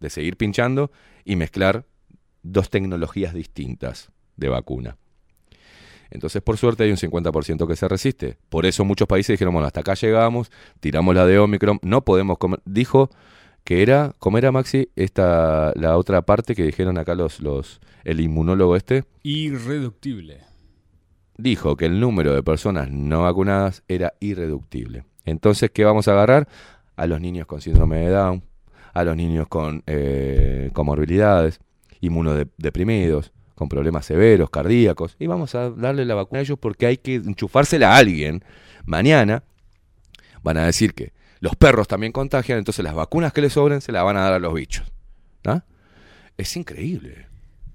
de- 0.00 0.10
seguir 0.10 0.36
pinchando 0.36 0.90
y 1.24 1.36
mezclar 1.36 1.86
dos 2.42 2.68
tecnologías 2.68 3.32
distintas 3.32 4.10
de 4.36 4.48
vacuna. 4.48 4.96
Entonces, 6.10 6.42
por 6.42 6.56
suerte, 6.58 6.82
hay 6.84 6.90
un 6.90 6.96
50% 6.96 7.66
que 7.66 7.76
se 7.76 7.86
resiste. 7.88 8.36
Por 8.48 8.66
eso 8.66 8.84
muchos 8.84 9.06
países 9.06 9.34
dijeron, 9.34 9.54
bueno, 9.54 9.66
hasta 9.68 9.80
acá 9.80 9.94
llegamos, 9.94 10.50
tiramos 10.80 11.14
la 11.14 11.26
de 11.26 11.38
Omicron, 11.38 11.78
no 11.82 12.04
podemos 12.04 12.38
comer. 12.38 12.60
Dijo 12.64 13.08
que 13.64 13.82
era, 13.82 14.14
¿cómo 14.18 14.36
era, 14.38 14.50
Maxi? 14.50 14.88
Esta, 14.96 15.72
la 15.76 15.96
otra 15.96 16.22
parte 16.22 16.54
que 16.54 16.64
dijeron 16.64 16.98
acá 16.98 17.14
los, 17.14 17.40
los, 17.40 17.80
el 18.04 18.20
inmunólogo 18.20 18.76
este, 18.76 19.04
Irreductible. 19.22 20.40
Dijo 21.36 21.76
que 21.76 21.86
el 21.86 22.00
número 22.00 22.34
de 22.34 22.42
personas 22.42 22.90
no 22.90 23.22
vacunadas 23.22 23.82
era 23.88 24.14
irreductible. 24.20 25.04
Entonces, 25.24 25.70
¿qué 25.70 25.84
vamos 25.84 26.08
a 26.08 26.12
agarrar? 26.12 26.48
A 26.96 27.06
los 27.06 27.20
niños 27.20 27.46
con 27.46 27.60
síndrome 27.60 27.98
de 27.98 28.10
Down, 28.10 28.44
a 28.92 29.04
los 29.04 29.16
niños 29.16 29.48
con 29.48 29.82
eh, 29.86 30.70
comorbilidades, 30.72 31.60
inmunodeprimidos, 32.00 33.32
con 33.54 33.68
problemas 33.68 34.06
severos, 34.06 34.50
cardíacos, 34.50 35.16
y 35.18 35.26
vamos 35.26 35.54
a 35.54 35.70
darle 35.70 36.04
la 36.04 36.14
vacuna 36.14 36.40
a 36.40 36.42
ellos 36.42 36.58
porque 36.58 36.86
hay 36.86 36.96
que 36.98 37.16
enchufársela 37.16 37.94
a 37.94 37.96
alguien. 37.96 38.44
Mañana 38.84 39.44
van 40.42 40.58
a 40.58 40.66
decir 40.66 40.94
que 40.94 41.12
los 41.40 41.56
perros 41.56 41.88
también 41.88 42.12
contagian, 42.12 42.58
entonces 42.58 42.84
las 42.84 42.94
vacunas 42.94 43.32
que 43.32 43.40
les 43.40 43.52
sobren 43.52 43.80
se 43.80 43.92
las 43.92 44.04
van 44.04 44.16
a 44.16 44.22
dar 44.22 44.34
a 44.34 44.38
los 44.38 44.54
bichos. 44.54 44.86
¿no? 45.44 45.62
Es 46.36 46.56
increíble. 46.56 47.26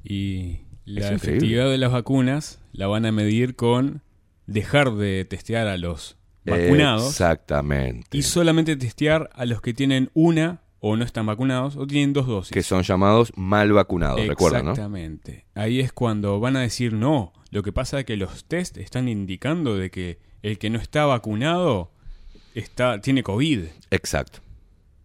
Y 0.03 0.61
la 0.89 1.09
efectividad 1.11 1.69
de 1.69 1.77
las 1.77 1.91
vacunas 1.91 2.59
la 2.71 2.87
van 2.87 3.05
a 3.05 3.11
medir 3.11 3.55
con 3.55 4.01
dejar 4.47 4.93
de 4.95 5.25
testear 5.25 5.67
a 5.67 5.77
los 5.77 6.17
vacunados 6.45 7.09
Exactamente. 7.09 8.17
y 8.17 8.23
solamente 8.23 8.75
testear 8.75 9.29
a 9.33 9.45
los 9.45 9.61
que 9.61 9.73
tienen 9.73 10.09
una 10.13 10.61
o 10.79 10.95
no 10.95 11.03
están 11.03 11.25
vacunados 11.25 11.75
o 11.75 11.85
tienen 11.85 12.13
dos 12.13 12.25
dosis. 12.25 12.51
Que 12.51 12.63
son 12.63 12.83
llamados 12.83 13.31
mal 13.35 13.71
vacunados, 13.71 14.25
recuerda, 14.25 14.63
¿no? 14.63 14.71
Exactamente. 14.71 15.45
Ahí 15.53 15.79
es 15.79 15.91
cuando 15.91 16.39
van 16.39 16.55
a 16.55 16.61
decir 16.61 16.93
no. 16.93 17.33
Lo 17.51 17.63
que 17.63 17.71
pasa 17.71 17.99
es 17.99 18.05
que 18.05 18.17
los 18.17 18.45
test 18.45 18.77
están 18.77 19.09
indicando 19.09 19.75
de 19.75 19.91
que 19.91 20.19
el 20.41 20.57
que 20.57 20.69
no 20.69 20.79
está 20.79 21.05
vacunado 21.05 21.91
está 22.55 23.01
tiene 23.01 23.23
COVID. 23.23 23.65
Exacto. 23.91 24.39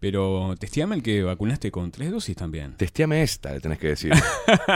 Pero 0.04 0.54
testeame 0.58 0.96
el 0.96 1.02
que 1.02 1.22
vacunaste 1.22 1.70
con 1.70 1.90
tres 1.90 2.10
dosis 2.10 2.36
también. 2.36 2.74
Testeame 2.76 3.22
esta, 3.22 3.54
le 3.54 3.60
tenés 3.60 3.78
que 3.78 3.86
decir. 3.88 4.12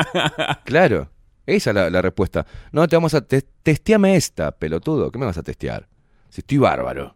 claro, 0.64 1.10
esa 1.44 1.68
es 1.68 1.74
la, 1.74 1.90
la 1.90 2.00
respuesta. 2.00 2.46
No, 2.72 2.88
te 2.88 2.96
vamos 2.96 3.12
a... 3.12 3.20
te- 3.20 3.44
testeame 3.62 4.16
esta, 4.16 4.52
pelotudo. 4.52 5.12
¿Qué 5.12 5.18
me 5.18 5.26
vas 5.26 5.36
a 5.36 5.42
testear? 5.42 5.86
Si 6.30 6.40
estoy 6.40 6.56
bárbaro. 6.56 7.14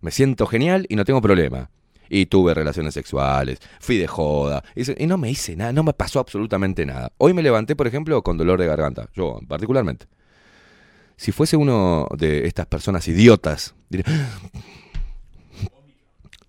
Me 0.00 0.12
siento 0.12 0.46
genial 0.46 0.86
y 0.88 0.94
no 0.94 1.04
tengo 1.04 1.20
problema. 1.20 1.68
Y 2.08 2.26
tuve 2.26 2.54
relaciones 2.54 2.94
sexuales, 2.94 3.58
fui 3.80 3.96
de 3.98 4.06
joda, 4.06 4.62
y 4.76 5.06
no 5.08 5.18
me 5.18 5.28
hice 5.28 5.56
nada, 5.56 5.72
no 5.72 5.82
me 5.82 5.94
pasó 5.94 6.20
absolutamente 6.20 6.86
nada. 6.86 7.10
Hoy 7.18 7.34
me 7.34 7.42
levanté, 7.42 7.74
por 7.74 7.88
ejemplo, 7.88 8.22
con 8.22 8.38
dolor 8.38 8.60
de 8.60 8.68
garganta, 8.68 9.08
yo 9.14 9.40
particularmente. 9.48 10.06
Si 11.16 11.32
fuese 11.32 11.56
uno 11.56 12.06
de 12.16 12.46
estas 12.46 12.66
personas 12.66 13.08
idiotas, 13.08 13.74
diría, 13.88 14.06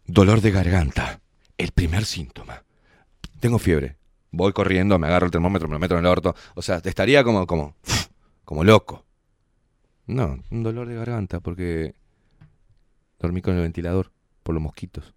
dolor 0.09 0.41
de 0.41 0.51
garganta, 0.51 1.21
el 1.57 1.71
primer 1.71 2.05
síntoma. 2.05 2.63
Tengo 3.39 3.59
fiebre. 3.59 3.97
Voy 4.31 4.53
corriendo, 4.53 4.99
me 4.99 5.07
agarro 5.07 5.25
el 5.25 5.31
termómetro, 5.31 5.67
me 5.67 5.73
lo 5.73 5.79
meto 5.79 5.95
en 5.95 6.01
el 6.01 6.05
orto. 6.07 6.35
O 6.55 6.61
sea, 6.61 6.81
te 6.81 6.89
estaría 6.89 7.23
como, 7.23 7.47
como, 7.47 7.75
como 8.43 8.63
loco. 8.63 9.05
No, 10.07 10.39
un 10.49 10.63
dolor 10.63 10.87
de 10.87 10.95
garganta 10.95 11.39
porque 11.39 11.95
dormí 13.19 13.41
con 13.41 13.55
el 13.55 13.61
ventilador 13.61 14.11
por 14.43 14.55
los 14.55 14.63
mosquitos. 14.63 15.13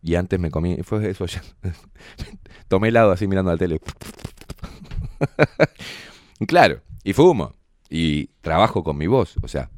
Y 0.00 0.16
antes 0.16 0.38
me 0.38 0.50
comí, 0.50 0.78
fue 0.82 1.10
eso 1.10 1.26
ya. 1.26 1.42
Tomé 2.68 2.88
helado 2.88 3.12
así 3.12 3.26
mirando 3.26 3.52
la 3.52 3.58
tele. 3.58 3.80
claro, 6.46 6.82
y 7.04 7.12
fumo. 7.12 7.54
Y 7.88 8.28
trabajo 8.40 8.82
con 8.82 8.96
mi 8.96 9.06
voz, 9.06 9.36
o 9.42 9.48
sea. 9.48 9.70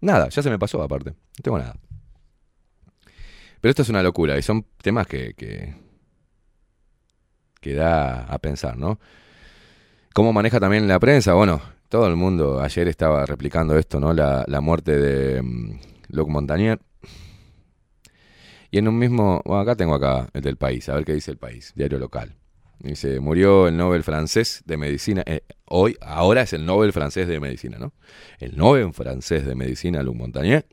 Nada, 0.00 0.28
ya 0.30 0.42
se 0.42 0.50
me 0.50 0.58
pasó 0.58 0.82
aparte. 0.82 1.10
No 1.10 1.42
tengo 1.42 1.58
nada. 1.58 1.76
Pero 3.60 3.70
esto 3.70 3.82
es 3.82 3.88
una 3.88 4.02
locura 4.02 4.38
y 4.38 4.42
son 4.42 4.64
temas 4.82 5.06
que, 5.06 5.34
que, 5.34 5.74
da 7.74 8.24
a 8.24 8.38
pensar, 8.38 8.76
¿no? 8.76 8.98
¿Cómo 10.14 10.32
maneja 10.32 10.58
también 10.58 10.88
la 10.88 10.98
prensa? 10.98 11.34
Bueno, 11.34 11.60
todo 11.88 12.06
el 12.06 12.16
mundo 12.16 12.60
ayer 12.60 12.88
estaba 12.88 13.26
replicando 13.26 13.78
esto, 13.78 14.00
¿no? 14.00 14.12
La, 14.12 14.44
la 14.48 14.60
muerte 14.60 14.98
de 14.98 15.42
mm, 15.42 15.78
Luc 16.08 16.28
Montagnier. 16.28 16.80
Y 18.70 18.78
en 18.78 18.88
un 18.88 18.98
mismo, 18.98 19.42
bueno, 19.44 19.60
acá 19.60 19.76
tengo 19.76 19.94
acá 19.94 20.28
el 20.32 20.42
del 20.42 20.56
país, 20.56 20.88
a 20.88 20.94
ver 20.94 21.04
qué 21.04 21.12
dice 21.12 21.30
el 21.30 21.38
país, 21.38 21.72
diario 21.74 21.98
local. 21.98 22.39
Dice, 22.82 23.20
murió 23.20 23.68
el 23.68 23.76
Nobel 23.76 24.02
francés 24.02 24.62
de 24.64 24.78
medicina, 24.78 25.22
eh, 25.26 25.42
hoy, 25.66 25.98
ahora 26.00 26.42
es 26.42 26.54
el 26.54 26.64
Nobel 26.64 26.94
francés 26.94 27.28
de 27.28 27.38
medicina, 27.38 27.76
¿no? 27.78 27.92
El 28.38 28.56
Nobel 28.56 28.94
francés 28.94 29.44
de 29.44 29.54
medicina, 29.54 30.02
Luc 30.02 30.16
Montagnier, 30.16 30.64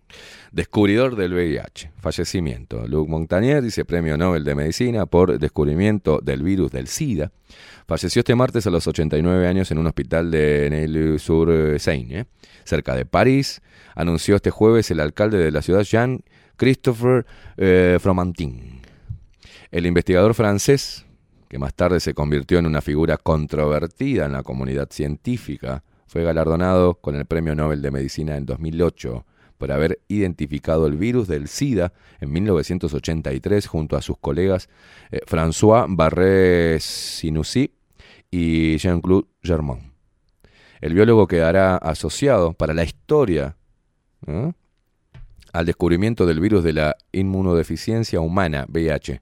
descubridor 0.53 1.17
del 1.17 1.34
VIH, 1.34 1.91
fallecimiento. 1.99 2.88
Luc 2.88 3.09
Montagnier 3.09 3.61
dice 3.61 3.84
premio 3.84 4.17
Nobel 4.17 4.45
de 4.45 4.55
medicina 4.55 5.05
por 5.05 5.38
descubrimiento 5.38 6.19
del 6.23 6.43
virus 6.43 6.71
del 6.71 6.88
SIDA. 6.88 7.31
Falleció 7.88 8.21
este 8.21 8.35
martes 8.35 8.65
a 8.67 8.69
los 8.69 8.88
89 8.88 9.45
años 9.45 9.69
en 9.71 9.77
un 9.77 9.88
hospital 9.88 10.31
de 10.31 10.69
Neuilly-sur-Seine, 10.69 12.19
¿eh? 12.19 12.25
cerca 12.63 12.95
de 12.95 13.05
París. 13.05 13.61
Anunció 13.95 14.38
este 14.38 14.51
jueves 14.51 14.91
el 14.91 15.01
alcalde 15.01 15.39
de 15.39 15.51
la 15.51 15.61
ciudad, 15.61 15.84
Jean 15.84 16.21
Christopher 16.55 17.25
eh, 17.57 17.97
Fromentin. 17.99 18.81
El 19.71 19.85
investigador 19.85 20.34
francés, 20.34 21.05
que 21.49 21.59
más 21.59 21.73
tarde 21.73 21.99
se 21.99 22.13
convirtió 22.13 22.59
en 22.59 22.65
una 22.65 22.81
figura 22.81 23.17
controvertida 23.17 24.25
en 24.25 24.33
la 24.33 24.43
comunidad 24.43 24.89
científica, 24.91 25.83
fue 26.07 26.23
galardonado 26.23 26.95
con 26.95 27.15
el 27.15 27.25
Premio 27.25 27.55
Nobel 27.55 27.81
de 27.81 27.91
Medicina 27.91 28.37
en 28.37 28.45
2008 28.45 29.25
por 29.57 29.71
haber 29.71 29.99
identificado 30.07 30.87
el 30.87 30.97
virus 30.97 31.27
del 31.27 31.47
SIDA 31.47 31.93
en 32.21 32.31
1983 32.31 33.67
junto 33.67 33.97
a 33.97 34.01
sus 34.01 34.17
colegas 34.17 34.69
eh, 35.11 35.19
François 35.25 35.85
Barré-Sinoussi 35.89 37.71
y 38.29 38.77
Jean-Claude 38.77 39.27
Germain. 39.41 39.93
El 40.79 40.93
biólogo 40.93 41.27
quedará 41.27 41.77
asociado 41.77 42.53
para 42.53 42.73
la 42.73 42.83
historia 42.83 43.57
¿no? 44.25 44.53
al 45.53 45.65
descubrimiento 45.65 46.25
del 46.25 46.39
virus 46.39 46.63
de 46.63 46.73
la 46.73 46.95
inmunodeficiencia 47.11 48.19
humana, 48.19 48.65
VIH. 48.69 49.21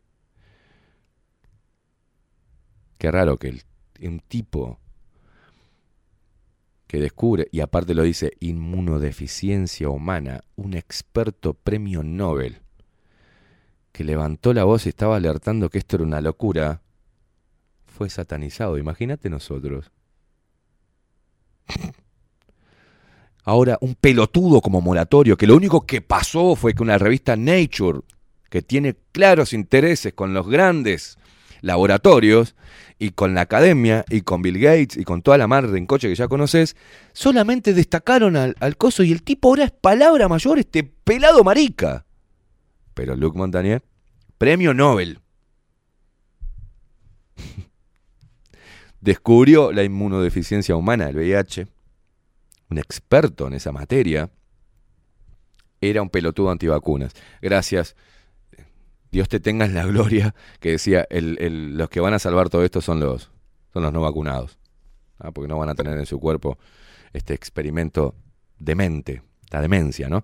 Qué 2.97 3.11
raro 3.11 3.37
que 3.37 3.49
el- 3.49 3.63
un 4.01 4.19
tipo 4.19 4.79
que 6.87 6.99
descubre, 6.99 7.47
y 7.51 7.61
aparte 7.61 7.93
lo 7.93 8.03
dice, 8.03 8.33
inmunodeficiencia 8.39 9.89
humana, 9.89 10.43
un 10.55 10.75
experto 10.75 11.53
premio 11.53 12.03
Nobel, 12.03 12.61
que 13.91 14.03
levantó 14.03 14.53
la 14.53 14.65
voz 14.65 14.85
y 14.85 14.89
estaba 14.89 15.15
alertando 15.15 15.69
que 15.69 15.79
esto 15.79 15.95
era 15.95 16.05
una 16.05 16.21
locura, 16.21 16.81
fue 17.85 18.09
satanizado. 18.09 18.77
Imagínate 18.77 19.29
nosotros. 19.29 19.91
Ahora, 23.43 23.77
un 23.81 23.95
pelotudo 23.95 24.59
como 24.59 24.81
Moratorio, 24.81 25.37
que 25.37 25.47
lo 25.47 25.55
único 25.55 25.85
que 25.85 26.01
pasó 26.01 26.55
fue 26.55 26.73
que 26.73 26.83
una 26.83 26.97
revista 26.97 27.35
Nature, 27.35 28.01
que 28.49 28.61
tiene 28.61 28.95
claros 29.11 29.53
intereses 29.53 30.13
con 30.13 30.33
los 30.33 30.47
grandes 30.47 31.17
laboratorios 31.61 32.55
y 32.97 33.11
con 33.11 33.33
la 33.33 33.41
academia 33.41 34.05
y 34.09 34.21
con 34.21 34.41
Bill 34.41 34.59
Gates 34.59 34.97
y 34.97 35.03
con 35.03 35.21
toda 35.21 35.37
la 35.37 35.47
mar 35.47 35.65
en 35.65 35.85
coche 35.85 36.07
que 36.07 36.15
ya 36.15 36.27
conoces, 36.27 36.75
solamente 37.13 37.73
destacaron 37.73 38.35
al, 38.35 38.55
al 38.59 38.77
coso 38.77 39.03
y 39.03 39.11
el 39.11 39.23
tipo 39.23 39.49
ahora 39.49 39.65
es 39.65 39.71
palabra 39.71 40.27
mayor, 40.27 40.59
este 40.59 40.83
pelado 40.83 41.43
marica. 41.43 42.05
Pero 42.93 43.15
Luc 43.15 43.35
Montagnier, 43.35 43.83
premio 44.37 44.73
Nobel. 44.73 45.19
Descubrió 49.01 49.71
la 49.71 49.83
inmunodeficiencia 49.83 50.75
humana, 50.75 51.09
el 51.09 51.15
VIH, 51.17 51.67
un 52.69 52.77
experto 52.77 53.47
en 53.47 53.53
esa 53.53 53.71
materia, 53.71 54.31
era 55.81 56.01
un 56.01 56.09
pelotudo 56.09 56.51
antivacunas. 56.51 57.13
Gracias. 57.41 57.95
Dios 59.15 59.29
te 59.29 59.39
tenga 59.39 59.63
en 59.65 59.73
la 59.73 59.85
gloria, 59.85 60.35
que 60.59 60.71
decía, 60.71 61.07
el- 61.09 61.37
el- 61.39 61.77
los 61.77 61.87
que 61.89 62.01
van 62.01 62.13
a 62.13 62.19
salvar 62.19 62.49
todo 62.49 62.65
esto 62.65 62.81
son 62.81 62.99
los, 62.99 63.31
son 63.71 63.83
los 63.83 63.93
no 63.93 64.01
vacunados, 64.01 64.59
¿ah? 65.19 65.31
porque 65.31 65.47
no 65.47 65.57
van 65.57 65.69
a 65.69 65.73
tener 65.75 65.97
en 65.97 66.05
su 66.05 66.19
cuerpo 66.19 66.57
este 67.13 67.33
experimento 67.33 68.13
demente, 68.59 69.21
la 69.51 69.61
demencia, 69.61 70.09
¿no? 70.09 70.23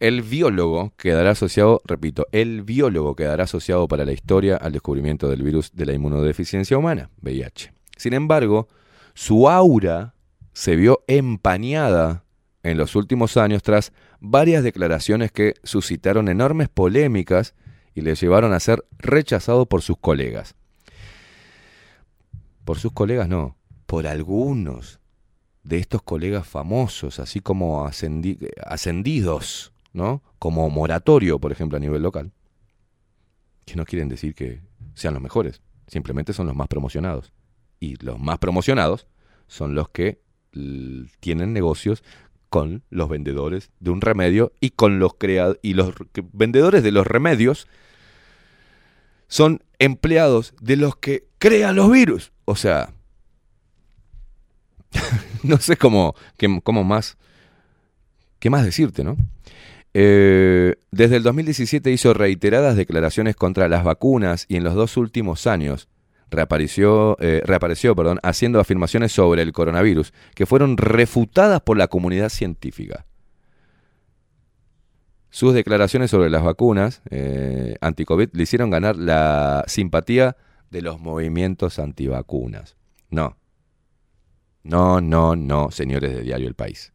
El 0.00 0.22
biólogo 0.22 0.94
quedará 0.96 1.30
asociado, 1.30 1.80
repito, 1.84 2.26
el 2.32 2.62
biólogo 2.62 3.14
quedará 3.14 3.44
asociado 3.44 3.86
para 3.86 4.04
la 4.04 4.10
historia 4.12 4.56
al 4.56 4.72
descubrimiento 4.72 5.28
del 5.28 5.44
virus 5.44 5.70
de 5.72 5.86
la 5.86 5.92
inmunodeficiencia 5.92 6.76
humana, 6.76 7.10
VIH. 7.22 7.72
Sin 7.96 8.14
embargo, 8.14 8.66
su 9.14 9.48
aura 9.48 10.14
se 10.52 10.74
vio 10.74 11.04
empañada 11.06 12.24
en 12.64 12.78
los 12.78 12.96
últimos 12.96 13.36
años 13.36 13.62
tras 13.62 13.92
varias 14.18 14.64
declaraciones 14.64 15.30
que 15.30 15.54
suscitaron 15.62 16.28
enormes 16.28 16.68
polémicas 16.68 17.54
y 17.94 18.00
le 18.00 18.14
llevaron 18.14 18.52
a 18.52 18.60
ser 18.60 18.84
rechazado 18.98 19.66
por 19.66 19.82
sus 19.82 19.96
colegas. 19.98 20.54
Por 22.64 22.78
sus 22.78 22.92
colegas 22.92 23.28
no, 23.28 23.56
por 23.86 24.06
algunos 24.06 25.00
de 25.62 25.78
estos 25.78 26.02
colegas 26.02 26.46
famosos, 26.46 27.20
así 27.20 27.40
como 27.40 27.86
ascendi- 27.86 28.50
ascendidos, 28.66 29.72
¿no? 29.92 30.22
Como 30.38 30.68
moratorio, 30.70 31.38
por 31.38 31.52
ejemplo, 31.52 31.76
a 31.76 31.80
nivel 31.80 32.02
local, 32.02 32.32
que 33.64 33.76
no 33.76 33.84
quieren 33.84 34.08
decir 34.08 34.34
que 34.34 34.62
sean 34.94 35.14
los 35.14 35.22
mejores, 35.22 35.62
simplemente 35.86 36.32
son 36.32 36.46
los 36.46 36.56
más 36.56 36.68
promocionados. 36.68 37.32
Y 37.80 37.96
los 38.04 38.18
más 38.18 38.38
promocionados 38.38 39.06
son 39.46 39.74
los 39.74 39.88
que 39.88 40.20
tienen 41.20 41.52
negocios 41.52 42.02
con 42.48 42.84
los 42.88 43.08
vendedores 43.08 43.70
de 43.80 43.90
un 43.90 44.00
remedio 44.00 44.52
y 44.60 44.70
con 44.70 44.98
los 45.00 45.16
y 45.62 45.74
los 45.74 45.92
vendedores 46.32 46.82
de 46.82 46.92
los 46.92 47.06
remedios 47.06 47.66
son 49.34 49.64
empleados 49.80 50.54
de 50.60 50.76
los 50.76 50.94
que 50.94 51.24
crean 51.40 51.74
los 51.74 51.90
virus. 51.90 52.30
O 52.44 52.54
sea, 52.54 52.94
no 55.42 55.58
sé 55.58 55.76
cómo, 55.76 56.14
cómo 56.62 56.84
más, 56.84 57.16
qué 58.38 58.48
más 58.48 58.64
decirte, 58.64 59.02
¿no? 59.02 59.16
Eh, 59.92 60.76
desde 60.92 61.16
el 61.16 61.24
2017 61.24 61.90
hizo 61.90 62.14
reiteradas 62.14 62.76
declaraciones 62.76 63.34
contra 63.34 63.68
las 63.68 63.82
vacunas 63.82 64.46
y 64.48 64.54
en 64.54 64.62
los 64.62 64.74
dos 64.74 64.96
últimos 64.96 65.48
años 65.48 65.88
reapareció, 66.30 67.16
eh, 67.18 67.42
reapareció 67.44 67.96
perdón, 67.96 68.20
haciendo 68.22 68.60
afirmaciones 68.60 69.10
sobre 69.10 69.42
el 69.42 69.52
coronavirus 69.52 70.12
que 70.36 70.46
fueron 70.46 70.76
refutadas 70.76 71.60
por 71.60 71.76
la 71.76 71.88
comunidad 71.88 72.28
científica. 72.28 73.04
Sus 75.34 75.52
declaraciones 75.52 76.12
sobre 76.12 76.30
las 76.30 76.44
vacunas 76.44 77.02
eh, 77.10 77.74
anti-COVID 77.80 78.28
le 78.34 78.42
hicieron 78.44 78.70
ganar 78.70 78.94
la 78.94 79.64
simpatía 79.66 80.36
de 80.70 80.80
los 80.80 81.00
movimientos 81.00 81.80
antivacunas. 81.80 82.76
No. 83.10 83.36
No, 84.62 85.00
no, 85.00 85.34
no, 85.34 85.72
señores 85.72 86.14
de 86.14 86.22
Diario 86.22 86.46
El 86.46 86.54
País. 86.54 86.92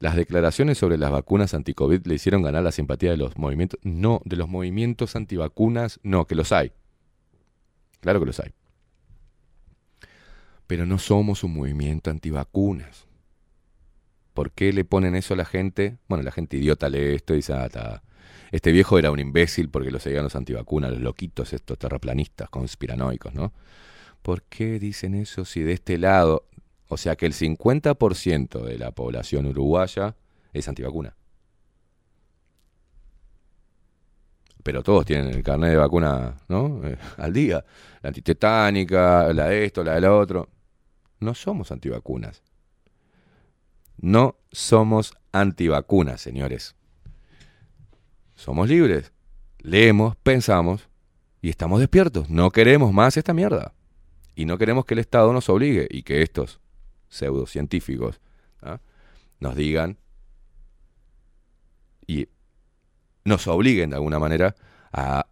Las 0.00 0.16
declaraciones 0.16 0.76
sobre 0.76 0.98
las 0.98 1.10
vacunas 1.10 1.54
anti-COVID 1.54 2.04
le 2.04 2.14
hicieron 2.16 2.42
ganar 2.42 2.62
la 2.62 2.72
simpatía 2.72 3.12
de 3.12 3.16
los 3.16 3.38
movimientos. 3.38 3.80
No, 3.84 4.20
de 4.26 4.36
los 4.36 4.46
movimientos 4.46 5.16
antivacunas, 5.16 5.98
no, 6.02 6.26
que 6.26 6.34
los 6.34 6.52
hay. 6.52 6.72
Claro 8.00 8.20
que 8.20 8.26
los 8.26 8.38
hay. 8.40 8.52
Pero 10.66 10.84
no 10.84 10.98
somos 10.98 11.42
un 11.42 11.54
movimiento 11.54 12.10
antivacunas. 12.10 13.06
¿Por 14.34 14.52
qué 14.52 14.72
le 14.72 14.84
ponen 14.84 15.16
eso 15.16 15.34
a 15.34 15.36
la 15.36 15.44
gente? 15.44 15.98
Bueno, 16.08 16.22
la 16.22 16.30
gente 16.30 16.56
idiota 16.56 16.88
lee 16.88 17.14
esto 17.14 17.34
y 17.34 17.36
dice, 17.36 17.52
ah, 17.54 18.02
este 18.52 18.72
viejo 18.72 18.98
era 18.98 19.10
un 19.10 19.18
imbécil 19.18 19.68
porque 19.68 19.90
lo 19.90 19.98
seguían 19.98 20.24
los 20.24 20.36
antivacunas, 20.36 20.90
los 20.90 21.00
loquitos, 21.00 21.52
estos 21.52 21.78
terraplanistas, 21.78 22.48
conspiranoicos, 22.50 23.34
¿no? 23.34 23.52
¿Por 24.22 24.42
qué 24.42 24.78
dicen 24.78 25.14
eso 25.14 25.44
si 25.44 25.62
de 25.62 25.72
este 25.72 25.98
lado, 25.98 26.46
o 26.88 26.96
sea 26.96 27.16
que 27.16 27.26
el 27.26 27.32
50% 27.32 28.64
de 28.64 28.78
la 28.78 28.90
población 28.90 29.46
uruguaya 29.46 30.16
es 30.52 30.68
antivacuna? 30.68 31.16
Pero 34.62 34.82
todos 34.82 35.06
tienen 35.06 35.28
el 35.28 35.42
carnet 35.42 35.70
de 35.70 35.76
vacuna, 35.76 36.36
¿no? 36.48 36.82
Eh, 36.84 36.98
al 37.16 37.32
día. 37.32 37.64
La 38.02 38.08
antitetánica, 38.08 39.32
la 39.32 39.46
de 39.46 39.64
esto, 39.64 39.82
la 39.82 39.94
del 39.94 40.04
otro. 40.04 40.48
No 41.20 41.34
somos 41.34 41.72
antivacunas. 41.72 42.42
No 44.00 44.36
somos 44.50 45.14
antivacunas, 45.32 46.20
señores. 46.20 46.74
Somos 48.34 48.68
libres. 48.68 49.12
Leemos, 49.58 50.16
pensamos 50.16 50.88
y 51.42 51.50
estamos 51.50 51.80
despiertos. 51.80 52.30
No 52.30 52.50
queremos 52.50 52.92
más 52.92 53.16
esta 53.16 53.34
mierda. 53.34 53.74
Y 54.34 54.46
no 54.46 54.56
queremos 54.56 54.86
que 54.86 54.94
el 54.94 55.00
Estado 55.00 55.32
nos 55.32 55.50
obligue 55.50 55.86
y 55.90 56.02
que 56.02 56.22
estos 56.22 56.60
pseudocientíficos 57.08 58.20
¿ah? 58.62 58.80
nos 59.38 59.54
digan 59.54 59.98
y 62.06 62.28
nos 63.24 63.46
obliguen 63.48 63.90
de 63.90 63.96
alguna 63.96 64.18
manera 64.18 64.56
a 64.92 65.26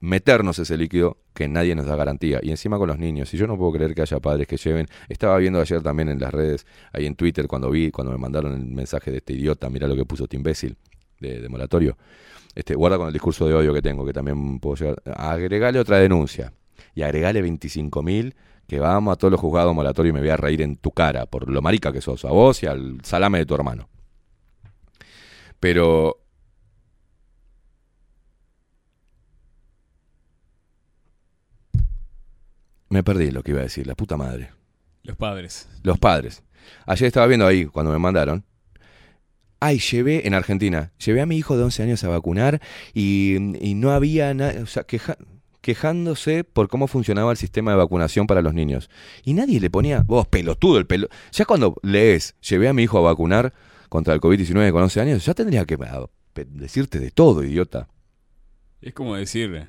meternos 0.00 0.58
ese 0.58 0.76
líquido 0.76 1.18
que 1.34 1.46
nadie 1.46 1.74
nos 1.74 1.86
da 1.86 1.94
garantía. 1.94 2.40
Y 2.42 2.50
encima 2.50 2.78
con 2.78 2.88
los 2.88 2.98
niños. 2.98 3.32
Y 3.32 3.36
yo 3.36 3.46
no 3.46 3.56
puedo 3.56 3.72
creer 3.72 3.94
que 3.94 4.02
haya 4.02 4.18
padres 4.18 4.46
que 4.46 4.56
lleven. 4.56 4.86
Estaba 5.08 5.36
viendo 5.38 5.60
ayer 5.60 5.82
también 5.82 6.08
en 6.08 6.18
las 6.18 6.32
redes, 6.32 6.66
ahí 6.92 7.06
en 7.06 7.14
Twitter, 7.14 7.46
cuando 7.46 7.70
vi, 7.70 7.90
cuando 7.90 8.12
me 8.12 8.18
mandaron 8.18 8.54
el 8.54 8.64
mensaje 8.64 9.10
de 9.10 9.18
este 9.18 9.34
idiota, 9.34 9.68
mira 9.70 9.86
lo 9.86 9.94
que 9.94 10.04
puso 10.04 10.24
este 10.24 10.36
imbécil 10.36 10.76
de, 11.20 11.48
moratorio. 11.48 11.96
Este, 12.54 12.74
guarda 12.74 12.96
con 12.96 13.06
el 13.06 13.12
discurso 13.12 13.46
de 13.46 13.54
odio 13.54 13.72
que 13.72 13.82
tengo, 13.82 14.04
que 14.04 14.12
también 14.12 14.58
puedo 14.58 14.76
llegar. 14.76 15.02
Agregale 15.16 15.78
otra 15.78 15.98
denuncia. 15.98 16.52
Y 16.94 17.02
agregale 17.02 17.42
25 17.42 18.02
mil 18.02 18.34
que 18.66 18.78
vamos 18.78 19.12
a 19.12 19.16
todos 19.16 19.32
los 19.32 19.40
juzgados 19.40 19.74
moratorios 19.74 20.12
y 20.12 20.14
me 20.14 20.20
voy 20.20 20.30
a 20.30 20.36
reír 20.36 20.62
en 20.62 20.76
tu 20.76 20.92
cara 20.92 21.26
por 21.26 21.50
lo 21.50 21.60
marica 21.60 21.92
que 21.92 22.00
sos, 22.00 22.24
a 22.24 22.30
vos 22.30 22.62
y 22.62 22.66
al 22.66 22.98
salame 23.02 23.38
de 23.38 23.46
tu 23.46 23.54
hermano. 23.54 23.88
Pero 25.58 26.19
Me 32.90 33.02
perdí 33.02 33.30
lo 33.30 33.42
que 33.42 33.52
iba 33.52 33.60
a 33.60 33.64
decir, 33.64 33.86
la 33.86 33.94
puta 33.94 34.16
madre. 34.16 34.50
Los 35.04 35.16
padres. 35.16 35.68
Los 35.82 35.98
padres. 35.98 36.42
Ayer 36.86 37.06
estaba 37.06 37.26
viendo 37.26 37.46
ahí, 37.46 37.64
cuando 37.66 37.90
me 37.92 37.98
mandaron. 37.98 38.44
Ay, 39.60 39.78
llevé, 39.78 40.26
en 40.26 40.34
Argentina, 40.34 40.92
llevé 41.04 41.20
a 41.20 41.26
mi 41.26 41.36
hijo 41.36 41.56
de 41.56 41.64
11 41.64 41.82
años 41.82 42.04
a 42.04 42.08
vacunar 42.08 42.60
y, 42.94 43.36
y 43.66 43.74
no 43.74 43.92
había 43.92 44.32
nada, 44.34 44.62
o 44.62 44.66
sea, 44.66 44.84
queja- 44.84 45.18
quejándose 45.60 46.44
por 46.44 46.68
cómo 46.68 46.86
funcionaba 46.88 47.30
el 47.30 47.36
sistema 47.36 47.70
de 47.70 47.76
vacunación 47.76 48.26
para 48.26 48.42
los 48.42 48.54
niños. 48.54 48.90
Y 49.24 49.34
nadie 49.34 49.60
le 49.60 49.70
ponía, 49.70 50.02
vos, 50.02 50.26
pelotudo, 50.26 50.78
el 50.78 50.86
pelo. 50.86 51.08
Ya 51.32 51.44
cuando 51.44 51.76
lees, 51.82 52.34
llevé 52.40 52.68
a 52.68 52.72
mi 52.72 52.82
hijo 52.84 52.98
a 52.98 53.02
vacunar, 53.02 53.52
contra 53.88 54.14
el 54.14 54.20
COVID-19 54.20 54.72
con 54.72 54.82
11 54.84 55.00
años, 55.00 55.24
ya 55.24 55.34
tendría 55.34 55.64
que 55.64 55.76
ah, 55.82 56.06
decirte 56.46 56.98
de 56.98 57.10
todo, 57.10 57.44
idiota. 57.44 57.88
Es 58.80 58.94
como 58.94 59.14
decir, 59.16 59.68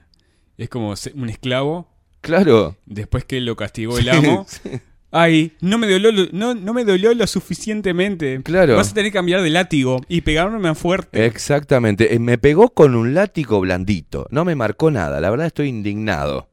es 0.57 0.69
como 0.69 0.93
un 1.15 1.29
esclavo. 1.29 1.87
Claro. 2.21 2.77
Después 2.85 3.25
que 3.25 3.41
lo 3.41 3.55
castigó 3.55 3.97
el 3.97 4.09
amo. 4.09 4.45
sí. 4.49 4.69
Ay, 5.13 5.51
no 5.59 5.77
me 5.77 5.87
dolió, 5.89 6.11
lo- 6.11 6.29
no, 6.31 6.53
no 6.55 6.73
me 6.73 6.85
dolió 6.85 7.13
lo 7.13 7.27
suficientemente. 7.27 8.41
Claro. 8.43 8.77
Vas 8.77 8.91
a 8.91 8.93
tener 8.93 9.11
que 9.11 9.17
cambiar 9.17 9.41
de 9.41 9.49
látigo 9.49 9.99
y 10.07 10.21
pegarme 10.21 10.57
más 10.59 10.77
fuerte. 10.77 11.25
Exactamente. 11.25 12.13
Eh, 12.15 12.19
Me 12.19 12.37
pegó 12.37 12.69
con 12.73 12.95
un 12.95 13.13
látigo 13.13 13.59
blandito. 13.59 14.27
No 14.31 14.45
me 14.45 14.55
marcó 14.55 14.89
nada. 14.89 15.19
La 15.19 15.29
verdad 15.29 15.47
estoy 15.47 15.67
indignado. 15.67 16.47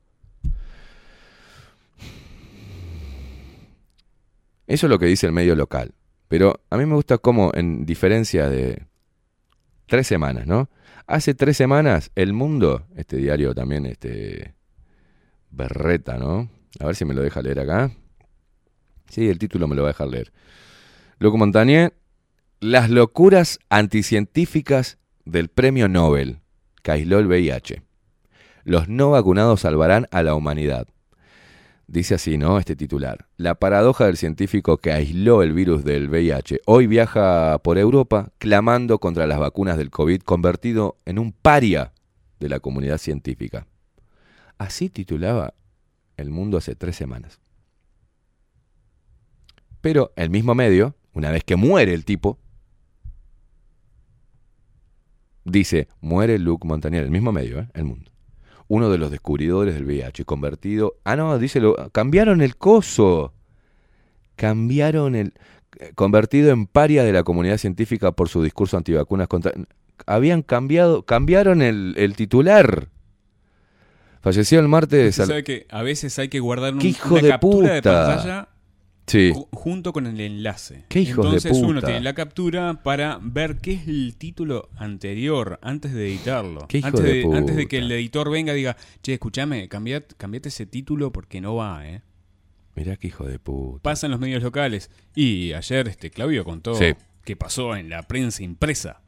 Eso 4.66 4.86
es 4.86 4.90
lo 4.90 4.98
que 4.98 5.06
dice 5.06 5.26
el 5.26 5.32
medio 5.32 5.54
local. 5.54 5.92
Pero 6.28 6.60
a 6.70 6.76
mí 6.76 6.84
me 6.84 6.94
gusta 6.94 7.18
cómo, 7.18 7.52
en 7.54 7.86
diferencia 7.86 8.48
de 8.50 8.82
tres 9.86 10.06
semanas, 10.06 10.46
¿no? 10.46 10.68
Hace 11.06 11.34
tres 11.34 11.56
semanas, 11.56 12.10
El 12.14 12.34
Mundo, 12.34 12.86
este 12.96 13.16
diario 13.16 13.54
también, 13.54 13.86
este. 13.86 14.54
Berreta, 15.50 16.18
¿no? 16.18 16.48
A 16.80 16.86
ver 16.86 16.94
si 16.94 17.04
me 17.04 17.14
lo 17.14 17.22
deja 17.22 17.42
leer 17.42 17.60
acá. 17.60 17.90
Sí, 19.08 19.28
el 19.28 19.38
título 19.38 19.66
me 19.68 19.74
lo 19.74 19.82
va 19.82 19.88
a 19.88 19.92
dejar 19.92 20.08
leer. 20.08 20.32
Luc 21.18 21.34
Montagnier, 21.36 21.94
las 22.60 22.90
locuras 22.90 23.58
anticientíficas 23.68 24.98
del 25.24 25.48
premio 25.48 25.88
Nobel 25.88 26.40
que 26.82 26.92
aisló 26.92 27.18
el 27.18 27.26
VIH. 27.26 27.82
Los 28.64 28.88
no 28.88 29.10
vacunados 29.10 29.60
salvarán 29.60 30.06
a 30.10 30.22
la 30.22 30.34
humanidad. 30.34 30.88
Dice 31.86 32.16
así, 32.16 32.36
¿no? 32.36 32.58
Este 32.58 32.76
titular. 32.76 33.26
La 33.38 33.54
paradoja 33.54 34.04
del 34.06 34.18
científico 34.18 34.76
que 34.76 34.92
aisló 34.92 35.42
el 35.42 35.54
virus 35.54 35.84
del 35.84 36.10
VIH 36.10 36.60
hoy 36.66 36.86
viaja 36.86 37.58
por 37.64 37.78
Europa 37.78 38.30
clamando 38.38 38.98
contra 38.98 39.26
las 39.26 39.38
vacunas 39.38 39.78
del 39.78 39.90
COVID, 39.90 40.20
convertido 40.20 40.98
en 41.06 41.18
un 41.18 41.32
paria 41.32 41.92
de 42.40 42.48
la 42.50 42.60
comunidad 42.60 42.98
científica. 42.98 43.66
Así 44.58 44.90
titulaba 44.90 45.54
El 46.16 46.30
Mundo 46.30 46.58
hace 46.58 46.74
tres 46.74 46.96
semanas. 46.96 47.40
Pero 49.80 50.12
el 50.16 50.30
mismo 50.30 50.54
medio, 50.54 50.96
una 51.12 51.30
vez 51.30 51.44
que 51.44 51.56
muere 51.56 51.94
el 51.94 52.04
tipo, 52.04 52.38
dice, 55.44 55.88
muere 56.00 56.38
Luc 56.38 56.64
Montagnier, 56.64 57.04
el 57.04 57.10
mismo 57.10 57.32
medio, 57.32 57.60
¿eh? 57.60 57.68
El 57.74 57.84
Mundo. 57.84 58.10
Uno 58.66 58.90
de 58.90 58.98
los 58.98 59.10
descubridores 59.10 59.74
del 59.74 59.86
VIH, 59.86 60.24
convertido... 60.24 60.96
Ah, 61.04 61.16
no, 61.16 61.38
dice, 61.38 61.62
cambiaron 61.92 62.42
el 62.42 62.56
coso. 62.56 63.32
Cambiaron 64.36 65.14
el... 65.14 65.32
Convertido 65.94 66.50
en 66.50 66.66
paria 66.66 67.04
de 67.04 67.12
la 67.12 67.22
comunidad 67.22 67.56
científica 67.56 68.12
por 68.12 68.28
su 68.28 68.42
discurso 68.42 68.76
antivacunas 68.76 69.28
contra... 69.28 69.52
Habían 70.06 70.42
cambiado, 70.42 71.04
cambiaron 71.04 71.62
el, 71.62 71.94
el 71.96 72.14
titular. 72.14 72.88
Falleció 74.20 74.60
el 74.60 74.68
martes... 74.68 75.10
Usted 75.10 75.22
al- 75.22 75.28
sabe 75.28 75.44
que 75.44 75.66
a 75.70 75.82
veces 75.82 76.18
hay 76.18 76.28
que 76.28 76.40
guardar 76.40 76.74
un- 76.74 76.80
¡Qué 76.80 76.88
hijo 76.88 77.14
una 77.14 77.22
de 77.22 77.28
captura 77.28 77.72
de 77.74 77.82
pantalla 77.82 78.48
Sí. 79.06 79.32
junto 79.52 79.94
con 79.94 80.06
el 80.06 80.20
enlace. 80.20 80.84
¡Qué 80.88 81.00
hijos 81.00 81.24
de 81.24 81.36
Entonces 81.38 81.52
uno 81.62 81.80
tiene 81.80 82.00
la 82.02 82.12
captura 82.14 82.82
para 82.82 83.18
ver 83.22 83.56
qué 83.56 83.72
es 83.72 83.88
el 83.88 84.14
título 84.18 84.68
anterior 84.76 85.58
antes 85.62 85.94
de 85.94 86.08
editarlo. 86.08 86.66
¡Qué 86.68 86.78
hijo 86.78 86.88
antes, 86.88 87.02
de 87.04 87.22
antes 87.24 87.56
de 87.56 87.62
puta! 87.62 87.68
que 87.70 87.78
el 87.78 87.90
editor 87.90 88.30
venga 88.30 88.52
y 88.52 88.56
diga, 88.56 88.76
che, 89.02 89.14
escúchame, 89.14 89.66
cambiate, 89.68 90.14
cambiate 90.18 90.50
ese 90.50 90.66
título 90.66 91.10
porque 91.10 91.40
no 91.40 91.54
va, 91.54 91.88
¿eh? 91.88 92.02
Mirá 92.74 92.96
qué 92.96 93.06
hijo 93.08 93.24
de 93.26 93.38
puta. 93.38 93.82
Pasa 93.82 94.06
en 94.06 94.10
los 94.10 94.20
medios 94.20 94.42
locales. 94.42 94.90
Y 95.14 95.54
ayer 95.54 95.88
este 95.88 96.10
Claudio 96.10 96.44
contó 96.44 96.74
Sí. 96.74 96.94
qué 97.24 97.34
pasó 97.34 97.76
en 97.76 97.88
la 97.88 98.02
prensa 98.02 98.42
impresa. 98.42 99.00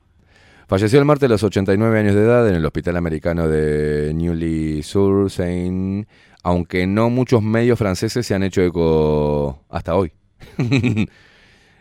Falleció 0.71 1.01
el 1.01 1.05
martes 1.05 1.27
a 1.27 1.33
los 1.33 1.43
89 1.43 1.99
años 1.99 2.15
de 2.15 2.23
edad 2.23 2.49
en 2.49 2.55
el 2.55 2.65
hospital 2.65 2.97
americano 2.97 3.49
de 3.49 4.13
Neuilly-sur-Seine, 4.15 6.07
aunque 6.45 6.87
no 6.87 7.11
muchos 7.11 7.43
medios 7.43 7.77
franceses 7.77 8.25
se 8.25 8.37
han 8.37 8.45
hecho 8.45 8.63
eco 8.63 9.65
hasta 9.69 9.97
hoy. 9.97 10.13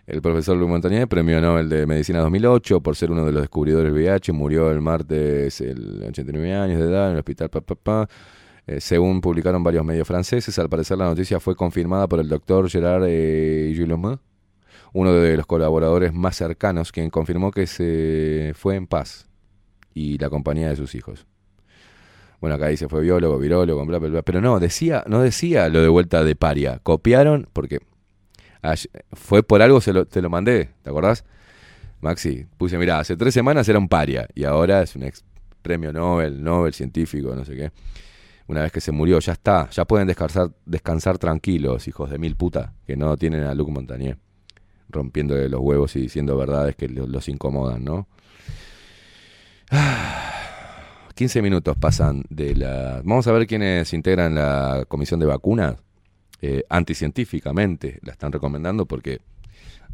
el 0.07 0.22
profesor 0.24 0.57
Louis 0.57 0.72
Montagnier, 0.72 1.07
premio 1.07 1.40
Nobel 1.40 1.70
de 1.70 1.86
Medicina 1.86 2.22
2008 2.22 2.82
por 2.82 2.95
ser 2.95 3.11
uno 3.11 3.28
de 3.28 3.32
los 3.32 3.44
descubridores 3.44 3.94
del 3.94 4.02
VIH, 4.02 4.32
murió 4.32 4.72
el 4.72 4.82
martes, 4.82 5.61
el 5.61 6.06
89 6.07 6.56
años 6.56 6.80
de 6.80 6.88
edad 6.88 7.10
en 7.10 7.11
el 7.11 7.20
hospital. 7.20 7.52
pa, 7.52 7.61
pa, 7.61 7.76
pa. 7.76 8.10
Eh, 8.66 8.82
según 8.82 9.22
publicaron 9.22 9.64
varios 9.64 9.86
medios 9.86 10.07
franceses, 10.07 10.57
al 10.57 10.68
parecer 10.68 10.98
la 10.98 11.06
noticia 11.06 11.40
fue 11.40 11.56
confirmada 11.56 12.07
por 12.07 12.22
el 12.22 12.28
doctor 12.28 12.68
Gerard 12.68 13.03
eh, 13.06 13.72
uno 14.94 15.14
de 15.14 15.38
los 15.38 15.45
colaboradores 15.45 16.14
más 16.14 16.36
cercanos, 16.36 16.91
quien 16.91 17.10
confirmó 17.10 17.52
que 17.52 17.68
se 17.68 18.53
fue 18.56 18.76
en 18.76 18.88
paz 18.88 19.28
y 19.94 20.18
la 20.18 20.30
compañía 20.30 20.70
de 20.70 20.76
sus 20.76 20.95
hijos. 20.95 21.26
Bueno, 22.41 22.56
acá 22.56 22.68
dice 22.68 22.88
fue 22.88 23.02
biólogo, 23.02 23.38
virólogo, 23.38 23.86
bla, 23.86 23.99
bla, 23.99 24.10
bla. 24.10 24.22
Pero 24.22 24.41
no, 24.41 24.60
decía, 24.60 25.03
no 25.07 25.22
decía 25.22 25.68
lo 25.70 25.82
de 25.82 25.90
vuelta 25.90 26.24
de 26.24 26.36
paria. 26.36 26.80
Copiaron, 26.82 27.49
porque 27.52 27.80
fue 29.14 29.44
por 29.44 29.61
algo, 29.61 29.82
se 29.82 29.94
lo, 29.94 30.06
te 30.06 30.22
lo 30.22 30.30
mandé, 30.30 30.70
¿te 30.84 30.90
acordás? 30.90 31.26
Maxi, 32.02 32.45
puse, 32.57 32.78
mira, 32.78 32.99
hace 32.99 33.18
tres 33.18 33.34
semanas 33.34 33.68
era 33.68 33.78
un 33.78 33.90
paria 33.90 34.28
y 34.34 34.45
ahora 34.45 34.82
es 34.82 34.95
un 34.95 35.03
ex 35.03 35.24
premio 35.61 35.91
Nobel, 35.91 36.41
Nobel 36.41 36.74
científico, 36.74 37.36
no 37.36 37.44
sé 37.44 37.56
qué. 37.56 37.72
Una 38.48 38.61
vez 38.61 38.72
que 38.72 38.82
se 38.82 38.91
murió, 38.91 39.20
ya 39.20 39.34
está, 39.34 39.70
ya 39.70 39.86
pueden 39.86 40.07
descansar, 40.07 40.52
descansar 40.66 41.18
tranquilos, 41.18 41.88
hijos 41.88 42.10
de 42.10 42.18
mil 42.18 42.36
puta, 42.36 42.74
que 42.88 42.95
no 42.95 43.16
tienen 43.18 43.44
a 43.44 43.53
Luc 43.53 43.70
Montagnier 43.70 44.18
rompiéndole 44.90 45.49
los 45.49 45.61
huevos 45.61 45.95
y 45.95 46.02
diciendo 46.02 46.36
verdades 46.38 46.76
que 46.76 46.88
lo- 46.90 47.07
los 47.07 47.28
incomodan, 47.30 47.84
¿no? 47.84 48.07
Ah, 49.72 51.07
15 51.16 51.41
minutos 51.41 51.78
pasan 51.78 52.24
de 52.30 52.56
la... 52.56 53.02
Vamos 53.03 53.28
a 53.28 53.32
ver 53.32 53.45
quiénes 53.45 53.94
integran 53.94 54.36
la 54.36 54.86
comisión 54.88 55.20
de 55.20 55.26
vacunas. 55.26 55.76
Eh, 56.41 56.64
anticientíficamente 56.70 57.99
la 58.03 58.14
están 58.14 58.32
recomendando 58.32 58.86
porque 58.86 59.20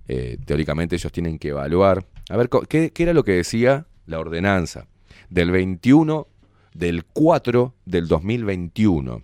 eh, 0.08 0.38
teóricamente 0.46 0.96
ellos 0.96 1.12
tienen 1.12 1.40
que 1.40 1.50
evaluar. 1.50 2.06
A 2.30 2.38
ver, 2.38 2.50
co- 2.50 2.62
¿qué, 2.62 2.92
qué 2.92 3.04
era 3.04 3.14
lo 3.14 3.24
que 3.24 3.32
decía 3.34 3.88
la 4.06 4.20
ordenanza? 4.20 4.88
Del 5.30 5.50
21 5.52 6.28
del 6.76 7.04
4 7.06 7.74
del 7.86 8.08
2021. 8.08 9.24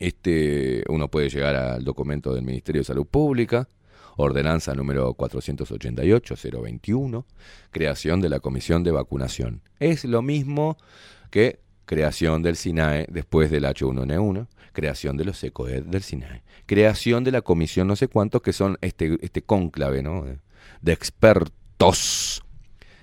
Este, 0.00 0.82
uno 0.88 1.08
puede 1.08 1.28
llegar 1.30 1.54
al 1.54 1.84
documento 1.84 2.34
del 2.34 2.44
Ministerio 2.44 2.80
de 2.80 2.84
Salud 2.86 3.06
Pública, 3.06 3.68
ordenanza 4.16 4.74
número 4.74 5.14
488-021, 5.16 7.24
creación 7.70 8.20
de 8.20 8.28
la 8.28 8.40
Comisión 8.40 8.82
de 8.84 8.90
Vacunación. 8.92 9.62
Es 9.78 10.04
lo 10.04 10.22
mismo 10.22 10.76
que 11.30 11.60
creación 11.86 12.42
del 12.42 12.56
SINAE 12.56 13.06
después 13.10 13.50
del 13.50 13.64
H1N1, 13.64 14.46
creación 14.72 15.16
de 15.16 15.24
los 15.26 15.42
ECOED 15.44 15.84
del 15.84 16.02
SINAE, 16.02 16.42
creación 16.66 17.24
de 17.24 17.32
la 17.32 17.42
comisión 17.42 17.86
no 17.88 17.96
sé 17.96 18.08
cuántos 18.08 18.42
que 18.42 18.52
son 18.52 18.78
este, 18.80 19.18
este 19.20 19.42
cónclave 19.42 20.02
¿no? 20.02 20.24
de, 20.80 20.92
expertos 20.92 22.42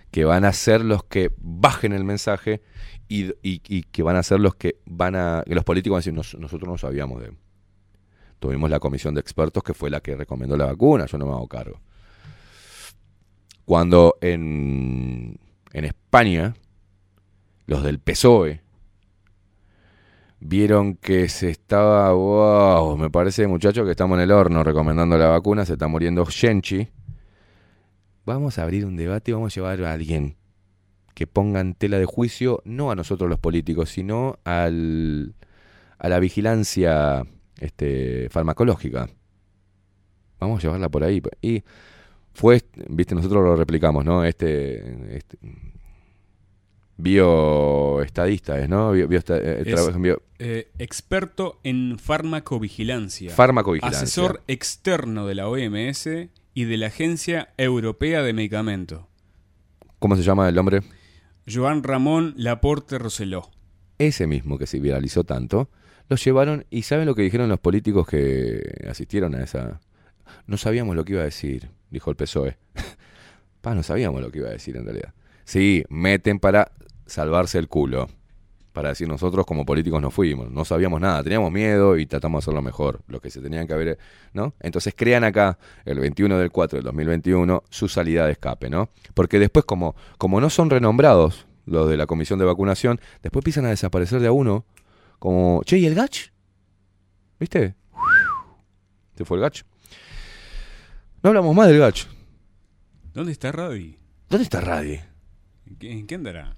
que 0.10 0.26
van 0.26 0.46
a 0.46 0.54
ser 0.54 0.84
los 0.84 1.04
que 1.04 1.32
bajen 1.38 1.94
el 1.94 2.04
mensaje 2.04 2.62
y, 3.08 3.32
y- 3.44 3.84
que 3.84 4.04
van 4.04 4.16
a 4.16 4.24
ser 4.24 4.40
los 4.40 4.56
que 4.56 4.78
van 4.86 5.16
a... 5.16 5.44
los 5.46 5.64
políticos 5.64 5.96
van 5.96 5.98
a 5.98 6.02
decir, 6.02 6.14
"Nos- 6.14 6.36
nosotros 6.40 6.68
no 6.68 6.78
sabíamos 6.78 7.22
de... 7.22 7.34
Tuvimos 8.42 8.72
la 8.72 8.80
comisión 8.80 9.14
de 9.14 9.22
expertos 9.22 9.62
que 9.62 9.76
fue 9.76 9.92
la 9.92 10.00
que 10.00 10.16
recomendó 10.16 10.58
la 10.58 10.66
vacuna, 10.66 11.06
yo 11.06 11.20
no 11.20 11.28
me 11.28 11.32
hago 11.32 11.48
cargo. 11.48 11.80
Cuando 13.66 14.18
en, 14.20 15.40
en 15.72 15.86
España, 15.86 16.56
los 17.68 17.84
del 17.84 18.00
PSOE 18.00 18.62
vieron 20.40 20.96
que 20.96 21.30
se 21.30 21.52
estaba, 21.52 22.16
me 22.98 23.12
parece 23.12 23.46
muchacho 23.46 23.86
que 23.86 23.92
estamos 23.92 24.18
en 24.18 24.24
el 24.24 24.32
horno 24.32 24.64
recomendando 24.64 25.20
la 25.20 25.28
vacuna, 25.28 25.64
se 25.64 25.74
está 25.74 25.88
muriendo 25.88 26.26
Shenchi. 26.26 26.90
Vamos 28.26 28.58
a 28.58 28.64
abrir 28.64 28.88
un 28.88 28.98
debate, 28.98 29.34
vamos 29.34 29.54
a 29.54 29.56
llevar 29.56 29.84
a 29.84 29.94
alguien 29.94 30.36
que 31.14 31.28
ponga 31.28 31.60
en 31.60 31.76
tela 31.76 32.00
de 32.00 32.06
juicio, 32.06 32.64
no 32.66 32.90
a 32.90 32.96
nosotros 32.96 33.30
los 33.30 33.38
políticos, 33.38 33.92
sino 33.92 34.40
al, 34.46 35.36
a 36.00 36.10
la 36.10 36.20
vigilancia 36.20 37.24
este, 37.62 38.28
farmacológica. 38.30 39.08
Vamos 40.40 40.60
a 40.60 40.62
llevarla 40.64 40.90
por 40.90 41.04
ahí. 41.04 41.22
Y 41.42 41.64
fue, 42.34 42.62
viste, 42.90 43.16
nosotros 43.16 43.44
lo 43.44 43.56
replicamos, 43.56 44.04
¿no? 44.04 44.26
Este, 44.26 45.16
este 45.18 45.38
bioestadista 46.98 48.60
es, 48.60 48.70
¿no? 48.70 48.92
Bio- 48.92 49.08
eh, 49.12 49.64
Es, 49.66 49.96
bio- 49.98 50.22
eh, 50.40 50.72
experto 50.80 51.60
en 51.64 51.98
farmacovigilancia. 52.00 53.32
Farmacovigilancia. 53.32 54.00
Asesor 54.04 54.42
externo 54.48 55.28
de 55.28 55.36
la 55.36 55.48
OMS 55.48 56.08
y 56.54 56.64
de 56.66 56.78
la 56.78 56.88
Agencia 56.88 57.54
Europea 57.58 58.24
de 58.24 58.34
Medicamentos. 58.34 59.06
¿Cómo 60.00 60.16
se 60.16 60.24
llama 60.24 60.50
el 60.50 60.58
hombre? 60.58 60.82
Joan 61.52 61.84
Ramón 61.84 62.34
Laporte 62.38 62.98
Roseló. 62.98 63.50
Ese 63.98 64.26
mismo 64.26 64.58
que 64.58 64.66
se 64.68 64.80
viralizó 64.80 65.24
tanto, 65.24 65.70
lo 66.12 66.18
llevaron 66.18 66.66
y 66.70 66.82
¿saben 66.82 67.06
lo 67.06 67.16
que 67.16 67.22
dijeron 67.22 67.48
los 67.48 67.62
políticos 67.62 68.06
que 68.06 68.86
asistieron 68.90 69.34
a 69.34 69.44
esa? 69.46 69.80
No 70.46 70.58
sabíamos 70.58 70.94
lo 70.94 71.06
que 71.06 71.14
iba 71.14 71.22
a 71.22 71.26
decir, 71.26 71.70
dijo 71.90 72.10
el 72.10 72.18
PSOE. 72.18 72.58
Pa, 73.62 73.74
no 73.74 73.82
sabíamos 73.82 74.22
lo 74.22 74.30
que 74.30 74.40
iba 74.40 74.50
a 74.50 74.52
decir 74.52 74.76
en 74.76 74.84
realidad. 74.84 75.14
Sí, 75.46 75.86
meten 75.88 76.40
para 76.40 76.74
salvarse 77.06 77.60
el 77.60 77.70
culo. 77.70 78.10
Para 78.74 78.90
decir, 78.90 79.08
nosotros 79.08 79.46
como 79.46 79.66
políticos 79.66 80.02
no 80.02 80.12
fuimos, 80.12 80.52
no 80.52 80.66
sabíamos 80.66 81.00
nada, 81.00 81.24
teníamos 81.24 81.50
miedo 81.50 81.98
y 81.98 82.06
tratamos 82.06 82.40
de 82.40 82.44
hacerlo 82.44 82.62
mejor, 82.62 83.02
lo 83.08 83.22
que 83.22 83.30
se 83.30 83.40
tenían 83.40 83.66
que 83.66 83.74
haber, 83.74 83.98
¿no? 84.34 84.54
Entonces 84.60 84.94
crean 84.96 85.24
acá, 85.24 85.60
el 85.86 86.00
21 86.00 86.38
del 86.38 86.52
4 86.52 86.78
del 86.78 86.86
2021, 86.86 87.64
su 87.70 87.88
salida 87.88 88.26
de 88.26 88.34
escape, 88.34 88.70
¿no? 88.70 88.90
Porque 89.14 89.40
después, 89.40 89.64
como, 89.64 89.96
como 90.18 90.42
no 90.42 90.50
son 90.50 90.70
renombrados 90.70 91.46
los 91.66 91.90
de 91.90 91.96
la 91.96 92.06
comisión 92.06 92.38
de 92.38 92.46
vacunación, 92.46 93.00
después 93.24 93.42
empiezan 93.42 93.66
a 93.66 93.70
desaparecer 93.70 94.20
de 94.20 94.28
a 94.28 94.32
uno, 94.34 94.66
como, 95.22 95.62
che, 95.66 95.78
¿y 95.78 95.86
el 95.86 95.94
Gach? 95.94 96.32
¿Viste? 97.40 97.76
Se 99.16 99.24
fue 99.24 99.38
el 99.38 99.44
Gach. 99.44 99.62
No 101.22 101.30
hablamos 101.30 101.56
más 101.56 101.68
del 101.68 101.78
Gach. 101.78 102.08
¿Dónde 103.14 103.32
está 103.32 103.52
Radi? 103.52 103.98
¿Dónde 104.32 104.46
está 104.46 104.62
Radi? 104.62 105.00
¿En 105.68 105.76
qué, 105.78 105.92
en 105.92 106.08
qué 106.08 106.16
andará? 106.16 106.58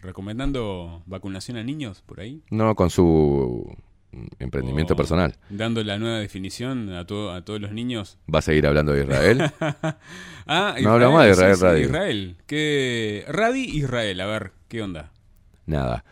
¿Recomendando 0.00 1.04
vacunación 1.06 1.56
a 1.56 1.62
niños 1.62 2.02
por 2.02 2.18
ahí? 2.18 2.42
No, 2.50 2.74
con 2.74 2.90
su 2.90 3.72
mm, 4.10 4.26
emprendimiento 4.40 4.94
O 4.94 4.96
personal. 4.96 5.36
Dando 5.48 5.84
la 5.84 5.98
nueva 5.98 6.18
definición 6.18 6.92
a, 6.92 7.06
todo, 7.06 7.30
a 7.30 7.44
todos 7.44 7.60
los 7.60 7.70
niños. 7.70 8.18
¿Va 8.34 8.40
a 8.40 8.42
seguir 8.42 8.66
hablando 8.66 8.92
de 8.92 9.04
Israel? 9.04 9.52
ah, 10.48 10.74
No 10.82 10.94
hablamos 10.94 11.22
de 11.22 11.30
Israel. 11.30 11.80
Israel. 11.84 12.36
¿Qué? 12.44 13.24
Radi 13.28 13.62
Israel, 13.78 14.20
a 14.20 14.26
ver, 14.26 14.52
¿qué 14.66 14.82
onda? 14.82 15.12
Nada. 15.64 16.04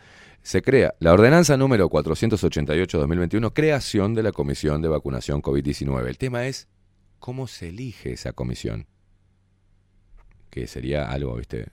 Se 0.47 0.63
crea 0.63 0.95
la 1.01 1.13
ordenanza 1.13 1.57
número 1.57 1.91
488-2021, 1.91 3.53
creación 3.53 4.15
de 4.15 4.23
la 4.23 4.31
Comisión 4.31 4.81
de 4.81 4.87
Vacunación 4.87 5.43
COVID-19. 5.43 6.07
El 6.07 6.19
tema 6.19 6.47
es 6.47 6.69
cómo 7.19 7.49
se 7.49 7.71
elige 7.71 8.13
esa 8.13 8.33
comisión. 8.33 8.87
Que 10.49 10.69
sería 10.69 11.11
algo, 11.11 11.35
viste, 11.35 11.67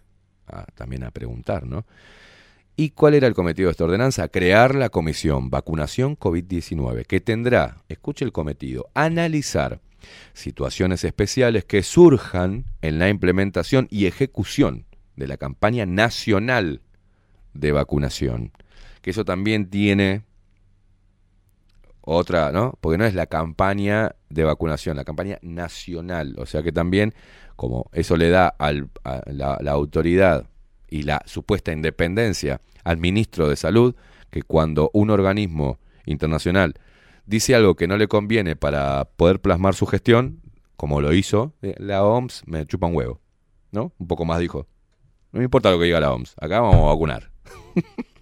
también 0.74 1.04
a 1.04 1.12
preguntar, 1.12 1.68
¿no? 1.68 1.86
¿Y 2.76 2.90
cuál 2.90 3.14
era 3.14 3.28
el 3.28 3.36
cometido 3.36 3.68
de 3.68 3.74
esta 3.74 3.84
ordenanza? 3.84 4.28
Crear 4.30 4.74
la 4.74 4.90
comisión 4.90 5.52
Vacunación 5.52 6.18
COVID-19, 6.18 7.06
que 7.06 7.22
tendrá, 7.22 7.78
escuche 7.90 8.26
el 8.26 8.32
cometido, 8.32 8.90
analizar 8.96 9.82
situaciones 10.34 11.04
especiales 11.04 11.64
que 11.64 11.84
surjan 11.84 12.66
en 12.82 12.98
la 12.98 13.10
implementación 13.10 13.88
y 13.92 14.08
ejecución 14.08 14.88
de 15.16 15.28
la 15.28 15.38
campaña 15.38 15.86
nacional 15.86 16.82
de 17.54 17.72
vacunación. 17.72 18.52
Que 19.04 19.12
eso 19.12 19.24
también 19.26 19.70
tiene 19.70 20.24
otra, 22.02 22.52
¿no? 22.52 22.78
Porque 22.82 22.98
no 22.98 23.06
es 23.06 23.14
la 23.14 23.28
campaña 23.28 24.16
de 24.30 24.44
vacunación, 24.44 24.98
la 24.98 25.04
campaña 25.06 25.38
nacional. 25.42 26.36
O 26.38 26.46
sea 26.46 26.64
que 26.64 26.72
también, 26.72 27.14
como 27.56 27.90
eso 27.94 28.18
le 28.18 28.30
da 28.30 28.48
al- 28.48 28.90
a 29.04 29.22
la, 29.28 29.58
la 29.62 29.72
autoridad 29.72 30.48
y 30.90 31.04
la 31.04 31.22
supuesta 31.26 31.72
independencia 31.72 32.60
al 32.84 32.98
ministro 32.98 33.48
de 33.48 33.56
Salud, 33.56 33.96
que 34.30 34.42
cuando 34.42 34.90
un 34.94 35.10
organismo 35.12 35.80
internacional 36.06 36.74
dice 37.26 37.56
algo 37.56 37.76
que 37.76 37.88
no 37.88 37.98
le 37.98 38.08
conviene 38.08 38.56
para 38.56 39.06
poder 39.06 39.40
plasmar 39.40 39.76
su 39.76 39.86
gestión, 39.86 40.42
como 40.76 41.00
lo 41.02 41.14
hizo 41.14 41.54
eh, 41.62 41.76
la 41.78 42.04
OMS, 42.04 42.44
me 42.48 42.66
chupa 42.66 42.88
un 42.88 42.96
huevo. 42.96 43.22
¿No? 43.72 43.92
Un 43.98 44.08
poco 44.08 44.24
más 44.26 44.40
dijo. 44.40 44.68
No 45.32 45.40
me 45.40 45.46
importa 45.46 45.72
lo 45.72 45.80
que 45.80 45.86
diga 45.86 46.00
la 46.00 46.14
OMS, 46.14 46.36
acá 46.40 46.60
vamos 46.62 46.76
a 46.84 46.88
vacunar. 46.94 47.32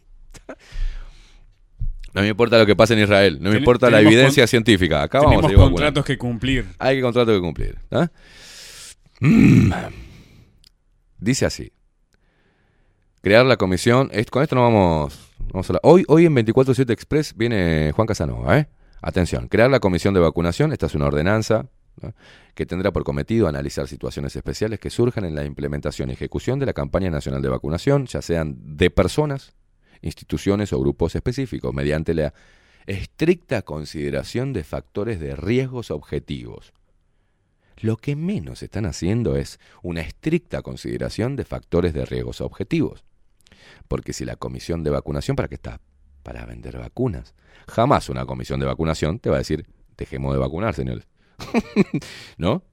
No 2.13 2.21
me 2.21 2.27
importa 2.27 2.57
lo 2.57 2.65
que 2.65 2.75
pasa 2.75 2.93
en 2.93 2.99
Israel, 2.99 3.37
no 3.39 3.45
me 3.49 3.55
Ten- 3.55 3.59
importa 3.59 3.89
la 3.89 4.01
evidencia 4.01 4.45
científica, 4.47 5.01
acá 5.03 5.19
vamos 5.19 5.29
a 5.29 5.31
Tenemos 5.37 5.45
seguir 5.49 5.57
vacunando. 5.59 5.75
contratos 5.77 6.05
que 6.05 6.17
cumplir. 6.17 6.65
Hay 6.77 6.97
que 6.97 7.01
contrato 7.01 7.31
que 7.33 7.39
cumplir. 7.39 7.77
Mm. 9.21 9.71
Dice 11.19 11.45
así. 11.45 11.71
Crear 13.21 13.45
la 13.45 13.55
comisión. 13.57 14.09
con 14.31 14.41
esto 14.43 14.55
no 14.55 14.63
vamos, 14.63 15.19
vamos 15.53 15.69
a 15.69 15.73
hablar. 15.73 15.81
Hoy, 15.83 16.03
hoy 16.07 16.25
en 16.25 16.35
24-7 16.35 16.89
Express 16.91 17.35
viene 17.37 17.91
Juan 17.95 18.07
Casanova. 18.07 18.57
¿eh? 18.57 18.67
Atención. 19.01 19.47
Crear 19.47 19.69
la 19.69 19.79
comisión 19.79 20.13
de 20.13 20.19
vacunación. 20.19 20.73
Esta 20.73 20.87
es 20.87 20.95
una 20.95 21.05
ordenanza 21.05 21.67
¿no? 22.01 22.13
que 22.55 22.65
tendrá 22.65 22.91
por 22.91 23.03
cometido 23.03 23.47
analizar 23.47 23.87
situaciones 23.87 24.35
especiales 24.35 24.79
que 24.79 24.89
surjan 24.89 25.23
en 25.25 25.35
la 25.35 25.45
implementación 25.45 26.09
y 26.09 26.13
ejecución 26.13 26.57
de 26.57 26.65
la 26.65 26.73
campaña 26.73 27.11
nacional 27.11 27.41
de 27.43 27.49
vacunación, 27.49 28.07
ya 28.07 28.21
sean 28.23 28.55
de 28.75 28.89
personas, 28.89 29.53
instituciones 30.01 30.73
o 30.73 30.79
grupos 30.79 31.15
específicos, 31.15 31.73
mediante 31.73 32.13
la 32.13 32.33
estricta 32.85 33.61
consideración 33.61 34.53
de 34.53 34.63
factores 34.63 35.19
de 35.19 35.35
riesgos 35.35 35.91
objetivos. 35.91 36.73
Lo 37.77 37.97
que 37.97 38.15
menos 38.15 38.61
están 38.61 38.85
haciendo 38.85 39.35
es 39.35 39.59
una 39.81 40.01
estricta 40.01 40.61
consideración 40.61 41.35
de 41.35 41.45
factores 41.45 41.93
de 41.93 42.05
riesgos 42.05 42.41
objetivos. 42.41 43.03
Porque 43.87 44.13
si 44.13 44.25
la 44.25 44.35
comisión 44.35 44.83
de 44.83 44.91
vacunación, 44.91 45.35
¿para 45.35 45.47
qué 45.47 45.55
está? 45.55 45.81
Para 46.23 46.45
vender 46.45 46.77
vacunas. 46.77 47.33
Jamás 47.67 48.09
una 48.09 48.25
comisión 48.25 48.59
de 48.59 48.65
vacunación 48.65 49.19
te 49.19 49.29
va 49.29 49.37
a 49.37 49.39
decir, 49.39 49.65
dejemos 49.97 50.33
de 50.33 50.39
vacunar, 50.39 50.75
señores. 50.75 51.07
¿No? 52.37 52.63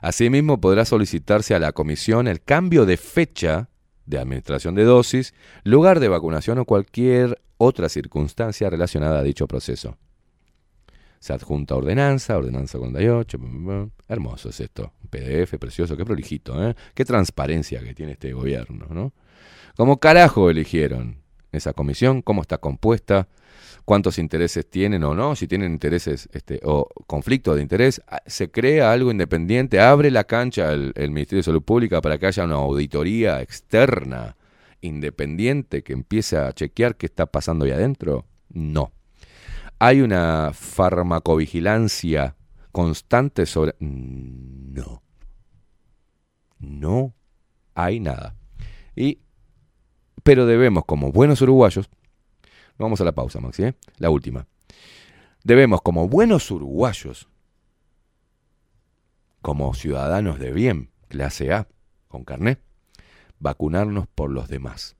Asimismo, 0.00 0.60
podrá 0.60 0.84
solicitarse 0.84 1.54
a 1.54 1.58
la 1.58 1.72
comisión 1.72 2.26
el 2.26 2.42
cambio 2.42 2.86
de 2.86 2.96
fecha 2.96 3.70
de 4.06 4.18
administración 4.18 4.74
de 4.74 4.84
dosis, 4.84 5.34
lugar 5.62 6.00
de 6.00 6.08
vacunación 6.08 6.58
o 6.58 6.64
cualquier 6.64 7.40
otra 7.56 7.88
circunstancia 7.88 8.70
relacionada 8.70 9.20
a 9.20 9.22
dicho 9.22 9.46
proceso. 9.46 9.96
Se 11.18 11.32
adjunta 11.32 11.74
ordenanza, 11.74 12.36
ordenanza 12.36 12.78
48, 12.78 13.38
bum, 13.38 13.52
bum, 13.52 13.64
bum. 13.64 13.90
hermoso 14.08 14.50
es 14.50 14.60
esto, 14.60 14.92
PDF 15.08 15.56
precioso, 15.58 15.96
qué 15.96 16.04
prolijito, 16.04 16.62
¿eh? 16.62 16.74
qué 16.94 17.04
transparencia 17.04 17.80
que 17.82 17.94
tiene 17.94 18.12
este 18.12 18.32
gobierno, 18.32 18.86
¿no? 18.90 19.12
¿Cómo 19.76 19.98
carajo 19.98 20.50
eligieron 20.50 21.23
esa 21.54 21.72
comisión? 21.72 22.22
¿Cómo 22.22 22.42
está 22.42 22.58
compuesta? 22.58 23.28
¿Cuántos 23.84 24.18
intereses 24.18 24.68
tienen 24.68 25.04
o 25.04 25.14
no? 25.14 25.36
Si 25.36 25.46
tienen 25.46 25.72
intereses 25.72 26.28
este, 26.32 26.60
o 26.64 26.88
conflicto 27.06 27.54
de 27.54 27.62
interés, 27.62 28.00
ah, 28.08 28.22
se 28.26 28.50
crea 28.50 28.92
algo 28.92 29.10
independiente, 29.10 29.80
abre 29.80 30.10
la 30.10 30.24
cancha 30.24 30.72
el, 30.72 30.92
el 30.96 31.10
Ministerio 31.10 31.40
de 31.40 31.44
Salud 31.44 31.62
Pública 31.62 32.00
para 32.00 32.18
que 32.18 32.26
haya 32.26 32.44
una 32.44 32.54
auditoría 32.54 33.42
externa, 33.42 34.36
independiente, 34.80 35.82
que 35.82 35.92
empiece 35.92 36.36
a 36.36 36.52
chequear 36.52 36.96
qué 36.96 37.06
está 37.06 37.26
pasando 37.26 37.64
ahí 37.64 37.72
adentro. 37.72 38.26
No. 38.48 38.92
¿Hay 39.78 40.00
una 40.00 40.52
farmacovigilancia 40.54 42.36
constante 42.72 43.46
sobre...? 43.46 43.74
No. 43.80 45.02
No 46.58 47.14
hay 47.74 48.00
nada. 48.00 48.36
Y, 48.96 49.18
pero 50.22 50.46
debemos, 50.46 50.84
como 50.84 51.12
buenos 51.12 51.42
uruguayos, 51.42 51.88
vamos 52.78 53.00
a 53.00 53.04
la 53.04 53.12
pausa, 53.12 53.40
Maxi, 53.40 53.64
¿eh? 53.64 53.74
la 53.98 54.10
última. 54.10 54.46
Debemos, 55.42 55.82
como 55.82 56.08
buenos 56.08 56.50
uruguayos, 56.50 57.28
como 59.42 59.74
ciudadanos 59.74 60.38
de 60.38 60.52
bien, 60.52 60.90
clase 61.08 61.52
A, 61.52 61.68
con 62.08 62.24
carné, 62.24 62.58
vacunarnos 63.38 64.06
por 64.06 64.30
los 64.30 64.48
demás. 64.48 64.96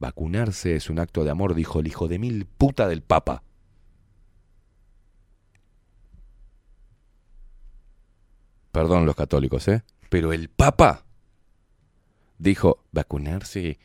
Vacunarse 0.00 0.74
es 0.74 0.90
un 0.90 0.98
acto 0.98 1.22
de 1.22 1.30
amor, 1.30 1.54
dijo 1.54 1.80
el 1.80 1.86
hijo 1.86 2.08
de 2.08 2.18
mil 2.18 2.46
puta 2.46 2.88
del 2.88 3.02
Papa. 3.02 3.44
Perdón 8.72 9.06
los 9.06 9.14
católicos, 9.14 9.68
¿eh? 9.68 9.84
Pero 10.10 10.32
el 10.32 10.48
Papa 10.48 11.03
dijo, 12.44 12.84
vacunarse 12.92 13.78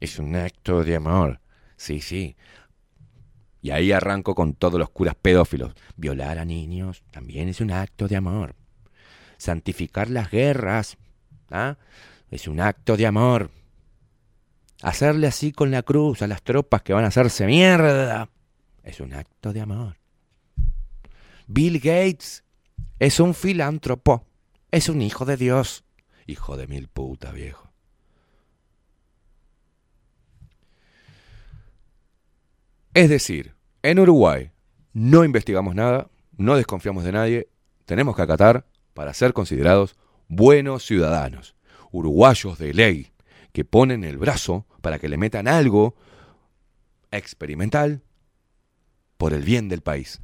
es 0.00 0.18
un 0.18 0.34
acto 0.34 0.82
de 0.82 0.96
amor. 0.96 1.40
Sí, 1.76 2.00
sí. 2.00 2.36
Y 3.62 3.70
ahí 3.70 3.92
arranco 3.92 4.34
con 4.34 4.54
todos 4.54 4.78
los 4.78 4.90
curas 4.90 5.14
pedófilos. 5.14 5.74
Violar 5.96 6.38
a 6.38 6.44
niños 6.44 7.04
también 7.10 7.48
es 7.48 7.60
un 7.60 7.70
acto 7.70 8.08
de 8.08 8.16
amor. 8.16 8.56
Santificar 9.38 10.10
las 10.10 10.30
guerras 10.30 10.96
¿ah? 11.50 11.76
es 12.30 12.48
un 12.48 12.60
acto 12.60 12.96
de 12.96 13.06
amor. 13.06 13.50
Hacerle 14.82 15.26
así 15.26 15.52
con 15.52 15.70
la 15.70 15.82
cruz 15.82 16.22
a 16.22 16.26
las 16.26 16.42
tropas 16.42 16.82
que 16.82 16.92
van 16.92 17.04
a 17.04 17.08
hacerse 17.08 17.46
mierda 17.46 18.30
es 18.82 19.00
un 19.00 19.12
acto 19.14 19.52
de 19.52 19.60
amor. 19.60 19.96
Bill 21.46 21.78
Gates 21.78 22.44
es 22.98 23.20
un 23.20 23.34
filántropo. 23.34 24.26
Es 24.70 24.88
un 24.88 25.02
hijo 25.02 25.24
de 25.24 25.36
Dios. 25.36 25.84
Hijo 26.26 26.56
de 26.56 26.66
mil 26.66 26.88
puta, 26.88 27.30
viejo. 27.32 27.65
Es 32.96 33.10
decir, 33.10 33.54
en 33.82 33.98
Uruguay 33.98 34.52
no 34.94 35.22
investigamos 35.22 35.74
nada, 35.74 36.08
no 36.38 36.56
desconfiamos 36.56 37.04
de 37.04 37.12
nadie, 37.12 37.50
tenemos 37.84 38.16
que 38.16 38.22
acatar 38.22 38.64
para 38.94 39.12
ser 39.12 39.34
considerados 39.34 39.96
buenos 40.28 40.86
ciudadanos, 40.86 41.56
uruguayos 41.92 42.56
de 42.56 42.72
ley, 42.72 43.12
que 43.52 43.66
ponen 43.66 44.02
el 44.02 44.16
brazo 44.16 44.64
para 44.80 44.98
que 44.98 45.10
le 45.10 45.18
metan 45.18 45.46
algo 45.46 45.94
experimental 47.10 48.00
por 49.18 49.34
el 49.34 49.42
bien 49.42 49.68
del 49.68 49.82
país. 49.82 50.22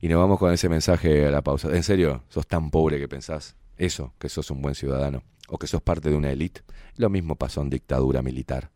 Y 0.00 0.06
nos 0.06 0.20
vamos 0.20 0.38
con 0.38 0.52
ese 0.52 0.68
mensaje 0.68 1.26
a 1.26 1.32
la 1.32 1.42
pausa. 1.42 1.74
En 1.74 1.82
serio, 1.82 2.22
sos 2.28 2.46
tan 2.46 2.70
pobre 2.70 3.00
que 3.00 3.08
pensás 3.08 3.56
eso, 3.78 4.14
que 4.20 4.28
sos 4.28 4.48
un 4.52 4.62
buen 4.62 4.76
ciudadano 4.76 5.24
o 5.48 5.58
que 5.58 5.66
sos 5.66 5.82
parte 5.82 6.08
de 6.08 6.14
una 6.14 6.30
élite. 6.30 6.60
Lo 6.94 7.10
mismo 7.10 7.34
pasó 7.34 7.62
en 7.62 7.70
dictadura 7.70 8.22
militar. 8.22 8.70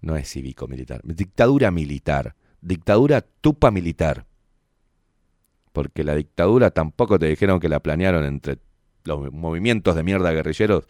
No 0.00 0.16
es 0.16 0.30
cívico-militar. 0.30 1.00
Dictadura 1.04 1.70
militar. 1.70 2.34
Dictadura 2.60 3.20
tupa 3.20 3.70
militar. 3.70 4.26
Porque 5.72 6.04
la 6.04 6.14
dictadura 6.14 6.70
tampoco 6.70 7.18
te 7.18 7.26
dijeron 7.26 7.60
que 7.60 7.68
la 7.68 7.80
planearon 7.80 8.24
entre 8.24 8.58
los 9.04 9.32
movimientos 9.32 9.94
de 9.94 10.02
mierda 10.02 10.32
guerrilleros 10.32 10.86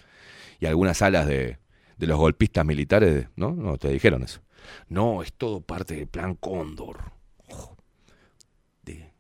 y 0.59 0.67
algunas 0.67 1.03
alas 1.03 1.27
de, 1.27 1.59
de 1.97 2.07
los 2.07 2.19
golpistas 2.19 2.65
militares, 2.65 3.29
¿no? 3.37 3.53
No 3.53 3.77
te 3.77 3.89
dijeron 3.89 4.23
eso. 4.23 4.41
No, 4.89 5.23
es 5.23 5.33
todo 5.33 5.61
parte 5.61 5.95
del 5.97 6.07
plan 6.07 6.35
Cóndor. 6.35 7.21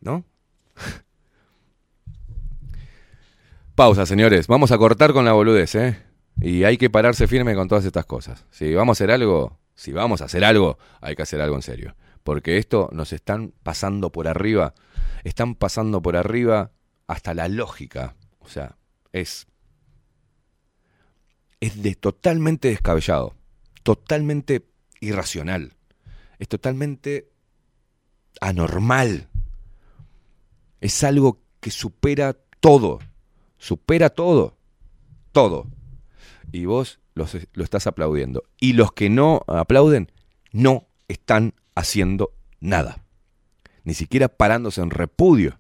¿No? 0.01 0.25
Pausa, 3.75 4.07
señores. 4.07 4.47
Vamos 4.47 4.73
a 4.73 4.79
cortar 4.79 5.12
con 5.12 5.25
la 5.25 5.33
boludez, 5.33 5.75
¿eh? 5.75 5.99
Y 6.41 6.65
hay 6.65 6.79
que 6.79 6.89
pararse 6.91 7.27
firme 7.29 7.55
con 7.55 7.69
todas 7.69 7.85
estas 7.85 8.07
cosas. 8.07 8.47
Si 8.51 8.75
vamos 8.75 8.95
a 8.95 8.99
hacer 8.99 9.11
algo, 9.11 9.59
si 9.75 9.93
vamos 9.93 10.21
a 10.21 10.27
hacer 10.27 10.45
algo, 10.45 10.79
hay 11.01 11.17
que 11.17 11.23
hacer 11.23 11.41
algo 11.41 11.57
en 11.57 11.63
serio. 11.63 11.97
Porque 12.23 12.59
esto 12.59 12.91
nos 12.93 13.13
están 13.13 13.53
pasando 13.63 14.13
por 14.13 14.29
arriba. 14.29 14.75
Están 15.25 15.55
pasando 15.55 16.03
por 16.03 16.17
arriba 16.17 16.73
hasta 17.07 17.35
la 17.35 17.49
lógica. 17.49 18.15
O 18.41 18.49
sea, 18.49 18.77
es. 19.13 19.47
Es 21.61 21.83
de 21.83 21.95
totalmente 21.95 22.69
descabellado. 22.69 23.35
Totalmente 23.83 24.67
irracional. 25.01 25.75
Es 26.39 26.49
totalmente 26.49 27.31
anormal. 28.41 29.29
Es 30.81 31.03
algo 31.05 31.41
que 31.61 31.71
supera 31.71 32.37
todo. 32.61 32.99
Supera 33.59 34.11
todo. 34.11 34.57
Todo. 35.33 35.67
Y 36.53 36.65
vos 36.67 36.99
los- 37.15 37.37
lo 37.53 37.65
estás 37.65 37.87
aplaudiendo. 37.87 38.45
Y 38.61 38.73
los 38.74 38.93
que 38.93 39.09
no 39.11 39.43
aplauden 39.47 40.11
no 40.53 40.87
están 41.09 41.55
haciendo 41.74 42.31
nada. 42.61 43.03
Ni 43.85 43.95
siquiera 43.95 44.28
parándose 44.28 44.81
en 44.82 44.91
repudio. 44.91 45.59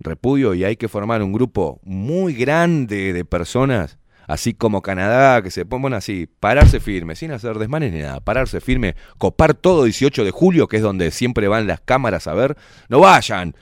Repudio 0.00 0.54
y 0.54 0.64
hay 0.64 0.76
que 0.76 0.88
formar 0.88 1.22
un 1.22 1.32
grupo 1.32 1.80
muy 1.82 2.32
grande 2.32 3.12
de 3.12 3.24
personas, 3.24 3.98
así 4.28 4.54
como 4.54 4.80
Canadá, 4.80 5.42
que 5.42 5.50
se 5.50 5.66
pongan 5.66 5.94
así, 5.94 6.28
pararse 6.38 6.78
firme, 6.78 7.16
sin 7.16 7.32
hacer 7.32 7.58
desmanes 7.58 7.92
ni 7.92 8.00
nada, 8.00 8.20
pararse 8.20 8.60
firme, 8.60 8.94
copar 9.18 9.54
todo 9.54 9.84
18 9.84 10.24
de 10.24 10.30
julio, 10.30 10.68
que 10.68 10.76
es 10.76 10.82
donde 10.82 11.10
siempre 11.10 11.48
van 11.48 11.66
las 11.66 11.80
cámaras 11.80 12.28
a 12.28 12.34
ver. 12.34 12.56
No 12.88 13.00
vayan, 13.00 13.56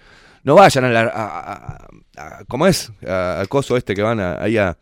no 0.45 0.55
vayan 0.57 0.85
a 0.85 0.91
la... 0.91 1.01
a- 1.03 1.53
a- 1.53 1.87
a- 2.19 2.45
¿Cómo 2.49 2.67
es? 2.67 2.93
Al 3.07 3.49
coso 3.49 3.77
este 3.79 3.95
que 3.95 4.03
van 4.03 4.21
ahí 4.21 4.59
a 4.59 4.77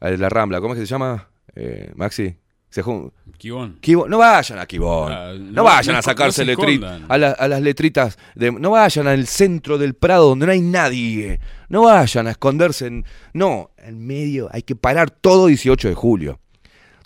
la 0.00 0.28
Rambla, 0.28 0.60
¿cómo 0.60 0.74
es 0.74 0.80
que 0.80 0.86
se 0.86 0.90
llama? 0.90 1.28
Eh, 1.54 1.92
Maxi. 1.96 2.36
Se 2.70 2.80
jun- 2.82 3.12
Kibón. 3.36 3.76
Kibón, 3.82 4.08
no 4.08 4.16
vayan 4.16 4.58
a 4.58 4.64
Kibón. 4.64 5.12
Ah, 5.12 5.32
no, 5.38 5.52
no- 5.52 5.64
vayan 5.64 5.92
no- 5.92 5.98
a 5.98 6.02
sacarse 6.02 6.42
no 6.42 6.52
letritas. 6.52 7.02
A, 7.06 7.18
la- 7.18 7.32
a 7.32 7.46
las 7.48 7.60
letritas. 7.60 8.18
De, 8.34 8.50
no 8.50 8.70
vayan 8.70 9.06
al 9.08 9.26
centro 9.26 9.76
del 9.76 9.92
Prado 9.94 10.28
donde 10.30 10.46
no 10.46 10.52
hay 10.52 10.62
nadie. 10.62 11.38
No 11.68 11.82
vayan 11.82 12.28
a 12.28 12.30
esconderse 12.30 12.86
en. 12.86 13.04
No, 13.34 13.70
en 13.76 14.06
medio. 14.06 14.48
Hay 14.52 14.62
que 14.62 14.74
parar 14.74 15.10
todo 15.10 15.48
18 15.48 15.88
de 15.88 15.94
julio. 15.94 16.38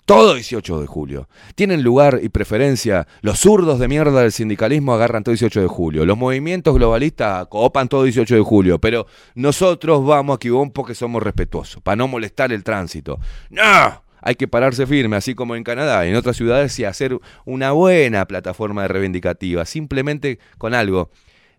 Todo 0.05 0.35
18 0.35 0.79
de 0.79 0.87
julio. 0.87 1.27
Tienen 1.55 1.83
lugar 1.83 2.21
y 2.23 2.29
preferencia. 2.29 3.05
Los 3.19 3.39
zurdos 3.39 3.77
de 3.77 3.89
mierda 3.89 4.21
del 4.21 4.31
sindicalismo 4.31 4.93
agarran 4.93 5.21
todo 5.25 5.33
18 5.33 5.59
de 5.59 5.67
julio. 5.67 6.05
Los 6.05 6.17
movimientos 6.17 6.73
globalistas 6.75 7.45
copan 7.47 7.89
todo 7.89 8.03
18 8.03 8.35
de 8.35 8.41
julio. 8.41 8.79
Pero 8.79 9.05
nosotros 9.35 10.05
vamos 10.05 10.35
a 10.35 10.39
Kibón 10.39 10.71
porque 10.71 10.95
somos 10.95 11.21
respetuosos. 11.21 11.81
Para 11.83 11.97
no 11.97 12.07
molestar 12.07 12.53
el 12.53 12.63
tránsito. 12.63 13.19
¡No! 13.49 14.06
Hay 14.27 14.35
que 14.35 14.49
pararse 14.49 14.85
firme, 14.85 15.15
así 15.15 15.35
como 15.35 15.55
en 15.55 15.63
Canadá 15.63 16.05
y 16.05 16.09
en 16.09 16.15
otras 16.17 16.35
ciudades, 16.35 16.77
y 16.79 16.83
hacer 16.83 17.17
una 17.45 17.71
buena 17.71 18.25
plataforma 18.25 18.81
de 18.81 18.89
reivindicativa. 18.89 19.63
Simplemente 19.63 20.37
con 20.57 20.73
algo. 20.73 21.11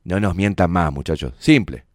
No 0.05 0.20
nos 0.20 0.35
mientan 0.35 0.70
más, 0.70 0.93
muchachos. 0.93 1.32
Simple. 1.39 1.86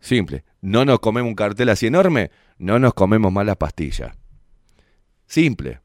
Simple. 0.00 0.42
No 0.60 0.84
nos 0.84 0.98
comemos 0.98 1.28
un 1.28 1.36
cartel 1.36 1.68
así 1.68 1.86
enorme, 1.86 2.32
no 2.58 2.80
nos 2.80 2.94
comemos 2.94 3.32
más 3.32 3.46
las 3.46 3.58
pastillas. 3.58 4.10
Simple. 5.26 5.80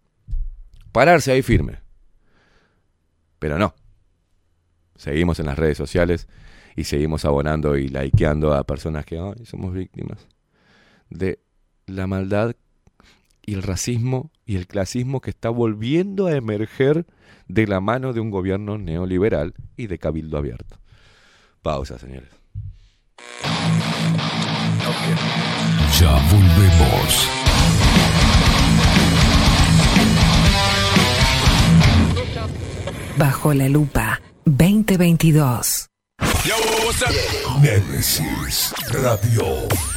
Pararse 0.92 1.32
ahí 1.32 1.44
firme. 1.44 1.78
Pero 3.38 3.60
no. 3.60 3.76
Seguimos 4.96 5.40
en 5.40 5.46
las 5.46 5.60
redes 5.60 5.78
sociales 5.78 6.28
y 6.76 6.86
seguimos 6.86 7.24
abonando 7.24 7.78
y 7.78 7.88
likeando 7.88 8.56
a 8.56 8.64
personas 8.64 9.06
que 9.06 9.20
"Ay, 9.20 9.46
somos 9.46 9.74
víctimas 9.74 10.28
de 11.12 11.40
la 11.86 12.08
maldad 12.08 12.56
y 13.48 13.54
el 13.54 13.64
racismo 13.64 14.30
y 14.46 14.58
el 14.58 14.68
clasismo 14.68 15.22
que 15.22 15.32
está 15.32 15.50
volviendo 15.50 16.28
a 16.28 16.36
emerger 16.36 17.08
de 17.48 17.66
la 17.66 17.80
mano 17.80 18.12
de 18.12 18.20
un 18.20 18.30
gobierno 18.30 18.78
neoliberal 18.78 19.56
y 19.78 19.88
de 19.88 19.98
cabildo 19.98 20.38
abierto. 20.38 20.78
Pausa, 21.62 21.98
señores. 21.98 22.30
Ya 26.00 26.12
volvemos. 26.30 27.30
Bajo 33.18 33.54
la 33.54 33.70
lupa 33.70 34.22
2022. 34.46 35.88
Némesis 37.62 38.74
Radio. 38.92 39.97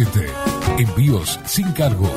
Envíos 0.79 1.39
sin 1.45 1.71
cargo. 1.73 2.09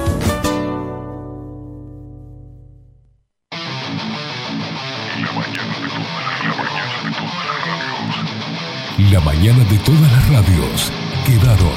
La 9.10 9.20
mañana 9.20 9.64
de 9.64 9.78
todas 9.84 10.00
las 10.00 10.28
radios 10.30 10.92
quedaron 11.26 11.72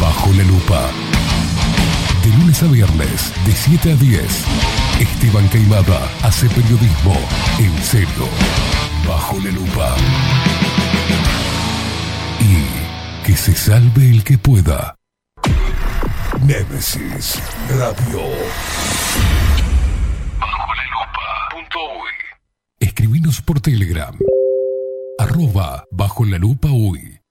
bajo 0.00 0.30
la 0.32 0.44
lupa. 0.44 0.90
De 2.22 2.28
lunes 2.36 2.62
a 2.62 2.66
viernes, 2.66 3.32
de 3.46 3.52
7 3.52 3.92
a 3.92 3.96
10, 3.96 4.44
Esteban 5.00 5.48
Queimada 5.48 6.10
hace 6.22 6.46
periodismo 6.50 7.16
en 7.58 7.82
serio, 7.82 8.28
bajo 9.08 9.38
la 9.38 9.50
lupa. 9.50 9.96
Y 12.38 13.26
que 13.26 13.34
se 13.34 13.54
salve 13.54 14.10
el 14.10 14.24
que 14.24 14.36
pueda. 14.36 14.96
Némesis 16.46 17.40
Radio. 17.78 18.20
Bajo 20.40 20.74
la 20.74 20.84
lupa. 20.90 21.22
Escribinos 22.80 23.40
por 23.42 23.60
Telegram. 23.60 24.16
Arroba 25.18 25.84
bajo 25.92 26.24
la 26.24 26.38
lupa 26.38 26.68
uy. 26.72 27.21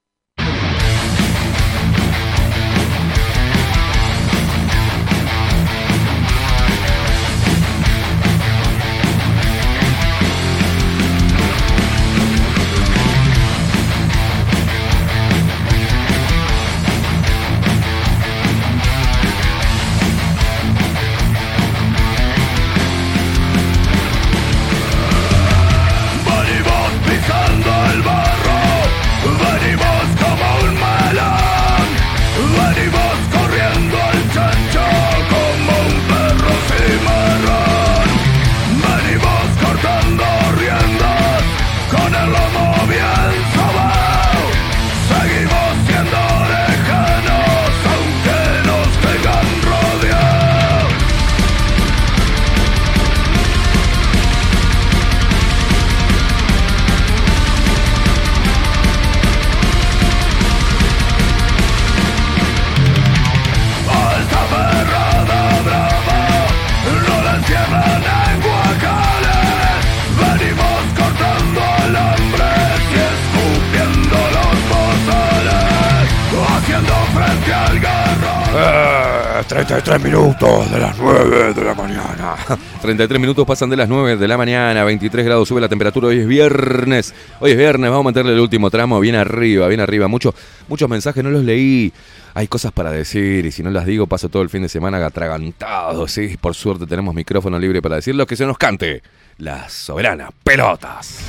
33 79.51 80.01
minutos 80.01 80.71
de 80.71 80.79
las 80.79 80.97
9 80.97 81.53
de 81.53 81.61
la 81.61 81.73
mañana. 81.73 82.35
33 82.81 83.19
minutos 83.19 83.45
pasan 83.45 83.69
de 83.69 83.75
las 83.75 83.89
9 83.89 84.15
de 84.15 84.25
la 84.25 84.37
mañana, 84.37 84.85
23 84.85 85.25
grados 85.25 85.45
sube 85.45 85.59
la 85.59 85.67
temperatura, 85.67 86.07
hoy 86.07 86.19
es 86.19 86.27
viernes. 86.27 87.13
Hoy 87.41 87.51
es 87.51 87.57
viernes, 87.57 87.91
vamos 87.91 88.05
a 88.05 88.09
meterle 88.11 88.31
el 88.31 88.39
último 88.39 88.71
tramo 88.71 89.01
bien 89.01 89.15
arriba, 89.15 89.67
bien 89.67 89.81
arriba. 89.81 90.07
Muchos, 90.07 90.35
muchos 90.69 90.87
mensajes 90.89 91.21
no 91.21 91.29
los 91.31 91.43
leí. 91.43 91.91
Hay 92.33 92.47
cosas 92.47 92.71
para 92.71 92.91
decir 92.91 93.45
y 93.45 93.51
si 93.51 93.61
no 93.61 93.71
las 93.71 93.85
digo 93.85 94.07
paso 94.07 94.29
todo 94.29 94.41
el 94.41 94.49
fin 94.49 94.61
de 94.61 94.69
semana 94.69 95.05
atragantado. 95.05 96.07
Sí, 96.07 96.37
por 96.39 96.55
suerte 96.55 96.87
tenemos 96.87 97.13
micrófono 97.13 97.59
libre 97.59 97.81
para 97.81 97.97
decir 97.97 98.15
lo 98.15 98.25
que 98.25 98.37
se 98.37 98.45
nos 98.45 98.57
cante. 98.57 99.03
Las 99.37 99.73
soberanas 99.73 100.29
pelotas. 100.45 101.25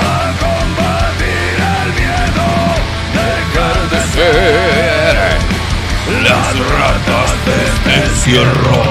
Dejar 0.00 0.40
de 0.40 0.49
ser 4.20 5.16
las 6.22 6.58
ratas 6.58 7.30
de 7.46 7.54
este 7.66 7.94
encierro. 8.06 8.82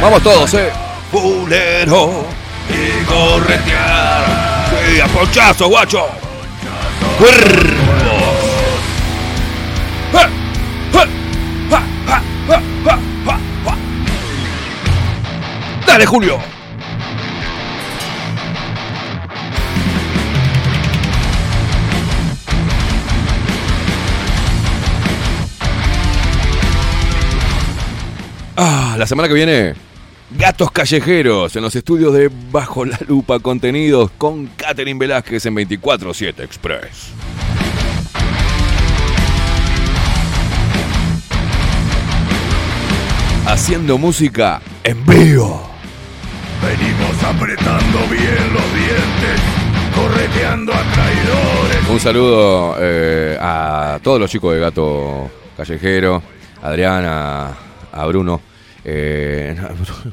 Vamos 0.00 0.22
todos, 0.22 0.54
eh. 0.54 0.72
Fulero 1.10 2.24
y 2.68 3.04
corretear. 3.04 4.24
Sí, 4.70 5.00
a 5.00 5.06
pochazo, 5.08 5.68
guacho. 5.68 6.06
Dale, 15.86 16.06
Julio. 16.06 16.59
Ah, 28.62 28.96
la 28.98 29.06
semana 29.06 29.26
que 29.26 29.32
viene, 29.32 29.72
Gatos 30.32 30.70
Callejeros 30.70 31.56
en 31.56 31.62
los 31.62 31.74
estudios 31.74 32.12
de 32.12 32.30
Bajo 32.52 32.84
la 32.84 32.98
Lupa 33.08 33.38
Contenidos 33.38 34.10
con 34.18 34.48
Catherine 34.48 34.98
Velázquez 34.98 35.46
en 35.46 35.56
24-7 35.56 36.40
Express. 36.40 37.12
Haciendo 43.46 43.96
música 43.96 44.60
en 44.84 45.06
vivo. 45.06 45.66
Venimos 46.60 47.24
apretando 47.24 47.98
bien 48.10 48.52
los 48.52 48.74
dientes, 48.74 49.40
correteando 49.94 50.74
a 50.74 50.82
traidores. 50.92 51.88
Un 51.88 51.98
saludo 51.98 52.76
eh, 52.78 53.38
a 53.40 53.98
todos 54.02 54.20
los 54.20 54.30
chicos 54.30 54.52
de 54.52 54.60
Gato 54.60 55.30
Callejero, 55.56 56.22
a 56.62 56.68
Adrián, 56.68 57.06
a, 57.06 57.54
a 57.90 58.04
Bruno. 58.04 58.49
Eh, 58.84 59.56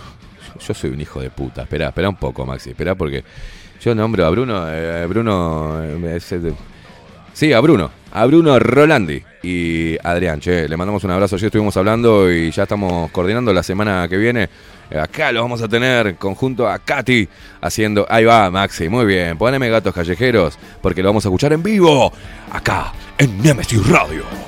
yo 0.68 0.74
soy 0.74 0.90
un 0.92 1.02
hijo 1.02 1.20
de 1.22 1.30
puta. 1.30 1.64
Espera, 1.64 1.88
espera 1.90 2.10
un 2.10 2.16
poco, 2.16 2.46
Maxi. 2.46 2.72
Espera 2.72 2.96
porque 2.96 3.24
yo 3.82 3.96
nombro 3.96 4.26
a 4.26 4.30
Bruno. 4.30 4.66
eh, 4.70 5.06
Bruno. 5.08 5.82
eh, 5.84 6.20
sí, 7.34 7.54
a 7.54 7.60
Bruno. 7.60 7.92
A 8.12 8.26
Bruno 8.26 8.58
Rolandi 8.58 9.22
y 9.44 9.96
Adrián. 10.04 10.40
Che, 10.40 10.68
le 10.68 10.78
mandamos 10.78 11.04
un 11.04 11.12
abrazo. 11.12 11.36
Ayer 11.36 11.48
estuvimos 11.48 11.76
hablando 11.78 12.32
y 12.32 12.52
ya 12.52 12.64
estamos 12.64 13.12
coordinando 13.12 13.54
la 13.54 13.64
semana 13.64 14.08
que 14.08 14.18
viene. 14.18 14.50
Acá 14.90 15.34
lo 15.34 15.42
vamos 15.42 15.62
a 15.62 15.68
tener 15.68 16.16
conjunto 16.16 16.68
a 16.68 16.80
Katy 16.80 17.28
haciendo. 17.62 18.06
Ahí 18.10 18.24
va, 18.24 18.50
Maxi. 18.50 18.88
Muy 18.88 19.06
bien. 19.06 19.38
Poneme 19.38 19.70
gatos 19.70 19.94
callejeros 19.94 20.58
porque 20.82 21.04
lo 21.04 21.10
vamos 21.10 21.26
a 21.26 21.30
escuchar 21.30 21.52
en 21.54 21.62
vivo. 21.62 22.12
Acá 22.52 22.94
en 23.18 23.42
Nemesis 23.42 23.86
Radio. 23.88 24.47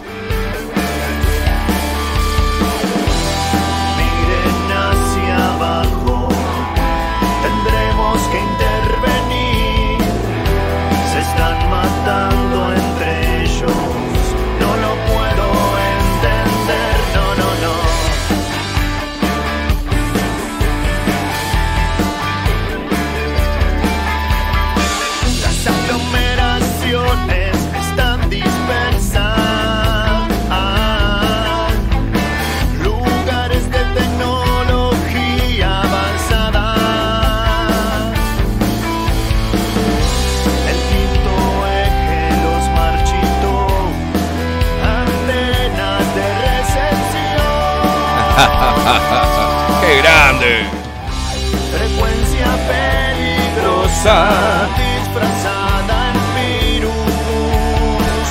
Peligrosa 54.00 54.70
disfrazada 54.78 55.96
en 56.12 56.20
virus. 56.36 58.28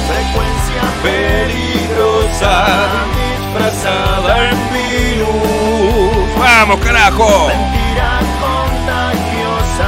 Frecuencia 0.07 0.83
peligrosa 1.03 2.55
disfrazada 3.19 4.33
en 4.49 4.57
virus. 4.73 6.27
¡Vamos, 6.39 6.77
carajo! 6.79 7.47
Mentira 7.47 8.11
contagiosa 8.39 9.87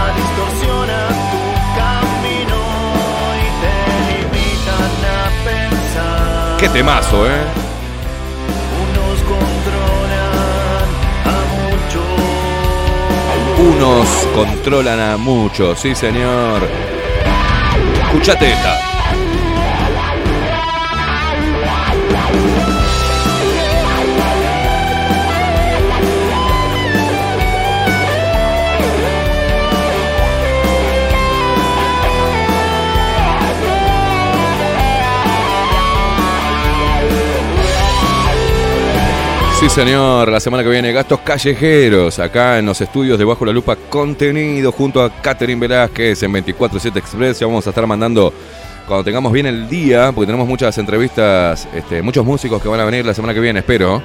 temazo, 6.74 7.28
eh! 7.28 7.44
Unos 8.80 9.20
controlan 9.24 10.88
a 11.26 11.36
muchos. 11.76 12.08
Unos 13.76 14.08
controlan 14.34 15.00
a 15.00 15.18
muchos, 15.18 15.80
sí 15.80 15.96
señor. 15.96 16.68
Escuchate 18.04 18.52
esta. 18.52 18.91
Sí, 39.62 39.70
señor. 39.70 40.32
La 40.32 40.40
semana 40.40 40.64
que 40.64 40.70
viene, 40.70 40.92
Gastos 40.92 41.20
Callejeros, 41.20 42.18
acá 42.18 42.58
en 42.58 42.66
los 42.66 42.82
estudios 42.82 43.20
de 43.20 43.24
Bajo 43.24 43.46
la 43.46 43.52
Lupa 43.52 43.76
Contenido, 43.76 44.72
junto 44.72 45.04
a 45.04 45.22
Catherine 45.22 45.62
Velázquez 45.62 46.24
en 46.24 46.34
24-7 46.34 46.98
Express. 46.98 47.40
Ya 47.40 47.46
vamos 47.46 47.68
a 47.68 47.70
estar 47.70 47.86
mandando, 47.86 48.34
cuando 48.88 49.04
tengamos 49.04 49.32
bien 49.32 49.46
el 49.46 49.70
día, 49.70 50.12
porque 50.14 50.26
tenemos 50.26 50.48
muchas 50.48 50.76
entrevistas, 50.80 51.68
este, 51.76 52.02
muchos 52.02 52.26
músicos 52.26 52.60
que 52.60 52.70
van 52.70 52.80
a 52.80 52.86
venir 52.86 53.06
la 53.06 53.14
semana 53.14 53.36
que 53.36 53.40
viene, 53.40 53.60
espero. 53.60 54.02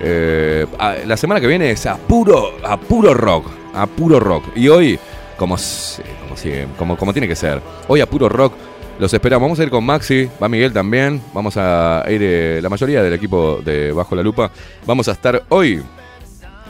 Eh, 0.00 0.66
la 1.04 1.16
semana 1.16 1.40
que 1.40 1.48
viene 1.48 1.72
es 1.72 1.84
a 1.84 1.96
puro, 1.96 2.58
a 2.62 2.78
puro 2.78 3.12
rock, 3.12 3.46
a 3.74 3.86
puro 3.86 4.20
rock. 4.20 4.44
Y 4.54 4.68
hoy, 4.68 5.00
como, 5.36 5.56
como, 5.56 6.76
como, 6.78 6.96
como 6.96 7.12
tiene 7.12 7.26
que 7.26 7.34
ser, 7.34 7.60
hoy 7.88 8.00
a 8.00 8.06
puro 8.06 8.28
rock. 8.28 8.54
Los 8.98 9.12
esperamos. 9.12 9.46
Vamos 9.46 9.58
a 9.58 9.64
ir 9.64 9.70
con 9.70 9.84
Maxi, 9.84 10.28
va 10.40 10.48
Miguel 10.48 10.72
también. 10.72 11.20
Vamos 11.34 11.56
a 11.56 12.04
ir 12.08 12.20
eh, 12.22 12.60
la 12.62 12.68
mayoría 12.68 13.02
del 13.02 13.12
equipo 13.14 13.60
de 13.64 13.90
Bajo 13.92 14.14
la 14.14 14.22
Lupa. 14.22 14.50
Vamos 14.86 15.08
a 15.08 15.12
estar 15.12 15.42
hoy 15.48 15.82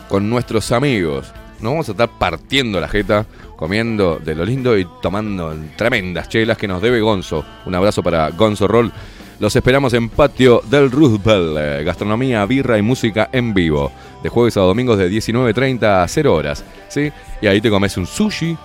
con 0.08 0.30
nuestros 0.30 0.72
amigos. 0.72 1.32
Nos 1.60 1.72
vamos 1.72 1.88
a 1.88 1.92
estar 1.92 2.08
partiendo 2.18 2.80
la 2.80 2.88
jeta, 2.88 3.26
comiendo 3.56 4.18
de 4.18 4.34
lo 4.34 4.44
lindo 4.44 4.78
y 4.78 4.86
tomando 5.02 5.54
tremendas 5.76 6.28
chelas 6.28 6.56
que 6.56 6.66
nos 6.66 6.80
debe 6.80 7.00
Gonzo. 7.00 7.44
Un 7.66 7.74
abrazo 7.74 8.02
para 8.02 8.30
Gonzo 8.30 8.66
Roll. 8.66 8.90
Los 9.38 9.54
esperamos 9.54 9.92
en 9.92 10.08
Patio 10.08 10.62
del 10.70 10.90
Roosevelt. 10.90 11.56
eh, 11.58 11.82
Gastronomía, 11.84 12.46
birra 12.46 12.78
y 12.78 12.82
música 12.82 13.28
en 13.32 13.52
vivo. 13.52 13.92
De 14.22 14.28
jueves 14.28 14.56
a 14.56 14.60
domingos 14.60 14.98
de 14.98 15.10
19.30 15.10 16.02
a 16.02 16.08
0 16.08 16.34
horas. 16.34 16.64
¿sí? 16.88 17.12
Y 17.40 17.46
ahí 17.46 17.60
te 17.60 17.68
comes 17.68 17.96
un 17.96 18.06
sushi 18.06 18.56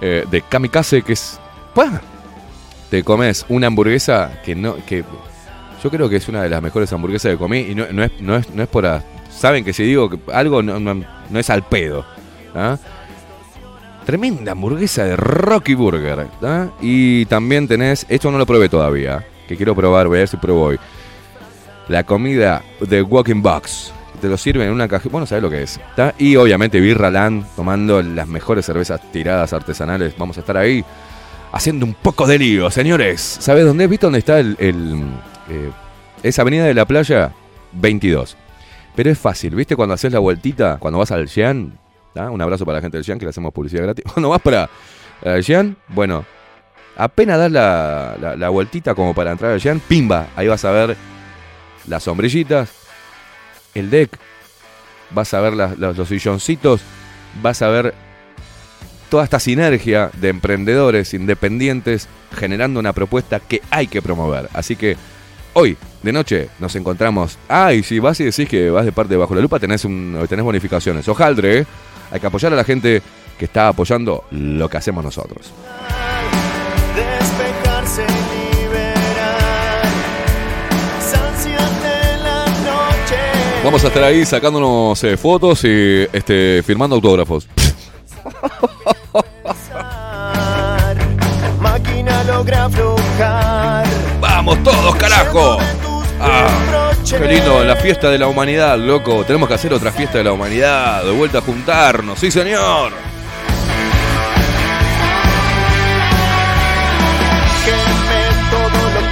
eh, 0.00 0.24
de 0.30 0.42
kamikaze 0.42 1.02
que 1.02 1.12
es... 1.12 1.38
¡pah! 1.74 2.00
Te 2.94 3.02
comes 3.02 3.44
una 3.48 3.66
hamburguesa 3.66 4.40
que 4.44 4.54
no... 4.54 4.76
que 4.86 5.02
Yo 5.82 5.90
creo 5.90 6.08
que 6.08 6.14
es 6.14 6.28
una 6.28 6.44
de 6.44 6.48
las 6.48 6.62
mejores 6.62 6.92
hamburguesas 6.92 7.32
que 7.32 7.36
comí 7.36 7.58
y 7.58 7.74
no, 7.74 7.86
no 7.90 8.04
es, 8.04 8.12
no, 8.20 8.36
es, 8.36 8.48
no 8.50 8.62
es 8.62 8.68
por 8.68 8.86
saben 9.36 9.64
que 9.64 9.72
si 9.72 9.82
digo 9.82 10.08
que 10.08 10.16
algo 10.32 10.62
no, 10.62 10.78
no- 10.78 10.94
no 11.28 11.38
es 11.40 11.50
al 11.50 11.64
pedo. 11.64 12.06
¿ah? 12.54 12.78
Tremenda 14.06 14.52
hamburguesa 14.52 15.02
de 15.06 15.16
Rocky 15.16 15.74
Burger. 15.74 16.28
¿ah? 16.44 16.68
Y 16.80 17.26
también 17.26 17.66
tenés, 17.66 18.06
esto 18.08 18.30
no 18.30 18.38
lo 18.38 18.46
probé 18.46 18.68
todavía, 18.68 19.26
que 19.48 19.56
quiero 19.56 19.74
probar, 19.74 20.06
voy 20.06 20.18
a 20.18 20.20
ver 20.20 20.28
si 20.28 20.36
pruebo 20.36 20.62
hoy. 20.66 20.78
La 21.88 22.04
comida 22.04 22.62
de 22.78 23.02
Walking 23.02 23.42
Box. 23.42 23.92
Te 24.20 24.28
lo 24.28 24.36
sirven 24.38 24.68
en 24.68 24.72
una 24.72 24.86
caja. 24.86 25.08
Bueno, 25.10 25.26
sabes 25.26 25.42
lo 25.42 25.50
que 25.50 25.64
es. 25.64 25.80
¿tá? 25.96 26.14
Y 26.16 26.36
obviamente 26.36 26.78
Birra 26.78 27.10
Land, 27.10 27.44
tomando 27.56 28.00
las 28.02 28.28
mejores 28.28 28.64
cervezas 28.64 29.00
tiradas 29.10 29.52
artesanales. 29.52 30.14
Vamos 30.16 30.36
a 30.36 30.40
estar 30.42 30.56
ahí 30.56 30.84
haciendo 31.54 31.86
un 31.86 31.94
poco 31.94 32.26
de 32.26 32.38
lío, 32.38 32.70
señores. 32.70 33.20
¿Sabes 33.20 33.64
dónde? 33.64 33.86
¿Viste 33.86 34.06
dónde 34.06 34.18
está 34.18 34.38
el, 34.40 34.56
el, 34.58 35.02
eh, 35.48 35.70
esa 36.22 36.42
avenida 36.42 36.64
de 36.64 36.74
la 36.74 36.84
playa? 36.84 37.32
22. 37.72 38.36
Pero 38.94 39.10
es 39.10 39.18
fácil, 39.18 39.54
¿viste? 39.54 39.74
Cuando 39.76 39.94
haces 39.94 40.12
la 40.12 40.18
vueltita, 40.18 40.76
cuando 40.78 40.98
vas 40.98 41.10
al 41.10 41.26
Jean, 41.26 41.78
un 42.14 42.40
abrazo 42.42 42.64
para 42.64 42.78
la 42.78 42.82
gente 42.82 42.96
del 42.96 43.04
Jean, 43.04 43.18
que 43.18 43.24
le 43.24 43.30
hacemos 43.30 43.52
publicidad 43.52 43.82
gratis. 43.84 44.04
Cuando 44.12 44.28
vas 44.28 44.40
para 44.40 44.68
el 45.22 45.42
Jean, 45.42 45.76
bueno, 45.88 46.24
apenas 46.96 47.38
das 47.38 47.50
la, 47.50 48.36
la- 48.36 48.48
vueltita 48.50 48.94
como 48.94 49.14
para 49.14 49.32
entrar 49.32 49.50
al 49.52 49.58
Jean, 49.60 49.80
pimba, 49.80 50.28
ahí 50.36 50.46
vas 50.46 50.64
a 50.64 50.70
ver 50.70 50.96
las 51.88 52.04
sombrillitas, 52.04 52.70
el 53.74 53.90
deck, 53.90 54.16
vas 55.10 55.34
a 55.34 55.40
ver 55.40 55.54
los 55.76 56.08
silloncitos, 56.08 56.82
vas 57.42 57.62
a 57.62 57.68
ver 57.68 57.94
toda 59.14 59.22
esta 59.22 59.38
sinergia 59.38 60.10
de 60.20 60.28
emprendedores 60.28 61.14
independientes 61.14 62.08
generando 62.36 62.80
una 62.80 62.92
propuesta 62.92 63.38
que 63.38 63.62
hay 63.70 63.86
que 63.86 64.02
promover. 64.02 64.48
Así 64.52 64.74
que 64.74 64.96
hoy, 65.52 65.76
de 66.02 66.12
noche, 66.12 66.48
nos 66.58 66.74
encontramos. 66.74 67.38
Ah, 67.48 67.72
y 67.72 67.84
si 67.84 68.00
vas 68.00 68.18
y 68.18 68.24
decís 68.24 68.48
que 68.48 68.70
vas 68.70 68.84
de 68.84 68.90
parte 68.90 69.14
de 69.14 69.18
Bajo 69.18 69.36
la 69.36 69.40
Lupa, 69.40 69.60
tenés, 69.60 69.84
un, 69.84 70.18
tenés 70.28 70.44
bonificaciones. 70.44 71.06
Ojaldre, 71.06 71.58
¿eh? 71.60 71.66
Hay 72.10 72.18
que 72.18 72.26
apoyar 72.26 72.52
a 72.54 72.56
la 72.56 72.64
gente 72.64 73.02
que 73.38 73.44
está 73.44 73.68
apoyando 73.68 74.24
lo 74.32 74.68
que 74.68 74.78
hacemos 74.78 75.04
nosotros. 75.04 75.52
Despejarse, 76.96 78.04
liberar. 78.34 79.84
Sacias 80.98 81.82
de 81.84 82.16
la 82.20 82.46
noche. 82.46 83.62
Vamos 83.62 83.84
a 83.84 83.86
estar 83.86 84.02
ahí 84.02 84.26
sacándonos 84.26 85.04
eh, 85.04 85.16
fotos 85.16 85.62
y 85.62 86.04
este, 86.12 86.64
firmando 86.66 86.96
autógrafos. 86.96 87.46
Máquina 91.60 92.24
logra 92.24 92.64
aflojar. 92.64 93.86
¡Vamos 94.20 94.62
todos, 94.62 94.96
carajo! 94.96 95.58
Ah, 96.20 96.92
qué 97.08 97.26
lindo, 97.26 97.64
la 97.64 97.76
fiesta 97.76 98.10
de 98.10 98.18
la 98.18 98.28
humanidad, 98.28 98.78
loco. 98.78 99.24
Tenemos 99.24 99.48
que 99.48 99.54
hacer 99.54 99.72
otra 99.72 99.92
fiesta 99.92 100.18
de 100.18 100.24
la 100.24 100.32
humanidad, 100.32 101.04
de 101.04 101.12
vuelta 101.12 101.38
a 101.38 101.40
juntarnos, 101.42 102.18
sí 102.18 102.30
señor. 102.30 102.92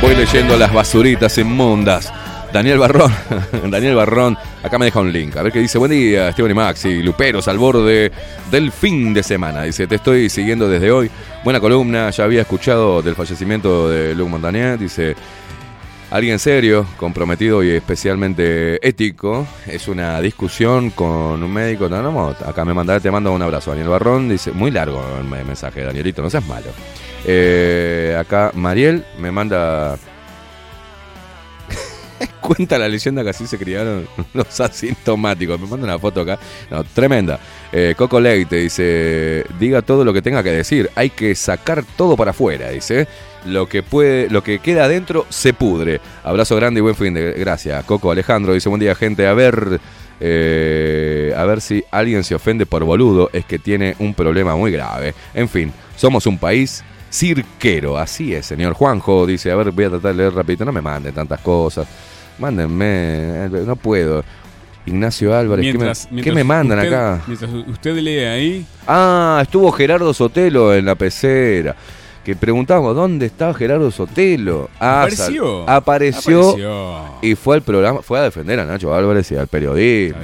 Voy 0.00 0.14
leyendo 0.16 0.56
las 0.56 0.72
basuritas 0.72 1.38
inmundas. 1.38 2.12
Daniel 2.52 2.78
Barrón, 2.78 3.10
Daniel 3.70 3.94
Barrón, 3.94 4.36
acá 4.62 4.78
me 4.78 4.84
deja 4.84 5.00
un 5.00 5.10
link. 5.10 5.34
A 5.36 5.42
ver 5.42 5.52
qué 5.52 5.60
dice. 5.60 5.78
Buen 5.78 5.90
día, 5.90 6.28
Esteban 6.28 6.50
y 6.50 6.54
Maxi, 6.54 7.02
Luperos 7.02 7.48
al 7.48 7.56
borde 7.58 8.12
del 8.50 8.70
fin 8.70 9.14
de 9.14 9.22
semana. 9.22 9.62
Dice, 9.62 9.86
te 9.86 9.94
estoy 9.94 10.28
siguiendo 10.28 10.68
desde 10.68 10.90
hoy. 10.90 11.10
Buena 11.44 11.60
columna, 11.60 12.10
ya 12.10 12.24
había 12.24 12.42
escuchado 12.42 13.00
del 13.00 13.14
fallecimiento 13.14 13.88
de 13.88 14.14
Luc 14.14 14.28
Montagnier. 14.28 14.78
Dice, 14.78 15.16
alguien 16.10 16.38
serio, 16.38 16.86
comprometido 16.98 17.62
y 17.62 17.70
especialmente 17.70 18.86
ético. 18.86 19.46
Es 19.66 19.88
una 19.88 20.20
discusión 20.20 20.90
con 20.90 21.42
un 21.42 21.52
médico. 21.52 21.88
No, 21.88 22.02
no, 22.02 22.28
acá 22.46 22.66
me 22.66 22.74
manda, 22.74 23.00
te 23.00 23.10
mando 23.10 23.32
un 23.32 23.40
abrazo. 23.40 23.70
Daniel 23.70 23.88
Barrón 23.88 24.28
dice, 24.28 24.52
muy 24.52 24.70
largo 24.70 25.02
el 25.18 25.24
me- 25.24 25.42
mensaje, 25.42 25.82
Danielito, 25.84 26.20
no 26.20 26.28
seas 26.28 26.46
malo. 26.46 26.66
Eh, 27.24 28.14
acá 28.20 28.50
Mariel 28.54 29.04
me 29.18 29.30
manda 29.30 29.96
Cuenta 32.40 32.78
la 32.78 32.88
leyenda 32.88 33.22
que 33.22 33.30
así 33.30 33.46
se 33.46 33.58
criaron 33.58 34.06
los 34.34 34.60
asintomáticos. 34.60 35.60
Me 35.60 35.66
manda 35.66 35.84
una 35.86 35.98
foto 35.98 36.20
acá. 36.22 36.38
No, 36.70 36.84
tremenda. 36.84 37.38
Eh, 37.72 37.94
Coco 37.96 38.20
Leite 38.20 38.56
dice: 38.56 39.44
Diga 39.58 39.82
todo 39.82 40.04
lo 40.04 40.12
que 40.12 40.22
tenga 40.22 40.42
que 40.42 40.50
decir. 40.52 40.90
Hay 40.94 41.10
que 41.10 41.34
sacar 41.34 41.84
todo 41.96 42.16
para 42.16 42.32
afuera. 42.32 42.70
Dice: 42.70 43.06
Lo 43.44 43.68
que 43.68 43.82
puede, 43.82 44.28
lo 44.30 44.42
que 44.42 44.58
queda 44.58 44.84
adentro 44.84 45.26
se 45.28 45.52
pudre. 45.54 46.00
Abrazo 46.24 46.56
grande 46.56 46.78
y 46.78 46.82
buen 46.82 46.96
fin 46.96 47.14
de. 47.14 47.32
Gracias, 47.34 47.84
Coco 47.84 48.10
Alejandro. 48.10 48.54
Dice: 48.54 48.68
Buen 48.68 48.80
día, 48.80 48.94
gente. 48.94 49.26
A 49.26 49.34
ver. 49.34 49.80
eh, 50.20 51.32
a 51.36 51.44
ver 51.44 51.60
si 51.60 51.84
alguien 51.90 52.24
se 52.24 52.34
ofende 52.34 52.66
por 52.66 52.84
boludo. 52.84 53.30
Es 53.32 53.44
que 53.44 53.58
tiene 53.58 53.96
un 53.98 54.14
problema 54.14 54.54
muy 54.56 54.70
grave. 54.72 55.14
En 55.34 55.48
fin, 55.48 55.72
somos 55.96 56.26
un 56.26 56.38
país 56.38 56.84
cirquero. 57.10 57.98
Así 57.98 58.34
es, 58.34 58.46
señor 58.46 58.74
Juanjo. 58.74 59.26
Dice: 59.26 59.50
A 59.50 59.56
ver, 59.56 59.70
voy 59.70 59.84
a 59.86 59.90
tratar 59.90 60.12
de 60.12 60.18
leer 60.18 60.34
rapidito. 60.34 60.64
No 60.64 60.72
me 60.72 60.80
manden 60.82 61.14
tantas 61.14 61.40
cosas. 61.40 61.86
Mándenme, 62.38 63.48
no 63.66 63.76
puedo. 63.76 64.24
Ignacio 64.84 65.36
Álvarez, 65.36 65.64
¿qué 65.64 65.72
me- 65.74 65.78
Mientras- 65.78 66.06
¿qué, 66.06 66.12
mientras 66.12 66.34
me 66.34 66.44
mandan 66.44 66.78
usted- 66.80 66.92
acá? 66.92 67.20
Mientras 67.28 67.50
usted 67.68 67.96
lee 67.98 68.18
ahí, 68.24 68.66
Ah, 68.86 69.38
estuvo 69.42 69.70
Gerardo 69.70 70.12
Sotelo 70.12 70.74
en 70.74 70.84
la 70.86 70.94
pecera. 70.96 71.76
Que 72.24 72.34
preguntamos, 72.36 72.94
¿dónde 72.94 73.26
estaba 73.26 73.52
Gerardo 73.54 73.90
Sotelo? 73.90 74.70
Ah, 74.80 75.02
¿Apareció? 75.02 75.68
apareció, 75.68 76.50
Apareció. 76.50 77.04
y 77.22 77.34
fue 77.36 77.56
al 77.56 77.62
programa, 77.62 78.00
fue 78.02 78.18
a 78.18 78.22
defender 78.22 78.58
a 78.60 78.64
Nacho 78.64 78.92
Álvarez 78.94 79.30
y 79.32 79.36
al 79.36 79.46
periodismo. 79.48 80.20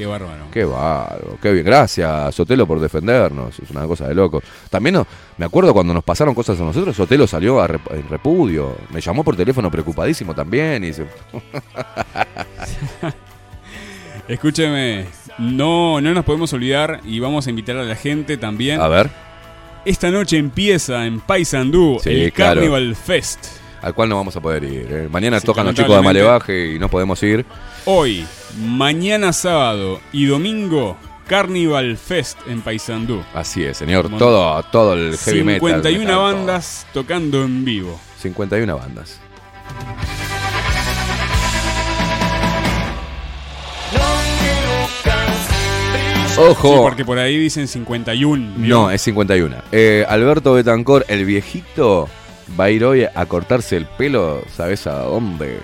Qué 0.00 0.06
bárbaro. 0.06 0.44
Qué 0.50 0.64
bárbaro, 0.64 1.38
qué 1.42 1.52
bien. 1.52 1.64
Gracias, 1.66 2.34
Sotelo, 2.34 2.66
por 2.66 2.80
defendernos. 2.80 3.58
Es 3.58 3.70
una 3.70 3.86
cosa 3.86 4.08
de 4.08 4.14
loco. 4.14 4.42
También 4.70 4.94
no- 4.94 5.06
me 5.36 5.44
acuerdo 5.46 5.72
cuando 5.74 5.92
nos 5.94 6.04
pasaron 6.04 6.34
cosas 6.34 6.58
a 6.60 6.64
nosotros, 6.64 6.94
Sotelo 6.96 7.26
salió 7.26 7.60
a 7.60 7.68
rep- 7.68 7.92
en 7.94 8.08
repudio. 8.08 8.76
Me 8.92 9.00
llamó 9.00 9.22
por 9.24 9.36
teléfono 9.36 9.70
preocupadísimo 9.70 10.34
también. 10.34 10.82
Y 10.84 10.88
dice, 10.88 11.06
Escúcheme, 14.28 15.06
no, 15.38 16.00
no 16.00 16.14
nos 16.14 16.24
podemos 16.24 16.52
olvidar 16.52 17.00
y 17.04 17.18
vamos 17.20 17.46
a 17.46 17.50
invitar 17.50 17.76
a 17.76 17.82
la 17.84 17.96
gente 17.96 18.36
también. 18.36 18.80
a 18.80 18.88
ver, 18.88 19.10
Esta 19.84 20.10
noche 20.10 20.38
empieza 20.38 21.06
en 21.06 21.20
Paysandú 21.20 21.98
Sí, 22.02 22.10
el 22.10 22.32
claro. 22.32 22.60
Carnival 22.60 22.94
Fest. 22.94 23.46
al 23.82 23.94
cual 23.94 24.08
no 24.08 24.16
vamos 24.16 24.36
a 24.36 24.40
poder 24.40 24.62
ir. 24.64 24.86
eh. 24.90 25.08
Mañana 25.10 25.40
Sí, 25.40 25.46
tocan 25.46 25.66
los 25.66 25.74
chicos 25.74 25.96
de. 25.96 26.02
Malevaje 26.02 26.74
y 26.74 26.78
no 26.78 26.88
podemos 26.88 27.20
ir. 27.22 27.44
Hoy, 27.86 28.26
mañana 28.58 29.32
sábado 29.32 30.00
y 30.12 30.26
domingo, 30.26 30.98
Carnival 31.26 31.96
Fest 31.96 32.38
en 32.46 32.60
Paysandú. 32.60 33.22
Así 33.32 33.64
es, 33.64 33.78
señor. 33.78 34.10
Todo, 34.18 34.62
todo 34.64 34.92
el 34.92 35.16
heavy 35.16 35.42
metal. 35.42 35.60
51 35.60 35.98
metal, 35.98 36.14
todo. 36.14 36.22
bandas 36.22 36.86
tocando 36.92 37.42
en 37.42 37.64
vivo. 37.64 37.98
51 38.18 38.76
bandas. 38.76 39.18
Ojo. 46.38 46.74
Sí, 46.74 46.80
porque 46.82 47.04
por 47.04 47.18
ahí 47.18 47.38
dicen 47.38 47.66
51. 47.66 48.54
¿vio? 48.58 48.74
No, 48.74 48.90
es 48.90 49.00
51. 49.00 49.56
Eh, 49.72 50.04
Alberto 50.06 50.52
Betancor, 50.52 51.06
el 51.08 51.24
viejito, 51.24 52.08
va 52.58 52.64
a 52.64 52.70
ir 52.70 52.84
hoy 52.84 53.06
a 53.14 53.26
cortarse 53.26 53.76
el 53.76 53.86
pelo, 53.86 54.42
¿sabes 54.54 54.86
a 54.86 55.00
dónde? 55.00 55.60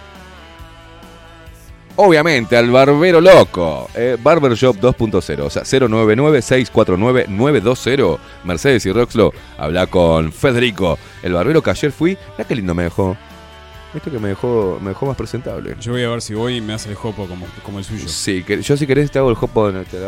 Obviamente, 1.96 2.56
al 2.56 2.70
barbero 2.70 3.20
loco. 3.20 3.90
Eh, 3.94 4.16
Barbershop 4.22 4.76
2.0, 4.76 5.40
o 5.40 5.50
sea, 5.50 5.62
099-649-920. 5.62 8.18
Mercedes 8.44 8.86
y 8.86 8.92
Roxlo, 8.92 9.32
habla 9.56 9.86
con 9.86 10.30
Federico. 10.30 10.98
El 11.22 11.32
barbero 11.32 11.62
que 11.62 11.70
ayer 11.70 11.92
fui, 11.92 12.18
mira 12.36 12.46
qué 12.46 12.54
lindo 12.54 12.74
me 12.74 12.82
dejó. 12.84 13.16
Esto 13.94 14.10
que 14.10 14.18
me 14.18 14.28
dejó, 14.28 14.78
me 14.82 14.90
dejó 14.90 15.06
más 15.06 15.16
presentable. 15.16 15.74
Yo 15.80 15.92
voy 15.92 16.04
a 16.04 16.10
ver 16.10 16.20
si 16.20 16.34
voy 16.34 16.56
y 16.56 16.60
me 16.60 16.74
hace 16.74 16.90
el 16.90 16.96
jopo 16.96 17.26
como, 17.26 17.46
como 17.64 17.78
el 17.78 17.84
suyo. 17.84 18.06
Sí, 18.08 18.42
que, 18.42 18.60
yo 18.60 18.76
si 18.76 18.86
querés 18.86 19.10
te 19.10 19.18
hago 19.18 19.30
el 19.30 19.36
hopo 19.40 19.70
en 19.70 19.76
este 19.76 19.98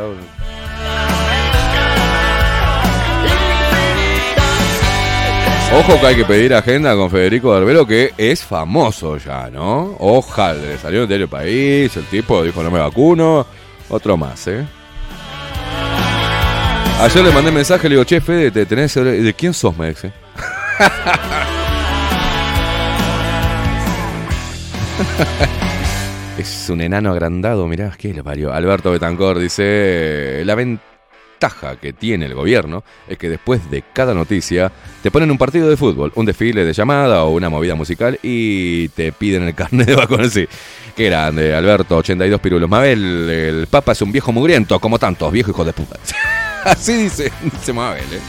Ojo 5.70 6.00
que 6.00 6.06
hay 6.06 6.16
que 6.16 6.24
pedir 6.24 6.54
agenda 6.54 6.94
con 6.96 7.10
Federico 7.10 7.50
Barbero, 7.50 7.86
que 7.86 8.12
es 8.16 8.42
famoso 8.42 9.18
ya, 9.18 9.50
¿no? 9.50 9.96
Ojalá, 9.98 10.54
le 10.54 10.78
salió 10.78 11.00
en 11.00 11.02
el 11.02 11.08
diario 11.08 11.28
País, 11.28 11.94
el 11.96 12.04
tipo 12.04 12.42
dijo 12.42 12.62
no 12.62 12.70
me 12.70 12.78
vacuno, 12.78 13.46
otro 13.90 14.16
más, 14.16 14.46
¿eh? 14.48 14.66
Ayer 17.00 17.24
le 17.24 17.32
mandé 17.32 17.52
mensaje, 17.52 17.88
le 17.88 17.94
digo, 17.94 18.04
che, 18.04 18.20
Fede, 18.20 18.50
¿te 18.50 18.66
tenés... 18.66 18.94
¿De 18.94 19.34
quién 19.34 19.54
sos, 19.54 19.76
me 19.76 19.90
dice? 19.90 20.10
Es 26.38 26.68
un 26.70 26.80
enano 26.80 27.10
agrandado, 27.10 27.66
mirá, 27.66 27.92
¿qué 27.98 28.14
le 28.14 28.22
parió? 28.22 28.52
Alberto 28.52 28.92
Betancor 28.92 29.38
dice, 29.40 30.42
la 30.44 30.54
ventaja 31.38 31.76
que 31.76 31.92
tiene 31.92 32.26
el 32.26 32.34
gobierno 32.34 32.82
es 33.06 33.16
que 33.16 33.28
después 33.28 33.70
de 33.70 33.84
cada 33.92 34.12
noticia 34.12 34.72
te 35.02 35.10
ponen 35.12 35.30
un 35.30 35.38
partido 35.38 35.68
de 35.68 35.76
fútbol, 35.76 36.10
un 36.16 36.26
desfile 36.26 36.64
de 36.64 36.72
llamada 36.72 37.22
o 37.22 37.30
una 37.30 37.48
movida 37.48 37.76
musical 37.76 38.18
y 38.22 38.88
te 38.88 39.12
piden 39.12 39.44
el 39.44 39.54
carnet 39.54 39.86
de 39.86 39.94
vacunación. 39.94 40.28
Sí, 40.28 40.46
qué 40.94 41.06
grande, 41.06 41.54
Alberto, 41.54 41.96
82 41.96 42.40
pirulos. 42.40 42.68
Mabel, 42.68 43.30
el 43.30 43.66
Papa 43.66 43.92
es 43.92 44.02
un 44.02 44.12
viejo 44.12 44.30
mugriento, 44.30 44.78
como 44.78 44.98
tantos 44.98 45.32
viejos 45.32 45.52
hijos 45.52 45.64
de 45.64 45.72
puta. 45.72 45.96
Así 46.64 47.04
dice, 47.04 47.32
Mabel, 47.72 48.04
¿eh? 48.12 48.20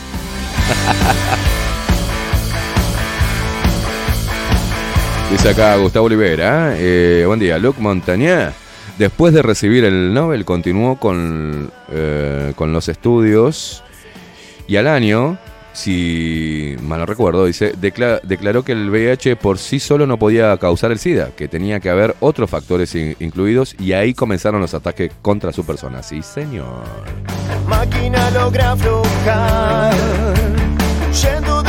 Dice 5.31 5.49
acá 5.49 5.75
Gustavo 5.75 6.05
Olivera, 6.05 6.73
eh, 6.77 7.23
buen 7.27 7.39
día, 7.39 7.59
Luc 7.59 7.77
Montaña. 7.79 8.53
Después 8.99 9.33
de 9.33 9.41
recibir 9.41 9.85
el 9.85 10.13
Nobel 10.13 10.43
continuó 10.45 10.97
con, 10.97 11.71
eh, 11.89 12.51
con 12.55 12.73
los 12.73 12.89
estudios 12.89 13.81
y 14.67 14.75
al 14.75 14.87
año, 14.87 15.37
si 15.71 16.75
mal 16.81 17.07
recuerdo, 17.07 17.45
dice, 17.45 17.73
decla- 17.79 18.19
declaró 18.23 18.63
que 18.63 18.73
el 18.73 18.89
VIH 18.89 19.37
por 19.37 19.57
sí 19.57 19.79
solo 19.79 20.05
no 20.05 20.19
podía 20.19 20.55
causar 20.57 20.91
el 20.91 20.99
SIDA, 20.99 21.29
que 21.33 21.47
tenía 21.47 21.79
que 21.79 21.89
haber 21.89 22.13
otros 22.19 22.49
factores 22.49 22.93
in- 22.93 23.15
incluidos 23.21 23.73
y 23.79 23.93
ahí 23.93 24.13
comenzaron 24.13 24.59
los 24.59 24.73
ataques 24.73 25.11
contra 25.21 25.53
su 25.53 25.65
persona. 25.65 26.03
Sí, 26.03 26.21
señor. 26.21 26.83
Máquina 27.69 28.29
logra 28.31 28.71
aflojar, 28.73 29.93
yendo 31.23 31.63
de. 31.63 31.68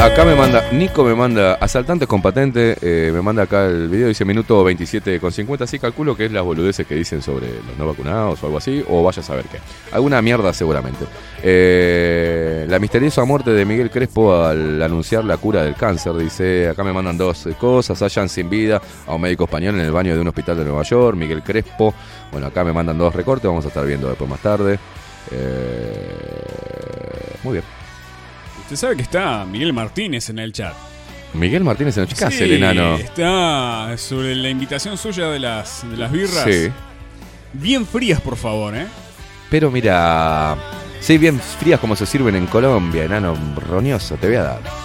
Acá 0.00 0.24
me 0.24 0.34
manda, 0.34 0.72
Nico 0.72 1.04
me 1.04 1.14
manda, 1.14 1.54
asaltantes 1.54 2.08
con 2.08 2.20
patente, 2.20 2.76
eh, 2.82 3.12
me 3.14 3.22
manda 3.22 3.44
acá 3.44 3.66
el 3.66 3.88
video, 3.88 4.08
dice 4.08 4.24
minuto 4.24 4.64
27 4.64 5.20
con 5.20 5.30
50, 5.30 5.62
así 5.62 5.78
calculo 5.78 6.16
que 6.16 6.26
es 6.26 6.32
las 6.32 6.42
boludeces 6.42 6.84
que 6.86 6.96
dicen 6.96 7.22
sobre 7.22 7.46
los 7.46 7.78
no 7.78 7.86
vacunados 7.86 8.42
o 8.42 8.46
algo 8.46 8.58
así, 8.58 8.84
o 8.88 9.04
vaya 9.04 9.20
a 9.20 9.24
saber 9.24 9.44
qué. 9.44 9.58
Alguna 9.92 10.20
mierda 10.20 10.52
seguramente. 10.52 11.04
Eh, 11.40 12.66
la 12.68 12.80
misteriosa 12.80 13.24
muerte 13.24 13.52
de 13.52 13.64
Miguel 13.64 13.90
Crespo 13.90 14.34
al 14.34 14.82
anunciar 14.82 15.24
la 15.24 15.36
cura 15.36 15.62
del 15.62 15.76
cáncer, 15.76 16.14
dice, 16.14 16.68
acá 16.68 16.82
me 16.82 16.92
mandan 16.92 17.16
dos 17.16 17.48
cosas, 17.60 18.02
hallan 18.02 18.28
sin 18.28 18.50
vida 18.50 18.82
a 19.06 19.14
un 19.14 19.20
médico 19.20 19.44
español 19.44 19.76
en 19.76 19.82
el 19.82 19.92
baño 19.92 20.14
de 20.14 20.20
un 20.20 20.26
hospital 20.26 20.58
de 20.58 20.64
Nueva 20.64 20.82
York, 20.82 21.16
Miguel 21.16 21.44
Crespo, 21.44 21.94
bueno, 22.32 22.48
acá 22.48 22.64
me 22.64 22.72
mandan 22.72 22.98
dos 22.98 23.14
recortes, 23.14 23.46
vamos 23.46 23.64
a 23.64 23.68
estar 23.68 23.86
viendo 23.86 24.08
después 24.08 24.28
más 24.28 24.40
tarde. 24.40 24.80
Eh, 25.30 26.08
muy 27.44 27.52
bien. 27.52 27.81
Usted 28.72 28.86
sabe 28.86 28.96
que 28.96 29.02
está 29.02 29.44
Miguel 29.44 29.74
Martínez 29.74 30.30
en 30.30 30.38
el 30.38 30.50
chat. 30.50 30.72
Miguel 31.34 31.62
Martínez 31.62 31.94
en 31.98 32.04
el 32.04 32.08
¿qué 32.08 32.24
hace 32.24 32.44
el 32.44 32.52
enano? 32.54 32.96
Está 32.96 33.94
sobre 33.98 34.34
la 34.34 34.48
invitación 34.48 34.96
suya 34.96 35.26
de 35.26 35.38
las, 35.38 35.86
de 35.90 35.94
las 35.94 36.10
birras. 36.10 36.44
Sí. 36.44 36.70
Bien 37.52 37.84
frías, 37.84 38.22
por 38.22 38.34
favor, 38.34 38.74
¿eh? 38.74 38.86
Pero 39.50 39.70
mira, 39.70 40.56
sí, 41.00 41.18
bien 41.18 41.38
frías 41.38 41.80
como 41.80 41.94
se 41.94 42.06
sirven 42.06 42.34
en 42.34 42.46
Colombia, 42.46 43.04
enano 43.04 43.36
roñoso, 43.68 44.16
te 44.16 44.28
voy 44.28 44.36
a 44.36 44.42
dar. 44.42 44.81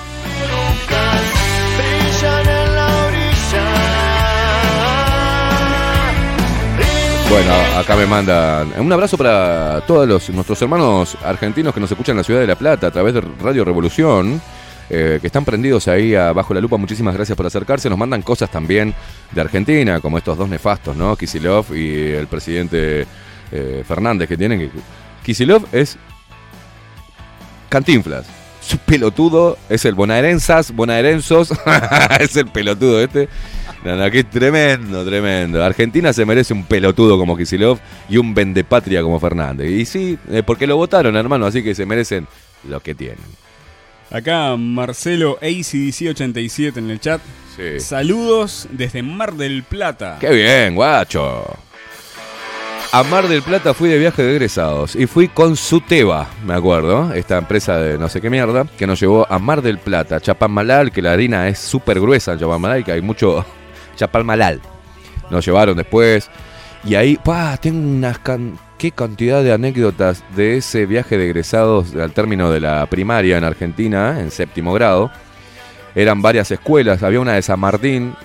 Bueno, 7.30 7.52
acá 7.78 7.98
me 7.98 8.06
mandan 8.06 8.72
un 8.80 8.92
abrazo 8.92 9.18
para 9.18 9.82
todos 9.86 10.08
los, 10.08 10.30
nuestros 10.30 10.62
hermanos 10.62 11.18
argentinos 11.26 11.74
que 11.74 11.80
nos 11.82 11.92
escuchan 11.92 12.14
en 12.14 12.18
la 12.18 12.24
ciudad 12.24 12.40
de 12.40 12.48
La 12.48 12.56
Plata 12.56 12.88
a 12.88 12.92
través 12.92 13.14
de 13.14 13.22
Radio 13.22 13.66
Revolución, 13.66 14.42
eh, 14.90 15.18
que 15.20 15.28
están 15.28 15.44
prendidos 15.44 15.90
ahí 15.90 16.16
abajo 16.16 16.54
la 16.54 16.62
lupa. 16.62 16.78
Muchísimas 16.78 17.14
gracias 17.14 17.36
por 17.36 17.46
acercarse. 17.46 17.90
Nos 17.90 18.00
mandan 18.00 18.22
cosas 18.22 18.50
también 18.50 18.94
de 19.32 19.42
Argentina, 19.42 20.00
como 20.00 20.18
estos 20.18 20.38
dos 20.38 20.48
nefastos, 20.48 20.96
¿no? 20.96 21.18
Kisilov 21.18 21.76
y 21.76 22.14
el 22.14 22.28
presidente 22.28 23.06
eh, 23.52 23.84
Fernández 23.86 24.30
que 24.30 24.38
tienen. 24.38 24.72
Kisilov 25.24 25.66
es 25.74 25.98
Cantinflas. 27.68 28.26
Su 28.62 28.78
pelotudo 28.78 29.58
es 29.68 29.84
el 29.84 29.96
bonaerensas, 29.96 30.72
bonaerensos. 30.72 31.52
es 32.22 32.38
el 32.38 32.48
pelotudo 32.48 33.02
este. 33.02 33.28
No, 33.84 33.96
no, 33.96 34.10
tremendo, 34.30 35.06
tremendo. 35.06 35.64
Argentina 35.64 36.12
se 36.12 36.26
merece 36.26 36.54
un 36.54 36.66
pelotudo 36.66 37.18
como 37.18 37.38
Kisilov 37.38 37.80
y 38.10 38.18
un 38.18 38.34
vendepatria 38.34 39.02
como 39.02 39.20
Fernández. 39.20 39.70
Y 39.70 39.86
sí, 39.86 40.18
eh, 40.30 40.44
porque 40.44 40.68
lo 40.68 40.78
votaron, 40.78 41.16
hermano, 41.16 41.46
así 41.46 41.64
que 41.64 41.76
se 41.76 41.86
merecen 41.86 42.28
lo 42.68 42.80
que 42.80 42.96
tienen. 42.96 43.18
Acá 44.10 44.56
Marcelo 44.56 45.38
ACDC87 45.42 46.78
en 46.78 46.90
el 46.90 47.00
chat. 47.00 47.22
Sí. 47.56 47.80
Saludos 47.80 48.68
desde 48.72 49.04
Mar 49.04 49.34
del 49.34 49.64
Plata. 49.64 50.18
¡Qué 50.20 50.30
bien, 50.30 50.76
guacho! 50.76 51.58
A 52.94 53.04
Mar 53.04 53.28
del 53.28 53.42
Plata 53.42 53.74
fui 53.74 53.90
de 53.90 54.00
viaje 54.00 54.24
de 54.24 54.32
egresados 54.32 54.96
y 54.96 55.08
fui 55.08 55.28
con 55.28 55.58
Suteba, 55.58 56.30
me 56.46 56.54
acuerdo, 56.54 57.14
esta 57.14 57.38
empresa 57.38 57.78
de 57.78 57.98
no 57.98 58.08
sé 58.08 58.22
qué 58.22 58.30
mierda, 58.30 58.66
que 58.78 58.88
nos 58.88 59.00
llevó 59.00 59.28
a 59.30 59.40
Mar 59.40 59.62
del 59.62 59.78
Plata, 59.78 60.22
Chapalmalal, 60.22 60.94
que 60.94 61.02
la 61.02 61.12
harina 61.12 61.50
es 61.50 61.60
súper 61.60 62.00
gruesa 62.00 62.32
en 62.32 62.40
Chapalmalal, 62.40 62.86
que 62.86 62.94
hay 62.94 63.02
mucho 63.02 63.46
Chapalmalal. 63.98 64.62
Nos 65.30 65.46
llevaron 65.46 65.76
después. 65.76 66.30
Y 66.84 66.96
ahí, 66.96 67.18
pa, 67.18 67.58
tengo 67.58 67.80
unas 67.80 68.20
qué 68.78 68.92
cantidad 68.92 69.44
de 69.44 69.52
anécdotas 69.52 70.24
de 70.36 70.58
ese 70.58 70.86
viaje 70.86 71.18
de 71.18 71.26
egresados 71.26 71.96
al 71.96 72.14
término 72.14 72.52
de 72.52 72.62
la 72.62 72.86
primaria 72.86 73.38
en 73.38 73.44
Argentina, 73.44 74.20
en 74.20 74.32
séptimo 74.32 74.74
grado. 74.74 75.12
Eran 75.96 76.22
varias 76.22 76.52
escuelas, 76.52 77.02
había 77.02 77.20
una 77.20 77.34
de 77.34 77.42
San 77.42 77.60
Martín, 77.60 78.16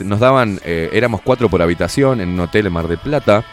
nos 0.00 0.20
daban, 0.20 0.58
eh, 0.64 0.90
éramos 0.92 1.22
cuatro 1.22 1.48
por 1.48 1.62
habitación 1.62 2.20
en 2.20 2.30
un 2.30 2.40
hotel 2.40 2.66
en 2.66 2.72
Mar 2.72 2.88
del 2.88 2.98
Plata, 2.98 3.44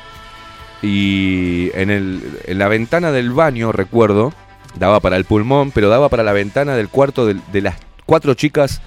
y 0.81 1.69
en, 1.75 1.91
el, 1.91 2.21
en 2.45 2.57
la 2.57 2.67
ventana 2.67 3.11
del 3.11 3.31
baño, 3.31 3.71
recuerdo, 3.71 4.33
daba 4.77 4.99
para 4.99 5.17
el 5.17 5.25
pulmón, 5.25 5.71
pero 5.71 5.87
daba 5.87 6.09
para 6.09 6.23
la 6.23 6.33
ventana 6.33 6.75
del 6.75 6.89
cuarto 6.89 7.27
de 7.27 7.61
las 7.61 7.75
cuatro 8.05 8.33
chicas 8.33 8.81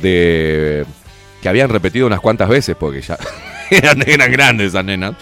de 0.00 0.86
que 1.44 1.50
habían 1.50 1.68
repetido 1.68 2.06
unas 2.06 2.20
cuantas 2.20 2.48
veces, 2.48 2.74
porque 2.74 3.02
ya 3.02 3.18
eran, 3.70 4.02
eran 4.08 4.32
grandes 4.32 4.68
esas 4.68 4.82
nenas, 4.82 5.14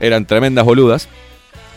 eran 0.00 0.24
tremendas 0.24 0.64
boludas, 0.64 1.10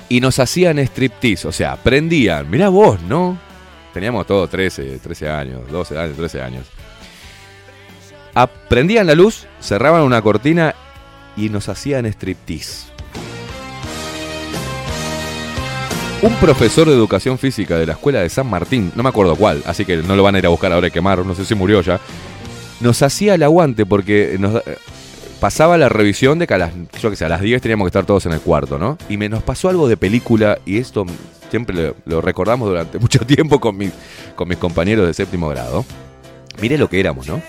y 0.07 0.21
nos 0.21 0.39
hacían 0.39 0.79
striptease, 0.79 1.45
o 1.45 1.51
sea, 1.51 1.75
prendían, 1.75 2.49
mirá 2.49 2.69
vos, 2.69 3.01
¿no? 3.01 3.37
Teníamos 3.93 4.25
todos 4.25 4.49
13, 4.49 4.99
13 4.99 5.29
años, 5.29 5.69
12 5.69 5.99
años, 5.99 6.15
13 6.15 6.41
años. 6.41 6.67
Ah, 8.33 8.47
Prendían 8.47 9.05
la 9.05 9.13
luz, 9.13 9.45
cerraban 9.59 10.03
una 10.03 10.21
cortina 10.21 10.73
y 11.35 11.49
nos 11.49 11.67
hacían 11.67 12.05
striptease. 12.05 12.87
Un 16.21 16.33
profesor 16.35 16.87
de 16.87 16.93
educación 16.93 17.37
física 17.37 17.77
de 17.77 17.87
la 17.87 17.93
escuela 17.93 18.21
de 18.21 18.29
San 18.29 18.49
Martín, 18.49 18.93
no 18.95 19.03
me 19.03 19.09
acuerdo 19.09 19.35
cuál, 19.35 19.61
así 19.65 19.83
que 19.83 19.97
no 19.97 20.15
lo 20.15 20.23
van 20.23 20.35
a 20.35 20.39
ir 20.39 20.45
a 20.45 20.49
buscar 20.49 20.71
ahora 20.71 20.87
y 20.87 20.91
quemar, 20.91 21.25
no 21.25 21.35
sé 21.35 21.43
si 21.43 21.55
murió 21.55 21.81
ya, 21.81 21.99
nos 22.79 23.01
hacía 23.01 23.35
el 23.35 23.43
aguante 23.43 23.85
porque 23.85 24.37
nos 24.39 24.61
pasaba 25.39 25.77
la 25.77 25.89
revisión 25.89 26.39
de 26.39 26.47
que 26.47 26.53
a 26.53 26.57
las, 26.57 26.71
yo 27.01 27.09
que 27.09 27.15
sé, 27.15 27.25
a 27.25 27.29
las 27.29 27.41
10 27.41 27.61
teníamos 27.61 27.85
que 27.85 27.89
estar 27.89 28.05
todos 28.05 28.25
en 28.25 28.33
el 28.33 28.41
cuarto, 28.41 28.77
¿no? 28.77 28.97
Y 29.09 29.17
me 29.17 29.29
nos 29.29 29.43
pasó 29.43 29.69
algo 29.69 29.87
de 29.87 29.97
película 29.97 30.59
y 30.65 30.77
esto 30.77 31.05
siempre 31.49 31.93
lo, 32.05 32.21
recordamos 32.21 32.67
durante 32.67 32.99
mucho 32.99 33.19
tiempo 33.19 33.59
con 33.59 33.77
con 34.35 34.47
mis 34.47 34.57
compañeros 34.57 35.07
de 35.07 35.13
séptimo 35.13 35.49
grado. 35.49 35.85
Mire 36.61 36.77
lo 36.77 36.89
que 36.89 36.99
éramos, 36.99 37.27
¿no? 37.27 37.41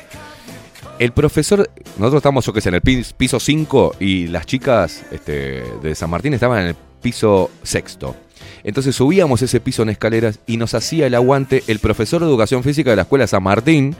El 1.00 1.12
profesor, 1.12 1.68
nosotros 1.96 2.16
estábamos, 2.20 2.44
yo 2.44 2.52
que 2.52 2.60
sé, 2.60 2.68
en 2.68 2.74
el 2.76 2.82
pis- 2.82 3.14
piso 3.14 3.40
5 3.40 3.96
y 4.00 4.26
las 4.28 4.44
chicas 4.46 5.02
este, 5.10 5.62
de 5.82 5.94
San 5.94 6.10
Martín 6.10 6.34
estaban 6.34 6.60
en 6.60 6.66
el 6.68 6.76
piso 7.00 7.50
sexto. 7.62 8.14
Entonces 8.62 8.94
subíamos 8.94 9.40
ese 9.40 9.60
piso 9.60 9.82
en 9.82 9.88
escaleras 9.88 10.38
y 10.46 10.58
nos 10.58 10.74
hacía 10.74 11.06
el 11.06 11.14
aguante 11.14 11.64
el 11.66 11.78
profesor 11.78 12.20
de 12.20 12.26
educación 12.26 12.62
física 12.62 12.90
de 12.90 12.96
la 12.96 13.02
escuela 13.02 13.26
San 13.26 13.42
Martín 13.42 13.96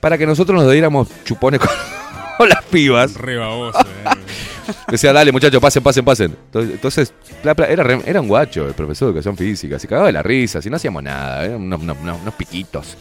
para 0.00 0.16
que 0.18 0.26
nosotros 0.26 0.62
nos 0.62 0.70
diéramos 0.72 1.08
chupones 1.24 1.60
con, 1.60 1.70
con 2.38 2.48
las 2.48 2.62
pibas. 2.64 3.14
Re 3.14 3.36
baboso, 3.36 3.80
eh. 3.80 3.84
Decía, 4.88 5.12
dale 5.12 5.30
muchachos, 5.32 5.60
pasen, 5.60 5.82
pasen, 5.82 6.04
pasen. 6.04 6.36
Entonces, 6.46 6.72
entonces, 6.74 7.14
pla, 7.42 7.54
pla, 7.54 7.66
era, 7.66 7.82
re- 7.84 8.02
era 8.04 8.20
un 8.20 8.26
guacho 8.28 8.66
el 8.66 8.74
profesor 8.74 9.06
de 9.06 9.10
educación 9.12 9.36
física, 9.36 9.78
se 9.78 9.86
cagaba 9.86 10.08
de 10.08 10.12
la 10.12 10.22
risa, 10.22 10.60
si 10.60 10.68
no 10.68 10.76
hacíamos 10.76 11.02
nada, 11.02 11.44
eran 11.44 11.62
unos, 11.62 11.80
unos- 11.82 12.34
piquitos, 12.34 12.96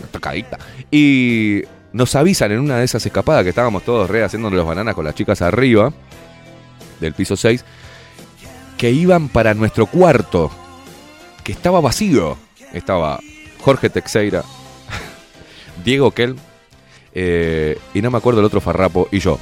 una 0.00 0.08
tocadita. 0.10 0.58
Y 0.90 1.62
nos 1.92 2.14
avisan 2.16 2.50
en 2.52 2.58
una 2.60 2.78
de 2.78 2.84
esas 2.84 3.06
escapadas 3.06 3.44
que 3.44 3.50
estábamos 3.50 3.84
todos 3.84 4.10
re 4.10 4.24
haciéndonos 4.24 4.56
los 4.56 4.66
bananas 4.66 4.94
con 4.96 5.04
las 5.04 5.14
chicas 5.14 5.42
arriba, 5.42 5.92
del 7.00 7.12
piso 7.14 7.36
6, 7.36 7.64
que 8.76 8.90
iban 8.90 9.28
para 9.28 9.54
nuestro 9.54 9.86
cuarto, 9.86 10.50
que 11.44 11.52
estaba 11.52 11.80
vacío. 11.80 12.36
Estaba 12.72 13.20
Jorge 13.60 13.88
Teixeira, 13.90 14.42
Diego 15.84 16.10
Kell, 16.10 16.36
eh, 17.14 17.78
y 17.94 18.02
no 18.02 18.10
me 18.10 18.18
acuerdo 18.18 18.40
el 18.40 18.46
otro 18.46 18.60
farrapo, 18.60 19.08
y 19.10 19.18
yo. 19.18 19.38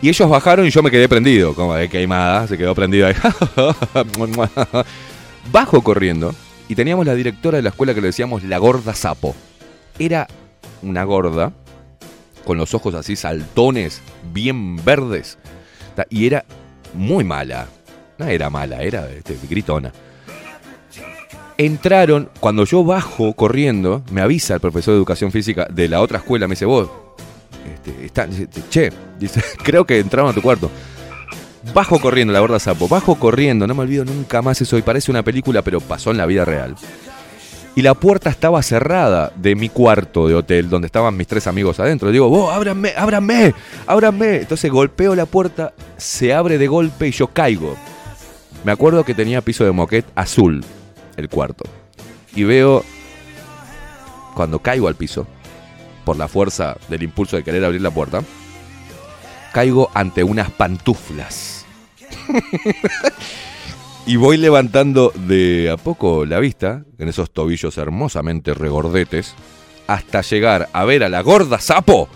Y 0.00 0.08
ellos 0.08 0.28
bajaron 0.28 0.66
y 0.66 0.70
yo 0.70 0.82
me 0.82 0.90
quedé 0.90 1.08
prendido, 1.08 1.54
como 1.54 1.74
de 1.74 1.88
queimada, 1.88 2.46
se 2.46 2.56
quedó 2.56 2.74
prendido 2.74 3.08
ahí. 3.08 3.14
Bajo 5.52 5.82
corriendo 5.82 6.34
y 6.68 6.74
teníamos 6.74 7.06
la 7.06 7.14
directora 7.14 7.56
de 7.56 7.62
la 7.62 7.70
escuela 7.70 7.94
que 7.94 8.00
le 8.00 8.08
decíamos 8.08 8.44
la 8.44 8.58
gorda 8.58 8.94
sapo. 8.94 9.34
Era 9.98 10.28
una 10.82 11.02
gorda 11.04 11.52
con 12.44 12.58
los 12.58 12.74
ojos 12.74 12.94
así 12.94 13.16
saltones, 13.16 14.02
bien 14.32 14.82
verdes, 14.84 15.38
y 16.10 16.26
era 16.26 16.44
muy 16.94 17.24
mala. 17.24 17.66
No 18.18 18.26
era 18.26 18.50
mala, 18.50 18.82
era 18.82 19.10
este, 19.10 19.36
gritona. 19.48 19.92
Entraron, 21.60 22.28
cuando 22.38 22.64
yo 22.64 22.84
bajo 22.84 23.32
corriendo, 23.32 24.02
me 24.12 24.20
avisa 24.20 24.54
el 24.54 24.60
profesor 24.60 24.94
de 24.94 24.98
educación 24.98 25.32
física 25.32 25.66
de 25.68 25.88
la 25.88 26.00
otra 26.00 26.18
escuela, 26.18 26.46
me 26.46 26.52
dice, 26.52 26.66
vos, 26.66 26.88
este, 27.74 28.04
está- 28.06 28.28
che, 28.70 28.92
dice, 29.18 29.42
creo 29.64 29.84
que 29.84 29.98
entraron 29.98 30.30
a 30.30 30.34
tu 30.34 30.40
cuarto. 30.40 30.70
Bajo 31.74 31.98
corriendo, 31.98 32.32
la 32.32 32.38
gorda 32.38 32.60
sapo, 32.60 32.86
bajo 32.86 33.16
corriendo, 33.16 33.66
no 33.66 33.74
me 33.74 33.82
olvido 33.82 34.04
nunca 34.04 34.40
más 34.40 34.60
eso, 34.60 34.78
y 34.78 34.82
parece 34.82 35.10
una 35.10 35.24
película, 35.24 35.62
pero 35.62 35.80
pasó 35.80 36.12
en 36.12 36.16
la 36.18 36.26
vida 36.26 36.44
real. 36.44 36.76
Y 37.74 37.82
la 37.82 37.94
puerta 37.94 38.30
estaba 38.30 38.62
cerrada 38.62 39.32
de 39.34 39.56
mi 39.56 39.68
cuarto 39.68 40.28
de 40.28 40.36
hotel, 40.36 40.70
donde 40.70 40.86
estaban 40.86 41.16
mis 41.16 41.26
tres 41.26 41.48
amigos 41.48 41.80
adentro. 41.80 42.12
Digo, 42.12 42.28
vos, 42.28 42.54
ábranme, 42.54 42.92
ábranme, 42.96 43.52
ábranme. 43.86 44.36
Entonces 44.36 44.70
golpeo 44.70 45.14
la 45.16 45.26
puerta, 45.26 45.72
se 45.96 46.32
abre 46.32 46.56
de 46.58 46.66
golpe 46.68 47.08
y 47.08 47.12
yo 47.12 47.26
caigo. 47.28 47.76
Me 48.64 48.72
acuerdo 48.72 49.04
que 49.04 49.14
tenía 49.14 49.42
piso 49.42 49.64
de 49.64 49.72
moquet 49.72 50.04
azul 50.16 50.64
el 51.18 51.28
cuarto. 51.28 51.64
Y 52.34 52.44
veo, 52.44 52.84
cuando 54.34 54.60
caigo 54.60 54.88
al 54.88 54.94
piso, 54.94 55.26
por 56.04 56.16
la 56.16 56.28
fuerza 56.28 56.76
del 56.88 57.02
impulso 57.02 57.36
de 57.36 57.44
querer 57.44 57.64
abrir 57.64 57.82
la 57.82 57.90
puerta, 57.90 58.22
caigo 59.52 59.90
ante 59.92 60.24
unas 60.24 60.50
pantuflas. 60.50 61.66
y 64.06 64.16
voy 64.16 64.36
levantando 64.36 65.12
de 65.14 65.70
a 65.70 65.76
poco 65.76 66.24
la 66.24 66.38
vista, 66.38 66.84
en 66.98 67.08
esos 67.08 67.30
tobillos 67.30 67.76
hermosamente 67.76 68.54
regordetes, 68.54 69.34
hasta 69.86 70.22
llegar 70.22 70.68
a 70.72 70.84
ver 70.84 71.02
a 71.02 71.08
la 71.08 71.22
gorda 71.22 71.58
sapo 71.58 72.08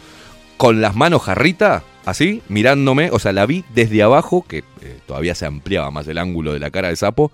con 0.57 0.81
las 0.81 0.94
manos 0.94 1.23
jarrita, 1.23 1.83
así, 2.05 2.43
mirándome. 2.49 3.10
O 3.10 3.18
sea, 3.18 3.33
la 3.33 3.47
vi 3.47 3.65
desde 3.75 4.02
abajo, 4.02 4.44
que 4.47 4.59
eh, 4.59 5.01
todavía 5.07 5.35
se 5.35 5.47
ampliaba 5.47 5.91
más 5.91 6.07
el 6.07 6.18
ángulo 6.18 6.52
de 6.52 6.60
la 6.60 6.70
cara 6.70 6.89
del 6.89 6.97
sapo. 6.97 7.33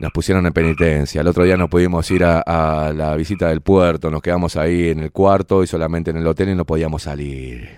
Nos 0.00 0.12
pusieron 0.12 0.46
en 0.46 0.52
penitencia. 0.54 1.20
El 1.20 1.28
otro 1.28 1.44
día 1.44 1.58
no 1.58 1.68
pudimos 1.68 2.10
ir 2.10 2.24
a, 2.24 2.90
la 2.94 3.14
visita 3.16 3.48
del 3.48 3.60
puerto. 3.60 4.10
Nos 4.10 4.22
quedamos 4.22 4.56
ahí 4.56 4.88
en 4.88 5.00
el 5.00 5.12
cuarto 5.12 5.62
y 5.62 5.66
solamente 5.66 6.10
en 6.10 6.16
el 6.16 6.26
hotel 6.26 6.48
y 6.48 6.54
no 6.54 6.64
podíamos 6.64 7.02
salir. 7.02 7.68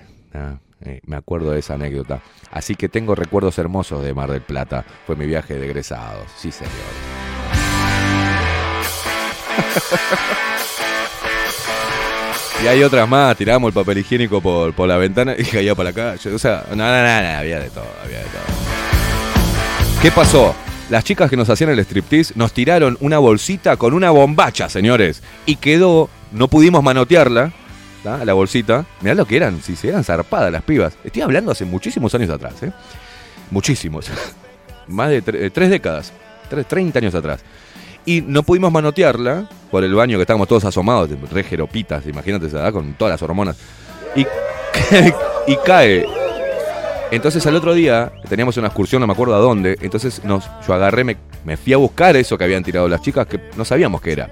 Eh, 0.85 1.01
me 1.05 1.17
acuerdo 1.17 1.51
de 1.51 1.59
esa 1.59 1.75
anécdota. 1.75 2.23
Así 2.53 2.77
que 2.77 2.89
tengo 2.89 3.17
recuerdos 3.17 3.59
hermosos 3.59 4.05
de 4.05 4.15
Mar 4.15 4.31
del 4.31 4.43
Plata. 4.43 4.85
Fue 5.05 5.17
mi 5.17 5.27
viaje 5.27 5.55
de 5.55 5.67
egresados. 5.67 6.27
Sí, 6.37 6.53
señor. 6.53 6.73
Y 12.63 12.69
hay 12.69 12.81
otras 12.85 13.09
más, 13.09 13.37
tirábamos 13.37 13.71
el 13.71 13.75
papel 13.75 13.99
higiénico 13.99 14.41
por, 14.41 14.73
por 14.73 14.87
la 14.87 14.97
ventana 14.97 15.35
y 15.37 15.43
caía 15.43 15.75
para 15.75 15.93
calle. 15.93 16.33
O 16.33 16.39
sea, 16.39 16.65
no, 16.71 16.77
no, 16.77 16.85
no, 16.85 17.23
no, 17.23 17.39
había 17.39 17.59
de 17.59 17.71
todo, 17.71 17.89
había 18.05 18.19
de 18.19 18.25
todo. 18.27 18.43
¿Qué 20.01 20.13
pasó? 20.13 20.55
Las 20.93 21.05
chicas 21.05 21.31
que 21.31 21.39
nos 21.39 21.49
hacían 21.49 21.71
el 21.71 21.79
striptease 21.79 22.35
nos 22.37 22.53
tiraron 22.53 22.99
una 23.01 23.19
bolsita 23.19 23.79
con 23.79 23.95
una 23.95 24.11
bombacha, 24.11 24.69
señores. 24.69 25.23
Y 25.47 25.57
quedó, 25.57 26.11
no 26.33 26.49
pudimos 26.49 26.83
manotearla, 26.83 27.51
la 28.05 28.33
bolsita. 28.35 28.85
Mirá 29.01 29.15
lo 29.15 29.25
que 29.25 29.39
eran, 29.39 29.63
si 29.63 29.75
se 29.75 29.89
eran 29.89 30.05
zarpadas 30.05 30.53
las 30.53 30.63
pibas. 30.65 30.99
Estoy 31.03 31.23
hablando 31.23 31.51
hace 31.51 31.65
muchísimos 31.65 32.15
años 32.15 32.29
atrás, 32.29 32.63
¿eh? 32.63 32.73
Muchísimos. 33.51 34.11
Más 34.87 35.09
de 35.09 35.23
eh, 35.27 35.49
tres 35.49 35.71
décadas, 35.71 36.13
tres, 36.51 36.69
30 36.69 36.99
años 36.99 37.15
atrás. 37.15 37.41
Y 38.05 38.21
no 38.21 38.43
pudimos 38.43 38.71
manotearla 38.71 39.49
por 39.71 39.85
el 39.85 39.95
baño 39.95 40.19
que 40.19 40.25
estábamos 40.25 40.47
todos 40.47 40.67
asomados, 40.67 41.09
re 41.31 41.43
jeropitas, 41.43 42.07
imagínate 42.07 42.49
esa 42.49 42.59
edad 42.59 42.73
con 42.75 42.93
todas 42.99 43.13
las 43.13 43.23
hormonas. 43.23 43.57
Y, 44.15 44.27
y 45.47 45.57
cae. 45.65 46.22
Entonces 47.13 47.47
al 47.47 47.55
otro 47.55 47.75
día 47.75 48.11
teníamos 48.29 48.57
una 48.57 48.69
excursión, 48.69 49.01
no 49.01 49.07
me 49.07 49.13
acuerdo 49.13 49.35
a 49.35 49.39
dónde. 49.39 49.77
Entonces 49.83 50.25
nos, 50.25 50.49
yo 50.67 50.75
agarré, 50.75 51.05
me, 51.05 51.17
me 51.45 51.57
fui 51.57 51.73
a 51.73 51.77
buscar 51.77 52.17
eso 52.17 52.37
que 52.39 52.45
habían 52.45 52.65
tirado 52.65 52.89
las 52.89 53.03
chicas, 53.03 53.27
que 53.27 53.39
no 53.57 53.65
sabíamos 53.65 54.01
qué 54.01 54.13
era. 54.13 54.31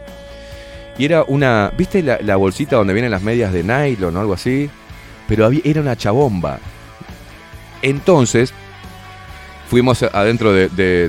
Y 0.98 1.04
era 1.04 1.22
una. 1.28 1.72
¿Viste 1.78 2.02
la, 2.02 2.18
la 2.22 2.36
bolsita 2.36 2.76
donde 2.76 2.92
vienen 2.92 3.10
las 3.10 3.22
medias 3.22 3.52
de 3.52 3.62
nylon 3.62 4.16
o 4.16 4.20
algo 4.20 4.32
así? 4.34 4.68
Pero 5.28 5.44
había- 5.46 5.60
era 5.64 5.80
una 5.80 5.94
chabomba. 5.96 6.58
Entonces, 7.82 8.52
fuimos 9.68 10.02
adentro 10.02 10.52
de- 10.52 10.68
de- 10.68 11.08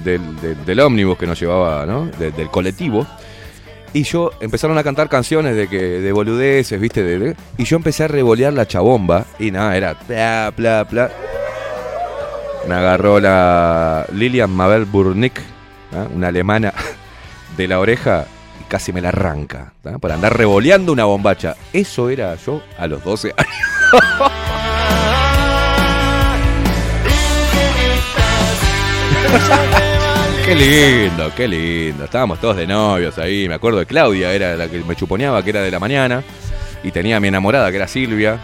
del- 0.65 0.79
ómnibus 0.79 1.17
que 1.17 1.27
nos 1.27 1.39
llevaba, 1.39 1.85
¿no? 1.85 2.05
De- 2.19 2.31
del 2.31 2.49
colectivo. 2.49 3.07
Y 3.93 4.03
yo 4.03 4.31
empezaron 4.39 4.77
a 4.77 4.83
cantar 4.83 5.09
canciones 5.09 5.55
de 5.55 5.67
que 5.67 5.77
de 5.77 6.11
boludeces, 6.13 6.79
¿viste? 6.79 7.35
Y 7.57 7.63
yo 7.65 7.75
empecé 7.75 8.03
a 8.05 8.07
revolear 8.07 8.53
la 8.53 8.65
chabomba. 8.65 9.25
Y 9.39 9.51
nada, 9.51 9.75
era 9.75 9.95
bla, 10.07 10.53
bla, 10.55 10.83
bla. 10.89 11.11
Me 12.67 12.75
agarró 12.75 13.19
la 13.19 14.05
Lilian 14.13 14.51
Mabel 14.51 14.85
Burnick, 14.85 15.41
¿ah? 15.93 16.07
una 16.13 16.27
alemana, 16.27 16.73
de 17.57 17.67
la 17.67 17.79
oreja 17.79 18.25
y 18.59 18.63
casi 18.65 18.93
me 18.93 19.01
la 19.01 19.09
arranca. 19.09 19.73
¿tá? 19.81 19.97
Por 19.97 20.11
andar 20.11 20.37
revoleando 20.37 20.91
una 20.91 21.05
bombacha. 21.05 21.55
Eso 21.73 22.09
era 22.09 22.35
yo 22.35 22.61
a 22.77 22.87
los 22.87 23.03
12 23.03 23.33
años. 23.35 24.31
Qué 30.45 30.55
lindo, 30.55 31.31
qué 31.35 31.47
lindo. 31.47 32.03
Estábamos 32.03 32.39
todos 32.39 32.57
de 32.57 32.67
novios 32.67 33.17
ahí. 33.19 33.47
Me 33.47 33.53
acuerdo 33.53 33.79
de 33.79 33.85
Claudia, 33.85 34.33
era 34.33 34.57
la 34.57 34.67
que 34.67 34.79
me 34.79 34.95
chuponeaba, 34.95 35.41
que 35.43 35.51
era 35.51 35.61
de 35.61 35.71
la 35.71 35.79
mañana. 35.79 36.23
Y 36.83 36.91
tenía 36.91 37.17
a 37.17 37.19
mi 37.19 37.27
enamorada, 37.29 37.69
que 37.69 37.77
era 37.77 37.87
Silvia, 37.87 38.39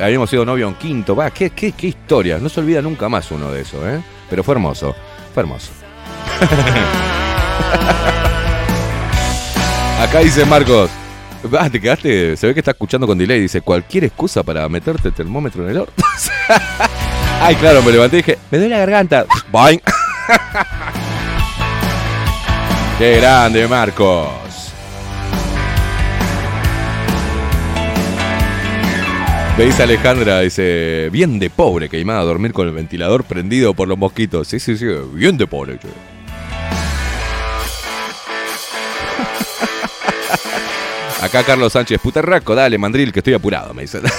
habíamos 0.00 0.30
sido 0.30 0.44
novio 0.44 0.68
en 0.68 0.74
quinto. 0.74 1.16
Va, 1.16 1.30
qué, 1.30 1.50
qué, 1.50 1.72
qué 1.72 1.88
historia. 1.88 2.38
No 2.38 2.48
se 2.48 2.60
olvida 2.60 2.82
nunca 2.82 3.08
más 3.08 3.30
uno 3.30 3.50
de 3.50 3.62
eso, 3.62 3.88
¿eh? 3.88 4.02
Pero 4.28 4.44
fue 4.44 4.54
hermoso, 4.54 4.94
fue 5.34 5.42
hermoso. 5.42 5.70
Acá 10.00 10.18
dice 10.20 10.44
Marcos. 10.44 10.90
Ah, 11.58 11.68
te 11.70 11.80
quedaste. 11.80 12.36
Se 12.36 12.46
ve 12.46 12.54
que 12.54 12.60
está 12.60 12.72
escuchando 12.72 13.06
con 13.06 13.18
delay. 13.18 13.40
Dice: 13.40 13.60
cualquier 13.60 14.04
excusa 14.04 14.42
para 14.42 14.68
meterte 14.68 15.08
el 15.08 15.14
termómetro 15.14 15.64
en 15.64 15.70
el 15.70 15.78
orto. 15.78 16.02
Ay, 17.40 17.54
claro, 17.56 17.82
me 17.82 17.92
levanté 17.92 18.16
y 18.16 18.22
dije: 18.22 18.38
Me 18.50 18.58
duele 18.58 18.74
la 18.74 18.80
garganta. 18.80 19.26
Boing. 19.50 19.80
Qué 22.98 23.20
grande, 23.20 23.66
Marcos. 23.66 24.28
Veis 29.56 29.78
a 29.80 29.82
Alejandra, 29.84 30.40
dice, 30.40 31.10
bien 31.12 31.38
de 31.38 31.50
pobre 31.50 31.88
que 31.90 31.98
iba 31.98 32.18
a 32.18 32.22
dormir 32.22 32.52
con 32.54 32.66
el 32.68 32.74
ventilador 32.74 33.24
prendido 33.24 33.74
por 33.74 33.86
los 33.86 33.98
mosquitos. 33.98 34.48
Sí, 34.48 34.58
sí, 34.58 34.76
sí, 34.78 34.86
bien 35.12 35.36
de 35.36 35.46
pobre. 35.46 35.74
Acá 41.22 41.44
Carlos 41.44 41.72
Sánchez, 41.72 42.00
putarraco, 42.00 42.54
dale, 42.54 42.78
mandril, 42.78 43.12
que 43.12 43.20
estoy 43.20 43.34
apurado, 43.34 43.72
me 43.74 43.82
dice. 43.82 44.00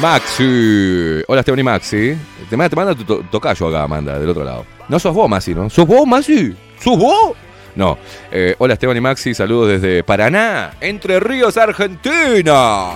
Maxi. 0.00 1.22
Hola, 1.26 1.40
Esteban 1.40 1.60
y 1.60 1.62
Maxi. 1.62 2.16
Te 2.48 2.56
manda, 2.56 2.68
te 2.70 2.76
manda 2.76 2.94
tu 2.94 3.04
to- 3.04 3.24
tocayo 3.30 3.68
acá, 3.68 3.86
manda, 3.88 4.18
del 4.18 4.28
otro 4.30 4.44
lado. 4.44 4.64
No 4.88 4.98
sos 4.98 5.14
vos, 5.14 5.28
Maxi, 5.28 5.54
¿no? 5.54 5.68
¿Sos 5.70 5.86
vos, 5.86 6.06
Maxi? 6.06 6.54
¿Sos 6.80 6.98
vos? 6.98 7.32
No. 7.76 7.98
Eh, 8.32 8.54
hola, 8.58 8.74
Esteban 8.74 8.96
y 8.96 9.00
Maxi. 9.00 9.34
Saludos 9.34 9.80
desde 9.80 10.02
Paraná, 10.02 10.72
Entre 10.80 11.20
Ríos, 11.20 11.56
Argentina. 11.56 12.92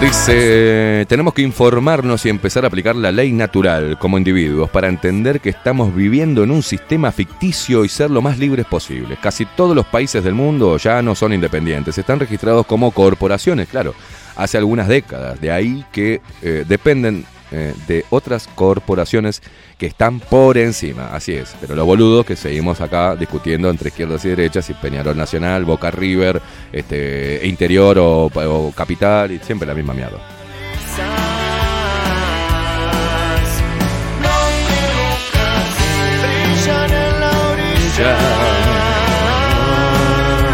Dice, 0.00 1.04
tenemos 1.10 1.34
que 1.34 1.42
informarnos 1.42 2.24
y 2.24 2.30
empezar 2.30 2.64
a 2.64 2.68
aplicar 2.68 2.96
la 2.96 3.12
ley 3.12 3.32
natural 3.32 3.98
como 3.98 4.16
individuos 4.16 4.70
para 4.70 4.88
entender 4.88 5.40
que 5.40 5.50
estamos 5.50 5.94
viviendo 5.94 6.42
en 6.42 6.50
un 6.50 6.62
sistema 6.62 7.12
ficticio 7.12 7.84
y 7.84 7.90
ser 7.90 8.10
lo 8.10 8.22
más 8.22 8.38
libres 8.38 8.64
posible. 8.64 9.18
Casi 9.20 9.44
todos 9.44 9.76
los 9.76 9.84
países 9.84 10.24
del 10.24 10.32
mundo 10.32 10.78
ya 10.78 11.02
no 11.02 11.14
son 11.14 11.34
independientes, 11.34 11.98
están 11.98 12.18
registrados 12.18 12.64
como 12.64 12.92
corporaciones, 12.92 13.68
claro, 13.68 13.94
hace 14.36 14.56
algunas 14.56 14.88
décadas. 14.88 15.38
De 15.38 15.52
ahí 15.52 15.84
que 15.92 16.22
eh, 16.40 16.64
dependen 16.66 17.26
eh, 17.52 17.74
de 17.86 18.04
otras 18.10 18.46
corporaciones 18.46 19.42
que 19.78 19.86
están 19.86 20.20
por 20.20 20.58
encima, 20.58 21.08
así 21.14 21.32
es. 21.32 21.54
Pero 21.60 21.74
los 21.74 21.86
boludos 21.86 22.24
que 22.26 22.36
seguimos 22.36 22.80
acá 22.80 23.16
discutiendo 23.16 23.70
entre 23.70 23.88
izquierdas 23.88 24.24
y 24.24 24.28
derechas, 24.28 24.68
y 24.70 24.74
Peñarol 24.74 25.16
Nacional, 25.16 25.64
Boca 25.64 25.90
River, 25.90 26.40
este, 26.72 27.40
Interior 27.44 27.98
o, 27.98 28.26
o 28.26 28.72
Capital, 28.72 29.32
y 29.32 29.38
siempre 29.38 29.66
la 29.66 29.74
misma 29.74 29.94
mierda. 29.94 30.18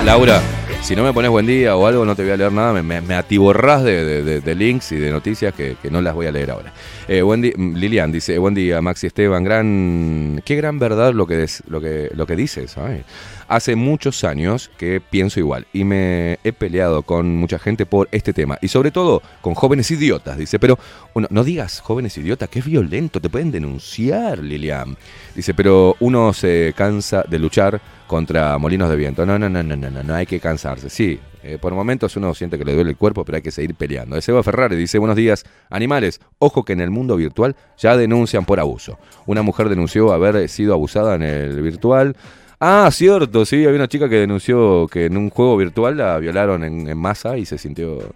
Laura, 0.04 0.40
Si 0.86 0.94
no 0.94 1.02
me 1.02 1.12
pones 1.12 1.32
buen 1.32 1.46
día 1.46 1.74
o 1.74 1.84
algo, 1.84 2.04
no 2.04 2.14
te 2.14 2.22
voy 2.22 2.30
a 2.30 2.36
leer 2.36 2.52
nada. 2.52 2.80
Me, 2.80 3.00
me, 3.00 3.14
atiborrás 3.16 3.82
de, 3.82 4.40
de- 4.40 4.54
links 4.54 4.92
y 4.92 4.96
de 4.96 5.10
noticias 5.10 5.52
que, 5.52 5.76
que 5.82 5.90
no 5.90 6.00
las 6.00 6.14
voy 6.14 6.26
a 6.26 6.30
leer 6.30 6.52
ahora. 6.52 6.72
Eh, 7.08 7.22
buen 7.22 7.42
di- 7.42 7.50
Lilian 7.56 8.12
dice, 8.12 8.38
buen 8.38 8.54
día, 8.54 8.80
Maxi 8.80 9.08
Esteban. 9.08 9.42
Gran, 9.42 10.40
qué 10.44 10.54
gran 10.54 10.78
verdad 10.78 11.12
lo 11.12 11.26
que, 11.26 11.34
des- 11.38 11.64
lo 11.66 11.80
que, 11.80 12.08
lo 12.14 12.24
que 12.24 12.36
dices. 12.36 12.78
ay. 12.78 13.02
Hace 13.48 13.74
muchos 13.74 14.22
años 14.22 14.70
que 14.78 15.00
pienso 15.00 15.40
igual 15.40 15.66
y 15.72 15.82
me 15.82 16.38
he 16.44 16.52
peleado 16.52 17.02
con 17.02 17.34
mucha 17.36 17.58
gente 17.58 17.84
por 17.84 18.08
este 18.12 18.32
tema. 18.32 18.56
Y 18.62 18.68
sobre 18.68 18.92
todo 18.92 19.22
con 19.40 19.54
jóvenes 19.54 19.90
idiotas, 19.90 20.38
dice. 20.38 20.60
Pero 20.60 20.78
uno, 21.14 21.26
no 21.30 21.42
digas 21.42 21.80
jóvenes 21.80 22.16
idiotas, 22.16 22.48
que 22.48 22.60
es 22.60 22.64
violento, 22.64 23.20
te 23.20 23.28
pueden 23.28 23.50
denunciar, 23.50 24.38
Lilian. 24.38 24.96
Dice, 25.34 25.52
pero 25.52 25.96
uno 25.98 26.32
se 26.32 26.72
cansa 26.76 27.24
de 27.28 27.40
luchar 27.40 27.80
contra 28.06 28.56
molinos 28.58 28.88
de 28.88 28.96
viento. 28.96 29.26
No, 29.26 29.38
no, 29.38 29.48
no, 29.48 29.62
no, 29.62 29.76
no, 29.76 29.90
no, 29.90 30.02
no 30.02 30.14
hay 30.14 30.26
que 30.26 30.40
cansarse. 30.40 30.88
Sí, 30.90 31.18
eh, 31.42 31.58
por 31.60 31.74
momentos 31.74 32.16
uno 32.16 32.34
siente 32.34 32.58
que 32.58 32.64
le 32.64 32.74
duele 32.74 32.90
el 32.90 32.96
cuerpo, 32.96 33.24
pero 33.24 33.36
hay 33.36 33.42
que 33.42 33.50
seguir 33.50 33.74
peleando. 33.74 34.20
Seba 34.20 34.42
Ferrari 34.42 34.76
dice, 34.76 34.98
buenos 34.98 35.16
días, 35.16 35.44
animales, 35.70 36.20
ojo 36.38 36.64
que 36.64 36.72
en 36.72 36.80
el 36.80 36.90
mundo 36.90 37.16
virtual 37.16 37.54
ya 37.78 37.96
denuncian 37.96 38.44
por 38.44 38.60
abuso. 38.60 38.98
Una 39.26 39.42
mujer 39.42 39.68
denunció 39.68 40.12
haber 40.12 40.48
sido 40.48 40.74
abusada 40.74 41.14
en 41.14 41.22
el 41.22 41.62
virtual. 41.62 42.16
Ah, 42.58 42.88
cierto, 42.90 43.44
sí, 43.44 43.64
había 43.64 43.76
una 43.76 43.88
chica 43.88 44.08
que 44.08 44.16
denunció 44.16 44.88
que 44.88 45.06
en 45.06 45.16
un 45.16 45.30
juego 45.30 45.56
virtual 45.56 45.96
la 45.98 46.18
violaron 46.18 46.64
en, 46.64 46.98
masa 46.98 47.36
y 47.36 47.44
se 47.44 47.58
sintió... 47.58 48.14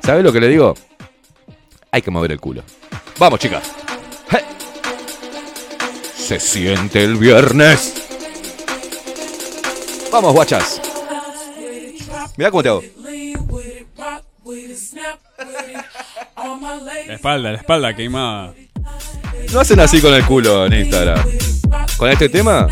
¿Sabes 0.00 0.22
lo 0.22 0.32
que 0.32 0.40
le 0.40 0.48
digo? 0.48 0.74
Hay 1.90 2.02
que 2.02 2.10
mover 2.10 2.32
el 2.32 2.40
culo. 2.40 2.62
Vamos, 3.18 3.40
chicas. 3.40 3.72
Se 6.28 6.38
siente 6.38 7.02
el 7.02 7.16
viernes. 7.16 8.07
Vamos, 10.10 10.32
guachas. 10.32 10.80
Mirá 12.36 12.50
cómo 12.50 12.62
te 12.62 12.68
hago. 12.68 12.82
La 17.06 17.14
espalda, 17.14 17.52
la 17.52 17.58
espalda 17.58 17.94
queimada. 17.94 18.54
No 19.52 19.60
hacen 19.60 19.80
así 19.80 20.00
con 20.00 20.14
el 20.14 20.24
culo 20.24 20.66
en 20.66 20.72
Instagram. 20.74 21.24
Con 21.96 22.10
este 22.10 22.28
tema. 22.28 22.68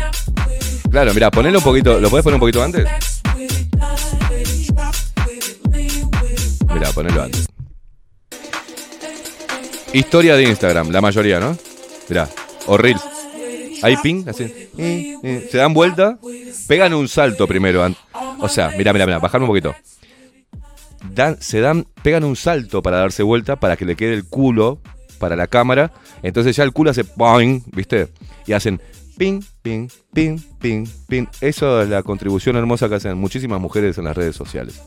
Claro, 0.89 1.13
mira, 1.13 1.29
ponelo 1.29 1.59
un 1.59 1.63
poquito. 1.63 1.99
¿Lo 1.99 2.09
podés 2.09 2.23
poner 2.23 2.35
un 2.35 2.39
poquito 2.39 2.63
antes? 2.63 2.87
Mira, 6.73 6.91
ponelo 6.93 7.23
antes. 7.23 7.45
Historia 9.93 10.35
de 10.35 10.43
Instagram, 10.43 10.91
la 10.91 11.01
mayoría, 11.01 11.39
¿no? 11.39 11.57
Mirá, 12.09 12.29
o 12.67 12.77
Reels. 12.77 13.16
Ahí 13.83 13.95
ping, 14.01 14.23
así. 14.27 14.43
Eh, 14.77 15.17
eh, 15.23 15.47
Se 15.51 15.57
dan 15.57 15.73
vuelta, 15.73 16.17
pegan 16.67 16.93
un 16.93 17.07
salto 17.07 17.47
primero. 17.47 17.85
O 18.39 18.49
sea, 18.49 18.71
mira, 18.77 18.93
mira, 18.93 19.05
mira, 19.05 19.19
bajarme 19.19 19.45
un 19.45 19.49
poquito. 19.49 19.75
Dan, 21.11 21.37
se 21.39 21.59
dan, 21.59 21.87
pegan 22.03 22.23
un 22.23 22.35
salto 22.35 22.81
para 22.81 22.97
darse 22.97 23.23
vuelta 23.23 23.55
para 23.55 23.77
que 23.77 23.85
le 23.85 23.95
quede 23.95 24.13
el 24.13 24.25
culo 24.25 24.81
para 25.19 25.35
la 25.35 25.47
cámara. 25.47 25.91
Entonces 26.23 26.55
ya 26.55 26.63
el 26.63 26.73
culo 26.73 26.91
hace 26.91 27.03
boing, 27.15 27.63
¿viste? 27.67 28.09
Y 28.45 28.53
hacen 28.53 28.81
ping, 29.17 29.41
ping, 29.61 29.87
ping, 30.13 30.39
ping, 30.59 30.85
ping. 31.07 31.25
Eso 31.41 31.81
es 31.81 31.89
la 31.89 32.03
contribución 32.03 32.55
hermosa 32.55 32.89
que 32.89 32.95
hacen 32.95 33.17
muchísimas 33.17 33.59
mujeres 33.59 33.97
en 33.97 34.05
las 34.05 34.15
redes 34.15 34.35
sociales. 34.35 34.81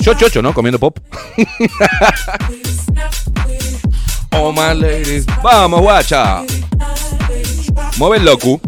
Yo 0.00 0.14
chocho, 0.14 0.42
¿no? 0.42 0.54
Comiendo 0.54 0.78
pop. 0.78 0.98
oh 4.32 4.52
my 4.52 4.74
ladies. 4.74 5.26
Vamos, 5.42 5.80
guacha. 5.80 6.42
Mueve 7.98 8.18
el 8.18 8.24
locu. 8.24 8.60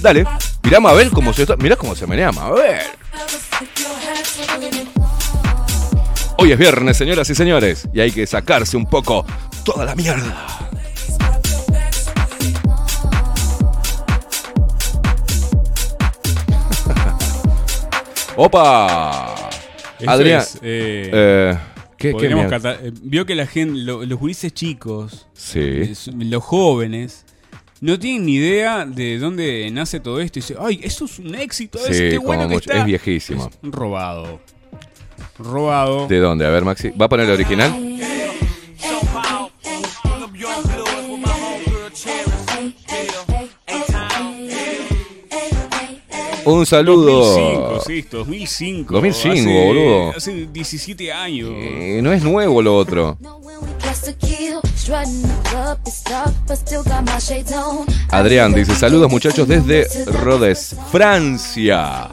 Dale. 0.00 0.24
Mirá 0.62 0.80
Mabel 0.80 1.10
como 1.10 1.32
se 1.32 1.42
está. 1.42 1.56
Mirá 1.56 1.76
cómo 1.76 1.94
se 1.94 2.06
menea 2.06 2.32
Mabel. 2.32 2.80
Hoy 6.40 6.52
es 6.52 6.58
viernes, 6.58 6.96
señoras 6.96 7.28
y 7.30 7.34
señores, 7.34 7.88
y 7.92 7.98
hay 8.00 8.12
que 8.12 8.24
sacarse 8.24 8.76
un 8.76 8.86
poco 8.86 9.26
toda 9.64 9.84
la 9.84 9.96
mierda. 9.96 10.46
¡Opa! 18.36 19.34
Adrián. 20.06 20.40
es, 20.42 20.54
eh, 20.62 21.10
eh, 21.12 21.58
¿qué, 21.98 22.12
podríamos 22.12 22.46
eh, 22.50 22.92
vio 23.02 23.26
que 23.26 23.34
la 23.34 23.46
gente, 23.46 23.78
lo- 23.80 24.04
los 24.06 24.18
gurises 24.18 24.52
chicos, 24.54 25.26
Sí. 25.34 25.92
los 26.16 26.42
jóvenes, 26.42 27.24
no 27.80 27.98
tienen 27.98 28.24
ni 28.26 28.34
idea 28.36 28.86
de 28.86 29.18
dónde 29.18 29.68
nace 29.70 30.00
todo 30.00 30.20
esto. 30.20 30.38
Y 30.38 30.42
dice, 30.42 30.56
ay, 30.58 30.80
eso 30.82 31.04
es 31.04 31.18
un 31.18 31.34
éxito, 31.34 31.78
es, 31.86 31.96
qué 31.98 32.18
bueno 32.18 32.48
que 32.48 32.54
mucho- 32.54 32.70
está. 32.70 32.80
es 32.80 32.86
viejísimo. 32.86 33.50
Es 33.62 33.70
robado. 33.70 34.40
Robado. 35.38 36.08
¿De 36.08 36.18
dónde? 36.18 36.46
A 36.46 36.50
ver, 36.50 36.64
Maxi. 36.64 36.90
¿Va 36.90 37.06
a 37.06 37.08
poner 37.08 37.26
el 37.26 37.32
original? 37.32 37.72
Un 46.50 46.64
saludo. 46.64 47.74
2005, 47.74 47.80
sí, 47.86 48.06
2005. 48.10 48.94
2005, 48.94 49.34
hace, 49.34 49.66
boludo. 49.66 50.10
Hace 50.16 50.46
17 50.50 51.12
años. 51.12 51.50
Eh, 51.52 52.00
no 52.02 52.10
es 52.12 52.22
nuevo 52.22 52.62
lo 52.62 52.74
otro. 52.74 53.18
Adrián 58.10 58.54
dice, 58.54 58.74
saludos 58.74 59.10
muchachos 59.10 59.46
desde 59.46 59.86
Rodes, 60.06 60.74
Francia. 60.90 62.08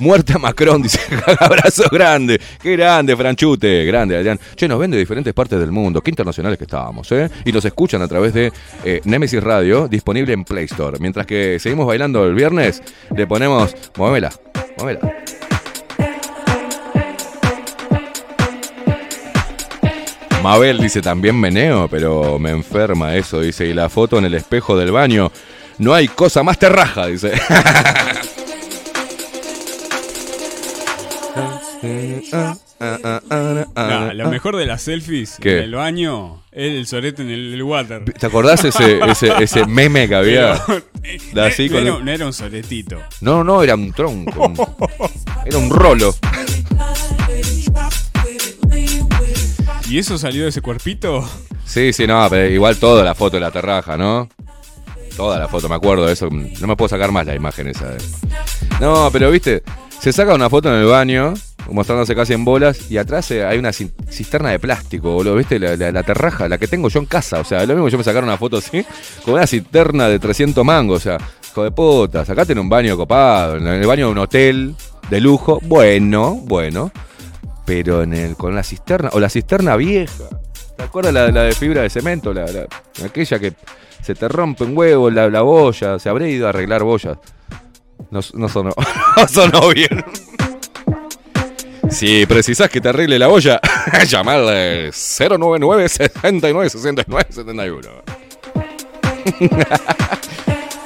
Muerte 0.00 0.32
a 0.32 0.38
Macron, 0.38 0.80
dice, 0.80 0.98
abrazo 1.38 1.84
grande. 1.92 2.40
Qué 2.62 2.72
grande, 2.72 3.14
Franchute, 3.14 3.84
grande, 3.84 4.16
Adrián. 4.16 4.40
Che, 4.56 4.66
nos 4.66 4.78
ven 4.78 4.90
de 4.90 4.96
diferentes 4.96 5.34
partes 5.34 5.60
del 5.60 5.70
mundo, 5.70 6.00
qué 6.00 6.10
internacionales 6.10 6.56
que 6.56 6.64
estábamos, 6.64 7.12
¿eh? 7.12 7.30
Y 7.44 7.52
nos 7.52 7.64
escuchan 7.66 8.00
a 8.00 8.08
través 8.08 8.32
de 8.32 8.50
eh, 8.82 9.02
Nemesis 9.04 9.42
Radio, 9.42 9.88
disponible 9.88 10.32
en 10.32 10.44
Play 10.44 10.64
Store. 10.64 10.98
Mientras 10.98 11.26
que 11.26 11.58
seguimos 11.58 11.86
bailando 11.86 12.24
el 12.24 12.34
viernes, 12.34 12.82
le 13.14 13.26
ponemos, 13.26 13.76
muévela, 13.96 14.32
muévela. 14.78 15.12
Mabel 20.42 20.78
dice 20.78 21.02
también 21.02 21.38
meneo, 21.38 21.88
pero 21.88 22.38
me 22.38 22.50
enferma 22.52 23.14
eso, 23.16 23.42
dice. 23.42 23.66
Y 23.66 23.74
la 23.74 23.90
foto 23.90 24.16
en 24.16 24.24
el 24.24 24.32
espejo 24.32 24.78
del 24.78 24.92
baño. 24.92 25.30
No 25.76 25.92
hay 25.92 26.08
cosa 26.08 26.42
más 26.42 26.58
terraja, 26.58 27.06
dice. 27.06 27.32
Nah, 32.80 34.12
lo 34.14 34.30
mejor 34.30 34.56
de 34.56 34.66
las 34.66 34.82
selfies 34.82 35.36
¿Qué? 35.40 35.58
en 35.58 35.64
el 35.64 35.74
baño 35.74 36.42
es 36.52 36.72
el 36.72 36.86
sorete 36.86 37.22
en 37.22 37.30
el, 37.30 37.54
el 37.54 37.62
water. 37.62 38.04
¿Te 38.04 38.26
acordás 38.26 38.64
ese, 38.64 39.00
ese, 39.08 39.32
ese 39.42 39.66
meme 39.66 40.08
que 40.08 40.14
había? 40.14 40.62
Pero, 41.32 41.44
así 41.46 41.68
no, 41.68 41.74
con- 41.76 41.86
era, 41.86 41.98
no 41.98 42.10
era 42.10 42.26
un 42.26 42.32
soretito. 42.32 42.98
No, 43.20 43.44
no, 43.44 43.62
era 43.62 43.74
un 43.74 43.92
tronco. 43.92 44.52
Era 45.44 45.58
un 45.58 45.70
rolo. 45.70 46.14
¿Y 49.88 49.98
eso 49.98 50.16
salió 50.18 50.44
de 50.44 50.50
ese 50.50 50.60
cuerpito? 50.62 51.28
Sí, 51.64 51.92
sí, 51.92 52.06
no, 52.06 52.26
pero 52.30 52.48
igual 52.48 52.76
toda 52.76 53.02
la 53.04 53.14
foto 53.14 53.36
de 53.36 53.40
la 53.40 53.50
terraja, 53.50 53.96
¿no? 53.96 54.28
Toda 55.16 55.38
la 55.38 55.48
foto, 55.48 55.68
me 55.68 55.74
acuerdo 55.74 56.06
de 56.06 56.12
eso. 56.12 56.28
No 56.30 56.66
me 56.66 56.76
puedo 56.76 56.88
sacar 56.88 57.10
más 57.12 57.26
la 57.26 57.34
imagen 57.34 57.68
esa. 57.68 57.88
de- 57.90 57.98
No, 58.80 59.10
pero 59.12 59.30
viste, 59.30 59.62
se 60.00 60.12
saca 60.12 60.32
una 60.34 60.48
foto 60.48 60.68
en 60.72 60.80
el 60.80 60.86
baño, 60.86 61.34
mostrándose 61.70 62.14
casi 62.14 62.32
en 62.32 62.44
bolas, 62.44 62.90
y 62.90 62.98
atrás 62.98 63.30
eh, 63.30 63.44
hay 63.44 63.58
una 63.58 63.72
cisterna 63.72 64.50
de 64.50 64.58
plástico, 64.58 65.12
boludo, 65.12 65.36
viste, 65.36 65.58
la, 65.58 65.76
la- 65.76 66.02
terraja, 66.02 66.48
la 66.48 66.58
que 66.58 66.66
tengo 66.68 66.88
yo 66.88 67.00
en 67.00 67.06
casa. 67.06 67.40
O 67.40 67.44
sea, 67.44 67.64
lo 67.66 67.74
mismo 67.74 67.88
yo 67.88 67.98
me 67.98 68.04
sacara 68.04 68.24
una 68.26 68.36
foto 68.36 68.58
así, 68.58 68.84
con 69.24 69.34
una 69.34 69.46
cisterna 69.46 70.08
de 70.08 70.18
300 70.18 70.64
mangos, 70.64 70.98
o 70.98 71.00
sea, 71.00 71.18
hijo 71.50 71.64
de 71.64 71.70
puta, 71.70 72.24
sacate 72.24 72.52
en 72.52 72.58
un 72.60 72.68
baño 72.68 72.96
copado, 72.96 73.56
en 73.56 73.66
el 73.66 73.86
baño 73.86 74.06
de 74.06 74.12
un 74.12 74.18
hotel 74.18 74.74
de 75.08 75.20
lujo, 75.20 75.58
bueno, 75.62 76.34
bueno, 76.44 76.90
pero 77.66 78.02
en 78.02 78.12
el, 78.14 78.36
con 78.36 78.54
la 78.54 78.62
cisterna, 78.62 79.10
o 79.12 79.20
la 79.20 79.28
cisterna 79.28 79.76
vieja. 79.76 80.24
¿Te 80.76 80.84
acuerdas 80.84 81.12
la, 81.12 81.30
la 81.30 81.42
de 81.42 81.52
fibra 81.52 81.82
de 81.82 81.90
cemento? 81.90 82.32
La, 82.32 82.46
la- 82.46 82.66
aquella 83.04 83.38
que 83.38 83.52
se 84.02 84.14
te 84.14 84.28
rompe 84.28 84.64
un 84.64 84.76
huevo, 84.76 85.10
la, 85.10 85.42
boya, 85.42 85.98
se 85.98 86.08
habría 86.08 86.28
ido 86.28 86.46
a 86.46 86.50
arreglar 86.50 86.82
boyas. 86.82 87.18
No, 88.10 88.20
no 88.34 88.48
sonó, 88.48 88.70
no 89.16 89.28
sonó 89.28 89.68
bien. 89.68 90.02
Si 91.90 92.24
precisás 92.26 92.70
que 92.70 92.80
te 92.80 92.88
arregle 92.88 93.18
la 93.18 93.26
boya, 93.26 93.60
llamarle 94.08 94.90
099 94.92 95.88
69 95.88 96.70
69 96.70 97.26
71. 97.30 97.88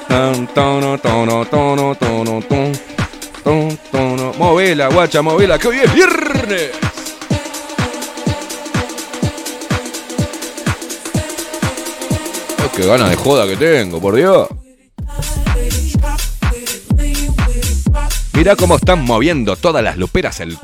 Tan, 0.07 0.47
tono, 0.53 0.97
tono, 0.97 1.45
tono, 1.45 1.95
tono, 1.95 2.41
ton, 2.41 2.71
ton, 3.43 3.79
tono. 3.91 4.33
Movela, 4.37 4.87
guacha, 4.89 5.21
movela, 5.21 5.59
que 5.59 5.67
hoy 5.67 5.79
es 5.83 5.93
viernes. 5.93 6.71
Ay, 12.57 12.69
qué 12.75 12.85
ganas 12.85 13.09
de 13.09 13.15
joda 13.15 13.47
que 13.47 13.55
tengo, 13.55 14.01
por 14.01 14.15
Dios. 14.15 14.47
Mirá 18.33 18.55
cómo 18.55 18.75
están 18.75 19.03
moviendo 19.05 19.55
todas 19.55 19.83
las 19.83 19.97
luperas 19.97 20.39
el. 20.41 20.57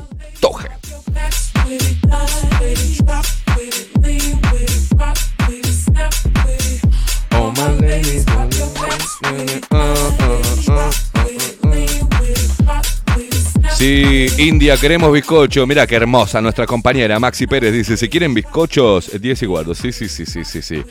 Sí, 13.82 14.28
India, 14.38 14.76
queremos 14.76 15.12
bizcocho. 15.12 15.66
Mira 15.66 15.88
qué 15.88 15.96
hermosa 15.96 16.40
nuestra 16.40 16.66
compañera 16.66 17.18
Maxi 17.18 17.48
Pérez 17.48 17.72
dice, 17.72 17.96
si 17.96 18.08
quieren 18.08 18.32
bizcochos, 18.32 19.12
eh, 19.12 19.18
10 19.18 19.42
y 19.42 19.46
guardo. 19.46 19.74
Sí, 19.74 19.90
sí, 19.90 20.08
sí, 20.08 20.24
sí, 20.24 20.44
sí, 20.44 20.62
sí. 20.62 20.84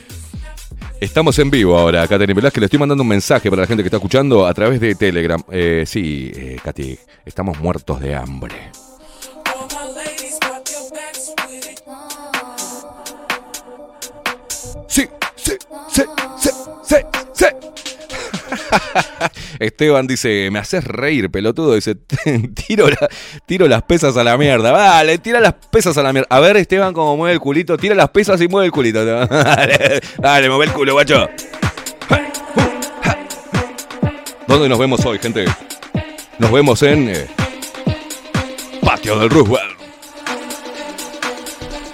Estamos 1.00 1.38
en 1.38 1.50
vivo 1.50 1.78
ahora, 1.78 2.06
Katherine 2.06 2.34
Velázquez. 2.34 2.60
Le 2.60 2.66
estoy 2.66 2.78
mandando 2.78 3.00
un 3.00 3.08
mensaje 3.08 3.48
para 3.48 3.62
la 3.62 3.66
gente 3.66 3.82
que 3.82 3.86
está 3.86 3.96
escuchando 3.96 4.46
a 4.46 4.52
través 4.52 4.78
de 4.78 4.94
Telegram. 4.94 5.42
Eh, 5.50 5.84
sí, 5.86 6.32
eh, 6.34 6.58
Katy, 6.62 6.98
estamos 7.24 7.58
muertos 7.60 7.98
de 7.98 8.14
hambre. 8.14 8.52
Sí, 16.92 16.96
sí. 17.32 17.46
Esteban 19.58 20.06
dice, 20.06 20.50
me 20.50 20.58
haces 20.58 20.84
reír, 20.84 21.30
pelotudo. 21.30 21.74
Dice, 21.74 21.94
tiro, 22.66 22.86
tiro 23.46 23.68
las 23.68 23.82
pesas 23.82 24.16
a 24.16 24.24
la 24.24 24.36
mierda. 24.36 24.72
Vale, 24.72 25.18
tira 25.18 25.40
las 25.40 25.54
pesas 25.70 25.96
a 25.98 26.02
la 26.02 26.12
mierda. 26.12 26.28
A 26.30 26.40
ver, 26.40 26.56
Esteban, 26.56 26.92
cómo 26.92 27.16
mueve 27.16 27.34
el 27.34 27.40
culito. 27.40 27.76
Tira 27.76 27.94
las 27.94 28.10
pesas 28.10 28.40
y 28.40 28.48
mueve 28.48 28.66
el 28.66 28.72
culito. 28.72 29.04
Dale, 30.18 30.48
mueve 30.48 30.66
el 30.66 30.72
culo, 30.72 30.92
guacho. 30.94 31.28
¿Dónde 34.46 34.68
nos 34.68 34.78
vemos 34.78 35.04
hoy, 35.06 35.18
gente? 35.18 35.46
Nos 36.38 36.52
vemos 36.52 36.82
en 36.82 37.08
eh, 37.08 37.26
Patio 38.82 39.18
del 39.18 39.30
Roosevelt. 39.30 39.78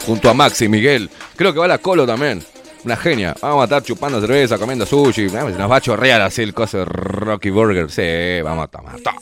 Junto 0.07 0.31
a 0.31 0.35
Maxi 0.35 0.69
Miguel. 0.69 1.11
Creo 1.37 1.53
que 1.53 1.61
va 1.61 1.69
la 1.69 1.79
Colo 1.79 2.07
también. 2.07 2.43
Una 2.85 2.97
genia. 2.97 3.35
Vamos 3.43 3.63
a 3.63 3.65
estar 3.65 3.83
chupando 3.83 4.21
cerveza, 4.21 4.59
comiendo 4.59 4.87
sushi. 4.87 5.27
Ah, 5.37 5.45
nos 5.45 5.71
va 5.71 5.77
a 5.77 5.81
chorrear 5.81 6.21
así 6.23 6.43
el 6.43 6.55
coso 6.55 6.79
de 6.79 6.85
Rocky 6.87 7.51
Burger. 7.51 7.91
Sí, 7.91 8.43
vamos 8.43 8.65
a 8.65 8.69
tomar 8.69 8.97
todo. 9.01 9.15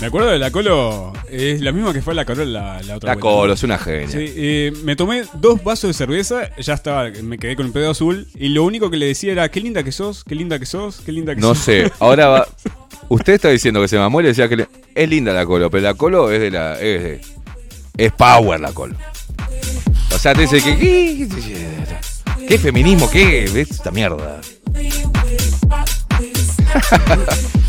Me 0.00 0.06
acuerdo 0.06 0.28
de 0.30 0.38
la 0.38 0.50
Colo, 0.50 1.12
es 1.30 1.60
la 1.60 1.72
misma 1.72 1.92
que 1.92 2.00
fue 2.02 2.14
la 2.14 2.24
Colo 2.24 2.44
la, 2.44 2.80
la 2.82 2.96
otra 2.96 3.08
La 3.08 3.14
vuelta, 3.14 3.20
Colo 3.20 3.46
¿no? 3.48 3.52
es 3.54 3.62
una 3.64 3.78
genia. 3.78 4.08
Sí, 4.08 4.32
eh, 4.36 4.72
me 4.84 4.94
tomé 4.94 5.24
dos 5.34 5.62
vasos 5.64 5.88
de 5.88 5.94
cerveza, 5.94 6.54
ya 6.56 6.74
estaba, 6.74 7.10
me 7.22 7.38
quedé 7.38 7.56
con 7.56 7.66
el 7.66 7.72
pedo 7.72 7.90
azul 7.90 8.28
y 8.36 8.48
lo 8.50 8.62
único 8.64 8.90
que 8.90 8.96
le 8.96 9.06
decía 9.06 9.32
era, 9.32 9.48
qué 9.50 9.60
linda 9.60 9.82
que 9.82 9.90
sos, 9.92 10.22
qué 10.24 10.34
linda 10.36 10.58
que 10.58 10.66
sos, 10.66 11.00
qué 11.00 11.10
linda 11.12 11.34
que 11.34 11.40
No 11.40 11.54
sos. 11.54 11.64
sé, 11.64 11.90
ahora 11.98 12.28
va. 12.28 12.48
Usted 13.08 13.32
está 13.34 13.48
diciendo 13.48 13.80
que 13.80 13.88
se 13.88 13.98
mamó 13.98 14.20
y 14.20 14.24
le 14.24 14.28
decía 14.30 14.48
que 14.48 14.56
le- 14.56 14.68
es 14.94 15.08
linda 15.08 15.32
la 15.32 15.44
colo, 15.46 15.70
pero 15.70 15.82
la 15.82 15.94
colo 15.94 16.30
es 16.30 16.40
de 16.40 16.50
la. 16.50 16.74
es, 16.74 17.02
de- 17.02 17.20
es 17.96 18.12
power 18.12 18.60
la 18.60 18.72
colo. 18.72 18.94
O 20.18 20.20
sea, 20.20 20.34
te 20.34 20.40
dice 20.40 20.60
que. 20.60 21.28
¿Qué, 22.48 22.58
feminismo? 22.58 23.08
¿Qué? 23.08 23.44
es 23.44 23.54
Esta 23.54 23.92
mierda. 23.92 24.40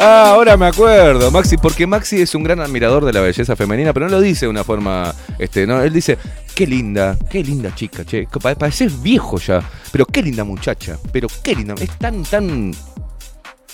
Ah, 0.00 0.30
ahora 0.30 0.56
me 0.56 0.66
acuerdo, 0.66 1.30
Maxi, 1.30 1.56
porque 1.56 1.86
Maxi 1.86 2.20
es 2.20 2.34
un 2.34 2.42
gran 2.42 2.60
admirador 2.60 3.04
de 3.04 3.12
la 3.12 3.20
belleza 3.20 3.54
femenina, 3.54 3.92
pero 3.92 4.06
no 4.06 4.16
lo 4.16 4.20
dice 4.20 4.46
de 4.46 4.50
una 4.50 4.64
forma, 4.64 5.14
este, 5.38 5.68
no, 5.68 5.80
él 5.82 5.92
dice, 5.92 6.18
qué 6.54 6.66
linda, 6.66 7.16
qué 7.30 7.44
linda 7.44 7.72
chica, 7.74 8.04
che, 8.04 8.26
pareces 8.40 9.00
viejo 9.00 9.38
ya, 9.38 9.62
pero 9.92 10.04
qué 10.04 10.20
linda 10.20 10.42
muchacha, 10.42 10.98
pero 11.12 11.28
qué 11.42 11.54
linda, 11.54 11.74
es 11.80 11.96
tan, 11.96 12.24
tan 12.24 12.72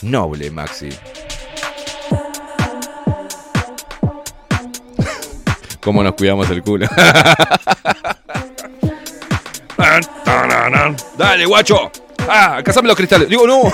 noble, 0.03 0.51
Maxi. 0.51 0.91
¿Cómo 5.81 6.03
nos 6.03 6.15
cuidamos 6.15 6.51
el 6.51 6.63
culo? 6.63 6.87
Dale, 11.17 11.47
guacho. 11.47 11.91
Ah, 12.29 12.61
cazame 12.65 12.89
los 12.89 12.97
cristales. 12.97 13.29
Digo, 13.29 13.47
no. 13.47 13.63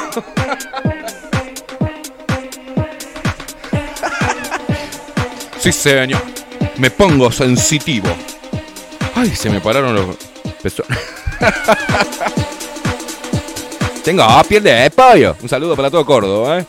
Sí, 5.59 5.73
señor. 5.73 6.20
Me 6.76 6.91
pongo 6.93 7.33
sensitivo. 7.33 8.07
Ay, 9.17 9.35
se 9.35 9.51
me 9.51 9.60
pararon 9.60 9.97
los 9.97 10.17
pezones. 10.62 10.97
Tengo 14.05 14.25
piel 14.49 14.62
de 14.62 14.89
pollo. 14.91 15.35
Un 15.43 15.49
saludo 15.49 15.75
para 15.75 15.91
todo 15.91 16.07
Córdoba, 16.07 16.60
¿eh? 16.60 16.67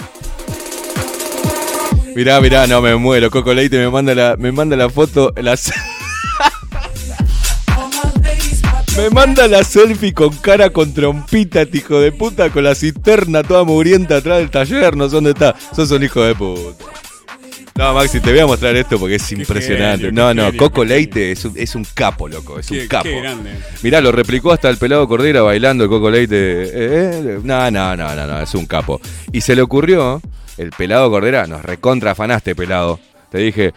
Mirá, 2.17 2.41
mirá, 2.41 2.65
no 2.65 2.81
me 2.81 2.95
muero. 2.95 3.29
Coco 3.29 3.53
Leite 3.53 3.77
me 3.77 3.91
manda 3.91 4.15
la, 4.15 4.35
me 4.39 4.51
manda 4.51 4.75
la 4.75 4.89
foto. 4.89 5.31
Las... 5.35 5.71
me 8.97 9.11
manda 9.11 9.47
la 9.47 9.63
selfie 9.63 10.15
con 10.15 10.35
cara 10.37 10.71
con 10.71 10.95
trompita, 10.95 11.61
este 11.61 11.77
hijo 11.77 11.99
de 11.99 12.11
puta, 12.11 12.49
con 12.49 12.63
la 12.63 12.73
cisterna 12.73 13.43
toda 13.43 13.65
mugrienta 13.65 14.17
atrás 14.17 14.39
del 14.39 14.49
taller. 14.49 14.97
No 14.97 15.07
sé 15.07 15.13
dónde 15.13 15.29
está. 15.29 15.55
Sos 15.75 15.91
un 15.91 16.03
hijo 16.03 16.23
de 16.23 16.33
puta. 16.33 16.85
No, 17.77 17.93
Maxi, 17.93 18.19
te 18.19 18.31
voy 18.31 18.39
a 18.39 18.47
mostrar 18.47 18.75
esto 18.75 18.97
porque 18.99 19.15
es 19.15 19.31
impresionante. 19.31 20.06
genio, 20.07 20.11
no, 20.11 20.33
no, 20.33 20.45
genio, 20.45 20.57
Coco 20.59 20.83
Leite 20.83 21.31
es 21.31 21.45
un, 21.45 21.53
es 21.56 21.75
un 21.75 21.85
capo, 21.93 22.27
loco. 22.27 22.57
Es 22.59 22.67
Qué- 22.67 22.81
un 22.81 22.88
capo. 22.88 23.03
qué 23.03 23.22
grande. 23.22 23.51
Mirá, 23.83 24.01
lo 24.01 24.11
replicó 24.11 24.51
hasta 24.51 24.69
el 24.69 24.77
pelado 24.77 25.07
Cordera 25.07 25.41
bailando 25.43 25.83
el 25.83 25.89
Coco 25.89 26.09
Leite. 26.09 26.35
Eh, 26.35 26.69
eh, 26.73 27.39
no, 27.43 27.69
no, 27.69 27.95
no, 27.95 28.15
no, 28.15 28.27
no, 28.27 28.41
es 28.41 28.53
un 28.56 28.65
capo. 28.65 28.99
Y 29.31 29.41
se 29.41 29.56
le 29.56 29.61
ocurrió, 29.61 30.22
el 30.57 30.72
pelado 30.72 31.09
Cordera, 31.11 31.45
nos 31.45 31.61
recontra 31.64 32.11
afanaste, 32.11 32.56
pelado. 32.56 32.99
Te 33.30 33.38
dije, 33.38 33.73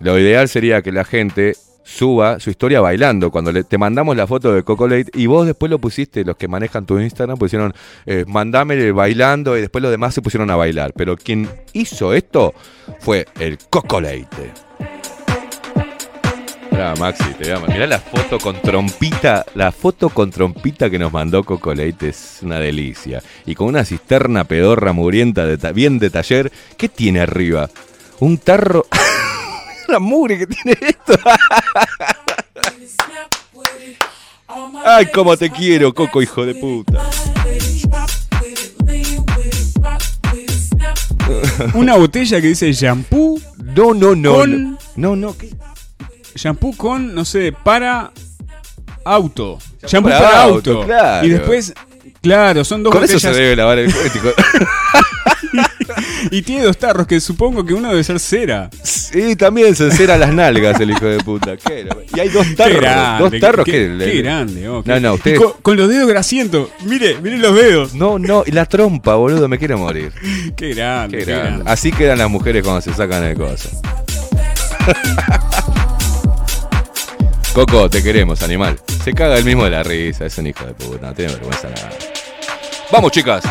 lo 0.00 0.18
ideal 0.18 0.48
sería 0.48 0.82
que 0.82 0.90
la 0.90 1.04
gente 1.04 1.54
suba 1.84 2.40
su 2.40 2.50
historia 2.50 2.80
bailando. 2.80 3.30
Cuando 3.30 3.52
le- 3.52 3.62
te 3.64 3.78
mandamos 3.78 4.16
la 4.16 4.26
foto 4.26 4.52
de 4.54 4.62
Coco 4.64 4.88
Leite 4.88 5.12
y 5.14 5.26
vos 5.26 5.46
después 5.46 5.70
lo 5.70 5.78
pusiste, 5.78 6.24
los 6.24 6.36
que 6.36 6.48
manejan 6.48 6.86
tu 6.86 6.98
Instagram 6.98 7.38
pusieron, 7.38 7.74
eh, 8.06 8.24
mandame 8.26 8.90
bailando 8.92 9.56
y 9.56 9.60
después 9.60 9.82
los 9.82 9.90
demás 9.90 10.14
se 10.14 10.22
pusieron 10.22 10.50
a 10.50 10.56
bailar. 10.56 10.92
Pero 10.96 11.16
quien 11.16 11.48
hizo 11.74 12.12
esto 12.14 12.54
fue 13.00 13.26
el 13.38 13.58
Coco 13.70 14.00
Leite. 14.00 14.52
Mirá, 16.70 16.92
Maxi, 16.96 17.24
te 17.38 17.54
voy 17.54 17.62
a- 17.62 17.72
mirá 17.72 17.86
la 17.86 18.00
foto 18.00 18.38
con 18.40 18.60
trompita, 18.60 19.44
la 19.54 19.70
foto 19.70 20.08
con 20.08 20.30
trompita 20.32 20.90
que 20.90 20.98
nos 20.98 21.12
mandó 21.12 21.44
Coco 21.44 21.72
Leite 21.72 22.08
es 22.08 22.38
una 22.42 22.58
delicia. 22.58 23.22
Y 23.46 23.54
con 23.54 23.68
una 23.68 23.84
cisterna 23.84 24.42
pedorra 24.42 24.92
mugrienta 24.92 25.44
bien 25.72 26.00
de 26.00 26.10
taller, 26.10 26.50
¿qué 26.76 26.88
tiene 26.88 27.20
arriba? 27.20 27.70
Un 28.18 28.38
tarro. 28.38 28.86
la 29.88 29.98
mugre 29.98 30.38
que 30.38 30.46
tiene 30.46 30.78
esto. 30.80 31.14
Ay, 34.84 35.06
cómo 35.12 35.36
te 35.36 35.50
quiero, 35.50 35.92
Coco, 35.94 36.22
hijo 36.22 36.44
de 36.46 36.54
puta. 36.54 37.02
Una 41.74 41.96
botella 41.96 42.40
que 42.40 42.48
dice 42.48 42.72
shampoo. 42.72 43.40
No, 43.76 43.94
no, 43.94 44.14
no. 44.14 44.34
Con, 44.34 44.78
no, 44.96 45.16
no, 45.16 45.36
¿qué? 45.36 45.50
Shampoo 46.36 46.76
con, 46.76 47.14
no 47.14 47.24
sé, 47.24 47.52
para 47.52 48.12
auto. 49.04 49.58
Shampoo 49.86 50.10
para 50.10 50.24
para, 50.24 50.42
auto, 50.42 50.70
auto. 50.72 50.86
claro. 50.86 51.26
Y 51.26 51.30
después, 51.30 51.72
claro, 52.20 52.64
son 52.64 52.82
dos 52.82 52.92
Con 52.92 53.04
eso 53.04 53.14
botellas. 53.14 53.34
se 53.36 53.42
debe 53.42 53.56
lavar 53.56 53.78
el 53.78 53.92
cuético. 53.92 54.28
Y 56.30 56.42
tiene 56.42 56.64
dos 56.64 56.78
tarros 56.78 57.06
que 57.06 57.20
supongo 57.20 57.64
que 57.64 57.74
uno 57.74 57.90
debe 57.90 58.02
ser 58.04 58.18
cera. 58.20 58.70
Sí, 58.82 59.36
también 59.36 59.74
se 59.76 59.84
encera 59.84 60.16
las 60.16 60.32
nalgas 60.32 60.80
el 60.80 60.90
hijo 60.90 61.06
de 61.06 61.18
puta. 61.18 61.56
¿Qué 61.56 61.80
era? 61.80 61.96
Y 62.14 62.20
hay 62.20 62.28
dos 62.28 62.46
Qué 62.46 62.54
tarros. 62.54 62.80
grande, 62.80 63.22
dos 63.30 63.40
tarros 63.40 63.64
qué, 63.64 63.72
que. 63.72 63.98
qué 64.04 64.22
grande, 64.22 64.68
oh, 64.68 64.82
No, 64.84 64.94
qué- 64.94 65.00
no, 65.00 65.14
ustedes. 65.14 65.40
Con, 65.40 65.52
con 65.62 65.76
los 65.76 65.88
dedos 65.88 66.08
grasientos. 66.08 66.68
Mire, 66.84 67.18
mire 67.22 67.38
los 67.38 67.54
dedos. 67.54 67.94
No, 67.94 68.18
no, 68.18 68.42
y 68.46 68.50
la 68.52 68.66
trompa, 68.66 69.14
boludo, 69.14 69.48
me 69.48 69.58
quiero 69.58 69.78
morir. 69.78 70.12
Qué 70.56 70.74
grande, 70.74 71.18
Qué 71.18 71.24
qué 71.24 71.30
grande. 71.30 71.48
grande. 71.50 71.70
Así 71.70 71.92
quedan 71.92 72.18
las 72.18 72.30
mujeres 72.30 72.62
cuando 72.62 72.80
se 72.80 72.92
sacan 72.94 73.24
el 73.24 73.36
coso. 73.36 73.68
Coco, 77.54 77.88
te 77.88 78.02
queremos, 78.02 78.42
animal. 78.42 78.78
Se 79.04 79.12
caga 79.12 79.38
el 79.38 79.44
mismo 79.44 79.64
de 79.64 79.70
la 79.70 79.82
risa, 79.84 80.26
es 80.26 80.36
un 80.38 80.48
hijo 80.48 80.64
de 80.66 80.74
puta, 80.74 81.06
no 81.08 81.14
tiene 81.14 81.32
vergüenza 81.34 81.68
nada. 81.70 81.90
Vamos, 82.90 83.12
chicas. 83.12 83.44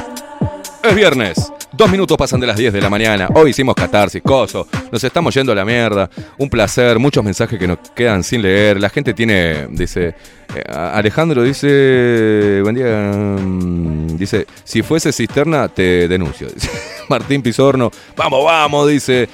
Es 0.84 0.96
viernes. 0.96 1.52
Dos 1.72 1.90
minutos 1.90 2.18
pasan 2.18 2.40
de 2.40 2.48
las 2.48 2.58
10 2.58 2.74
de 2.74 2.82
la 2.82 2.90
mañana. 2.90 3.30
Hoy 3.34 3.52
hicimos 3.52 3.74
catarsis, 3.74 4.22
coso. 4.22 4.68
Nos 4.92 5.04
estamos 5.04 5.34
yendo 5.34 5.52
a 5.54 5.56
la 5.56 5.64
mierda. 5.66 6.10
Un 6.38 6.50
placer. 6.50 7.00
Muchos 7.00 7.24
mensajes 7.24 7.58
que 7.58 7.68
nos 7.68 7.78
quedan 7.96 8.24
sin 8.24 8.42
leer. 8.42 8.80
La 8.80 8.90
gente 8.90 9.14
tiene. 9.14 9.68
Dice. 9.70 10.10
eh, 10.56 10.64
Alejandro 10.70 11.42
dice. 11.42 12.60
Buen 12.64 12.76
día. 12.76 13.12
mm, 13.16 14.18
Dice. 14.18 14.46
Si 14.64 14.82
fuese 14.84 15.12
cisterna, 15.14 15.70
te 15.70 16.08
denuncio. 16.08 16.48
Martín 17.10 17.42
Pizorno. 17.42 17.90
Vamos, 18.18 18.44
vamos, 18.44 18.90
dice. 18.90 19.30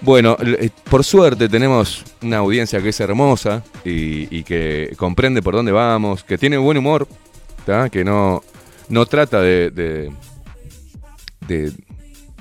Bueno, 0.00 0.36
eh, 0.40 0.70
por 0.90 1.04
suerte 1.04 1.48
tenemos 1.48 2.04
una 2.22 2.38
audiencia 2.38 2.80
que 2.82 2.88
es 2.88 3.00
hermosa 3.00 3.62
y, 3.84 4.42
que 4.44 4.92
comprende 4.96 5.40
por 5.40 5.54
dónde 5.54 5.72
vamos, 5.72 6.24
que 6.24 6.36
tiene 6.36 6.58
buen 6.58 6.76
humor, 6.76 7.06
que 7.90 8.04
no, 8.04 8.42
no 8.90 9.06
trata 9.06 9.40
de, 9.40 10.12
de, 11.46 11.72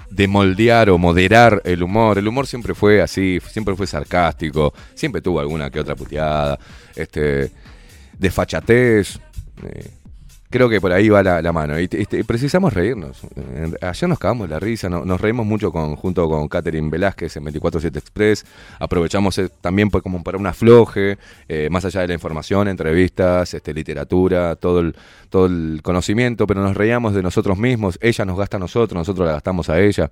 de 0.10 0.28
moldear 0.28 0.90
o 0.90 0.98
moderar 0.98 1.62
el 1.66 1.84
humor. 1.84 2.18
El 2.18 2.28
humor 2.28 2.48
siempre 2.48 2.74
fue 2.74 3.02
así, 3.02 3.40
siempre 3.50 3.76
fue 3.76 3.88
sarcástico, 3.88 4.74
siempre 4.94 5.22
tuvo 5.22 5.40
alguna 5.40 5.70
que 5.70 5.80
otra 5.80 5.96
puteada, 5.96 6.60
este, 6.96 7.52
desfachatez. 8.18 9.20
eh, 9.64 9.92
creo 10.54 10.70
que 10.70 10.80
por 10.80 10.92
ahí 10.92 11.10
va 11.10 11.24
la, 11.24 11.52
mano. 11.52 11.80
Y, 11.80 11.90
este, 11.92 12.24
precisamos 12.24 12.72
reírnos. 12.74 13.22
Ayer 13.82 14.08
nos 14.08 14.20
cagamos 14.20 14.48
la 14.48 14.60
risa, 14.60 14.88
no- 14.88 15.04
nos 15.04 15.20
reímos 15.20 15.48
mucho 15.48 15.72
con, 15.72 15.96
junto 15.96 16.30
con 16.30 16.48
Catherine 16.48 16.92
Velázquez 16.92 17.36
en 17.38 17.44
247 17.46 17.98
Express. 17.98 18.46
Aprovechamos 18.80 19.36
eh, 19.40 19.50
también 19.62 19.90
pues, 19.90 20.04
como 20.04 20.22
para 20.24 20.38
un 20.38 20.46
afloje, 20.46 21.18
eh, 21.50 21.70
más 21.72 21.84
allá 21.86 22.02
de 22.02 22.08
la 22.10 22.14
información, 22.14 22.68
entrevistas, 22.68 23.52
este, 23.56 23.74
literatura, 23.74 24.56
todo 24.56 24.82
el, 24.82 24.96
todo 25.32 25.48
el 25.48 25.80
conocimiento, 25.82 26.46
pero 26.46 26.62
nos 26.62 26.78
reíamos 26.78 27.16
de 27.16 27.24
nosotros 27.24 27.58
mismos. 27.58 27.98
Ella 28.00 28.24
nos 28.24 28.38
gasta 28.38 28.58
a 28.58 28.60
nosotros, 28.60 28.96
nosotros 28.96 29.26
la 29.26 29.34
gastamos 29.34 29.70
a 29.72 29.80
ella. 29.82 30.12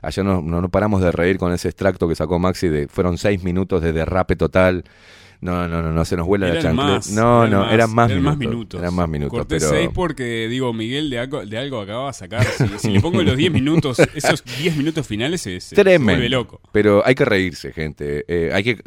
Ayer 0.00 0.24
no, 0.24 0.40
no, 0.40 0.62
no 0.62 0.68
paramos 0.70 1.02
de 1.02 1.12
reír 1.12 1.36
con 1.36 1.52
ese 1.52 1.68
extracto 1.68 2.08
que 2.08 2.14
sacó 2.14 2.38
Maxi, 2.38 2.68
de, 2.68 2.88
fueron 2.88 3.18
seis 3.18 3.44
minutos 3.44 3.82
de 3.82 3.92
derrape 3.92 4.36
total. 4.36 4.84
No, 5.42 5.66
no, 5.66 5.82
no, 5.82 5.90
no 5.92 6.04
se 6.04 6.16
nos 6.16 6.24
vuela 6.24 6.46
la 6.46 6.52
Eran 6.60 6.62
chancleta. 6.76 6.92
más, 6.92 7.10
No, 7.10 7.44
eran 7.44 7.50
no, 7.50 7.60
más, 7.64 7.72
eran 7.74 7.90
más 7.94 8.10
eran 8.12 8.22
más 8.22 8.38
minutos. 8.38 8.80
Eran 8.80 8.94
más 8.94 9.08
minutos. 9.08 9.38
Corté 9.40 9.56
pero... 9.56 9.70
6 9.70 9.90
porque, 9.92 10.46
digo, 10.48 10.72
Miguel 10.72 11.10
de 11.10 11.18
algo, 11.18 11.44
de 11.44 11.58
algo 11.58 11.80
acaba 11.80 12.06
de 12.06 12.12
sacar. 12.12 12.44
Si, 12.46 12.68
si 12.78 12.90
le 12.92 13.00
pongo 13.00 13.20
los 13.22 13.36
10 13.36 13.50
minutos, 13.52 13.98
esos 14.14 14.44
10 14.44 14.76
minutos 14.76 15.04
finales 15.04 15.40
se, 15.40 15.58
se- 15.60 15.74
se 15.74 15.98
vuelve 15.98 16.28
loco. 16.28 16.60
Pero 16.70 17.02
hay 17.04 17.16
que 17.16 17.24
reírse, 17.24 17.72
gente. 17.72 18.24
Eh, 18.28 18.50
hay 18.54 18.62
que 18.62 18.78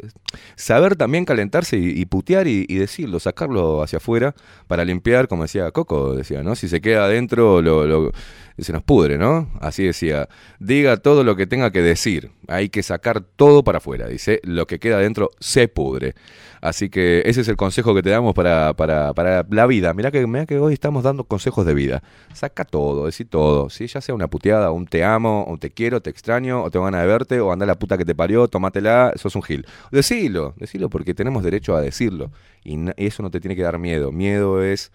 saber 0.54 0.96
también 0.96 1.26
calentarse 1.26 1.76
y, 1.76 1.90
y 1.90 2.06
putear 2.06 2.46
y, 2.48 2.64
y 2.68 2.76
decirlo, 2.76 3.20
sacarlo 3.20 3.82
hacia 3.82 3.98
afuera 3.98 4.34
para 4.66 4.82
limpiar, 4.84 5.28
como 5.28 5.42
decía 5.42 5.70
Coco, 5.72 6.14
decía, 6.14 6.42
¿no? 6.42 6.56
Si 6.56 6.68
se 6.68 6.80
queda 6.80 7.04
adentro, 7.04 7.60
lo, 7.60 7.86
lo- 7.86 8.12
se 8.58 8.72
nos 8.72 8.82
pudre, 8.82 9.18
¿no? 9.18 9.50
Así 9.60 9.84
decía. 9.84 10.26
Diga 10.58 10.96
todo 10.96 11.22
lo 11.22 11.36
que 11.36 11.46
tenga 11.46 11.70
que 11.70 11.82
decir. 11.82 12.30
Hay 12.48 12.70
que 12.70 12.82
sacar 12.82 13.20
todo 13.20 13.62
para 13.62 13.76
afuera. 13.78 14.08
Dice, 14.08 14.40
lo 14.44 14.66
que 14.66 14.78
queda 14.78 14.96
adentro 14.96 15.30
se 15.38 15.68
pudre. 15.68 16.14
Así 16.60 16.88
que 16.88 17.22
ese 17.26 17.40
es 17.40 17.48
el 17.48 17.56
consejo 17.56 17.94
que 17.94 18.02
te 18.02 18.10
damos 18.10 18.34
para, 18.34 18.74
para, 18.74 19.14
para 19.14 19.46
la 19.48 19.66
vida. 19.66 19.94
Mirá 19.94 20.10
que, 20.10 20.26
mirá 20.26 20.46
que 20.46 20.58
hoy 20.58 20.74
estamos 20.74 21.02
dando 21.04 21.24
consejos 21.24 21.66
de 21.66 21.74
vida. 21.74 22.02
Saca 22.34 22.64
todo, 22.64 23.06
decí 23.06 23.24
todo. 23.24 23.70
¿sí? 23.70 23.86
Ya 23.86 24.00
sea 24.00 24.14
una 24.14 24.28
puteada, 24.28 24.70
un 24.70 24.86
te 24.86 25.04
amo, 25.04 25.44
un 25.44 25.58
te 25.58 25.70
quiero, 25.70 26.00
te 26.00 26.10
extraño, 26.10 26.62
o 26.62 26.70
tengo 26.70 26.84
ganas 26.84 27.02
de 27.02 27.06
verte, 27.06 27.40
o 27.40 27.52
anda 27.52 27.66
la 27.66 27.78
puta 27.78 27.98
que 27.98 28.04
te 28.04 28.14
parió, 28.14 28.48
tomátela, 28.48 29.12
sos 29.16 29.36
un 29.36 29.42
gil. 29.42 29.66
Decilo, 29.90 30.54
decilo 30.56 30.88
porque 30.90 31.14
tenemos 31.14 31.42
derecho 31.42 31.76
a 31.76 31.80
decirlo. 31.80 32.30
Y 32.64 32.76
eso 32.96 33.22
no 33.22 33.30
te 33.30 33.40
tiene 33.40 33.56
que 33.56 33.62
dar 33.62 33.78
miedo. 33.78 34.12
Miedo 34.12 34.62
es 34.62 34.90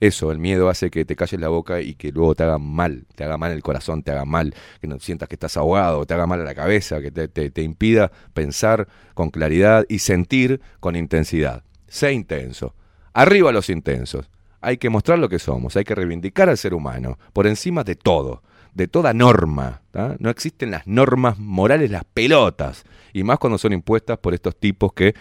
eso, 0.00 0.32
el 0.32 0.38
miedo 0.38 0.68
hace 0.68 0.90
que 0.90 1.04
te 1.04 1.16
calles 1.16 1.40
la 1.40 1.48
boca 1.48 1.80
y 1.80 1.94
que 1.94 2.12
luego 2.12 2.34
te 2.34 2.42
haga 2.44 2.58
mal, 2.58 3.06
te 3.14 3.24
haga 3.24 3.36
mal 3.36 3.52
el 3.52 3.62
corazón, 3.62 4.02
te 4.02 4.10
haga 4.10 4.24
mal, 4.24 4.54
que 4.80 4.86
no 4.86 4.98
sientas 4.98 5.28
que 5.28 5.34
estás 5.36 5.56
ahogado, 5.56 6.04
te 6.06 6.14
haga 6.14 6.26
mal 6.26 6.40
a 6.40 6.44
la 6.44 6.54
cabeza, 6.54 7.00
que 7.00 7.10
te, 7.10 7.28
te- 7.28 7.62
impida 7.62 8.10
pensar 8.32 8.88
con 9.14 9.30
claridad 9.30 9.84
y 9.88 10.00
sentir 10.00 10.60
con 10.80 10.96
intensidad. 10.96 11.62
Sé 11.88 12.12
intenso. 12.12 12.74
Arriba 13.12 13.52
los 13.52 13.70
intensos. 13.70 14.28
Hay 14.60 14.78
que 14.78 14.90
mostrar 14.90 15.18
lo 15.18 15.28
que 15.28 15.38
somos, 15.38 15.76
hay 15.76 15.84
que 15.84 15.94
reivindicar 15.94 16.48
al 16.48 16.56
ser 16.58 16.74
humano, 16.74 17.18
por 17.32 17.46
encima 17.46 17.84
de 17.84 17.94
todo, 17.96 18.42
de 18.72 18.88
toda 18.88 19.12
norma. 19.12 19.82
No 20.18 20.30
existen 20.30 20.70
las 20.70 20.86
normas 20.86 21.38
morales, 21.38 21.90
las 21.90 22.04
pelotas, 22.04 22.84
y 23.12 23.22
más 23.22 23.38
cuando 23.38 23.58
son 23.58 23.72
impuestas 23.74 24.18
por 24.18 24.34
estos 24.34 24.56
tipos 24.56 24.92
que 24.92 25.14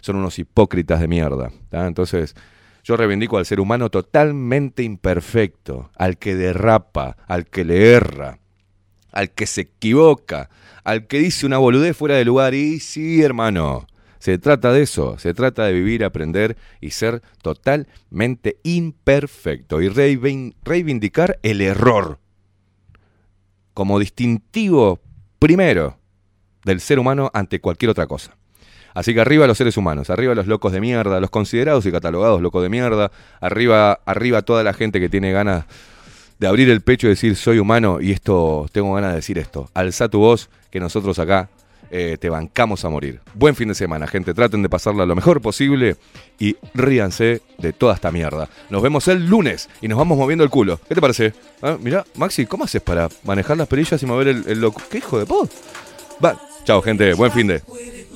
son 0.00 0.16
unos 0.16 0.38
hipócritas 0.38 1.00
de 1.00 1.08
mierda. 1.08 1.50
Entonces, 1.70 2.34
yo 2.84 2.96
reivindico 2.96 3.36
al 3.38 3.46
ser 3.46 3.60
humano 3.60 3.90
totalmente 3.90 4.82
imperfecto, 4.82 5.90
al 5.96 6.16
que 6.16 6.34
derrapa, 6.34 7.16
al 7.26 7.46
que 7.46 7.64
le 7.64 7.92
erra, 7.92 8.38
al 9.12 9.30
que 9.30 9.46
se 9.46 9.62
equivoca, 9.62 10.48
al 10.84 11.06
que 11.06 11.18
dice 11.18 11.44
una 11.44 11.58
boludez 11.58 11.96
fuera 11.96 12.14
de 12.16 12.24
lugar. 12.24 12.54
Y 12.54 12.80
sí, 12.80 13.20
hermano, 13.22 13.86
se 14.18 14.38
trata 14.38 14.72
de 14.72 14.82
eso, 14.82 15.18
se 15.18 15.34
trata 15.34 15.64
de 15.66 15.74
vivir, 15.74 16.04
aprender 16.04 16.56
y 16.80 16.90
ser 16.90 17.20
totalmente 17.42 18.58
imperfecto 18.62 19.82
y 19.82 19.88
reivin- 19.88 20.54
reivindicar 20.62 21.38
el 21.42 21.60
error 21.60 22.18
como 23.74 23.98
distintivo 23.98 25.00
primero 25.38 25.98
del 26.64 26.80
ser 26.80 26.98
humano 26.98 27.30
ante 27.34 27.60
cualquier 27.60 27.90
otra 27.90 28.06
cosa. 28.06 28.37
Así 28.98 29.14
que 29.14 29.20
arriba 29.20 29.46
los 29.46 29.56
seres 29.56 29.76
humanos, 29.76 30.10
arriba 30.10 30.34
los 30.34 30.48
locos 30.48 30.72
de 30.72 30.80
mierda, 30.80 31.20
los 31.20 31.30
considerados 31.30 31.86
y 31.86 31.92
catalogados 31.92 32.42
locos 32.42 32.64
de 32.64 32.68
mierda, 32.68 33.12
arriba, 33.40 34.00
arriba 34.04 34.42
toda 34.42 34.64
la 34.64 34.72
gente 34.72 34.98
que 34.98 35.08
tiene 35.08 35.30
ganas 35.30 35.66
de 36.40 36.48
abrir 36.48 36.68
el 36.68 36.80
pecho 36.80 37.06
y 37.06 37.10
decir 37.10 37.36
soy 37.36 37.60
humano 37.60 38.00
y 38.00 38.10
esto, 38.10 38.66
tengo 38.72 38.92
ganas 38.94 39.10
de 39.10 39.16
decir 39.18 39.38
esto. 39.38 39.70
Alza 39.72 40.08
tu 40.08 40.18
voz 40.18 40.50
que 40.72 40.80
nosotros 40.80 41.16
acá 41.20 41.48
eh, 41.92 42.16
te 42.20 42.28
bancamos 42.28 42.84
a 42.84 42.88
morir. 42.88 43.20
Buen 43.34 43.54
fin 43.54 43.68
de 43.68 43.76
semana, 43.76 44.08
gente. 44.08 44.34
Traten 44.34 44.64
de 44.64 44.68
pasarla 44.68 45.06
lo 45.06 45.14
mejor 45.14 45.40
posible 45.40 45.94
y 46.40 46.56
ríanse 46.74 47.40
de 47.56 47.72
toda 47.72 47.94
esta 47.94 48.10
mierda. 48.10 48.48
Nos 48.68 48.82
vemos 48.82 49.06
el 49.06 49.28
lunes 49.28 49.68
y 49.80 49.86
nos 49.86 49.96
vamos 49.96 50.18
moviendo 50.18 50.42
el 50.42 50.50
culo. 50.50 50.80
¿Qué 50.88 50.96
te 50.96 51.00
parece? 51.00 51.34
Ah, 51.62 51.76
mirá, 51.80 52.04
Maxi, 52.16 52.46
¿cómo 52.46 52.64
haces 52.64 52.82
para 52.82 53.08
manejar 53.22 53.56
las 53.58 53.68
perillas 53.68 54.02
y 54.02 54.06
mover 54.06 54.26
el, 54.26 54.44
el 54.48 54.60
loco? 54.60 54.82
¿Qué 54.90 54.98
hijo 54.98 55.20
de 55.20 55.26
pod? 55.26 55.48
Va. 56.24 56.36
Chao, 56.64 56.82
gente. 56.82 57.14
Buen 57.14 57.30
fin 57.30 57.46
de. 57.46 57.62